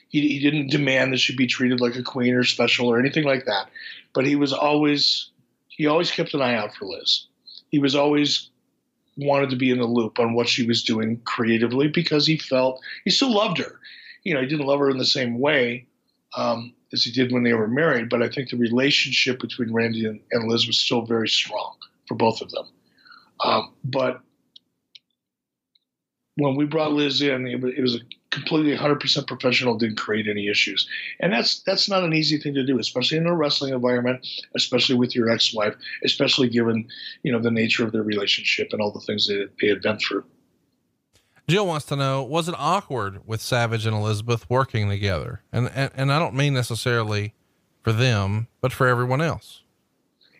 he, 0.09 0.29
he 0.29 0.41
didn't 0.41 0.71
demand 0.71 1.13
that 1.13 1.19
she 1.19 1.37
be 1.37 1.47
treated 1.47 1.81
like 1.81 1.97
a 1.97 2.03
queen 2.03 2.35
or 2.35 2.45
special 2.45 2.89
or 2.89 2.99
anything 2.99 3.25
like 3.25 3.47
that. 3.47 3.69
But 4.13 4.27
he 4.27 4.37
was 4.37 4.53
always 4.53 5.31
he 5.69 5.87
always 5.87 6.11
kept 6.11 6.35
an 6.35 6.43
eye 6.43 6.55
out 6.55 6.75
for 6.75 6.87
Liz. 6.87 7.27
He 7.71 7.79
was 7.79 7.97
always 7.97 8.51
wanted 9.17 9.51
to 9.51 9.57
be 9.57 9.71
in 9.71 9.79
the 9.79 9.87
loop 9.87 10.19
on 10.19 10.35
what 10.35 10.49
she 10.49 10.67
was 10.67 10.83
doing 10.83 11.21
creatively 11.25 11.89
because 11.89 12.27
he 12.27 12.37
felt 12.37 12.81
he 13.05 13.11
still 13.11 13.33
loved 13.33 13.59
her. 13.59 13.81
You 14.23 14.35
know, 14.35 14.41
he 14.41 14.47
didn't 14.47 14.67
love 14.67 14.81
her 14.81 14.91
in 14.91 14.99
the 14.99 15.05
same 15.05 15.39
way 15.39 15.87
um, 16.37 16.73
as 16.93 17.05
he 17.05 17.13
did 17.13 17.33
when 17.33 17.43
they 17.43 17.53
were 17.53 17.69
married, 17.69 18.09
but 18.09 18.23
I 18.23 18.29
think 18.29 18.51
the 18.51 18.57
relationship 18.57 19.41
between 19.41 19.73
Randy 19.73 20.07
and, 20.07 20.21
and 20.31 20.49
Liz 20.49 20.67
was 20.67 20.79
still 20.79 21.03
very 21.03 21.29
strong 21.29 21.75
for 22.07 22.15
both 22.15 22.41
of 22.41 22.51
them. 22.51 22.67
Um, 23.45 23.73
but 23.85 24.21
when 26.37 26.57
we 26.57 26.65
brought 26.65 26.93
Liz 26.93 27.23
in, 27.23 27.47
it, 27.47 27.81
was 27.81 27.97
a 27.97 28.01
completely 28.31 28.77
100% 28.77 29.27
professional, 29.27 29.77
didn't 29.77 29.97
create 29.97 30.27
any 30.27 30.49
issues. 30.49 30.89
And 31.21 31.33
that's 31.33 31.61
that's 31.61 31.89
not 31.89 32.03
an 32.03 32.13
easy 32.13 32.39
thing 32.39 32.55
to 32.55 32.65
do, 32.65 32.79
especially 32.79 33.19
in 33.19 33.27
a 33.27 33.35
wrestling 33.35 33.73
environment, 33.73 34.27
especially 34.55 34.97
with 34.97 35.15
your 35.15 35.31
ex-wife, 35.31 35.75
especially 36.03 36.49
given, 36.49 36.89
you 37.23 37.33
know, 37.33 37.41
the 37.41 37.51
nature 37.51 37.85
of 37.85 37.93
their 37.93 38.03
relationship 38.03 38.69
and 38.73 38.83
all 38.83 38.91
the 38.91 39.01
things 39.01 39.27
that 39.27 39.51
they 39.61 39.69
had 39.69 39.83
been 39.83 39.99
through. 39.99 40.25
Jill 41.47 41.67
wants 41.67 41.87
to 41.87 41.97
know, 41.97 42.23
was 42.23 42.49
it 42.49 42.55
awkward 42.57 43.27
with 43.27 43.41
Savage 43.41 43.85
and 43.85 43.95
Elizabeth 43.95 44.49
working 44.49 44.89
together? 44.89 45.43
And, 45.53 45.71
and, 45.75 45.91
and 45.95 46.13
I 46.13 46.19
don't 46.19 46.35
mean 46.35 46.55
necessarily 46.55 47.35
for 47.83 47.93
them, 47.93 48.49
but 48.63 48.73
for 48.73 48.87
everyone 48.87 49.21
else. 49.21 49.64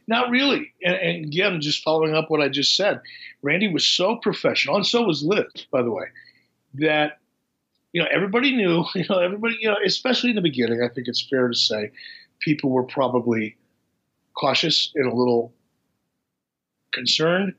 Not 0.07 0.31
really. 0.31 0.73
And, 0.83 0.95
and, 0.95 1.25
again, 1.27 1.61
just 1.61 1.83
following 1.83 2.15
up 2.15 2.31
what 2.31 2.43
I 2.43 2.49
just 2.49 2.77
said, 2.77 3.01
Randy 3.43 3.73
was 3.73 3.87
so 3.87 4.17
professional, 4.17 4.77
and 4.77 4.87
so 4.87 5.03
was 5.03 5.23
Liz, 5.23 5.45
by 5.71 5.83
the 5.83 5.91
way, 5.91 6.07
that 6.75 7.19
you 7.93 8.03
know 8.03 8.09
everybody 8.13 8.55
knew. 8.55 8.85
You 8.95 9.05
know, 9.09 9.19
everybody. 9.19 9.57
You 9.61 9.69
know, 9.69 9.77
especially 9.85 10.31
in 10.31 10.37
the 10.37 10.43
beginning, 10.43 10.83
I 10.83 10.93
think 10.93 11.09
it's 11.09 11.27
fair 11.29 11.49
to 11.49 11.55
say, 11.55 11.91
people 12.41 12.71
were 12.71 12.85
probably 12.85 13.57
cautious 14.35 14.91
and 14.95 15.11
a 15.11 15.15
little 15.15 15.53
concerned 16.93 17.55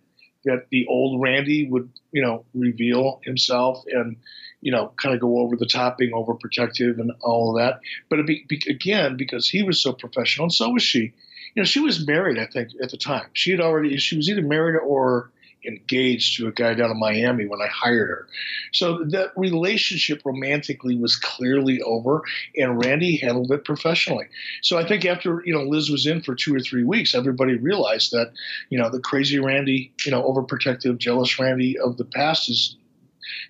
that 0.45 0.67
the 0.69 0.85
old 0.87 1.21
Randy 1.21 1.67
would, 1.69 1.89
you 2.11 2.21
know, 2.21 2.45
reveal 2.53 3.19
himself 3.23 3.83
and, 3.87 4.15
you 4.61 4.71
know, 4.71 4.93
kind 5.01 5.15
of 5.15 5.19
go 5.19 5.39
over 5.39 5.55
the 5.55 5.65
top, 5.65 5.97
being 5.97 6.13
overprotective 6.13 6.99
and 6.99 7.11
all 7.21 7.49
of 7.49 7.61
that. 7.61 7.79
But 8.09 8.25
be, 8.27 8.45
be, 8.47 8.61
again, 8.69 9.17
because 9.17 9.49
he 9.49 9.63
was 9.63 9.81
so 9.81 9.91
professional, 9.91 10.45
and 10.45 10.53
so 10.53 10.69
was 10.69 10.83
she 10.83 11.13
you 11.55 11.61
know, 11.61 11.65
she 11.65 11.79
was 11.79 12.05
married, 12.05 12.37
I 12.37 12.45
think, 12.45 12.69
at 12.81 12.91
the 12.91 12.97
time. 12.97 13.27
She 13.33 13.51
had 13.51 13.61
already, 13.61 13.97
she 13.97 14.17
was 14.17 14.29
either 14.29 14.41
married 14.41 14.77
or 14.77 15.31
engaged 15.65 16.37
to 16.37 16.47
a 16.47 16.51
guy 16.51 16.73
down 16.73 16.91
in 16.91 16.99
Miami 16.99 17.45
when 17.45 17.61
I 17.61 17.67
hired 17.67 18.09
her. 18.09 18.27
So 18.71 19.03
that 19.05 19.31
relationship 19.35 20.21
romantically 20.25 20.95
was 20.95 21.15
clearly 21.15 21.81
over, 21.81 22.23
and 22.55 22.83
Randy 22.83 23.17
handled 23.17 23.51
it 23.51 23.65
professionally. 23.65 24.25
So 24.61 24.77
I 24.77 24.87
think 24.87 25.05
after 25.05 25.41
you 25.45 25.53
know 25.53 25.63
Liz 25.63 25.89
was 25.89 26.05
in 26.05 26.21
for 26.21 26.35
two 26.35 26.55
or 26.55 26.59
three 26.59 26.83
weeks, 26.83 27.15
everybody 27.15 27.55
realized 27.55 28.11
that 28.11 28.33
you 28.69 28.77
know 28.77 28.89
the 28.89 28.99
crazy 28.99 29.39
Randy, 29.39 29.93
you 30.05 30.11
know, 30.11 30.23
overprotective, 30.23 30.97
jealous 30.97 31.39
Randy 31.39 31.77
of 31.79 31.97
the 31.97 32.05
past 32.05 32.49
is 32.49 32.75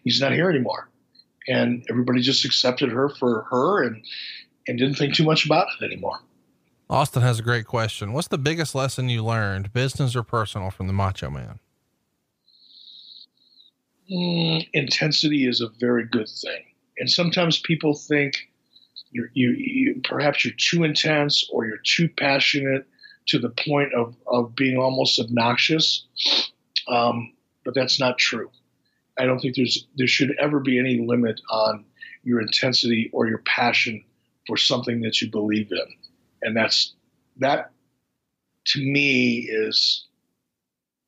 he's 0.03 0.21
not 0.21 0.31
here 0.31 0.49
anymore, 0.49 0.89
and 1.47 1.85
everybody 1.89 2.21
just 2.21 2.45
accepted 2.45 2.91
her 2.91 3.09
for 3.09 3.43
her 3.49 3.83
and 3.83 4.03
and 4.67 4.77
didn't 4.77 4.95
think 4.95 5.13
too 5.13 5.25
much 5.25 5.45
about 5.45 5.67
it 5.79 5.85
anymore. 5.85 6.19
Austin 6.89 7.21
has 7.21 7.39
a 7.39 7.43
great 7.43 7.65
question. 7.65 8.13
What's 8.13 8.27
the 8.27 8.37
biggest 8.37 8.75
lesson 8.75 9.09
you 9.09 9.23
learned, 9.23 9.73
business 9.73 10.15
or 10.15 10.23
personal, 10.23 10.69
from 10.69 10.87
the 10.87 10.93
Macho 10.93 11.29
Man? 11.29 11.59
Mm, 14.11 14.67
intensity 14.73 15.47
is 15.47 15.61
a 15.61 15.69
very 15.79 16.05
good 16.05 16.29
thing, 16.29 16.63
and 16.99 17.09
sometimes 17.09 17.59
people 17.59 17.95
think 17.95 18.35
you're, 19.11 19.31
you, 19.33 19.51
you 19.51 20.01
perhaps 20.03 20.45
you're 20.45 20.53
too 20.57 20.83
intense 20.83 21.49
or 21.51 21.65
you're 21.65 21.81
too 21.83 22.07
passionate 22.09 22.85
to 23.27 23.39
the 23.39 23.49
point 23.49 23.93
of 23.93 24.15
of 24.27 24.55
being 24.55 24.77
almost 24.77 25.19
obnoxious. 25.19 26.05
Um, 26.87 27.33
but 27.63 27.73
that's 27.73 27.99
not 27.99 28.19
true. 28.19 28.51
I 29.17 29.25
don't 29.25 29.39
think 29.39 29.55
there's 29.55 29.87
there 29.95 30.07
should 30.07 30.35
ever 30.39 30.59
be 30.59 30.77
any 30.77 30.99
limit 30.99 31.41
on 31.49 31.85
your 32.23 32.41
intensity 32.41 33.09
or 33.13 33.27
your 33.27 33.39
passion 33.39 34.03
for 34.45 34.57
something 34.57 35.01
that 35.01 35.21
you 35.21 35.31
believe 35.31 35.71
in, 35.71 35.87
and 36.45 36.55
that's 36.55 36.93
that 37.37 37.71
to 38.65 38.79
me 38.79 39.39
is 39.49 40.05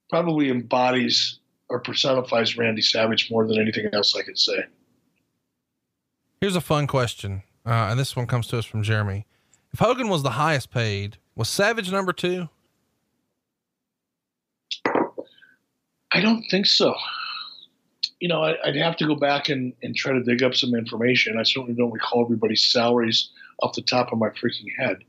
probably 0.09 0.49
embodies 0.49 1.39
or 1.69 1.80
personifies 1.80 2.57
Randy 2.57 2.81
Savage 2.81 3.30
more 3.30 3.47
than 3.47 3.59
anything 3.59 3.88
else 3.93 4.15
I 4.15 4.23
could 4.23 4.39
say. 4.39 4.65
Here's 6.41 6.55
a 6.55 6.61
fun 6.61 6.88
question, 6.88 7.43
uh, 7.65 7.88
and 7.89 7.99
this 7.99 8.15
one 8.15 8.27
comes 8.27 8.47
to 8.47 8.57
us 8.57 8.65
from 8.65 8.84
Jeremy. 8.84 9.26
If 9.73 9.80
Hogan 9.80 10.07
was 10.07 10.23
the 10.23 10.31
highest 10.31 10.72
paid, 10.72 11.18
was 11.35 11.49
Savage 11.49 11.91
number 11.91 12.14
two? 12.14 12.49
I 14.85 16.22
don't 16.22 16.43
think 16.49 16.65
so. 16.68 16.95
You 18.19 18.27
know, 18.27 18.41
I, 18.41 18.55
would 18.65 18.76
have 18.76 18.97
to 18.97 19.05
go 19.05 19.15
back 19.15 19.49
and, 19.49 19.73
and 19.84 19.95
try 19.95 20.14
to 20.14 20.23
dig 20.23 20.41
up 20.41 20.55
some 20.55 20.73
information. 20.73 21.38
I 21.38 21.43
certainly 21.43 21.73
don't 21.73 21.91
recall 21.91 22.23
everybody's 22.23 22.64
salaries 22.64 23.30
off 23.61 23.73
the 23.73 23.81
top 23.81 24.11
of 24.11 24.18
my 24.18 24.30
freaking 24.30 24.68
head. 24.77 25.03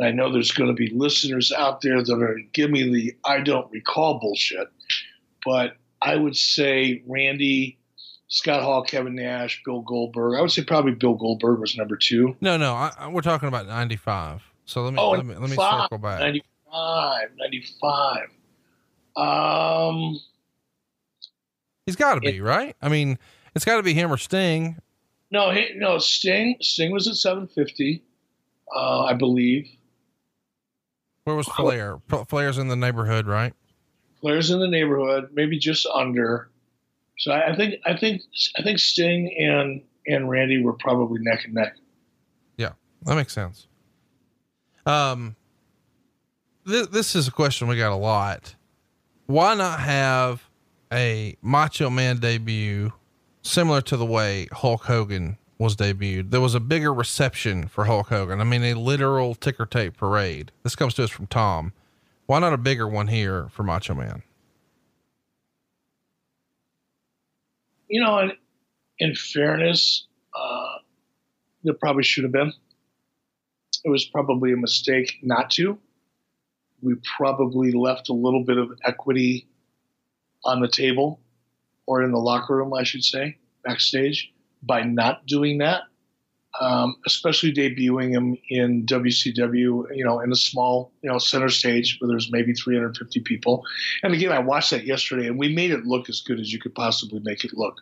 I 0.00 0.10
know 0.10 0.32
there's 0.32 0.50
going 0.50 0.68
to 0.68 0.74
be 0.74 0.90
listeners 0.90 1.52
out 1.52 1.80
there 1.80 2.02
that 2.02 2.12
are 2.12 2.40
give 2.52 2.70
me 2.70 2.82
the 2.90 3.14
I 3.24 3.40
don't 3.40 3.70
recall 3.70 4.18
bullshit. 4.18 4.68
But 5.44 5.76
I 6.02 6.16
would 6.16 6.36
say 6.36 7.02
Randy, 7.06 7.78
Scott 8.28 8.62
Hall, 8.62 8.82
Kevin 8.82 9.14
Nash, 9.14 9.62
Bill 9.64 9.82
Goldberg. 9.82 10.38
I 10.38 10.40
would 10.40 10.50
say 10.50 10.64
probably 10.64 10.92
Bill 10.92 11.14
Goldberg 11.14 11.60
was 11.60 11.76
number 11.76 11.96
two. 11.96 12.36
No, 12.40 12.56
no, 12.56 12.74
I, 12.74 13.08
we're 13.08 13.20
talking 13.20 13.48
about 13.48 13.66
95. 13.66 14.42
So 14.64 14.82
let 14.82 14.94
me, 14.94 14.98
oh, 15.00 15.10
let 15.10 15.24
me, 15.24 15.34
let 15.34 15.50
me 15.50 15.56
circle 15.56 15.98
back. 15.98 16.20
95, 16.20 17.28
95. 17.38 18.28
Um, 19.16 20.20
He's 21.86 21.96
got 21.96 22.14
to 22.14 22.20
be 22.20 22.40
right. 22.40 22.74
I 22.80 22.88
mean, 22.88 23.18
it's 23.54 23.64
got 23.64 23.76
to 23.76 23.82
be 23.82 23.94
him 23.94 24.12
or 24.12 24.16
Sting. 24.16 24.76
No, 25.30 25.50
he, 25.50 25.72
no, 25.76 25.98
Sting. 25.98 26.56
Sting 26.60 26.92
was 26.92 27.06
at 27.06 27.16
750, 27.16 28.02
uh, 28.74 29.04
I 29.04 29.12
believe. 29.12 29.68
Where 31.24 31.36
was 31.36 31.46
Flair? 31.46 31.98
Flair's 32.28 32.58
in 32.58 32.68
the 32.68 32.76
neighborhood, 32.76 33.26
right? 33.26 33.54
Flair's 34.20 34.50
in 34.50 34.60
the 34.60 34.68
neighborhood, 34.68 35.30
maybe 35.32 35.58
just 35.58 35.86
under. 35.86 36.50
So 37.18 37.32
I, 37.32 37.52
I 37.52 37.56
think 37.56 37.74
I 37.86 37.96
think 37.96 38.22
I 38.58 38.62
think 38.62 38.78
Sting 38.78 39.34
and 39.38 39.82
and 40.06 40.28
Randy 40.28 40.62
were 40.62 40.74
probably 40.74 41.20
neck 41.22 41.44
and 41.44 41.54
neck. 41.54 41.76
Yeah, 42.56 42.72
that 43.02 43.14
makes 43.14 43.32
sense. 43.32 43.66
Um, 44.86 45.36
th- 46.66 46.90
this 46.90 47.14
is 47.14 47.28
a 47.28 47.30
question 47.30 47.68
we 47.68 47.76
got 47.76 47.92
a 47.92 47.96
lot. 47.96 48.54
Why 49.26 49.54
not 49.54 49.80
have 49.80 50.48
a 50.92 51.36
Macho 51.40 51.88
Man 51.88 52.18
debut 52.18 52.92
similar 53.42 53.80
to 53.82 53.96
the 53.96 54.06
way 54.06 54.48
Hulk 54.52 54.84
Hogan 54.84 55.38
was 55.58 55.76
debuted? 55.76 56.30
There 56.30 56.40
was 56.40 56.54
a 56.54 56.60
bigger 56.60 56.92
reception 56.92 57.68
for 57.68 57.84
Hulk 57.84 58.08
Hogan. 58.08 58.40
I 58.40 58.44
mean, 58.44 58.62
a 58.62 58.74
literal 58.74 59.34
ticker 59.34 59.66
tape 59.66 59.96
parade. 59.96 60.52
This 60.62 60.76
comes 60.76 60.94
to 60.94 61.04
us 61.04 61.10
from 61.10 61.26
Tom. 61.26 61.72
Why 62.26 62.38
not 62.38 62.52
a 62.52 62.58
bigger 62.58 62.88
one 62.88 63.08
here 63.08 63.48
for 63.50 63.62
Macho 63.62 63.94
Man? 63.94 64.22
You 67.88 68.02
know, 68.02 68.18
in, 68.18 68.32
in 68.98 69.14
fairness, 69.14 70.06
uh, 70.34 70.78
there 71.62 71.74
probably 71.74 72.02
should 72.02 72.24
have 72.24 72.32
been 72.32 72.52
it 73.84 73.90
was 73.90 74.04
probably 74.06 74.52
a 74.52 74.56
mistake 74.56 75.18
not 75.22 75.50
to. 75.50 75.78
We 76.82 76.96
probably 77.16 77.72
left 77.72 78.08
a 78.08 78.14
little 78.14 78.42
bit 78.42 78.56
of 78.56 78.72
equity 78.82 79.46
on 80.44 80.60
the 80.60 80.68
table 80.68 81.20
or 81.86 82.02
in 82.02 82.10
the 82.10 82.18
locker 82.18 82.56
room, 82.56 82.72
I 82.74 82.82
should 82.82 83.04
say, 83.04 83.36
backstage 83.62 84.32
by 84.66 84.82
not 84.82 85.26
doing 85.26 85.58
that. 85.58 85.82
Um, 86.60 86.94
especially 87.04 87.52
debuting 87.52 88.12
him 88.12 88.38
in 88.48 88.86
WCW, 88.86 89.88
you 89.92 90.04
know, 90.04 90.20
in 90.20 90.30
a 90.30 90.36
small, 90.36 90.92
you 91.02 91.10
know, 91.10 91.18
center 91.18 91.48
stage 91.48 91.98
where 91.98 92.06
there's 92.06 92.30
maybe 92.30 92.52
350 92.52 93.20
people. 93.22 93.64
And 94.04 94.14
again, 94.14 94.30
I 94.30 94.38
watched 94.38 94.70
that 94.70 94.84
yesterday, 94.84 95.26
and 95.26 95.36
we 95.36 95.52
made 95.52 95.72
it 95.72 95.84
look 95.84 96.08
as 96.08 96.20
good 96.20 96.38
as 96.38 96.52
you 96.52 96.60
could 96.60 96.72
possibly 96.72 97.18
make 97.24 97.44
it 97.44 97.54
look. 97.54 97.80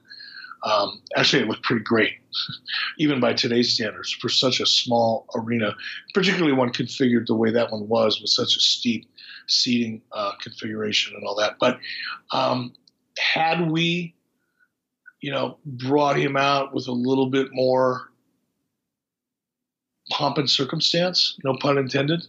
Um, 0.63 1.03
actually, 1.17 1.43
it 1.43 1.49
looked 1.49 1.65
pretty 1.65 1.85
great, 1.85 2.13
even 2.99 3.21
by 3.21 3.35
today's 3.35 3.75
standards, 3.75 4.13
for 4.13 4.29
such 4.29 4.61
a 4.61 4.67
small 4.67 5.27
arena, 5.35 5.75
particularly 6.15 6.53
one 6.53 6.73
configured 6.73 7.27
the 7.27 7.35
way 7.35 7.51
that 7.51 7.73
one 7.73 7.89
was 7.89 8.21
with 8.21 8.31
such 8.31 8.57
a 8.57 8.61
steep 8.61 9.07
seating 9.49 10.03
uh, 10.13 10.33
configuration 10.41 11.15
and 11.17 11.25
all 11.27 11.35
that. 11.37 11.57
But 11.59 11.79
um, 12.33 12.73
had 13.19 13.71
we, 13.71 14.15
you 15.23 15.31
know, 15.31 15.57
brought 15.65 16.19
him 16.19 16.37
out 16.37 16.75
with 16.75 16.89
a 16.89 16.93
little 16.93 17.31
bit 17.31 17.49
more 17.53 18.11
pomp 20.11 20.37
and 20.37 20.51
circumstance, 20.51 21.39
no 21.45 21.57
pun 21.57 21.79
intended, 21.79 22.23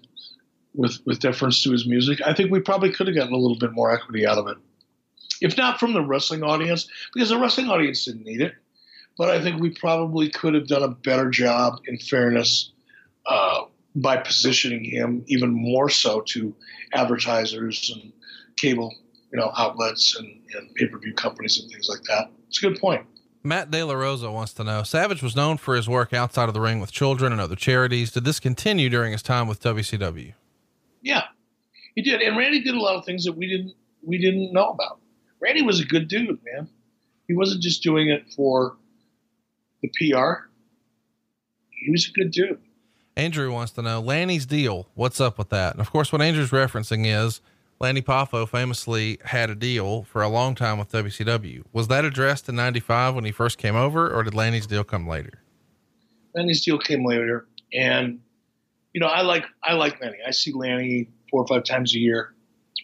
with 0.73 0.99
with 1.05 1.19
deference 1.19 1.61
to 1.63 1.71
his 1.71 1.85
music, 1.85 2.19
I 2.25 2.33
think 2.33 2.51
we 2.51 2.61
probably 2.61 2.91
could 2.91 3.07
have 3.07 3.15
gotten 3.15 3.33
a 3.33 3.37
little 3.37 3.57
bit 3.57 3.73
more 3.73 3.91
equity 3.91 4.25
out 4.25 4.37
of 4.37 4.47
it 4.47 4.57
if 5.43 5.57
not 5.57 5.79
from 5.79 5.93
the 5.93 6.01
wrestling 6.01 6.41
audience, 6.41 6.87
because 7.13 7.29
the 7.29 7.37
wrestling 7.37 7.69
audience 7.69 8.05
didn't 8.05 8.23
need 8.23 8.41
it. 8.41 8.53
But 9.17 9.29
I 9.29 9.41
think 9.41 9.61
we 9.61 9.69
probably 9.69 10.29
could 10.29 10.53
have 10.53 10.67
done 10.67 10.81
a 10.81 10.87
better 10.87 11.29
job, 11.29 11.81
in 11.85 11.99
fairness, 11.99 12.71
uh, 13.27 13.65
by 13.95 14.17
positioning 14.17 14.85
him 14.85 15.23
even 15.27 15.51
more 15.51 15.89
so 15.89 16.21
to 16.21 16.55
advertisers 16.93 17.91
and 17.93 18.11
cable, 18.55 18.91
you 19.31 19.39
know, 19.39 19.51
outlets 19.55 20.15
and, 20.17 20.27
and 20.55 20.73
pay 20.75 20.87
per 20.87 20.97
view 20.97 21.13
companies 21.13 21.59
and 21.59 21.69
things 21.69 21.89
like 21.89 22.01
that. 22.03 22.31
It's 22.53 22.63
a 22.63 22.69
good 22.69 22.79
point. 22.79 23.03
Matt 23.41 23.71
De 23.71 23.83
La 23.83 23.95
Rosa 23.95 24.31
wants 24.31 24.53
to 24.53 24.63
know 24.63 24.83
Savage 24.83 25.23
was 25.23 25.35
known 25.35 25.57
for 25.57 25.75
his 25.75 25.89
work 25.89 26.13
outside 26.13 26.49
of 26.49 26.53
the 26.53 26.61
ring 26.61 26.79
with 26.79 26.91
children 26.91 27.31
and 27.31 27.41
other 27.41 27.55
charities. 27.55 28.11
Did 28.11 28.25
this 28.25 28.39
continue 28.39 28.89
during 28.89 29.11
his 29.11 29.23
time 29.23 29.47
with 29.47 29.59
WCW? 29.63 30.33
Yeah, 31.01 31.23
he 31.95 32.03
did. 32.03 32.21
And 32.21 32.37
Randy 32.37 32.61
did 32.61 32.75
a 32.75 32.79
lot 32.79 32.95
of 32.95 33.05
things 33.05 33.25
that 33.25 33.33
we 33.33 33.47
didn't 33.47 33.73
we 34.03 34.19
didn't 34.19 34.53
know 34.53 34.69
about. 34.69 34.99
Randy 35.41 35.63
was 35.63 35.79
a 35.79 35.83
good 35.83 36.07
dude, 36.07 36.39
man. 36.45 36.69
He 37.27 37.33
wasn't 37.33 37.63
just 37.63 37.81
doing 37.81 38.09
it 38.09 38.31
for 38.35 38.77
the 39.81 39.87
PR. 39.97 40.49
He 41.71 41.89
was 41.89 42.07
a 42.07 42.11
good 42.11 42.29
dude. 42.29 42.61
Andrew 43.17 43.51
wants 43.51 43.71
to 43.71 43.81
know 43.81 43.99
Lanny's 43.99 44.45
deal. 44.45 44.89
What's 44.93 45.19
up 45.19 45.39
with 45.39 45.49
that? 45.49 45.71
And 45.71 45.81
of 45.81 45.89
course, 45.89 46.11
what 46.11 46.21
Andrew's 46.21 46.51
referencing 46.51 47.07
is 47.07 47.41
Lanny 47.83 48.01
Poffo 48.01 48.47
famously 48.47 49.19
had 49.25 49.49
a 49.49 49.55
deal 49.55 50.03
for 50.03 50.21
a 50.21 50.29
long 50.29 50.55
time 50.55 50.79
with 50.79 50.89
WCW. 50.93 51.63
Was 51.73 51.89
that 51.89 52.05
addressed 52.05 52.47
in 52.47 52.55
95 52.55 53.13
when 53.13 53.25
he 53.25 53.31
first 53.33 53.57
came 53.57 53.75
over 53.75 54.09
or 54.09 54.23
did 54.23 54.33
Lanny's 54.33 54.65
deal 54.65 54.85
come 54.85 55.05
later? 55.05 55.41
Lanny's 56.33 56.63
deal 56.63 56.77
came 56.77 57.05
later. 57.05 57.45
And, 57.73 58.21
you 58.93 59.01
know, 59.01 59.07
I 59.07 59.23
like, 59.23 59.43
I 59.61 59.73
like 59.73 59.99
Lanny. 59.99 60.19
I 60.25 60.31
see 60.31 60.53
Lanny 60.53 61.09
four 61.29 61.41
or 61.41 61.47
five 61.47 61.65
times 61.65 61.93
a 61.93 61.99
year 61.99 62.33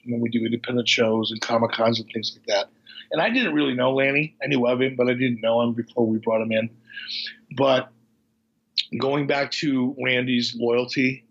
when 0.05 0.19
we 0.19 0.27
do 0.27 0.43
independent 0.43 0.89
shows 0.89 1.31
and 1.31 1.39
comic 1.39 1.71
cons 1.71 2.01
and 2.01 2.09
things 2.11 2.37
like 2.37 2.45
that. 2.47 2.69
And 3.13 3.21
I 3.21 3.29
didn't 3.29 3.53
really 3.53 3.75
know 3.75 3.93
Lanny. 3.93 4.35
I 4.43 4.47
knew 4.47 4.67
of 4.67 4.81
him, 4.81 4.97
but 4.97 5.07
I 5.07 5.13
didn't 5.13 5.39
know 5.39 5.61
him 5.61 5.71
before 5.71 6.05
we 6.05 6.17
brought 6.17 6.41
him 6.41 6.51
in. 6.51 6.69
But 7.55 7.89
going 8.99 9.27
back 9.27 9.51
to 9.51 9.95
Randy's 10.03 10.57
loyalty 10.59 11.23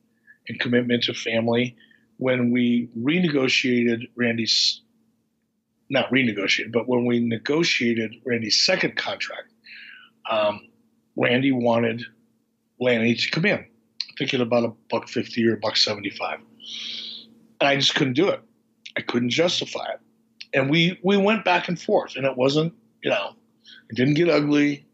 and 0.49 0.59
commitment 0.59 1.03
to 1.03 1.13
family, 1.13 1.77
when 2.19 2.51
we 2.51 2.89
renegotiated 2.99 4.09
Randy's, 4.15 4.83
not 5.89 6.11
renegotiated, 6.11 6.73
but 6.73 6.87
when 6.87 7.07
we 7.07 7.21
negotiated 7.21 8.17
Randy's 8.25 8.63
second 8.65 8.97
contract, 8.97 9.49
um, 10.31 10.69
Randy 11.17 11.53
wanted 11.53 12.03
Lanny 12.79 13.15
to 13.15 13.31
come 13.31 13.47
in, 13.47 13.65
thinking 14.19 14.41
about 14.41 14.65
a 14.65 14.73
buck 14.91 15.09
fifty 15.09 15.47
or 15.49 15.55
a 15.55 15.59
buck 15.59 15.77
seventy 15.77 16.11
five. 16.11 16.39
And 17.61 17.69
I 17.69 17.77
just 17.77 17.95
couldn't 17.95 18.15
do 18.15 18.29
it. 18.29 18.41
I 18.97 19.01
couldn't 19.01 19.31
justify 19.31 19.87
it. 19.95 20.01
And 20.55 20.71
we 20.71 20.99
we 21.03 21.17
went 21.17 21.45
back 21.45 21.69
and 21.69 21.81
forth, 21.81 22.17
and 22.17 22.25
it 22.25 22.37
wasn't, 22.37 22.75
you 23.03 23.11
know, 23.11 23.35
it 23.91 23.97
didn't 23.97 24.15
get 24.15 24.29
ugly. 24.29 24.87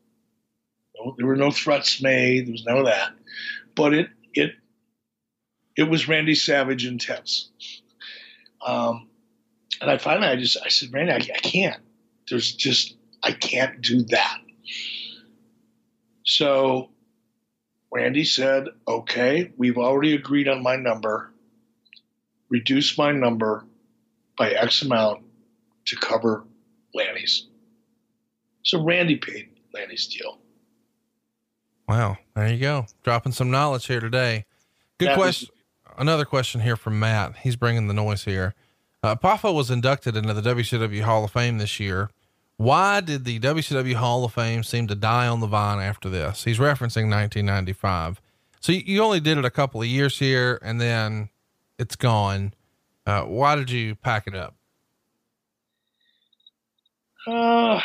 There 1.18 1.26
were 1.26 1.36
no 1.36 1.50
threats 1.50 2.00
made. 2.00 2.46
There 2.46 2.52
was 2.52 2.64
none 2.64 2.78
of 2.78 2.86
that. 2.86 3.12
But 3.74 3.92
it 3.94 4.08
it 4.32 4.52
it 5.76 5.84
was 5.84 6.08
Randy 6.08 6.34
Savage 6.34 6.86
intense. 6.86 7.50
Um, 8.64 9.08
and 9.80 9.90
I 9.90 9.98
finally 9.98 10.28
I 10.28 10.36
just 10.36 10.56
I 10.64 10.68
said, 10.68 10.92
Randy, 10.92 11.12
I, 11.12 11.16
I 11.16 11.38
can't. 11.40 11.82
There's 12.28 12.52
just 12.52 12.96
I 13.22 13.32
can't 13.32 13.80
do 13.80 14.02
that. 14.04 14.38
So 16.24 16.90
Randy 17.92 18.24
said, 18.24 18.68
okay, 18.88 19.52
we've 19.56 19.78
already 19.78 20.14
agreed 20.14 20.48
on 20.48 20.62
my 20.62 20.76
number. 20.76 21.30
Reduce 22.48 22.96
my 22.96 23.12
number 23.12 23.64
by 24.36 24.50
X 24.50 24.82
amount 24.82 25.24
to 25.86 25.96
cover 25.96 26.44
Lanny's. 26.94 27.46
So 28.62 28.82
Randy 28.82 29.16
paid 29.16 29.50
Lanny's 29.72 30.06
deal. 30.06 30.38
Wow. 31.88 32.16
There 32.34 32.48
you 32.48 32.58
go. 32.58 32.86
Dropping 33.02 33.32
some 33.32 33.50
knowledge 33.50 33.86
here 33.86 34.00
today. 34.00 34.46
Good 34.98 35.08
That 35.08 35.16
question. 35.16 35.48
Another 35.96 36.24
question 36.24 36.60
here 36.60 36.76
from 36.76 36.98
Matt. 36.98 37.36
He's 37.38 37.56
bringing 37.56 37.86
the 37.86 37.94
noise 37.94 38.24
here. 38.24 38.54
Uh, 39.02 39.14
Poffo 39.14 39.54
was 39.54 39.70
inducted 39.70 40.16
into 40.16 40.32
the 40.32 40.42
WCW 40.42 41.02
Hall 41.02 41.24
of 41.24 41.30
Fame 41.30 41.58
this 41.58 41.78
year. 41.78 42.10
Why 42.56 43.00
did 43.00 43.24
the 43.24 43.38
WCW 43.40 43.94
Hall 43.94 44.24
of 44.24 44.32
Fame 44.32 44.62
seem 44.62 44.86
to 44.86 44.94
die 44.94 45.26
on 45.26 45.40
the 45.40 45.46
vine 45.46 45.80
after 45.80 46.08
this? 46.08 46.44
He's 46.44 46.58
referencing 46.58 47.10
1995. 47.10 48.20
So 48.60 48.72
you, 48.72 48.82
you 48.86 49.02
only 49.02 49.20
did 49.20 49.38
it 49.38 49.44
a 49.44 49.50
couple 49.50 49.82
of 49.82 49.86
years 49.86 50.18
here 50.18 50.58
and 50.62 50.80
then 50.80 51.28
it's 51.78 51.96
gone. 51.96 52.54
Uh, 53.06 53.22
why 53.22 53.56
did 53.56 53.70
you 53.70 53.94
pack 53.96 54.26
it 54.26 54.34
up? 54.34 54.54
Uh, 57.26 57.80
I 57.80 57.82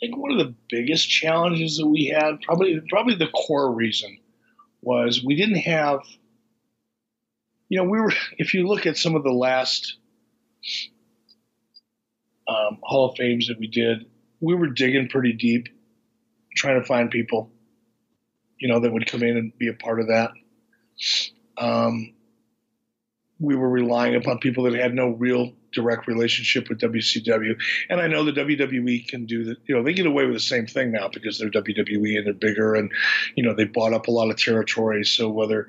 think 0.00 0.16
one 0.16 0.32
of 0.32 0.38
the 0.38 0.54
biggest 0.68 1.08
challenges 1.08 1.76
that 1.76 1.86
we 1.86 2.06
had, 2.06 2.40
probably 2.42 2.80
probably 2.88 3.14
the 3.14 3.28
core 3.28 3.72
reason, 3.72 4.16
was 4.84 5.22
we 5.24 5.34
didn't 5.34 5.56
have. 5.56 6.00
You 7.68 7.78
know, 7.78 7.84
we 7.84 8.00
were. 8.00 8.12
If 8.38 8.54
you 8.54 8.66
look 8.66 8.86
at 8.86 8.96
some 8.96 9.14
of 9.14 9.22
the 9.22 9.32
last 9.32 9.96
um, 12.48 12.78
Hall 12.82 13.10
of 13.10 13.16
Fames 13.16 13.48
that 13.48 13.58
we 13.58 13.66
did, 13.66 14.06
we 14.40 14.54
were 14.54 14.68
digging 14.68 15.08
pretty 15.08 15.32
deep, 15.32 15.68
trying 16.56 16.80
to 16.80 16.86
find 16.86 17.10
people, 17.10 17.50
you 18.58 18.68
know, 18.68 18.80
that 18.80 18.92
would 18.92 19.06
come 19.06 19.22
in 19.22 19.36
and 19.36 19.56
be 19.58 19.68
a 19.68 19.74
part 19.74 20.00
of 20.00 20.08
that. 20.08 20.30
Um, 21.56 22.14
we 23.38 23.56
were 23.56 23.68
relying 23.68 24.14
upon 24.14 24.38
people 24.38 24.64
that 24.64 24.74
had 24.74 24.94
no 24.94 25.08
real 25.08 25.52
direct 25.74 26.06
relationship 26.06 26.68
with 26.68 26.80
WCW. 26.80 27.60
And 27.90 28.00
I 28.00 28.06
know 28.06 28.24
the 28.24 28.32
WWE 28.32 29.06
can 29.06 29.26
do 29.26 29.44
that. 29.44 29.58
You 29.66 29.74
know, 29.74 29.82
they 29.82 29.92
get 29.92 30.06
away 30.06 30.24
with 30.24 30.34
the 30.34 30.40
same 30.40 30.66
thing 30.66 30.92
now 30.92 31.08
because 31.12 31.38
they're 31.38 31.50
WWE 31.50 32.16
and 32.16 32.26
they're 32.26 32.32
bigger 32.32 32.74
and, 32.74 32.90
you 33.36 33.42
know, 33.42 33.54
they 33.54 33.64
bought 33.64 33.92
up 33.92 34.08
a 34.08 34.10
lot 34.10 34.30
of 34.30 34.36
territory. 34.36 35.04
So 35.04 35.28
whether, 35.28 35.68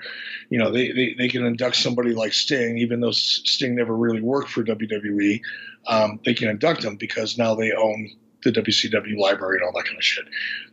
you 0.50 0.60
know, 0.60 0.72
they, 0.72 0.92
they, 0.92 1.16
they 1.18 1.28
can 1.28 1.46
induct 1.46 1.76
somebody 1.76 2.14
like 2.14 2.34
Sting, 2.34 2.78
even 2.78 3.00
though 3.00 3.12
Sting 3.12 3.76
never 3.76 3.96
really 3.96 4.22
worked 4.22 4.50
for 4.50 4.64
WWE, 4.64 5.42
um, 5.88 6.20
they 6.24 6.34
can 6.34 6.50
induct 6.50 6.84
him 6.84 6.96
because 6.96 7.38
now 7.38 7.56
they 7.56 7.72
own 7.72 8.10
the 8.44 8.52
WCW 8.52 9.18
library 9.18 9.58
and 9.58 9.66
all 9.66 9.74
that 9.74 9.86
kind 9.86 9.98
of 9.98 10.04
shit. 10.04 10.26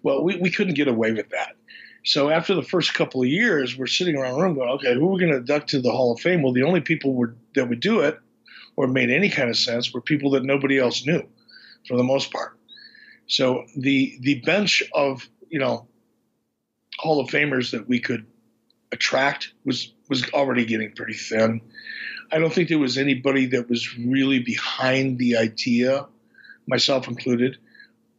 Well, 0.02 0.22
we, 0.22 0.36
we 0.36 0.50
couldn't 0.50 0.74
get 0.74 0.88
away 0.88 1.12
with 1.12 1.30
that. 1.30 1.56
So 2.04 2.30
after 2.30 2.54
the 2.54 2.62
first 2.62 2.94
couple 2.94 3.22
of 3.22 3.28
years, 3.28 3.78
we're 3.78 3.86
sitting 3.86 4.16
around 4.16 4.34
the 4.34 4.42
room 4.42 4.54
going, 4.54 4.68
okay, 4.70 4.94
who 4.94 5.08
are 5.08 5.12
we 5.12 5.20
going 5.20 5.32
to 5.32 5.38
induct 5.38 5.70
to 5.70 5.80
the 5.80 5.90
Hall 5.90 6.12
of 6.12 6.20
Fame? 6.20 6.42
Well, 6.42 6.52
the 6.52 6.64
only 6.64 6.80
people 6.80 7.14
were, 7.14 7.36
that 7.54 7.68
would 7.68 7.80
do 7.80 8.00
it 8.00 8.18
or 8.76 8.86
made 8.86 9.10
any 9.10 9.28
kind 9.28 9.50
of 9.50 9.56
sense 9.56 9.92
were 9.92 10.00
people 10.00 10.30
that 10.30 10.44
nobody 10.44 10.78
else 10.78 11.06
knew 11.06 11.22
for 11.86 11.96
the 11.96 12.02
most 12.02 12.32
part. 12.32 12.58
So 13.26 13.64
the 13.76 14.18
the 14.20 14.40
bench 14.40 14.82
of, 14.94 15.28
you 15.48 15.58
know, 15.58 15.86
Hall 16.98 17.20
of 17.20 17.28
Famers 17.28 17.70
that 17.72 17.88
we 17.88 18.00
could 18.00 18.26
attract 18.92 19.52
was 19.64 19.92
was 20.08 20.28
already 20.32 20.64
getting 20.64 20.92
pretty 20.92 21.14
thin. 21.14 21.60
I 22.30 22.38
don't 22.38 22.52
think 22.52 22.68
there 22.68 22.78
was 22.78 22.98
anybody 22.98 23.46
that 23.46 23.68
was 23.68 23.96
really 23.98 24.38
behind 24.38 25.18
the 25.18 25.36
idea, 25.36 26.06
myself 26.66 27.08
included, 27.08 27.58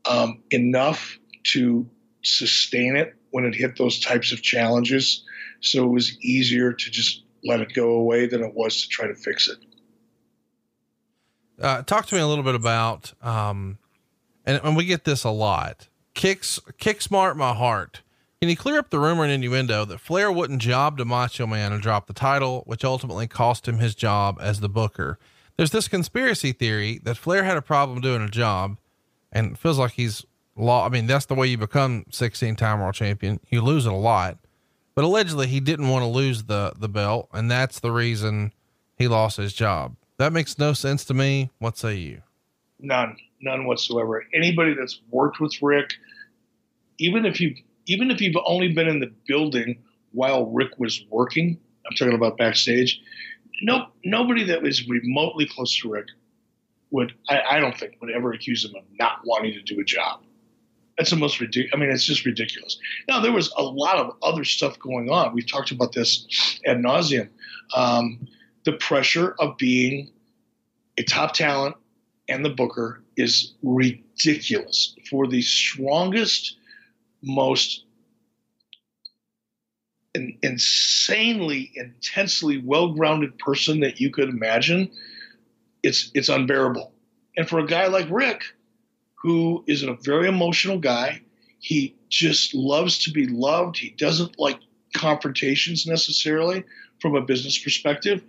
um, 0.05 0.43
enough 0.51 1.17
to 1.53 1.89
sustain 2.23 2.95
it 2.95 3.15
when 3.31 3.45
it 3.45 3.55
hit 3.55 3.77
those 3.77 3.99
types 3.99 4.31
of 4.31 4.41
challenges. 4.41 5.23
So 5.61 5.83
it 5.83 5.89
was 5.89 6.17
easier 6.19 6.73
to 6.73 6.91
just 6.91 7.23
let 7.43 7.61
it 7.61 7.73
go 7.73 7.91
away 7.91 8.27
than 8.27 8.43
it 8.43 8.53
was 8.53 8.81
to 8.81 8.87
try 8.87 9.07
to 9.07 9.15
fix 9.15 9.47
it. 9.47 9.57
Uh, 11.61 11.81
talk 11.83 12.05
to 12.07 12.15
me 12.15 12.21
a 12.21 12.27
little 12.27 12.43
bit 12.43 12.55
about, 12.55 13.13
um, 13.21 13.77
and, 14.45 14.59
and 14.63 14.75
we 14.75 14.85
get 14.85 15.03
this 15.03 15.23
a 15.23 15.29
lot. 15.29 15.87
Kicks, 16.13 16.59
kick 16.77 17.01
smart 17.01 17.37
my 17.37 17.53
heart. 17.53 18.01
Can 18.41 18.49
you 18.49 18.57
clear 18.57 18.79
up 18.79 18.89
the 18.89 18.99
rumor 18.99 19.23
and 19.23 19.31
innuendo 19.31 19.85
that 19.85 19.99
Flair 19.99 20.31
wouldn't 20.31 20.61
job 20.61 20.97
to 20.97 21.05
Macho 21.05 21.47
Man 21.47 21.71
and 21.71 21.81
drop 21.81 22.07
the 22.07 22.13
title, 22.13 22.63
which 22.65 22.83
ultimately 22.83 23.25
cost 23.25 23.67
him 23.67 23.77
his 23.77 23.95
job 23.95 24.37
as 24.41 24.59
the 24.59 24.67
booker? 24.67 25.17
There's 25.55 25.71
this 25.71 25.87
conspiracy 25.87 26.51
theory 26.51 26.99
that 27.03 27.15
Flair 27.15 27.43
had 27.43 27.57
a 27.57 27.61
problem 27.61 28.01
doing 28.01 28.21
a 28.21 28.29
job 28.29 28.77
and 29.31 29.57
feels 29.57 29.77
like 29.79 29.93
he's 29.93 30.25
law. 30.55 30.85
I 30.85 30.89
mean, 30.89 31.07
that's 31.07 31.25
the 31.25 31.35
way 31.35 31.47
you 31.47 31.57
become 31.57 32.05
16 32.09 32.55
time 32.55 32.79
world 32.79 32.95
champion. 32.95 33.39
You 33.49 33.61
lose 33.61 33.85
it 33.85 33.93
a 33.93 33.95
lot, 33.95 34.39
but 34.95 35.05
allegedly 35.05 35.47
he 35.47 35.59
didn't 35.59 35.89
want 35.89 36.03
to 36.03 36.07
lose 36.07 36.43
the, 36.43 36.73
the 36.77 36.89
belt. 36.89 37.29
And 37.31 37.49
that's 37.49 37.79
the 37.79 37.91
reason 37.91 38.51
he 38.97 39.07
lost 39.07 39.37
his 39.37 39.53
job. 39.53 39.95
That 40.17 40.33
makes 40.33 40.57
no 40.57 40.73
sense 40.73 41.05
to 41.05 41.13
me. 41.13 41.51
What 41.59 41.77
say 41.77 41.95
you? 41.95 42.21
None, 42.79 43.15
none 43.41 43.65
whatsoever. 43.65 44.25
Anybody 44.33 44.73
that's 44.73 45.01
worked 45.09 45.39
with 45.39 45.53
Ric, 45.61 45.93
even 46.99 47.25
if 47.25 47.39
you 47.39 47.55
even 47.85 48.11
if 48.11 48.21
you've 48.21 48.35
only 48.45 48.71
been 48.73 48.87
in 48.87 48.99
the 48.99 49.11
building 49.27 49.81
while 50.11 50.45
Ric 50.45 50.77
was 50.77 51.05
working, 51.09 51.59
I'm 51.85 51.95
talking 51.95 52.13
about 52.13 52.37
backstage. 52.37 53.01
No, 53.61 53.87
nobody 54.03 54.43
that 54.45 54.61
was 54.61 54.87
remotely 54.87 55.47
close 55.47 55.77
to 55.79 55.91
Ric 55.91 56.07
would, 56.91 57.13
I, 57.27 57.41
I 57.51 57.59
don't 57.59 57.77
think, 57.77 57.95
would 58.01 58.11
ever 58.11 58.31
accuse 58.33 58.63
him 58.63 58.75
of 58.75 58.83
not 58.99 59.19
wanting 59.25 59.53
to 59.53 59.61
do 59.61 59.79
a 59.79 59.83
job. 59.83 60.21
That's 60.97 61.09
the 61.09 61.15
most 61.15 61.39
ridiculous. 61.39 61.71
I 61.73 61.77
mean, 61.77 61.89
it's 61.89 62.05
just 62.05 62.23
ridiculous. 62.23 62.77
Now, 63.07 63.19
there 63.19 63.31
was 63.31 63.51
a 63.57 63.63
lot 63.63 63.97
of 63.97 64.15
other 64.21 64.43
stuff 64.43 64.77
going 64.79 65.09
on. 65.09 65.33
We've 65.33 65.49
talked 65.49 65.71
about 65.71 65.91
this 65.93 66.59
ad 66.67 66.77
nauseum. 66.77 67.29
Um, 67.75 68.27
the 68.65 68.73
pressure 68.73 69.35
of 69.39 69.57
being 69.57 70.11
a 70.97 71.03
top 71.03 71.33
talent 71.33 71.75
and 72.29 72.45
the 72.45 72.49
booker 72.49 73.01
is 73.17 73.53
ridiculous 73.61 74.95
for 75.09 75.27
the 75.27 75.41
strongest, 75.41 76.57
most 77.21 77.85
in, 80.15 80.37
insanely, 80.41 81.71
intensely 81.75 82.59
well-grounded 82.59 83.37
person 83.39 83.79
that 83.81 83.99
you 83.99 84.09
could 84.09 84.29
imagine. 84.29 84.89
It's 85.81 86.11
it's 86.13 86.29
unbearable. 86.29 86.93
And 87.35 87.49
for 87.49 87.59
a 87.59 87.65
guy 87.65 87.87
like 87.87 88.07
Ric, 88.09 88.43
who 89.15 89.63
is 89.67 89.83
a 89.83 89.97
very 90.03 90.27
emotional 90.27 90.77
guy, 90.77 91.21
he 91.59 91.95
just 92.09 92.53
loves 92.53 92.99
to 92.99 93.11
be 93.11 93.25
loved. 93.27 93.77
He 93.77 93.89
doesn't 93.91 94.37
like 94.37 94.59
confrontations 94.93 95.87
necessarily 95.87 96.63
from 97.01 97.15
a 97.15 97.21
business 97.21 97.57
perspective. 97.57 98.23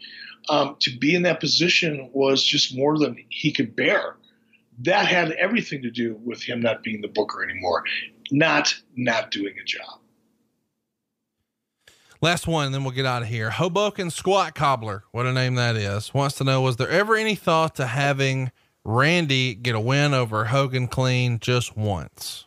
Um, 0.48 0.76
to 0.80 0.96
be 0.98 1.14
in 1.14 1.22
that 1.22 1.40
position 1.40 2.10
was 2.12 2.44
just 2.44 2.76
more 2.76 2.98
than 2.98 3.16
he 3.28 3.52
could 3.52 3.74
bear. 3.74 4.16
That 4.80 5.06
had 5.06 5.32
everything 5.32 5.82
to 5.82 5.90
do 5.90 6.20
with 6.24 6.42
him 6.42 6.60
not 6.60 6.82
being 6.82 7.00
the 7.00 7.08
booker 7.08 7.42
anymore, 7.42 7.84
not 8.30 8.74
not 8.96 9.30
doing 9.30 9.54
a 9.60 9.64
job. 9.64 10.00
Last 12.20 12.46
one, 12.46 12.72
then 12.72 12.84
we'll 12.84 12.94
get 12.94 13.04
out 13.04 13.20
of 13.20 13.28
here. 13.28 13.50
Hoboken 13.50 14.10
Squat 14.10 14.54
Cobbler, 14.54 15.04
what 15.12 15.26
a 15.26 15.32
name 15.32 15.56
that 15.56 15.76
is, 15.76 16.14
wants 16.14 16.36
to 16.36 16.44
know 16.44 16.62
Was 16.62 16.76
there 16.76 16.88
ever 16.88 17.16
any 17.16 17.34
thought 17.34 17.74
to 17.76 17.86
having 17.86 18.50
Randy 18.82 19.54
get 19.54 19.74
a 19.74 19.80
win 19.80 20.14
over 20.14 20.46
Hogan 20.46 20.88
clean 20.88 21.38
just 21.38 21.76
once? 21.76 22.46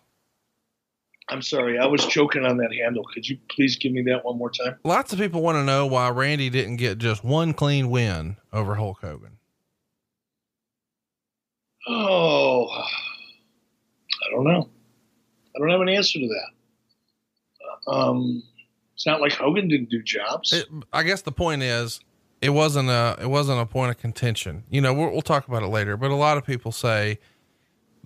I'm 1.30 1.42
sorry, 1.42 1.78
I 1.78 1.86
was 1.86 2.06
choking 2.06 2.46
on 2.46 2.58
that 2.58 2.74
handle. 2.74 3.04
Could 3.14 3.28
you 3.28 3.38
please 3.50 3.76
give 3.76 3.92
me 3.92 4.02
that 4.04 4.24
one 4.24 4.38
more 4.38 4.50
time? 4.50 4.78
Lots 4.86 5.12
of 5.12 5.20
people 5.20 5.42
want 5.42 5.58
to 5.58 5.64
know 5.64 5.86
why 5.86 6.10
Randy 6.10 6.50
didn't 6.50 6.78
get 6.78 7.00
just 7.00 7.24
one 7.24 7.54
clean 7.54 7.90
win 7.90 8.38
over 8.54 8.76
Hulk 8.76 9.00
Hogan. 9.02 9.38
Oh, 11.88 12.68
I 12.70 14.32
don't 14.32 14.46
know. 14.46 14.70
I 15.56 15.60
don't 15.60 15.70
have 15.70 15.82
an 15.82 15.90
answer 15.90 16.20
to 16.20 16.28
that. 16.28 17.92
Um, 17.92 18.44
it's 18.94 19.06
not 19.06 19.22
like 19.22 19.34
Hogan 19.34 19.68
didn't 19.68 19.90
do 19.90 20.02
jobs. 20.02 20.54
It, 20.54 20.68
I 20.92 21.04
guess 21.04 21.22
the 21.22 21.32
point 21.32 21.64
is, 21.64 22.00
it 22.42 22.50
wasn't 22.50 22.90
a 22.90 23.18
it 23.20 23.28
wasn't 23.28 23.60
a 23.60 23.66
point 23.66 23.92
of 23.92 23.98
contention. 23.98 24.64
You 24.70 24.82
know, 24.82 24.94
we'll, 24.94 25.12
we'll 25.12 25.22
talk 25.22 25.48
about 25.48 25.64
it 25.64 25.68
later. 25.68 25.98
But 25.98 26.12
a 26.12 26.16
lot 26.16 26.38
of 26.38 26.46
people 26.46 26.72
say 26.72 27.20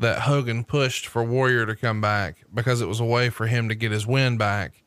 that 0.01 0.19
Hogan 0.21 0.63
pushed 0.63 1.07
for 1.07 1.23
Warrior 1.23 1.65
to 1.65 1.75
come 1.75 2.01
back 2.01 2.43
because 2.53 2.81
it 2.81 2.87
was 2.87 2.99
a 2.99 3.05
way 3.05 3.29
for 3.29 3.47
him 3.47 3.69
to 3.69 3.75
get 3.75 3.91
his 3.91 4.05
win 4.05 4.37
back, 4.37 4.83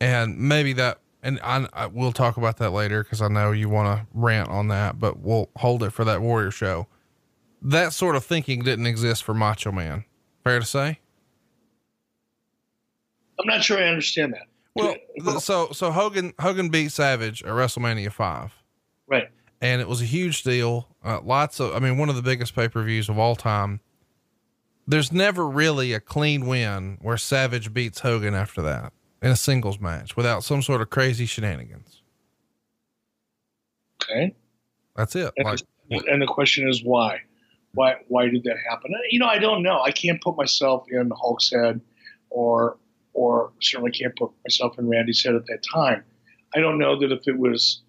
and 0.00 0.38
maybe 0.38 0.72
that. 0.74 1.00
And 1.22 1.40
I, 1.42 1.66
I 1.72 1.86
we'll 1.86 2.12
talk 2.12 2.36
about 2.36 2.58
that 2.58 2.70
later 2.70 3.02
because 3.02 3.20
I 3.20 3.28
know 3.28 3.50
you 3.50 3.68
want 3.68 3.98
to 3.98 4.06
rant 4.14 4.48
on 4.48 4.68
that, 4.68 5.00
but 5.00 5.18
we'll 5.18 5.50
hold 5.56 5.82
it 5.82 5.90
for 5.90 6.04
that 6.04 6.20
Warrior 6.20 6.52
show. 6.52 6.86
That 7.60 7.92
sort 7.92 8.14
of 8.14 8.24
thinking 8.24 8.62
didn't 8.62 8.86
exist 8.86 9.24
for 9.24 9.34
Macho 9.34 9.72
Man. 9.72 10.04
Fair 10.44 10.60
to 10.60 10.66
say. 10.66 11.00
I'm 13.40 13.46
not 13.46 13.62
sure 13.64 13.78
I 13.78 13.88
understand 13.88 14.34
that. 14.34 14.42
Well, 14.74 15.40
so 15.40 15.70
so 15.72 15.90
Hogan 15.90 16.34
Hogan 16.38 16.68
beat 16.68 16.92
Savage 16.92 17.42
at 17.42 17.50
WrestleMania 17.50 18.12
five, 18.12 18.52
right? 19.08 19.28
And 19.60 19.80
it 19.80 19.88
was 19.88 20.00
a 20.00 20.04
huge 20.04 20.44
deal. 20.44 20.88
Uh, 21.02 21.20
lots 21.20 21.58
of, 21.58 21.74
I 21.74 21.80
mean, 21.80 21.98
one 21.98 22.08
of 22.08 22.14
the 22.14 22.22
biggest 22.22 22.54
pay 22.54 22.68
per 22.68 22.82
views 22.84 23.08
of 23.08 23.18
all 23.18 23.34
time. 23.34 23.80
There's 24.88 25.12
never 25.12 25.46
really 25.46 25.92
a 25.92 26.00
clean 26.00 26.46
win 26.46 26.98
where 27.00 27.16
Savage 27.16 27.72
beats 27.72 28.00
Hogan 28.00 28.34
after 28.34 28.62
that 28.62 28.92
in 29.22 29.30
a 29.30 29.36
singles 29.36 29.78
match 29.78 30.16
without 30.16 30.42
some 30.42 30.62
sort 30.62 30.80
of 30.80 30.90
crazy 30.90 31.26
shenanigans. 31.26 32.02
Okay. 34.02 34.34
That's 34.96 35.14
it. 35.14 35.32
And, 35.36 35.46
Like, 35.46 35.60
the, 35.90 36.02
and 36.10 36.22
the 36.22 36.26
question 36.26 36.68
is 36.68 36.82
why? 36.82 37.20
Why 37.74 37.96
why 38.08 38.28
did 38.28 38.44
that 38.44 38.56
happen? 38.68 38.92
Uh, 38.94 38.98
you 39.10 39.18
know, 39.18 39.26
I 39.26 39.38
don't 39.38 39.62
know. 39.62 39.80
I 39.82 39.92
can't 39.92 40.20
put 40.22 40.36
myself 40.36 40.86
in 40.90 41.10
Hulk's 41.14 41.50
head 41.52 41.80
or 42.30 42.78
or 43.12 43.52
certainly 43.60 43.90
can't 43.90 44.16
put 44.16 44.30
myself 44.46 44.78
in 44.78 44.88
Randy's 44.88 45.22
head 45.22 45.34
at 45.34 45.46
that 45.46 45.62
time. 45.62 46.02
I 46.54 46.60
don't 46.60 46.78
know 46.78 46.98
that 46.98 47.12
if 47.12 47.28
it 47.28 47.38
was 47.38 47.82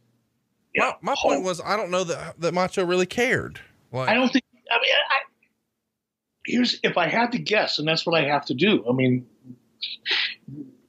know, 0.75 0.93
my, 1.01 1.11
my 1.11 1.15
point 1.19 1.43
was, 1.43 1.61
I 1.61 1.75
don't 1.75 1.91
know 1.91 2.03
that, 2.03 2.39
that 2.39 2.53
Macho 2.53 2.85
really 2.85 3.05
cared. 3.05 3.59
Like, 3.91 4.09
I 4.09 4.13
don't 4.13 4.31
think. 4.31 4.43
I 4.71 4.75
mean, 4.75 4.91
I, 5.09 5.19
here's 6.49 6.79
if 6.83 6.97
I 6.97 7.07
had 7.07 7.33
to 7.33 7.39
guess, 7.39 7.79
and 7.79 7.87
that's 7.87 8.05
what 8.05 8.19
I 8.19 8.27
have 8.27 8.45
to 8.45 8.53
do. 8.53 8.83
I 8.89 8.93
mean, 8.93 9.27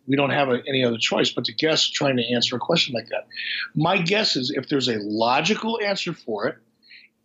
we 0.07 0.17
don't 0.17 0.31
have 0.31 0.49
a, 0.49 0.61
any 0.67 0.85
other 0.85 0.99
choice 0.99 1.31
but 1.31 1.45
to 1.45 1.55
guess 1.55 1.87
trying 1.87 2.17
to 2.17 2.35
answer 2.35 2.57
a 2.57 2.59
question 2.59 2.95
like 2.95 3.09
that. 3.11 3.27
My 3.75 3.99
guess 3.99 4.37
is 4.37 4.51
if 4.51 4.69
there's 4.69 4.89
a 4.89 4.99
logical 4.99 5.81
answer 5.81 6.13
for 6.13 6.49
it, 6.49 6.57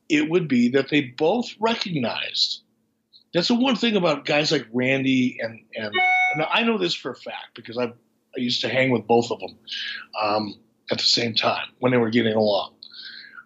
it 0.07 0.29
would 0.29 0.47
be 0.47 0.69
that 0.69 0.89
they 0.89 1.01
both 1.01 1.49
recognized. 1.59 2.61
That's 3.33 3.47
the 3.47 3.55
one 3.55 3.75
thing 3.75 3.95
about 3.95 4.25
guys 4.25 4.51
like 4.51 4.67
Randy 4.71 5.37
and 5.41 5.61
and, 5.75 5.93
and 6.33 6.45
I 6.49 6.63
know 6.63 6.77
this 6.77 6.93
for 6.93 7.11
a 7.11 7.15
fact 7.15 7.55
because 7.55 7.77
I 7.77 7.85
I 7.85 8.41
used 8.41 8.61
to 8.61 8.69
hang 8.69 8.91
with 8.91 9.07
both 9.07 9.31
of 9.31 9.39
them 9.39 9.57
um, 10.21 10.55
at 10.91 10.97
the 10.97 11.03
same 11.03 11.35
time 11.35 11.67
when 11.79 11.91
they 11.91 11.97
were 11.97 12.09
getting 12.09 12.33
along. 12.33 12.73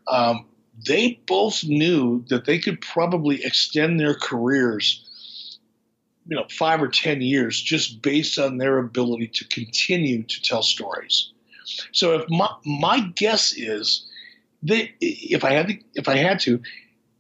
Um, 0.08 0.49
they 0.86 1.20
both 1.28 1.64
knew 1.64 2.24
that 2.30 2.46
they 2.46 2.60
could 2.60 2.82
probably 2.82 3.44
extend 3.44 4.00
their 4.00 4.16
careers, 4.16 5.58
you 6.28 6.36
know, 6.36 6.46
five 6.50 6.82
or 6.82 6.88
ten 6.88 7.22
years 7.22 7.62
just 7.62 8.02
based 8.02 8.38
on 8.38 8.58
their 8.58 8.78
ability 8.78 9.28
to 9.28 9.48
continue 9.48 10.24
to 10.24 10.42
tell 10.42 10.64
stories. 10.64 11.32
So 11.92 12.20
if 12.20 12.30
my 12.30 12.50
my 12.66 13.00
guess 13.16 13.54
is 13.54 14.06
that 14.64 14.90
if 15.02 15.44
I 15.44 15.52
had 15.52 15.68
to 15.68 15.80
if 15.96 16.08
I 16.08 16.18
had 16.18 16.40
to, 16.42 16.62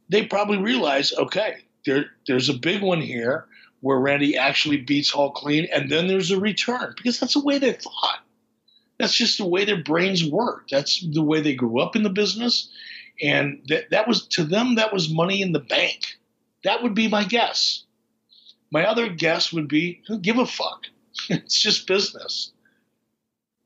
they 0.10 0.26
probably 0.26 0.57
realize, 0.57 1.14
okay, 1.14 1.57
there 1.86 2.06
there's 2.27 2.49
a 2.49 2.53
big 2.53 2.81
one 2.81 3.02
here 3.02 3.45
where 3.81 3.99
Randy 3.99 4.38
actually 4.38 4.77
beats 4.77 5.10
Hulk 5.11 5.36
clean, 5.36 5.68
and 5.73 5.90
then 5.90 6.07
there's 6.07 6.31
a 6.31 6.40
return 6.40 6.94
because 6.98 7.19
that's 7.19 7.34
the 7.34 7.44
way 7.44 7.57
they 7.57 7.73
thought. 7.73 8.19
That's 8.98 9.14
just 9.14 9.38
the 9.38 9.45
way 9.45 9.64
their 9.64 9.81
brains 9.81 10.30
work. 10.30 10.68
That's 10.69 11.06
the 11.14 11.23
way 11.23 11.40
they 11.40 11.56
grew 11.56 11.80
up 11.80 11.95
in 11.95 12.03
the 12.03 12.10
business, 12.10 12.69
and 13.21 13.61
that 13.67 13.89
that 13.91 14.07
was 14.07 14.27
to 14.27 14.43
them 14.43 14.75
that 14.75 14.93
was 14.93 15.13
money 15.13 15.41
in 15.41 15.51
the 15.51 15.59
bank. 15.59 16.17
That 16.63 16.83
would 16.83 16.93
be 16.93 17.07
my 17.07 17.23
guess. 17.23 17.83
My 18.71 18.85
other 18.85 19.09
guess 19.09 19.51
would 19.51 19.67
be, 19.67 20.01
who 20.07 20.19
give 20.19 20.37
a 20.37 20.45
fuck? 20.45 20.85
it's 21.29 21.59
just 21.59 21.87
business. 21.87 22.51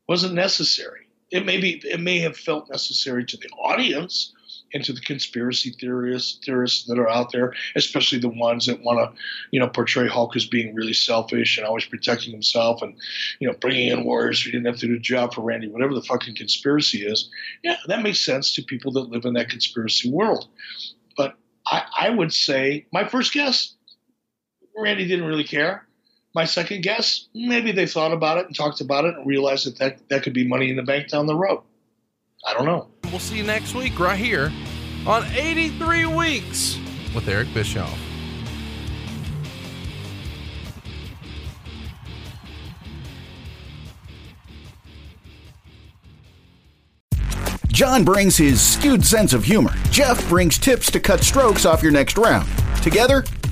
Wasn't 0.07 0.33
necessary. 0.33 1.07
It 1.31 1.45
may 1.45 1.59
be. 1.59 1.81
It 1.83 1.99
may 1.99 2.19
have 2.19 2.37
felt 2.37 2.69
necessary 2.69 3.25
to 3.25 3.37
the 3.37 3.49
audience 3.49 4.33
and 4.73 4.83
to 4.83 4.93
the 4.93 5.01
conspiracy 5.01 5.71
theorists 5.79 6.39
theorists 6.43 6.85
that 6.85 6.97
are 6.97 7.09
out 7.09 7.31
there, 7.31 7.53
especially 7.75 8.19
the 8.19 8.29
ones 8.29 8.65
that 8.65 8.81
want 8.81 8.99
to, 8.99 9.21
you 9.51 9.59
know, 9.59 9.67
portray 9.67 10.07
Hulk 10.07 10.35
as 10.35 10.45
being 10.45 10.73
really 10.73 10.93
selfish 10.93 11.57
and 11.57 11.65
always 11.65 11.85
protecting 11.85 12.31
himself 12.31 12.81
and, 12.81 12.95
you 13.39 13.47
know, 13.47 13.55
bringing 13.59 13.89
in 13.89 14.03
warriors 14.03 14.41
who 14.41 14.51
didn't 14.51 14.65
have 14.65 14.77
to 14.77 14.87
do 14.87 14.95
a 14.95 14.99
job 14.99 15.33
for 15.33 15.41
Randy, 15.41 15.67
whatever 15.67 15.93
the 15.93 16.01
fucking 16.01 16.35
conspiracy 16.35 17.05
is. 17.05 17.29
Yeah, 17.63 17.77
that 17.87 18.01
makes 18.01 18.19
sense 18.19 18.55
to 18.55 18.63
people 18.63 18.91
that 18.93 19.09
live 19.09 19.25
in 19.25 19.33
that 19.33 19.49
conspiracy 19.49 20.09
world. 20.09 20.47
But 21.15 21.35
I, 21.67 21.83
I 21.97 22.09
would 22.09 22.33
say 22.33 22.87
my 22.91 23.07
first 23.07 23.33
guess, 23.33 23.75
Randy 24.75 25.07
didn't 25.07 25.25
really 25.25 25.43
care. 25.43 25.87
My 26.35 26.45
second 26.45 26.81
guess, 26.81 27.27
maybe 27.35 27.71
they 27.71 27.85
thought 27.85 28.11
about 28.11 28.39
it 28.39 28.47
and 28.47 28.55
talked 28.55 28.81
about 28.81 29.05
it 29.05 29.13
and 29.15 29.27
realized 29.27 29.67
that 29.67 29.77
that, 29.77 30.09
that 30.09 30.23
could 30.23 30.33
be 30.33 30.47
money 30.47 30.71
in 30.71 30.75
the 30.75 30.81
bank 30.81 31.09
down 31.09 31.27
the 31.27 31.35
road. 31.35 31.61
I 32.45 32.53
don't 32.53 32.65
know. 32.65 32.89
We'll 33.05 33.19
see 33.19 33.37
you 33.37 33.43
next 33.43 33.73
week 33.73 33.99
right 33.99 34.17
here 34.17 34.51
on 35.05 35.23
83 35.25 36.05
Weeks 36.07 36.77
with 37.13 37.27
Eric 37.27 37.53
Bischoff. 37.53 37.97
John 47.67 48.03
brings 48.03 48.37
his 48.37 48.61
skewed 48.61 49.03
sense 49.03 49.33
of 49.33 49.43
humor. 49.43 49.73
Jeff 49.89 50.29
brings 50.29 50.59
tips 50.59 50.91
to 50.91 50.99
cut 50.99 51.21
strokes 51.21 51.65
off 51.65 51.81
your 51.81 51.91
next 51.91 52.17
round. 52.19 52.47
Together, 52.83 53.23